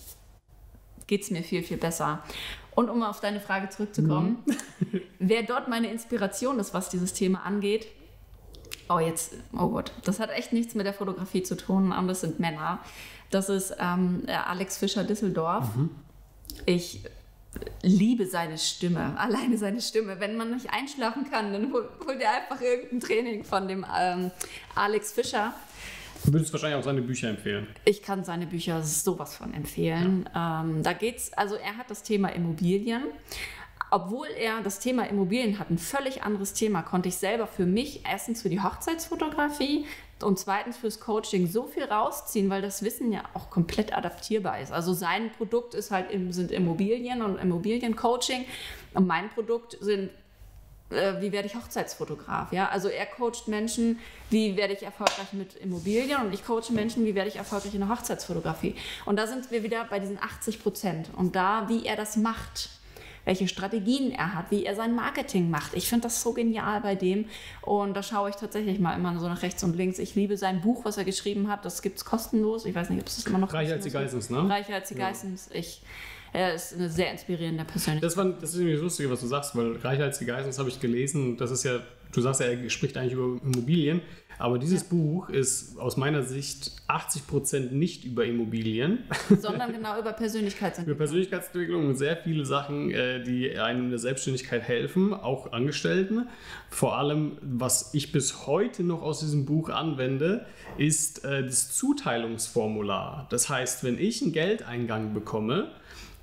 geht 1.07 1.23
es 1.23 1.31
mir 1.31 1.43
viel, 1.43 1.63
viel 1.63 1.77
besser. 1.77 2.23
Und 2.75 2.91
um 2.91 3.03
auf 3.03 3.21
deine 3.21 3.41
Frage 3.41 3.69
zurückzukommen, 3.69 4.43
mhm. 4.45 5.01
wer 5.19 5.43
dort 5.43 5.69
meine 5.69 5.91
Inspiration 5.91 6.59
ist, 6.59 6.75
was 6.75 6.91
dieses 6.91 7.13
Thema 7.13 7.47
angeht, 7.47 7.87
oh 8.89 8.99
jetzt, 8.99 9.35
oh 9.53 9.69
Gott, 9.69 9.93
das 10.05 10.21
hat 10.21 10.31
echt 10.31 10.53
nichts 10.53 10.75
mit 10.75 10.87
der 10.87 10.95
Fotografie 10.95 11.43
zu 11.43 11.57
tun, 11.57 11.93
aber 11.93 12.09
das 12.09 12.21
sind 12.21 12.41
Männer. 12.41 12.81
Das 13.31 13.49
ist 13.49 13.75
ähm, 13.79 14.23
Alex 14.27 14.79
Fischer 14.79 15.05
Düsseldorf. 15.05 15.75
Mhm. 15.75 15.91
Ich 16.67 17.01
liebe 17.83 18.27
seine 18.27 18.59
Stimme, 18.59 19.19
alleine 19.19 19.57
seine 19.59 19.81
Stimme. 19.81 20.21
Wenn 20.21 20.37
man 20.37 20.53
nicht 20.53 20.73
einschlafen 20.73 21.31
kann, 21.31 21.53
dann 21.53 21.73
holt 21.73 21.89
hol 22.07 22.15
er 22.15 22.43
einfach 22.43 22.61
irgendein 22.61 23.01
Training 23.01 23.45
von 23.45 23.69
dem 23.69 23.87
ähm, 23.97 24.31
Alex 24.75 25.13
Fischer. 25.13 25.55
Du 26.25 26.33
würdest 26.33 26.53
wahrscheinlich 26.53 26.79
auch 26.79 26.85
seine 26.85 27.03
Bücher 27.03 27.29
empfehlen. 27.29 27.67
Ich 27.85 28.03
kann 28.03 28.25
seine 28.25 28.47
Bücher 28.47 28.83
sowas 28.83 29.37
von 29.37 29.53
empfehlen. 29.53 30.29
Ja. 30.35 30.63
Ähm, 30.63 30.83
da 30.83 30.95
geht's, 30.95 31.33
also 31.35 31.57
er 31.57 31.77
hat 31.77 31.91
das 31.91 32.03
Thema 32.03 32.29
Immobilien. 32.29 33.03
Obwohl 33.95 34.27
er 34.27 34.61
das 34.61 34.81
Thema 34.81 35.09
Immobilien 35.09 35.61
hat, 35.61 35.71
ein 35.71 35.79
völlig 35.79 36.25
anderes 36.25 36.53
Thema, 36.53 36.83
konnte 36.83 37.09
ich 37.09 37.15
selber 37.15 37.47
für 37.47 37.65
mich 37.65 38.05
erstens 38.05 38.43
für 38.43 38.49
die 38.49 38.61
Hochzeitsfotografie, 38.61 39.87
und 40.23 40.39
zweitens 40.39 40.77
fürs 40.77 40.99
Coaching 40.99 41.47
so 41.47 41.67
viel 41.67 41.85
rausziehen, 41.85 42.51
weil 42.51 42.61
das 42.61 42.83
Wissen 42.83 43.13
ja 43.13 43.23
auch 43.35 43.51
komplett 43.51 43.97
adaptierbar 43.97 44.61
ist. 44.61 44.73
Also 44.73 44.95
sein 44.95 45.31
Produkt 45.37 45.75
ist 45.75 45.93
halt 45.93 46.07
sind 46.31 46.51
Immobilien 46.51 47.23
und 47.23 47.37
Immobiliencoaching 47.37 48.45
und 48.95 49.07
mein 49.07 49.29
Produkt 49.31 49.77
sind 49.81 50.11
äh, 50.91 51.21
wie 51.21 51.31
werde 51.31 51.47
ich 51.47 51.55
Hochzeitsfotograf? 51.55 52.53
Ja, 52.53 52.71
also 52.71 52.89
er 52.89 53.07
coacht 53.07 53.47
Menschen, 53.47 54.01
wie 54.31 54.57
werde 54.57 54.75
ich 54.75 54.83
erfolgreich 54.83 55.33
mit 55.33 55.55
Immobilien 55.57 56.21
und 56.21 56.35
ich 56.35 56.45
coache 56.45 56.73
Menschen, 56.73 57.05
wie 57.05 57.15
werde 57.15 57.29
ich 57.29 57.37
erfolgreich 57.37 57.75
in 57.75 57.81
der 57.81 57.91
Hochzeitsfotografie. 57.91 58.75
Und 59.05 59.17
da 59.19 59.27
sind 59.29 59.51
wir 59.53 59.63
wieder 59.63 59.85
bei 59.85 60.01
diesen 60.01 60.19
80 60.19 60.63
Prozent 60.63 61.11
und 61.17 61.37
da, 61.37 61.69
wie 61.69 61.87
er 61.87 61.97
das 61.97 62.17
macht 62.17 62.71
welche 63.25 63.49
Strategien 63.49 64.13
er 64.13 64.35
hat, 64.35 64.51
wie 64.51 64.65
er 64.65 64.75
sein 64.75 64.95
Marketing 64.95 65.51
macht. 65.51 65.75
Ich 65.75 65.89
finde 65.89 66.05
das 66.05 66.23
so 66.23 66.33
genial 66.33 66.81
bei 66.81 66.95
dem 66.95 67.27
und 67.63 67.95
da 67.95 68.03
schaue 68.03 68.31
ich 68.31 68.37
tatsächlich 68.37 68.79
mal 68.79 68.95
immer 68.95 69.19
so 69.19 69.29
nach 69.29 69.43
rechts 69.43 69.63
und 69.65 69.77
links. 69.77 69.99
Ich 69.99 70.15
liebe 70.15 70.37
sein 70.37 70.61
Buch, 70.61 70.85
was 70.85 70.97
er 70.97 71.05
geschrieben 71.05 71.49
hat. 71.49 71.65
Das 71.65 71.83
gibt 71.83 71.99
es 71.99 72.05
kostenlos. 72.05 72.67
Ich 72.67 72.75
weiß 72.75 72.91
nicht, 72.91 73.01
ob 73.01 73.07
es 73.07 73.27
immer 73.27 73.39
noch 73.39 73.53
Reicher 73.53 73.75
als 73.75 73.85
die 73.85 73.91
Geissens, 73.91 74.31
ne? 74.31 74.49
Reicher 74.49 74.75
als 74.75 74.89
die 74.89 74.95
Geissens. 74.95 75.51
Ich 75.53 75.83
er 76.35 76.53
ist 76.55 76.75
eine 76.75 76.91
sehr 76.91 77.13
inspirierende 77.13 77.65
Persönlichkeit. 77.65 78.11
Das, 78.11 78.17
war, 78.17 78.25
das 78.25 78.51
ist 78.51 78.57
nämlich 78.57 78.81
lustig, 78.81 79.09
was 79.09 79.21
du 79.21 79.29
sagst, 79.29 79.55
weil 79.55 79.77
Reicher 79.77 80.03
als 80.03 80.19
die 80.19 80.25
Geissens 80.25 80.59
habe 80.59 80.69
ich 80.69 80.81
gelesen. 80.81 81.37
Das 81.37 81.53
ist 81.53 81.63
ja, 81.63 81.79
du 82.11 82.21
sagst 82.21 82.41
ja, 82.41 82.47
er 82.47 82.71
spricht 82.71 82.97
eigentlich 82.97 83.13
über 83.13 83.41
Immobilien. 83.45 84.01
Aber 84.39 84.59
dieses 84.59 84.83
ja. 84.83 84.89
Buch 84.91 85.29
ist 85.29 85.79
aus 85.79 85.97
meiner 85.97 86.23
Sicht 86.23 86.73
80 86.89 87.27
Prozent 87.27 87.73
nicht 87.73 88.05
über 88.05 88.25
Immobilien, 88.25 89.05
sondern 89.41 89.73
genau 89.73 89.99
über 89.99 90.13
Persönlichkeitsentwicklung. 90.13 90.95
über 90.95 90.99
Persönlichkeitsentwicklung 90.99 91.87
und 91.87 91.97
sehr 91.97 92.17
viele 92.17 92.45
Sachen, 92.45 92.91
äh, 92.91 93.23
die 93.23 93.57
einem 93.59 93.85
in 93.85 93.91
der 93.91 93.99
Selbstständigkeit 93.99 94.63
helfen, 94.63 95.15
auch 95.15 95.53
Angestellten. 95.53 96.29
Vor 96.69 96.97
allem, 96.99 97.39
was 97.41 97.95
ich 97.95 98.13
bis 98.13 98.47
heute 98.47 98.83
noch 98.83 99.03
aus 99.03 99.21
diesem 99.21 99.45
Buch 99.45 99.69
anwende, 99.69 100.47
ist 100.77 101.25
äh, 101.25 101.45
das 101.45 101.73
Zuteilungsformular. 101.77 103.27
Das 103.31 103.49
heißt, 103.49 103.85
wenn 103.85 103.99
ich 103.99 104.23
einen 104.23 104.33
Geldeingang 104.33 105.15
bekomme, 105.15 105.71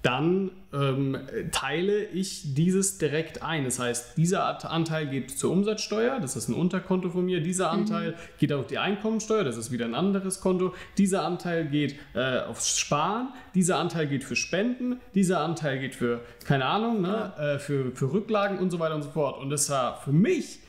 dann 0.02 0.52
ähm, 0.74 1.18
teile 1.52 2.06
ich 2.06 2.56
dieses 2.56 2.98
direkt 2.98 3.44
ein. 3.44 3.66
Das 3.66 3.78
heißt, 3.78 4.18
dieser 4.18 4.70
Anteil 4.70 5.08
geht 5.08 5.38
zur 5.38 5.52
Umsatzsteuer, 5.52 6.20
das 6.20 6.36
ist 6.36 6.50
ein 6.50 6.56
Unterkonto 6.56 7.10
von 7.10 7.26
mir. 7.26 7.42
Dieser 7.42 7.72
mhm. 7.72 7.80
Anteil 7.82 8.12
mhm. 8.12 8.16
geht 8.40 8.54
auf 8.54 8.68
die 8.68 8.80
Einkommensteuer, 8.80 9.44
das 9.44 9.58
ist 9.58 9.72
wieder 9.72 9.86
ein 9.86 9.94
anderes 9.94 10.42
Konto. 10.42 10.74
Dieser 10.98 11.24
Anteil 11.24 11.68
geht 11.68 11.96
äh, 12.16 12.40
aufs 12.40 12.80
Sparen, 12.80 13.30
dieser 13.54 13.78
Anteil 13.78 14.08
geht 14.08 14.24
für 14.24 14.36
Spenden, 14.36 15.00
dieser 15.14 15.42
Anteil 15.42 15.80
geht 15.80 15.94
für, 15.94 16.22
keine 16.46 16.66
Ahnung, 16.66 17.02
ne, 17.02 17.34
ja. 17.38 17.54
äh, 17.54 17.60
für, 17.60 17.92
für 17.92 18.12
Rücklagen 18.12 18.58
und 18.58 18.72
so 18.72 18.80
weiter 18.80 18.96
und 18.96 19.04
so 19.04 19.12
fort. 19.12 19.40
Und 19.40 19.52
das 19.52 19.70
war 19.70 20.02
für 20.02 20.14
mich 20.14 20.60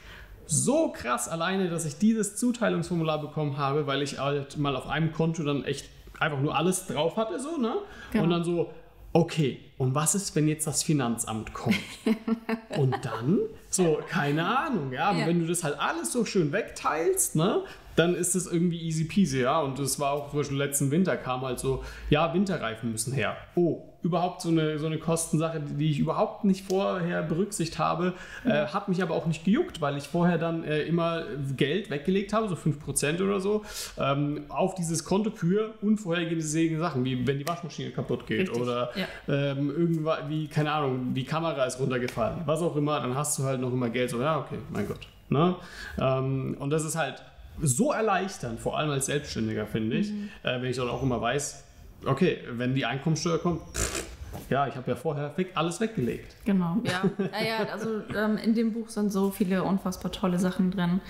so 0.44 0.88
krass 0.88 1.28
alleine, 1.28 1.70
dass 1.70 1.86
ich 1.86 1.96
dieses 1.96 2.36
Zuteilungsformular 2.36 3.20
bekommen 3.20 3.56
habe, 3.56 3.86
weil 3.86 4.02
ich 4.02 4.18
halt 4.18 4.58
mal 4.58 4.76
auf 4.76 4.88
einem 4.88 5.12
Konto 5.12 5.42
dann 5.42 5.64
echt 5.64 5.88
einfach 6.18 6.40
nur 6.40 6.56
alles 6.56 6.86
drauf 6.86 7.16
hatte, 7.16 7.38
so, 7.40 7.56
ne? 7.56 7.74
Genau. 8.12 8.24
Und 8.24 8.30
dann 8.30 8.44
so, 8.44 8.70
okay, 9.12 9.60
und 9.78 9.94
was 9.94 10.14
ist, 10.14 10.34
wenn 10.36 10.48
jetzt 10.48 10.66
das 10.66 10.82
Finanzamt 10.82 11.52
kommt? 11.52 11.76
und 12.76 12.96
dann, 13.04 13.40
so, 13.68 14.00
keine 14.08 14.58
Ahnung, 14.58 14.92
ja, 14.92 15.10
aber 15.10 15.20
ja. 15.20 15.26
wenn 15.26 15.40
du 15.40 15.46
das 15.46 15.64
halt 15.64 15.78
alles 15.78 16.12
so 16.12 16.24
schön 16.24 16.52
wegteilst, 16.52 17.36
ne, 17.36 17.64
dann 17.96 18.14
ist 18.14 18.34
es 18.34 18.46
irgendwie 18.50 18.80
easy 18.80 19.04
peasy, 19.04 19.42
ja. 19.42 19.60
Und 19.60 19.78
das 19.78 19.98
war 20.00 20.12
auch 20.12 20.30
zum 20.30 20.40
Beispiel 20.40 20.58
letzten 20.58 20.90
Winter 20.90 21.16
kam 21.16 21.42
halt 21.42 21.58
so, 21.58 21.84
ja, 22.10 22.32
Winterreifen 22.32 22.92
müssen 22.92 23.12
her. 23.12 23.36
Oh, 23.54 23.82
überhaupt 24.02 24.42
so 24.42 24.48
eine, 24.48 24.78
so 24.78 24.86
eine 24.86 24.98
Kostensache, 24.98 25.60
die 25.60 25.90
ich 25.90 25.98
überhaupt 25.98 26.44
nicht 26.44 26.66
vorher 26.66 27.22
berücksichtigt 27.22 27.78
habe, 27.78 28.14
äh, 28.44 28.66
hat 28.66 28.88
mich 28.88 29.02
aber 29.02 29.14
auch 29.14 29.26
nicht 29.26 29.44
gejuckt, 29.44 29.80
weil 29.80 29.96
ich 29.96 30.08
vorher 30.08 30.38
dann 30.38 30.64
äh, 30.64 30.82
immer 30.82 31.24
Geld 31.56 31.88
weggelegt 31.90 32.32
habe, 32.32 32.48
so 32.48 32.56
5% 32.56 33.22
oder 33.22 33.40
so, 33.40 33.62
ähm, 33.98 34.44
auf 34.48 34.74
dieses 34.74 35.04
Konto 35.04 35.30
für 35.30 35.74
unvorhergesehene 35.82 36.78
Sachen, 36.78 37.04
wie 37.04 37.26
wenn 37.26 37.38
die 37.38 37.46
Waschmaschine 37.46 37.90
kaputt 37.90 38.26
geht 38.26 38.48
Richtig, 38.48 38.60
oder 38.60 38.90
ja. 38.96 39.06
ähm, 39.28 39.70
irgendwas, 39.70 40.18
wie, 40.28 40.48
keine 40.48 40.72
Ahnung, 40.72 41.14
die 41.14 41.24
Kamera 41.24 41.64
ist 41.64 41.78
runtergefallen, 41.78 42.42
was 42.44 42.60
auch 42.60 42.74
immer, 42.74 43.00
dann 43.00 43.14
hast 43.14 43.38
du 43.38 43.44
halt 43.44 43.60
noch 43.60 43.72
immer 43.72 43.88
Geld, 43.88 44.10
so, 44.10 44.20
ja, 44.20 44.40
okay, 44.40 44.58
mein 44.70 44.88
Gott. 44.88 45.00
Ne? 45.28 45.56
Ähm, 45.98 46.56
und 46.58 46.70
das 46.70 46.84
ist 46.84 46.96
halt 46.96 47.22
so 47.60 47.92
erleichternd, 47.92 48.60
vor 48.60 48.78
allem 48.78 48.90
als 48.90 49.06
Selbstständiger, 49.06 49.66
finde 49.66 49.96
ich, 49.98 50.10
mhm. 50.10 50.30
äh, 50.42 50.60
wenn 50.60 50.70
ich 50.70 50.76
dann 50.76 50.88
auch 50.88 51.02
immer 51.02 51.20
weiß, 51.20 51.64
okay, 52.06 52.38
wenn 52.50 52.74
die 52.74 52.84
Einkommensteuer 52.84 53.38
kommt, 53.38 53.60
pff, 53.74 54.04
ja, 54.48 54.66
ich 54.66 54.76
habe 54.76 54.90
ja 54.90 54.96
vorher 54.96 55.34
alles 55.54 55.80
weggelegt. 55.80 56.34
Genau, 56.44 56.78
ja. 56.84 57.02
naja, 57.18 57.66
also 57.72 58.02
ähm, 58.14 58.36
in 58.38 58.54
dem 58.54 58.72
Buch 58.72 58.88
sind 58.88 59.10
so 59.10 59.30
viele 59.30 59.62
unfassbar 59.62 60.12
tolle 60.12 60.38
Sachen 60.38 60.70
drin. 60.70 61.00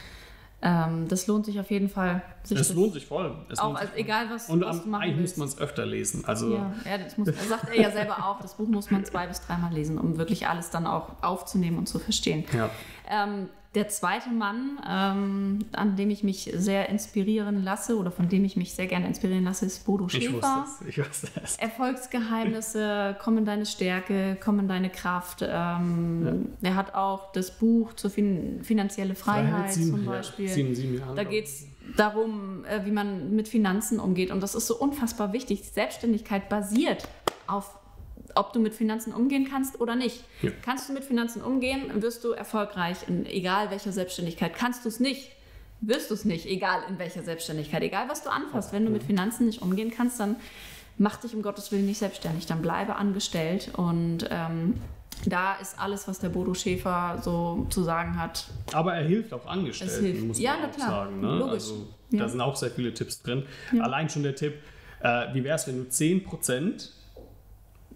Ähm, 0.64 1.08
das 1.08 1.26
lohnt 1.26 1.44
sich 1.44 1.58
auf 1.58 1.70
jeden 1.72 1.88
Fall. 1.88 2.22
Sich 2.44 2.58
es 2.58 2.72
lohnt 2.72 2.92
sich 2.92 3.04
voll. 3.04 3.34
Es 3.48 3.58
auch 3.58 3.74
als, 3.74 3.90
egal 3.96 4.30
was, 4.30 4.48
Und 4.48 4.64
was 4.64 4.82
du 4.82 4.88
machen 4.88 5.02
eigentlich 5.02 5.18
willst. 5.18 5.38
muss 5.38 5.56
man 5.56 5.64
es 5.64 5.70
öfter 5.70 5.84
lesen. 5.84 6.24
Also 6.24 6.54
ja, 6.54 6.72
ja 6.88 6.98
das 6.98 7.18
muss, 7.18 7.28
sagt 7.48 7.68
er 7.68 7.80
ja 7.80 7.90
selber 7.90 8.24
auch. 8.24 8.40
Das 8.40 8.54
Buch 8.54 8.68
muss 8.68 8.90
man 8.90 9.04
zwei 9.04 9.26
bis 9.26 9.40
dreimal 9.40 9.72
lesen, 9.72 9.98
um 9.98 10.18
wirklich 10.18 10.46
alles 10.46 10.70
dann 10.70 10.86
auch 10.86 11.20
aufzunehmen 11.20 11.78
und 11.78 11.88
zu 11.88 11.98
verstehen. 11.98 12.44
Ja. 12.56 12.70
Ähm, 13.10 13.48
der 13.74 13.88
zweite 13.88 14.28
Mann, 14.28 14.78
ähm, 14.86 15.60
an 15.72 15.96
dem 15.96 16.10
ich 16.10 16.22
mich 16.22 16.50
sehr 16.54 16.90
inspirieren 16.90 17.64
lasse 17.64 17.96
oder 17.96 18.10
von 18.10 18.28
dem 18.28 18.44
ich 18.44 18.56
mich 18.56 18.74
sehr 18.74 18.86
gerne 18.86 19.06
inspirieren 19.06 19.44
lasse, 19.44 19.64
ist 19.64 19.86
Bodo 19.86 20.08
Schäfer. 20.08 20.26
Ich 20.26 20.32
wusste 20.34 20.82
es. 20.82 20.88
Ich 20.88 20.98
wusste 20.98 21.28
es. 21.42 21.56
Erfolgsgeheimnisse, 21.56 23.16
komm 23.22 23.38
in 23.38 23.46
deine 23.46 23.64
Stärke, 23.64 24.36
komm 24.42 24.58
in 24.58 24.68
deine 24.68 24.90
Kraft. 24.90 25.42
Ähm, 25.42 26.50
ja. 26.60 26.70
Er 26.70 26.76
hat 26.76 26.94
auch 26.94 27.32
das 27.32 27.50
Buch 27.58 27.94
zur 27.94 28.10
fin 28.10 28.60
finanzielle 28.62 29.14
Freiheit, 29.14 29.50
Freiheit 29.50 29.72
sieben, 29.72 29.90
zum 29.90 30.04
Beispiel. 30.04 30.48
Ja, 30.48 30.52
sieben, 30.52 30.74
sieben 30.74 30.98
Jahre, 30.98 31.14
da 31.14 31.24
geht 31.24 31.46
es 31.46 31.66
darum, 31.96 32.64
äh, 32.66 32.84
wie 32.84 32.90
man 32.92 33.34
mit 33.34 33.48
Finanzen 33.48 34.00
umgeht. 34.00 34.30
Und 34.30 34.42
das 34.42 34.54
ist 34.54 34.66
so 34.66 34.76
unfassbar 34.76 35.32
wichtig. 35.32 35.62
Selbstständigkeit 35.64 36.48
basiert 36.48 37.08
auf 37.46 37.78
ob 38.34 38.52
du 38.52 38.60
mit 38.60 38.74
Finanzen 38.74 39.12
umgehen 39.12 39.48
kannst 39.50 39.80
oder 39.80 39.94
nicht. 39.96 40.24
Ja. 40.42 40.50
Kannst 40.64 40.88
du 40.88 40.92
mit 40.92 41.04
Finanzen 41.04 41.42
umgehen, 41.42 41.90
wirst 42.02 42.24
du 42.24 42.30
erfolgreich, 42.32 42.98
in 43.08 43.26
egal 43.26 43.70
welcher 43.70 43.92
Selbstständigkeit. 43.92 44.54
Kannst 44.54 44.84
du 44.84 44.88
es 44.88 45.00
nicht, 45.00 45.30
wirst 45.80 46.10
du 46.10 46.14
es 46.14 46.24
nicht, 46.24 46.46
egal 46.46 46.80
in 46.88 46.98
welcher 46.98 47.22
Selbstständigkeit, 47.22 47.82
egal 47.82 48.08
was 48.08 48.22
du 48.22 48.30
anfasst. 48.30 48.72
Wenn 48.72 48.84
du 48.84 48.90
mit 48.90 49.02
Finanzen 49.02 49.46
nicht 49.46 49.62
umgehen 49.62 49.90
kannst, 49.94 50.20
dann 50.20 50.36
mach 50.98 51.16
dich 51.16 51.34
um 51.34 51.42
Gottes 51.42 51.72
Willen 51.72 51.86
nicht 51.86 51.98
selbstständig, 51.98 52.46
dann 52.46 52.62
bleibe 52.62 52.96
angestellt 52.96 53.70
und 53.76 54.28
ähm, 54.30 54.74
da 55.26 55.54
ist 55.54 55.78
alles, 55.78 56.08
was 56.08 56.18
der 56.18 56.30
Bodo 56.30 56.52
Schäfer 56.54 57.18
so 57.22 57.66
zu 57.70 57.82
sagen 57.84 58.18
hat. 58.20 58.46
Aber 58.72 58.94
er 58.94 59.04
hilft 59.06 59.32
auch 59.32 59.46
Angestellten, 59.46 60.04
hilft. 60.04 60.22
muss 60.24 60.36
man 60.38 60.44
Ja, 60.44 60.54
auch 60.54 60.74
klar. 60.74 60.88
sagen. 60.90 61.20
Ne? 61.20 61.36
Logisch. 61.38 61.52
Also, 61.54 61.86
Ja. 62.10 62.18
Da 62.20 62.28
sind 62.28 62.40
auch 62.40 62.56
sehr 62.56 62.70
viele 62.70 62.92
Tipps 62.92 63.22
drin. 63.22 63.44
Ja. 63.72 63.84
Allein 63.84 64.08
schon 64.10 64.22
der 64.22 64.34
Tipp, 64.34 64.54
äh, 65.00 65.32
wie 65.32 65.44
wäre 65.44 65.56
es, 65.56 65.66
wenn 65.66 65.76
du 65.78 65.88
10% 65.88 66.90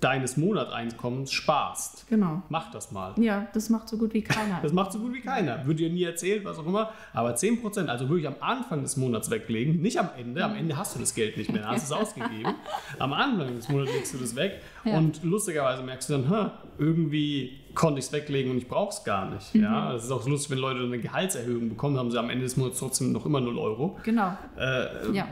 deines 0.01 0.37
Monatseinkommens 0.37 1.33
sparst? 1.33 2.07
Genau. 2.09 2.43
Mach 2.49 2.71
das 2.71 2.93
mal. 2.93 3.15
Ja, 3.19 3.47
das 3.55 3.71
macht 3.71 3.89
so 3.89 3.97
gut 3.97 4.13
wie 4.15 4.23
keiner. 4.23 4.59
Das 4.63 4.73
macht 4.73 4.93
so 4.93 4.99
gut 4.99 5.13
wie 5.15 5.21
keiner. 5.21 5.67
Wird 5.67 5.79
dir 5.79 5.91
nie 5.91 6.03
erzählt, 6.03 6.45
was 6.45 6.59
auch 6.59 6.67
immer. 6.67 6.91
Aber 7.13 7.35
10%, 7.35 7.87
also 7.87 8.09
wirklich 8.09 8.27
am 8.27 8.37
Anfang 8.41 8.83
des 8.83 8.97
Monats 8.97 9.31
weglegen, 9.31 9.81
nicht 9.81 9.99
am 9.99 10.11
Ende. 10.19 10.45
Am 10.45 10.55
Ende 10.57 10.77
hast 10.77 10.95
du 10.97 11.01
das 11.01 11.15
Geld 11.15 11.37
nicht 11.37 11.53
mehr, 11.53 11.63
dann 11.63 11.73
hast 11.73 11.91
du 11.91 11.95
es 11.95 12.01
ausgegeben. 12.01 12.55
Am 12.99 13.13
Anfang 13.13 13.55
des 13.57 13.69
Monats 13.69 13.93
legst 13.93 14.15
du 14.15 14.19
das 14.19 14.35
weg. 14.37 14.61
Ja. 14.85 14.99
Und 14.99 15.23
lustigerweise 15.23 15.83
merkst 15.83 16.09
du 16.11 16.15
dann, 16.19 16.29
"Hä, 16.31 16.51
irgendwie 16.79 17.59
konnte 17.77 18.01
ich 18.01 18.07
es 18.07 18.13
weglegen 18.13 18.51
und 18.51 18.59
ich 18.59 18.67
brauche 18.67 18.91
es 18.91 19.05
gar 19.05 19.31
nicht. 19.31 19.55
Mhm. 19.55 19.63
Ja, 19.63 19.93
das 19.93 20.05
ist 20.05 20.11
auch 20.11 20.23
so 20.23 20.31
lustig, 20.31 20.51
wenn 20.51 20.59
Leute 20.59 20.81
eine 20.81 20.99
Gehaltserhöhung 20.99 21.69
bekommen, 21.69 21.97
haben 21.99 22.11
sie 22.11 22.19
am 22.19 22.29
Ende 22.31 22.43
des 22.45 22.57
Monats 22.57 22.81
trotzdem 22.81 23.13
noch 23.13 23.25
immer 23.27 23.41
0 23.41 23.57
Euro. 23.59 23.99
genau. 24.03 24.37
Äh, 24.59 25.13
Ja. 25.13 25.29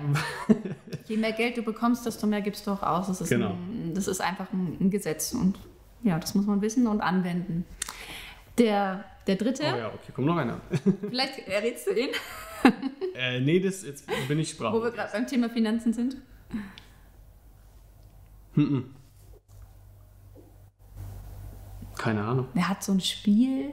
Je 1.08 1.16
mehr 1.16 1.32
Geld 1.32 1.56
du 1.56 1.62
bekommst, 1.62 2.06
desto 2.06 2.26
mehr 2.26 2.40
gibst 2.40 2.66
du 2.66 2.70
auch 2.70 2.82
aus. 2.82 3.08
Das 3.08 3.20
ist, 3.20 3.28
Genau. 3.30 3.50
ein, 3.50 3.92
das 3.94 4.06
ist 4.06 4.20
einfach 4.20 4.52
ein, 4.52 4.76
ein 4.80 4.90
Gesetz. 4.90 5.32
Und 5.34 5.58
ja, 6.02 6.18
das 6.18 6.34
muss 6.34 6.46
man 6.46 6.62
wissen 6.62 6.86
und 6.86 7.00
anwenden. 7.00 7.64
Der, 8.58 9.04
der 9.26 9.34
dritte, 9.36 9.64
Oh 9.64 9.76
ja, 9.76 9.88
okay, 9.88 10.12
kommt 10.14 10.26
noch 10.28 10.36
einer. 10.36 10.60
vielleicht 11.08 11.38
errätst 11.48 11.86
du 11.88 11.90
ihn, 11.92 12.10
äh, 13.16 13.40
nee, 13.40 13.58
das, 13.58 13.84
jetzt 13.84 14.06
bin 14.28 14.38
ich 14.38 14.54
wo 14.60 14.62
wir 14.62 14.68
sprachlos. 14.70 14.92
gerade 14.94 15.10
beim 15.12 15.26
Thema 15.26 15.50
Finanzen 15.50 15.92
sind. 15.92 16.16
Keine 21.96 22.22
Ahnung. 22.24 22.48
Er 22.54 22.68
hat 22.68 22.82
so 22.82 22.92
ein 22.92 23.00
Spiel, 23.00 23.70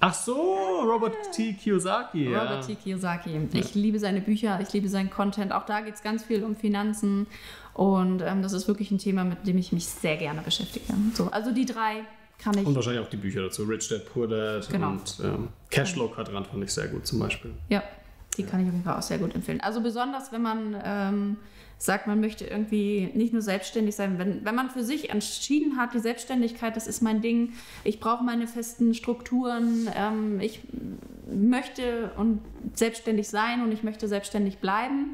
Ach 0.00 0.12
so, 0.12 0.34
Robert 0.82 1.14
T. 1.32 1.54
Kiyosaki. 1.54 2.28
ja. 2.30 2.42
Robert 2.42 2.66
T. 2.66 2.74
Kiyosaki. 2.74 3.48
Ich 3.52 3.74
liebe 3.74 3.98
seine 3.98 4.20
Bücher, 4.20 4.58
ich 4.60 4.70
liebe 4.72 4.88
seinen 4.88 5.08
Content. 5.08 5.52
Auch 5.52 5.64
da 5.64 5.80
geht 5.80 5.94
es 5.94 6.02
ganz 6.02 6.22
viel 6.24 6.44
um 6.44 6.54
Finanzen. 6.56 7.26
Und 7.72 8.20
ähm, 8.20 8.42
das 8.42 8.52
ist 8.52 8.68
wirklich 8.68 8.90
ein 8.90 8.98
Thema, 8.98 9.24
mit 9.24 9.46
dem 9.46 9.56
ich 9.56 9.72
mich 9.72 9.86
sehr 9.86 10.16
gerne 10.16 10.42
beschäftige. 10.42 10.84
So, 11.14 11.30
also 11.30 11.52
die 11.52 11.64
drei 11.64 12.02
kann 12.38 12.56
ich. 12.58 12.66
Und 12.66 12.74
wahrscheinlich 12.74 13.02
auch 13.02 13.08
die 13.08 13.16
Bücher 13.16 13.42
dazu. 13.42 13.62
Rich 13.64 13.88
Dad, 13.88 14.04
Poor 14.12 14.28
Dad 14.28 14.68
Genau. 14.68 14.90
und 14.90 15.16
ähm, 15.22 15.48
Cashflow 15.70 16.08
Quadrant 16.08 16.48
fand 16.48 16.62
ich 16.64 16.70
sehr 16.72 16.88
gut 16.88 17.06
zum 17.06 17.20
Beispiel. 17.20 17.52
Ja, 17.70 17.82
die 18.36 18.42
kann 18.42 18.60
ich 18.60 18.66
auf 18.66 18.72
jeden 18.74 18.84
Fall 18.84 18.98
auch 18.98 19.02
sehr 19.02 19.18
gut 19.18 19.34
empfehlen. 19.34 19.60
Also 19.62 19.80
besonders, 19.80 20.30
wenn 20.32 20.42
man 20.42 20.76
ähm, 20.84 21.36
sagt, 21.78 22.06
man 22.06 22.20
möchte 22.20 22.44
irgendwie 22.46 23.10
nicht 23.14 23.32
nur 23.32 23.42
selbstständig 23.42 23.94
sein, 23.94 24.18
wenn, 24.18 24.44
wenn 24.44 24.54
man 24.54 24.70
für 24.70 24.84
sich 24.84 25.10
entschieden 25.10 25.76
hat, 25.76 25.94
die 25.94 25.98
Selbstständigkeit, 25.98 26.76
das 26.76 26.86
ist 26.86 27.02
mein 27.02 27.20
Ding, 27.20 27.52
ich 27.82 28.00
brauche 28.00 28.24
meine 28.24 28.46
festen 28.46 28.94
Strukturen, 28.94 29.88
ähm, 29.96 30.40
ich 30.40 30.60
möchte 31.30 32.12
und 32.16 32.40
selbstständig 32.74 33.28
sein 33.28 33.62
und 33.62 33.72
ich 33.72 33.82
möchte 33.82 34.08
selbstständig 34.08 34.58
bleiben. 34.58 35.12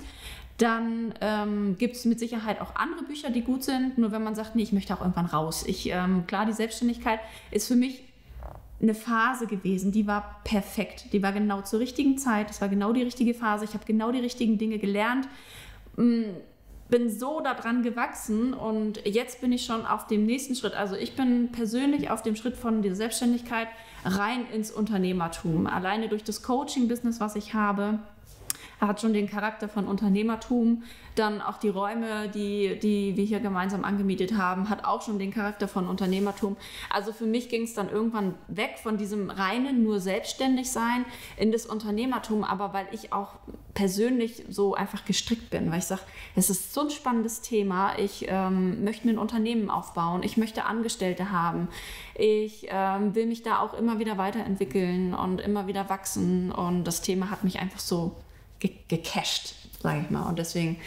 Dann 0.59 1.15
ähm, 1.23 1.77
gibt 1.79 1.97
es 1.97 2.05
mit 2.05 2.19
Sicherheit 2.19 2.61
auch 2.61 2.77
andere 2.77 3.05
Bücher, 3.05 3.31
die 3.31 3.41
gut 3.41 3.65
sind. 3.65 3.97
Nur 3.97 4.13
wenn 4.13 4.23
man 4.23 4.35
sagt, 4.35 4.57
nee, 4.57 4.63
ich 4.63 4.73
möchte 4.73 4.95
auch 4.95 5.01
irgendwann 5.01 5.25
raus. 5.25 5.65
Ich, 5.67 5.89
ähm, 5.89 6.25
klar, 6.27 6.45
die 6.45 6.53
Selbstständigkeit 6.53 7.21
ist 7.51 7.67
für 7.67 7.77
mich 7.77 8.05
eine 8.83 8.95
Phase 8.95 9.47
gewesen, 9.47 9.93
die 9.93 10.07
war 10.07 10.41
perfekt. 10.45 11.13
Die 11.13 11.23
war 11.23 11.33
genau 11.33 11.63
zur 11.63 11.81
richtigen 11.81 12.19
Zeit, 12.19 12.49
das 12.49 12.61
war 12.61 12.69
genau 12.69 12.93
die 12.93 13.03
richtige 13.03 13.35
Phase. 13.35 13.65
Ich 13.65 13.75
habe 13.75 13.85
genau 13.87 14.13
die 14.13 14.21
richtigen 14.21 14.59
Dinge 14.59 14.79
gelernt. 14.79 15.29
Bin 16.91 17.09
so 17.09 17.41
daran 17.41 17.82
gewachsen 17.82 18.53
und 18.53 19.07
jetzt 19.07 19.41
bin 19.41 19.53
ich 19.53 19.64
schon 19.64 19.86
auf 19.86 20.09
dem 20.09 20.26
nächsten 20.26 20.57
Schritt. 20.57 20.74
Also 20.74 20.97
ich 20.97 21.14
bin 21.14 21.53
persönlich 21.53 22.11
auf 22.11 22.22
dem 22.22 22.34
Schritt 22.34 22.57
von 22.57 22.82
der 22.82 22.97
Selbstständigkeit 22.97 23.68
rein 24.05 24.45
ins 24.53 24.70
Unternehmertum. 24.72 25.66
Alleine 25.66 26.09
durch 26.09 26.24
das 26.24 26.43
Coaching-Business, 26.43 27.20
was 27.20 27.36
ich 27.36 27.55
habe, 27.55 28.01
hat 28.81 29.01
schon 29.01 29.12
den 29.12 29.28
Charakter 29.28 29.68
von 29.68 29.87
Unternehmertum. 29.87 30.83
Dann 31.14 31.41
auch 31.41 31.59
die 31.59 31.68
Räume, 31.68 32.28
die, 32.28 32.78
die 32.78 33.16
wir 33.16 33.24
hier 33.24 33.41
gemeinsam 33.41 33.85
angemietet 33.85 34.37
haben, 34.37 34.70
hat 34.70 34.85
auch 34.85 35.03
schon 35.03 35.18
den 35.18 35.33
Charakter 35.33 35.68
von 35.68 35.89
Unternehmertum. 35.89 36.57
Also 36.89 37.12
für 37.12 37.26
mich 37.26 37.49
ging 37.49 37.64
es 37.64 37.74
dann 37.74 37.91
irgendwann 37.91 38.35
weg 38.49 38.78
von 38.83 38.97
diesem 38.97 39.31
reinen 39.31 39.83
nur 39.83 40.01
selbstständig 40.01 40.70
sein 40.70 41.05
in 41.37 41.53
das 41.53 41.66
Unternehmertum, 41.66 42.45
aber 42.45 42.72
weil 42.72 42.87
ich 42.93 43.12
auch 43.12 43.35
persönlich 43.74 44.45
so 44.49 44.74
einfach 44.74 45.05
gestrickt 45.05 45.51
bin, 45.51 45.70
weil 45.70 45.78
ich 45.78 45.85
sage, 45.85 46.03
es 46.37 46.51
ist 46.51 46.74
so 46.74 46.83
ein 46.83 46.91
spannendes 46.91 47.41
Thema. 47.41 47.99
Ich 47.99 48.26
ähm, 48.28 48.85
möchte 48.85 49.09
ein 49.09 49.18
Unternehmen 49.18 49.70
aufbauen, 49.70 50.22
ich 50.22 50.37
möchte 50.37 50.64
Angestellte 50.64 51.31
haben, 51.31 51.68
ich 52.14 52.66
ähm, 52.70 53.14
will 53.14 53.26
mich 53.26 53.43
da 53.43 53.61
auch 53.61 53.74
immer 53.74 53.99
wieder 53.99 54.18
weiterentwickeln 54.18 55.14
und 55.14 55.41
immer 55.41 55.66
wieder 55.66 55.89
wachsen 55.89 56.53
und 56.53 56.85
das 56.85 57.03
Thema 57.03 57.31
hat 57.31 57.45
mich 57.45 57.59
einfach 57.59 57.81
so 57.81 58.16
ge 58.61 58.71
gecached, 58.89 59.55
sage 59.81 60.03
ich 60.05 60.11
mal. 60.11 60.29
Und 60.29 60.39
deswegen 60.39 60.79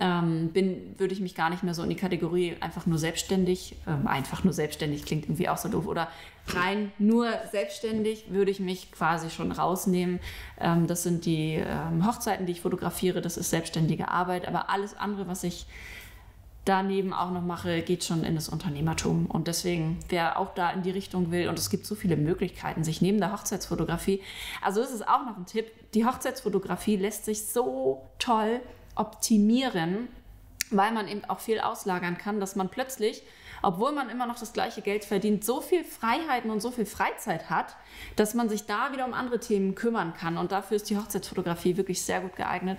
ähm, 0.00 0.50
bin, 0.52 0.94
würde 0.98 1.14
ich 1.14 1.20
mich 1.20 1.34
gar 1.34 1.50
nicht 1.50 1.62
mehr 1.62 1.74
so 1.74 1.82
in 1.82 1.88
die 1.88 1.96
Kategorie 1.96 2.56
einfach 2.60 2.86
nur 2.86 2.98
selbstständig, 2.98 3.76
ähm, 3.86 4.06
einfach 4.06 4.44
nur 4.44 4.52
selbstständig 4.52 5.04
klingt 5.04 5.24
irgendwie 5.24 5.48
auch 5.48 5.56
so 5.56 5.68
doof, 5.68 5.86
oder 5.86 6.08
rein 6.48 6.92
nur 6.98 7.30
selbstständig 7.50 8.26
würde 8.28 8.50
ich 8.50 8.60
mich 8.60 8.92
quasi 8.92 9.30
schon 9.30 9.50
rausnehmen. 9.50 10.20
Ähm, 10.60 10.86
das 10.86 11.02
sind 11.02 11.24
die 11.24 11.54
ähm, 11.54 12.06
Hochzeiten, 12.06 12.46
die 12.46 12.52
ich 12.52 12.60
fotografiere, 12.60 13.22
das 13.22 13.36
ist 13.36 13.50
selbstständige 13.50 14.08
Arbeit, 14.08 14.46
aber 14.46 14.70
alles 14.70 14.96
andere, 14.96 15.26
was 15.26 15.42
ich 15.42 15.66
daneben 16.68 17.12
auch 17.12 17.30
noch 17.30 17.42
mache, 17.42 17.80
geht 17.82 18.04
schon 18.04 18.24
in 18.24 18.34
das 18.34 18.48
Unternehmertum. 18.48 19.26
Und 19.26 19.48
deswegen, 19.48 19.98
wer 20.08 20.38
auch 20.38 20.54
da 20.54 20.70
in 20.70 20.82
die 20.82 20.90
Richtung 20.90 21.30
will, 21.30 21.48
und 21.48 21.58
es 21.58 21.70
gibt 21.70 21.86
so 21.86 21.94
viele 21.94 22.16
Möglichkeiten, 22.16 22.84
sich 22.84 23.00
neben 23.00 23.18
der 23.18 23.32
Hochzeitsfotografie, 23.32 24.22
also 24.62 24.82
ist 24.82 25.08
auch 25.08 25.24
noch 25.24 25.36
ein 25.36 25.46
Tipp, 25.46 25.70
die 25.94 26.04
Hochzeitsfotografie 26.04 26.96
lässt 26.96 27.24
sich 27.24 27.46
so 27.46 28.02
toll 28.18 28.60
optimieren, 28.94 30.08
weil 30.70 30.92
man 30.92 31.08
eben 31.08 31.24
auch 31.24 31.40
viel 31.40 31.60
auslagern 31.60 32.18
kann, 32.18 32.40
dass 32.40 32.54
man 32.54 32.68
plötzlich, 32.68 33.22
obwohl 33.62 33.92
man 33.92 34.10
immer 34.10 34.26
noch 34.26 34.38
das 34.38 34.52
gleiche 34.52 34.82
Geld 34.82 35.04
verdient, 35.04 35.44
so 35.44 35.62
viel 35.62 35.84
Freiheiten 35.84 36.50
und 36.50 36.60
so 36.60 36.70
viel 36.70 36.84
Freizeit 36.84 37.48
hat, 37.48 37.76
dass 38.16 38.34
man 38.34 38.48
sich 38.50 38.66
da 38.66 38.92
wieder 38.92 39.06
um 39.06 39.14
andere 39.14 39.40
Themen 39.40 39.74
kümmern 39.74 40.12
kann. 40.14 40.36
Und 40.36 40.52
dafür 40.52 40.76
ist 40.76 40.90
die 40.90 40.98
Hochzeitsfotografie 40.98 41.76
wirklich 41.78 42.02
sehr 42.02 42.20
gut 42.20 42.36
geeignet. 42.36 42.78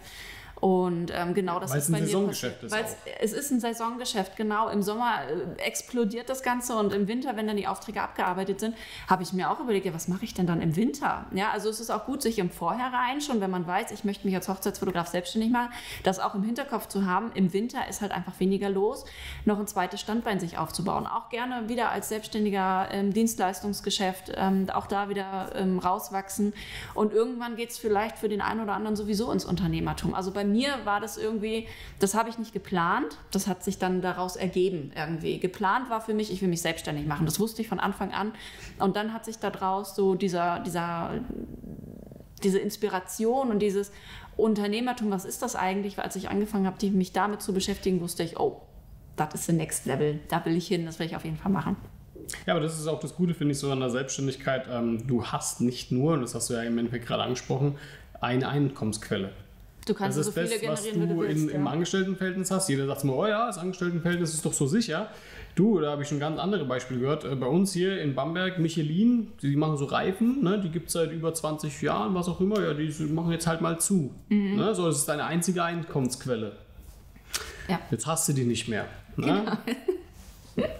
Und 0.59 1.11
ähm, 1.15 1.33
genau 1.33 1.59
das 1.59 1.71
Weil 1.71 1.77
ist 1.77 1.83
es 1.85 1.89
ein 1.89 1.93
bei 1.93 1.99
mir 2.01 2.05
Saisongeschäft 2.07 2.63
ist 2.63 2.71
Weil's- 2.73 2.97
es 3.21 3.33
ist 3.33 3.51
ein 3.51 3.59
Saisongeschäft, 3.59 4.35
genau. 4.35 4.67
Im 4.69 4.81
Sommer 4.81 5.21
äh, 5.57 5.61
explodiert 5.61 6.29
das 6.29 6.43
Ganze 6.43 6.75
und 6.75 6.91
im 6.93 7.07
Winter, 7.07 7.37
wenn 7.37 7.47
dann 7.47 7.55
die 7.55 7.67
Aufträge 7.67 8.01
abgearbeitet 8.01 8.59
sind, 8.59 8.75
habe 9.07 9.23
ich 9.23 9.31
mir 9.31 9.49
auch 9.49 9.59
überlegt, 9.59 9.85
ja, 9.85 9.93
was 9.93 10.07
mache 10.09 10.25
ich 10.25 10.33
denn 10.33 10.47
dann 10.47 10.61
im 10.61 10.75
Winter? 10.75 11.25
Ja, 11.33 11.51
also 11.51 11.69
es 11.69 11.79
ist 11.79 11.89
auch 11.89 12.05
gut, 12.05 12.21
sich 12.21 12.39
im 12.39 12.49
Vorhinein 12.49 13.21
schon, 13.21 13.39
wenn 13.39 13.51
man 13.51 13.65
weiß, 13.65 13.91
ich 13.91 14.03
möchte 14.03 14.27
mich 14.27 14.35
als 14.35 14.49
Hochzeitsfotograf 14.49 15.07
selbstständig 15.07 15.51
machen, 15.51 15.71
das 16.03 16.19
auch 16.19 16.35
im 16.35 16.43
Hinterkopf 16.43 16.87
zu 16.87 17.05
haben. 17.05 17.31
Im 17.35 17.53
Winter 17.53 17.87
ist 17.87 18.01
halt 18.01 18.11
einfach 18.11 18.37
weniger 18.39 18.69
los, 18.69 19.05
noch 19.45 19.59
ein 19.59 19.67
zweites 19.67 20.01
Standbein 20.01 20.39
sich 20.41 20.57
aufzubauen. 20.57 21.07
Auch 21.07 21.29
gerne 21.29 21.69
wieder 21.69 21.89
als 21.89 22.09
selbstständiger 22.09 22.89
ähm, 22.91 23.13
Dienstleistungsgeschäft, 23.13 24.33
ähm, 24.35 24.67
auch 24.73 24.87
da 24.87 25.07
wieder 25.09 25.51
ähm, 25.55 25.79
rauswachsen. 25.79 26.53
Und 26.93 27.13
irgendwann 27.13 27.55
geht 27.55 27.69
es 27.69 27.77
vielleicht 27.77 28.17
für 28.17 28.27
den 28.27 28.41
einen 28.41 28.59
oder 28.59 28.73
anderen 28.73 28.95
sowieso 28.95 29.31
ins 29.31 29.45
Unternehmertum. 29.45 30.13
Also 30.13 30.31
bei 30.31 30.43
mir 30.51 30.85
war 30.85 30.99
das 30.99 31.17
irgendwie, 31.17 31.67
das 31.99 32.15
habe 32.15 32.29
ich 32.29 32.37
nicht 32.37 32.53
geplant, 32.53 33.17
das 33.31 33.47
hat 33.47 33.63
sich 33.63 33.77
dann 33.77 34.01
daraus 34.01 34.35
ergeben 34.35 34.91
irgendwie. 34.95 35.39
Geplant 35.39 35.89
war 35.89 36.01
für 36.01 36.13
mich, 36.13 36.31
ich 36.31 36.41
will 36.41 36.49
mich 36.49 36.61
selbstständig 36.61 37.05
machen. 37.05 37.25
Das 37.25 37.39
wusste 37.39 37.61
ich 37.61 37.67
von 37.67 37.79
Anfang 37.79 38.11
an. 38.11 38.33
Und 38.79 38.95
dann 38.95 39.13
hat 39.13 39.25
sich 39.25 39.37
daraus 39.37 39.95
so 39.95 40.15
dieser, 40.15 40.59
dieser, 40.59 41.19
diese 42.43 42.59
Inspiration 42.59 43.49
und 43.49 43.59
dieses 43.59 43.91
Unternehmertum, 44.37 45.11
was 45.11 45.25
ist 45.25 45.41
das 45.41 45.55
eigentlich? 45.55 45.99
Als 45.99 46.15
ich 46.15 46.29
angefangen 46.29 46.65
habe, 46.65 46.85
mich 46.91 47.11
damit 47.11 47.41
zu 47.41 47.53
beschäftigen, 47.53 48.01
wusste 48.01 48.23
ich, 48.23 48.39
oh, 48.39 48.61
das 49.15 49.33
ist 49.33 49.45
the 49.47 49.53
next 49.53 49.85
level, 49.85 50.19
da 50.29 50.43
will 50.45 50.55
ich 50.55 50.67
hin, 50.67 50.85
das 50.85 50.99
will 50.99 51.05
ich 51.05 51.15
auf 51.15 51.25
jeden 51.25 51.37
Fall 51.37 51.51
machen. 51.51 51.75
Ja, 52.45 52.53
aber 52.53 52.61
das 52.61 52.79
ist 52.79 52.87
auch 52.87 52.99
das 52.99 53.15
Gute, 53.15 53.33
finde 53.33 53.53
ich, 53.53 53.59
so 53.59 53.71
an 53.71 53.79
der 53.79 53.89
Selbstständigkeit. 53.89 54.67
Ähm, 54.69 55.05
du 55.07 55.25
hast 55.25 55.61
nicht 55.61 55.91
nur, 55.91 56.13
und 56.13 56.21
das 56.21 56.35
hast 56.35 56.49
du 56.49 56.53
ja 56.53 56.63
im 56.63 56.77
Endeffekt 56.77 57.05
gerade 57.05 57.23
angesprochen, 57.23 57.75
eine 58.21 58.47
Einkommensquelle. 58.47 59.31
Du 59.89 59.95
kannst 59.95 60.19
Das 60.19 60.27
so 60.27 60.31
ist 60.39 60.49
viele 60.51 60.61
das, 60.61 60.69
was 60.69 60.83
generieren, 60.83 61.09
wie 61.09 61.13
du 61.15 61.19
willst. 61.21 61.43
in, 61.45 61.49
im 61.49 61.65
ja. 61.65 61.71
Angestelltenverhältnis 61.71 62.51
hast. 62.51 62.69
Jeder 62.69 62.85
sagt 62.85 63.03
immer, 63.03 63.15
oh 63.15 63.25
ja, 63.25 63.47
das 63.47 63.57
Angestelltenverhältnis 63.57 64.35
ist 64.35 64.45
doch 64.45 64.53
so 64.53 64.67
sicher. 64.67 65.09
Du, 65.55 65.79
da 65.79 65.89
habe 65.89 66.03
ich 66.03 66.07
schon 66.07 66.19
ganz 66.19 66.39
andere 66.39 66.63
Beispiele 66.65 66.99
gehört. 66.99 67.25
Äh, 67.25 67.33
Bei 67.35 67.47
uns 67.47 67.73
hier 67.73 67.99
in 67.99 68.13
Bamberg, 68.13 68.59
Michelin, 68.59 69.31
die 69.41 69.55
machen 69.55 69.77
so 69.77 69.85
Reifen, 69.85 70.43
ne? 70.43 70.61
die 70.61 70.69
gibt 70.69 70.87
es 70.87 70.93
seit 70.93 71.11
über 71.11 71.33
20 71.33 71.81
Jahren, 71.81 72.13
was 72.13 72.29
auch 72.29 72.39
immer. 72.39 72.61
Ja, 72.61 72.75
die 72.75 72.91
machen 73.05 73.31
jetzt 73.31 73.47
halt 73.47 73.61
mal 73.61 73.79
zu. 73.79 74.13
Mhm. 74.29 74.57
Ne? 74.57 74.75
So, 74.75 74.85
das 74.85 74.97
ist 74.97 75.09
deine 75.09 75.25
einzige 75.25 75.63
Einkommensquelle. 75.63 76.51
Ja. 77.67 77.79
Jetzt 77.89 78.05
hast 78.05 78.29
du 78.29 78.33
die 78.33 78.43
nicht 78.45 78.67
mehr. 78.67 78.85
Ne? 79.17 79.25
Genau. 79.25 79.51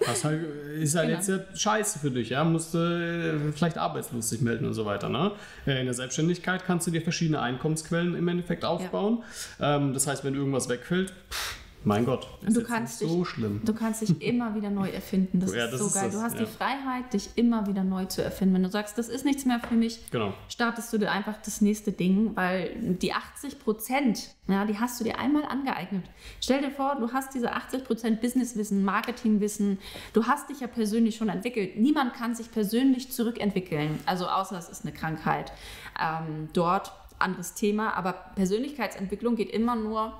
Das 0.06 0.24
halt, 0.24 0.40
ist 0.78 0.94
halt 0.94 1.08
Genau. 1.08 1.18
jetzt 1.18 1.28
ja 1.28 1.38
scheiße 1.54 1.98
für 1.98 2.10
dich, 2.10 2.30
ja. 2.30 2.42
Musst 2.44 2.74
du 2.74 3.52
vielleicht 3.54 3.78
arbeitslos 3.78 4.30
dich 4.30 4.40
melden 4.40 4.66
und 4.66 4.74
so 4.74 4.84
weiter. 4.86 5.08
Ne? 5.08 5.32
Äh, 5.66 5.80
In 5.80 5.84
der 5.86 5.94
Selbstständigkeit 5.94 6.64
kannst 6.66 6.86
du 6.86 6.90
dir 6.90 7.02
verschiedene 7.02 7.40
Einkommensquellen 7.40 8.14
im 8.14 8.26
Endeffekt 8.28 8.64
aufbauen. 8.64 9.22
Ähm, 9.60 9.92
das 9.94 10.06
heißt, 10.06 10.24
wenn 10.24 10.34
irgendwas 10.34 10.68
wegfällt, 10.68 11.12
pff, 11.30 11.56
Mein 11.82 12.04
Gott, 12.04 12.28
ist 12.46 12.56
du 12.56 12.62
kannst 12.62 13.00
dich, 13.00 13.08
so 13.08 13.24
schlimm. 13.24 13.62
Du 13.64 13.72
kannst 13.72 14.02
dich 14.02 14.20
immer 14.22 14.54
wieder 14.54 14.68
neu 14.68 14.90
erfinden. 14.90 15.40
Das, 15.40 15.54
ja, 15.54 15.64
ist 15.64 15.72
das 15.72 15.80
so 15.80 15.86
ist 15.86 15.94
geil. 15.94 16.04
Das, 16.04 16.14
du 16.14 16.22
hast 16.22 16.34
ja. 16.34 16.40
die 16.40 16.46
Freiheit, 16.46 17.12
dich 17.12 17.30
immer 17.36 17.66
wieder 17.66 17.84
neu 17.84 18.04
zu 18.04 18.22
erfinden. 18.22 18.54
Wenn 18.54 18.62
du 18.62 18.68
sagst, 18.68 18.98
das 18.98 19.08
ist 19.08 19.24
nichts 19.24 19.46
mehr 19.46 19.60
für 19.60 19.74
mich, 19.74 20.10
genau. 20.10 20.34
startest 20.48 20.92
du 20.92 20.98
dir 20.98 21.10
einfach 21.10 21.36
das 21.42 21.60
nächste 21.62 21.92
Ding, 21.92 22.36
weil 22.36 22.74
die 22.76 23.12
80 23.12 23.58
Prozent, 23.58 24.34
ja, 24.46 24.66
die 24.66 24.78
hast 24.78 25.00
du 25.00 25.04
dir 25.04 25.18
einmal 25.18 25.44
angeeignet. 25.44 26.04
Stell 26.40 26.60
dir 26.60 26.70
vor, 26.70 26.96
du 27.00 27.12
hast 27.12 27.34
diese 27.34 27.52
80 27.52 27.84
Prozent 27.84 28.20
Businesswissen, 28.20 28.84
Marketingwissen, 28.84 29.78
du 30.12 30.26
hast 30.26 30.50
dich 30.50 30.60
ja 30.60 30.66
persönlich 30.66 31.16
schon 31.16 31.30
entwickelt. 31.30 31.78
Niemand 31.78 32.12
kann 32.12 32.34
sich 32.34 32.50
persönlich 32.52 33.10
zurückentwickeln, 33.10 33.98
also 34.04 34.26
außer 34.26 34.58
es 34.58 34.68
ist 34.68 34.84
eine 34.84 34.92
Krankheit. 34.92 35.52
Ähm, 35.98 36.48
dort 36.52 36.92
anderes 37.18 37.54
Thema, 37.54 37.94
aber 37.96 38.12
Persönlichkeitsentwicklung 38.34 39.36
geht 39.36 39.50
immer 39.50 39.76
nur 39.76 40.14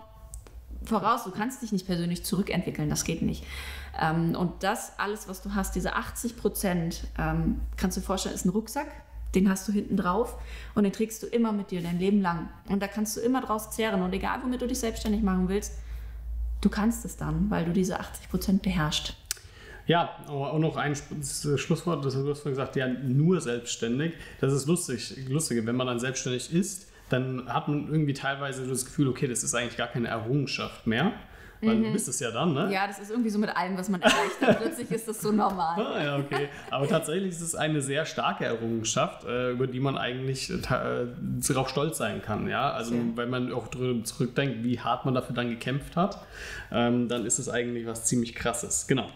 voraus. 0.85 1.25
Du 1.25 1.31
kannst 1.31 1.63
dich 1.63 1.73
nicht 1.73 1.87
persönlich 1.87 2.25
zurückentwickeln, 2.25 2.89
das 2.89 3.05
geht 3.05 3.23
nicht. 3.23 3.45
Ähm, 4.01 4.35
und 4.35 4.63
das 4.63 4.93
alles, 4.99 5.29
was 5.29 5.43
du 5.43 5.55
hast, 5.55 5.75
diese 5.75 5.95
80 5.95 6.37
Prozent, 6.37 7.05
ähm, 7.19 7.61
kannst 7.77 7.97
du 7.97 8.01
dir 8.01 8.07
vorstellen, 8.07 8.35
ist 8.35 8.45
ein 8.45 8.51
Rucksack. 8.51 8.89
Den 9.35 9.49
hast 9.49 9.69
du 9.69 9.73
hinten 9.73 9.97
drauf 9.97 10.37
und 10.75 10.83
den 10.83 10.93
trägst 10.93 11.23
du 11.23 11.27
immer 11.29 11.53
mit 11.53 11.71
dir 11.71 11.81
dein 11.83 12.01
Leben 12.01 12.21
lang. 12.21 12.49
Und 12.69 12.83
da 12.83 12.89
kannst 12.89 13.17
du 13.17 13.21
immer 13.21 13.41
draus 13.41 13.71
zehren. 13.71 14.03
Und 14.03 14.13
egal, 14.13 14.41
womit 14.43 14.61
du 14.61 14.67
dich 14.67 14.81
selbstständig 14.81 15.23
machen 15.23 15.49
willst, 15.49 15.75
du 16.61 16.69
kannst 16.69 17.05
es 17.05 17.17
dann, 17.17 17.49
weil 17.49 17.65
du 17.65 17.73
diese 17.73 18.01
80 18.01 18.29
Prozent 18.29 18.63
beherrschst. 18.63 19.15
Ja, 19.87 20.17
auch 20.29 20.59
noch 20.59 20.77
ein 20.77 20.95
Schlusswort, 20.95 22.05
das 22.05 22.15
hast 22.15 22.45
du 22.45 22.51
gesagt, 22.51 22.77
ja, 22.77 22.87
nur 22.89 23.41
selbstständig. 23.41 24.13
Das 24.41 24.53
ist 24.53 24.67
lustig, 24.67 25.17
lustige, 25.29 25.65
wenn 25.67 25.77
man 25.77 25.87
dann 25.87 25.99
selbstständig 25.99 26.53
ist, 26.53 26.90
dann 27.13 27.53
hat 27.53 27.69
man 27.69 27.89
irgendwie 27.89 28.15
teilweise 28.15 28.67
das 28.67 28.85
Gefühl, 28.85 29.09
okay, 29.09 29.27
das 29.27 29.43
ist 29.43 29.55
eigentlich 29.55 29.77
gar 29.77 29.89
keine 29.89 30.09
Errungenschaft 30.09 30.87
mehr. 30.87 31.13
Weil 31.63 31.77
mhm. 31.77 31.85
du 31.85 31.93
bist 31.93 32.09
es 32.09 32.19
ja 32.21 32.31
dann, 32.31 32.55
ne? 32.55 32.71
Ja, 32.73 32.87
das 32.87 32.99
ist 32.99 33.11
irgendwie 33.11 33.29
so 33.29 33.39
mit 33.39 33.55
allem, 33.55 33.77
was 33.77 33.89
man 33.91 34.01
erreicht 34.01 34.41
hat. 34.41 34.61
Plötzlich 34.61 34.91
ist 34.91 35.07
das 35.07 35.21
so 35.21 35.31
normal. 35.31 35.79
Ah, 35.79 36.03
ja, 36.03 36.17
okay. 36.17 36.49
Aber 36.71 36.89
tatsächlich 36.89 37.31
ist 37.31 37.43
es 37.43 37.55
eine 37.55 37.83
sehr 37.83 38.07
starke 38.07 38.47
Errungenschaft, 38.47 39.25
äh, 39.25 39.51
über 39.51 39.67
die 39.67 39.81
man 39.81 39.99
eigentlich 39.99 40.51
äh, 40.51 40.59
darauf 41.47 41.69
stolz 41.69 41.99
sein 41.99 42.23
kann. 42.23 42.49
Ja? 42.49 42.71
Also, 42.73 42.95
okay. 42.95 43.13
wenn 43.15 43.31
man 43.31 43.53
auch 43.53 43.69
zurückdenkt, 43.69 44.65
wie 44.65 44.81
hart 44.81 45.05
man 45.05 45.15
dafür 45.15 45.35
dann 45.35 45.51
gekämpft 45.51 45.97
hat, 45.97 46.25
ähm, 46.73 47.09
dann 47.09 47.27
ist 47.27 47.39
es 47.39 47.51
eigentlich 47.51 47.87
was 47.87 48.07
ziemlich 48.07 48.35
Krasses. 48.35 48.87
Genau. 48.87 49.09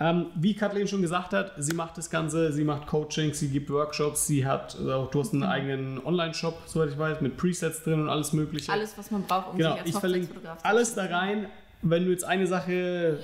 Ähm, 0.00 0.26
wie 0.34 0.54
Kathleen 0.54 0.88
schon 0.88 1.02
gesagt 1.02 1.34
hat, 1.34 1.52
sie 1.58 1.74
macht 1.74 1.98
das 1.98 2.08
Ganze, 2.08 2.52
sie 2.52 2.64
macht 2.64 2.86
Coaching, 2.86 3.34
sie 3.34 3.48
gibt 3.48 3.68
Workshops, 3.70 4.26
sie 4.26 4.46
hat, 4.46 4.76
also 4.76 5.08
du 5.12 5.20
hast 5.20 5.32
einen 5.32 5.42
mhm. 5.42 5.48
eigenen 5.48 6.04
Online-Shop, 6.04 6.62
soweit 6.66 6.90
ich 6.90 6.98
weiß, 6.98 7.20
mit 7.20 7.36
Presets 7.36 7.82
drin 7.82 8.00
und 8.00 8.08
alles 8.08 8.32
Mögliche. 8.32 8.72
Alles, 8.72 8.96
was 8.96 9.10
man 9.10 9.24
braucht, 9.24 9.50
um 9.50 9.58
genau, 9.58 9.72
sich 9.72 9.80
als 9.80 9.90
ich 9.90 9.96
verlinke 9.96 10.28
alles 10.62 10.94
da 10.94 11.04
rein 11.04 11.46
wenn 11.82 12.04
du 12.04 12.10
jetzt 12.10 12.24
eine 12.24 12.46
Sache, 12.46 13.18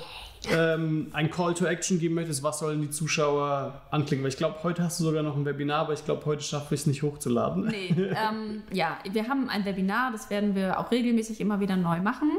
ähm, 0.50 1.08
ein 1.12 1.30
Call 1.30 1.54
to 1.54 1.66
Action 1.66 1.98
geben 1.98 2.14
möchtest, 2.14 2.42
was 2.42 2.60
sollen 2.60 2.80
die 2.80 2.90
Zuschauer 2.90 3.82
anklicken? 3.90 4.22
Weil 4.22 4.30
ich 4.30 4.36
glaube, 4.36 4.56
heute 4.62 4.82
hast 4.82 5.00
du 5.00 5.04
sogar 5.04 5.22
noch 5.22 5.36
ein 5.36 5.44
Webinar, 5.44 5.80
aber 5.80 5.92
ich 5.92 6.04
glaube, 6.04 6.24
heute 6.26 6.42
schaffe 6.42 6.74
ich 6.74 6.82
es 6.82 6.86
nicht 6.86 7.02
hochzuladen. 7.02 7.66
Nee, 7.66 7.94
ähm, 7.98 8.62
ja, 8.72 8.98
wir 9.10 9.28
haben 9.28 9.48
ein 9.48 9.64
Webinar, 9.64 10.12
das 10.12 10.30
werden 10.30 10.54
wir 10.54 10.78
auch 10.78 10.90
regelmäßig 10.90 11.40
immer 11.40 11.60
wieder 11.60 11.76
neu 11.76 12.00
machen. 12.00 12.30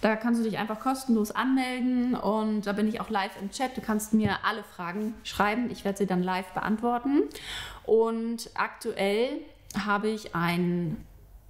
Da 0.00 0.16
kannst 0.16 0.40
du 0.40 0.44
dich 0.44 0.58
einfach 0.58 0.80
kostenlos 0.80 1.30
anmelden 1.32 2.14
und 2.14 2.66
da 2.66 2.72
bin 2.72 2.88
ich 2.88 3.00
auch 3.00 3.10
live 3.10 3.32
im 3.40 3.50
Chat. 3.50 3.76
Du 3.76 3.80
kannst 3.80 4.14
mir 4.14 4.38
alle 4.44 4.62
Fragen 4.62 5.14
schreiben, 5.22 5.70
ich 5.70 5.84
werde 5.84 5.98
sie 5.98 6.06
dann 6.06 6.22
live 6.22 6.52
beantworten. 6.52 7.24
Und 7.84 8.50
aktuell 8.54 9.28
habe 9.86 10.08
ich 10.08 10.34
ein 10.34 10.96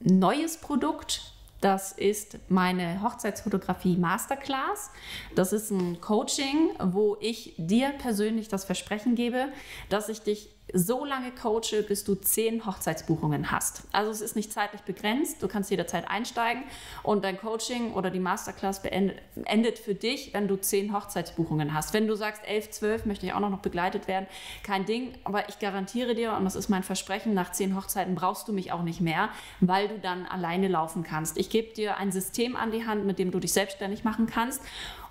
neues 0.01 0.57
Produkt 0.57 1.34
das 1.61 1.93
ist 1.93 2.39
meine 2.49 3.03
Hochzeitsfotografie 3.03 3.97
Masterclass. 3.97 4.91
Das 5.35 5.53
ist 5.53 5.71
ein 5.71 6.01
Coaching, 6.01 6.71
wo 6.79 7.17
ich 7.21 7.55
dir 7.57 7.91
persönlich 7.99 8.49
das 8.49 8.65
Versprechen 8.65 9.15
gebe, 9.15 9.49
dass 9.89 10.09
ich 10.09 10.21
dich 10.21 10.54
so 10.75 11.05
lange 11.05 11.31
coache, 11.31 11.85
bis 11.87 12.03
du 12.03 12.17
zehn 12.17 12.67
Hochzeitsbuchungen 12.67 13.53
hast. 13.53 13.85
Also 13.93 14.11
es 14.11 14.21
ist 14.21 14.35
nicht 14.35 14.53
zeitlich 14.53 14.83
begrenzt, 14.83 15.43
du 15.43 15.49
kannst 15.49 15.71
jederzeit 15.71 16.11
einsteigen 16.11 16.65
und 17.05 17.25
dein 17.25 17.39
Coaching 17.39 17.95
oder 17.95 18.11
die 18.11 18.19
Masterclass 18.19 18.83
beendet, 18.83 19.23
endet 19.45 19.79
für 19.79 19.95
dich, 19.95 20.35
wenn 20.35 20.49
du 20.49 20.57
zehn 20.57 20.93
Hochzeitsbuchungen 20.93 21.73
hast. 21.73 21.95
Wenn 21.95 22.09
du 22.09 22.17
sagst, 22.17 22.43
elf, 22.45 22.71
zwölf 22.71 23.07
möchte 23.07 23.25
ich 23.25 23.33
auch 23.33 23.41
noch 23.41 23.61
begleitet 23.61 24.09
werden, 24.09 24.27
kein 24.65 24.85
Ding, 24.85 25.15
aber 25.23 25.49
ich 25.49 25.61
garantiere 25.61 26.17
dir, 26.17 26.35
und 26.35 26.45
das 26.45 26.57
ist 26.57 26.69
mein 26.69 26.83
Versprechen, 26.83 27.35
nach 27.35 27.53
zehn 27.53 27.77
Hochzeiten 27.77 28.17
brauchst 28.17 28.49
du 28.49 28.53
mich 28.53 28.73
auch 28.73 28.83
nicht 28.83 29.01
mehr, 29.01 29.29
weil 29.61 29.87
du 29.87 29.99
dann 30.01 30.27
alleine 30.27 30.67
laufen 30.67 31.05
kannst. 31.05 31.39
Ich 31.39 31.51
gebe 31.51 31.73
dir 31.73 31.99
ein 31.99 32.11
System 32.11 32.57
an 32.57 32.73
die 32.73 32.85
Hand, 32.85 33.07
mit 33.07 33.21
dem 33.21 33.31
du 33.31 33.39
dich 33.39 33.53
selbstständig 33.53 34.03
machen 34.03 34.27
kannst 34.27 34.61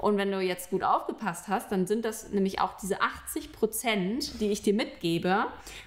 und 0.04 0.18
wenn 0.18 0.32
du 0.32 0.42
jetzt 0.42 0.70
gut 0.70 0.84
aufgepasst 0.84 1.48
hast, 1.48 1.72
dann 1.72 1.88
sind 1.88 2.04
das 2.04 2.30
nämlich 2.30 2.60
auch 2.60 2.76
diese 2.76 3.02
80 3.02 3.54
Prozent, 3.54 4.42
die 4.42 4.52
ich 4.52 4.62
dir 4.62 4.74
mitgebe, 4.74 5.46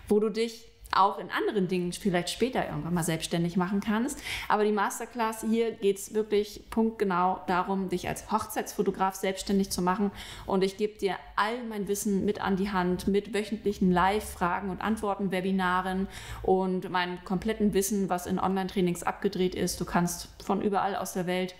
wo 0.08 0.20
du 0.20 0.30
dich 0.30 0.64
auch 0.90 1.18
in 1.18 1.30
anderen 1.30 1.68
Dingen 1.68 1.92
vielleicht 1.92 2.30
später 2.30 2.66
irgendwann 2.66 2.94
mal 2.94 3.02
selbstständig 3.02 3.58
machen 3.58 3.80
kannst. 3.80 4.18
Aber 4.48 4.64
die 4.64 4.72
Masterclass 4.72 5.42
hier 5.42 5.72
geht 5.72 5.98
es 5.98 6.14
wirklich 6.14 6.62
punktgenau 6.70 7.42
darum, 7.46 7.90
dich 7.90 8.08
als 8.08 8.30
Hochzeitsfotograf 8.32 9.14
selbstständig 9.14 9.68
zu 9.68 9.82
machen. 9.82 10.10
Und 10.46 10.64
ich 10.64 10.78
gebe 10.78 10.96
dir 10.96 11.16
all 11.34 11.62
mein 11.64 11.86
Wissen 11.86 12.24
mit 12.24 12.40
an 12.40 12.56
die 12.56 12.70
Hand, 12.70 13.08
mit 13.08 13.34
wöchentlichen 13.34 13.92
Live-Fragen 13.92 14.70
und 14.70 14.80
Antworten-Webinaren 14.80 16.08
und 16.42 16.88
meinem 16.88 17.22
kompletten 17.24 17.74
Wissen, 17.74 18.08
was 18.08 18.26
in 18.26 18.38
Online-Trainings 18.38 19.02
abgedreht 19.02 19.54
ist. 19.54 19.78
Du 19.78 19.84
kannst 19.84 20.30
von 20.42 20.62
überall 20.62 20.96
aus 20.96 21.12
der 21.12 21.26
Welt 21.26 21.54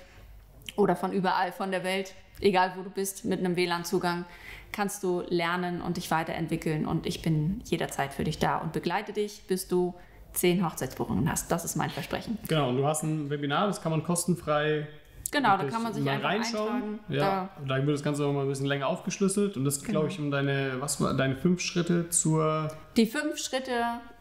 oder 0.76 0.96
von 0.96 1.12
überall 1.12 1.52
von 1.52 1.70
der 1.70 1.84
Welt 1.84 2.14
egal 2.40 2.72
wo 2.76 2.82
du 2.82 2.90
bist, 2.90 3.24
mit 3.24 3.38
einem 3.40 3.56
WLAN-Zugang 3.56 4.24
kannst 4.72 5.02
du 5.02 5.22
lernen 5.28 5.80
und 5.80 5.96
dich 5.96 6.10
weiterentwickeln. 6.10 6.86
Und 6.86 7.06
ich 7.06 7.22
bin 7.22 7.60
jederzeit 7.64 8.12
für 8.12 8.24
dich 8.24 8.38
da 8.38 8.58
und 8.58 8.72
begleite 8.72 9.12
dich, 9.12 9.42
bis 9.46 9.68
du 9.68 9.94
zehn 10.32 10.64
Hochzeitsbuchungen 10.64 11.30
hast. 11.30 11.50
Das 11.50 11.64
ist 11.64 11.76
mein 11.76 11.90
Versprechen. 11.90 12.38
Genau, 12.48 12.68
und 12.68 12.76
du 12.76 12.86
hast 12.86 13.02
ein 13.02 13.30
Webinar, 13.30 13.66
das 13.66 13.80
kann 13.80 13.90
man 13.90 14.04
kostenfrei 14.04 14.86
Genau, 15.32 15.56
da 15.56 15.64
kann 15.64 15.82
man 15.82 15.92
sich 15.92 16.08
einfach 16.08 16.28
reinschauen. 16.28 17.00
Ja, 17.08 17.50
da, 17.66 17.66
da 17.66 17.86
wird 17.86 17.96
das 17.96 18.02
Ganze 18.02 18.24
auch 18.24 18.32
mal 18.32 18.42
ein 18.42 18.48
bisschen 18.48 18.66
länger 18.66 18.86
aufgeschlüsselt 18.86 19.56
und 19.56 19.64
das 19.64 19.80
genau. 19.80 20.00
glaube 20.00 20.08
ich 20.08 20.18
um 20.18 20.30
deine, 20.30 20.74
was 20.80 20.98
deine 20.98 21.36
fünf 21.36 21.60
Schritte 21.60 22.08
zur. 22.10 22.70
Die 22.96 23.06
fünf 23.06 23.38
Schritte, 23.38 23.72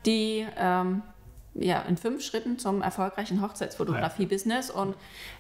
die 0.06 0.46
ähm, 0.58 1.04
ja, 1.56 1.82
in 1.84 1.98
fünf 1.98 2.22
Schritten 2.22 2.60
zum 2.60 2.82
erfolgreichen 2.82 3.42
Hochzeitsfotografie-Business 3.42 4.70
und 4.70 4.96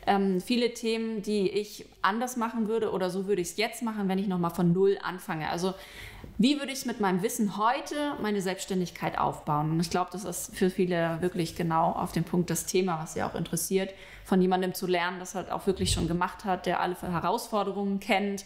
ähm, 0.07 0.41
viele 0.41 0.74
Themen, 0.74 1.22
die 1.22 1.49
ich 1.49 1.86
anders 2.01 2.38
machen 2.38 2.68
würde 2.68 2.91
oder 2.91 3.09
so 3.09 3.28
würde 3.28 3.41
ich 3.41 3.49
es 3.49 3.57
jetzt 3.57 3.84
machen, 3.84 4.07
wenn 4.07 4.18
ich 4.18 4.28
nochmal 4.28 4.51
von 4.51 4.72
Null 4.72 4.97
anfange. 5.03 5.49
Also 5.49 5.74
wie 6.38 6.60
würde 6.60 6.72
ich 6.72 6.86
mit 6.86 7.00
meinem 7.00 7.24
Wissen 7.24 7.58
heute 7.58 8.14
meine 8.22 8.42
Selbstständigkeit 8.42 9.18
aufbauen? 9.18 9.72
Und 9.72 9.80
ich 9.80 9.90
glaube, 9.90 10.10
das 10.12 10.26
ist 10.26 10.56
für 10.56 10.70
viele 10.70 11.22
wirklich 11.22 11.56
genau 11.56 11.92
auf 11.92 12.12
den 12.12 12.24
Punkt 12.24 12.50
das 12.50 12.66
Thema, 12.66 13.00
was 13.02 13.14
sie 13.14 13.24
auch 13.24 13.36
interessiert 13.36 13.94
von 14.26 14.42
jemandem 14.42 14.74
zu 14.74 14.88
lernen, 14.88 15.20
das 15.20 15.36
halt 15.36 15.52
auch 15.52 15.68
wirklich 15.68 15.92
schon 15.92 16.08
gemacht 16.08 16.46
hat, 16.46 16.66
der 16.66 16.80
alle 16.80 17.00
Herausforderungen 17.00 18.00
kennt, 18.00 18.44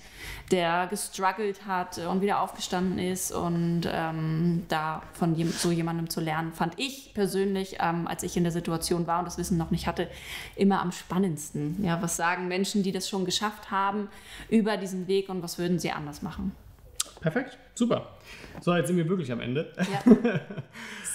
der 0.51 0.87
gestruggelt 0.87 1.65
hat 1.65 1.97
und 1.99 2.21
wieder 2.21 2.41
aufgestanden 2.41 2.99
ist. 2.99 3.31
Und 3.31 3.83
ähm, 3.89 4.65
da 4.67 5.01
von 5.13 5.35
so 5.51 5.71
jemandem 5.71 6.09
zu 6.09 6.19
lernen, 6.19 6.51
fand 6.51 6.77
ich 6.77 7.13
persönlich, 7.13 7.77
ähm, 7.79 8.07
als 8.07 8.23
ich 8.23 8.35
in 8.35 8.43
der 8.43 8.51
Situation 8.51 9.07
war 9.07 9.19
und 9.19 9.25
das 9.25 9.37
Wissen 9.37 9.57
noch 9.57 9.71
nicht 9.71 9.87
hatte, 9.87 10.09
immer 10.57 10.81
am 10.81 10.91
spannendsten. 10.91 11.81
Ja, 11.83 12.01
was 12.01 12.17
sagen 12.17 12.49
Menschen, 12.49 12.83
die 12.83 12.91
das 12.91 13.07
schon 13.07 13.23
geschafft 13.23 13.71
haben, 13.71 14.09
über 14.49 14.75
diesen 14.75 15.07
Weg 15.07 15.29
und 15.29 15.41
was 15.41 15.57
würden 15.57 15.79
sie 15.79 15.91
anders 15.91 16.21
machen? 16.21 16.51
Perfekt, 17.19 17.57
super. 17.73 18.07
So, 18.61 18.73
jetzt 18.75 18.87
sind 18.87 18.97
wir 18.97 19.07
wirklich 19.07 19.31
am 19.31 19.41
Ende. 19.41 19.71
Ja. 19.77 20.13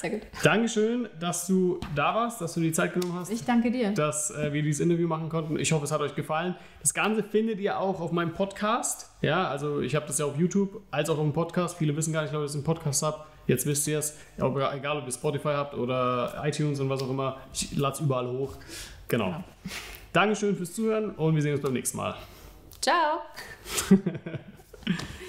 Sehr 0.00 0.10
gut. 0.10 0.22
Dankeschön, 0.42 1.08
dass 1.18 1.46
du 1.46 1.80
da 1.94 2.14
warst, 2.14 2.40
dass 2.40 2.54
du 2.54 2.60
die 2.60 2.72
Zeit 2.72 2.92
genommen 2.92 3.14
hast. 3.14 3.30
Ich 3.30 3.44
danke 3.44 3.70
dir. 3.70 3.92
Dass 3.92 4.30
äh, 4.30 4.52
wir 4.52 4.62
dieses 4.62 4.80
Interview 4.80 5.08
machen 5.08 5.28
konnten. 5.28 5.58
Ich 5.58 5.72
hoffe, 5.72 5.84
es 5.84 5.92
hat 5.92 6.00
euch 6.00 6.14
gefallen. 6.14 6.56
Das 6.80 6.92
Ganze 6.92 7.22
findet 7.22 7.58
ihr 7.60 7.78
auch 7.78 8.00
auf 8.00 8.12
meinem 8.12 8.34
Podcast. 8.34 9.10
Ja, 9.22 9.48
also 9.48 9.80
ich 9.80 9.94
habe 9.94 10.06
das 10.06 10.18
ja 10.18 10.26
auf 10.26 10.36
YouTube 10.36 10.82
als 10.90 11.08
auch 11.08 11.16
auf 11.16 11.24
dem 11.24 11.32
Podcast. 11.32 11.78
Viele 11.78 11.96
wissen 11.96 12.12
gar 12.12 12.22
nicht, 12.22 12.34
dass 12.34 12.50
ich 12.50 12.56
einen 12.56 12.64
Podcast 12.64 13.02
habe. 13.02 13.24
Jetzt 13.46 13.66
wisst 13.66 13.86
ihr 13.88 13.98
es. 13.98 14.18
Egal, 14.36 14.98
ob 14.98 15.06
ihr 15.06 15.12
Spotify 15.12 15.48
habt 15.48 15.74
oder 15.74 16.42
iTunes 16.44 16.80
und 16.80 16.88
was 16.90 17.02
auch 17.02 17.10
immer. 17.10 17.38
Ich 17.52 17.76
lade 17.76 17.94
es 17.94 18.00
überall 18.00 18.28
hoch. 18.28 18.56
Genau. 19.08 19.28
Ja. 19.28 19.44
Dankeschön 20.12 20.56
fürs 20.56 20.72
Zuhören 20.74 21.10
und 21.10 21.34
wir 21.34 21.42
sehen 21.42 21.54
uns 21.54 21.62
beim 21.62 21.72
nächsten 21.72 21.96
Mal. 21.96 22.14
Ciao. 22.80 23.20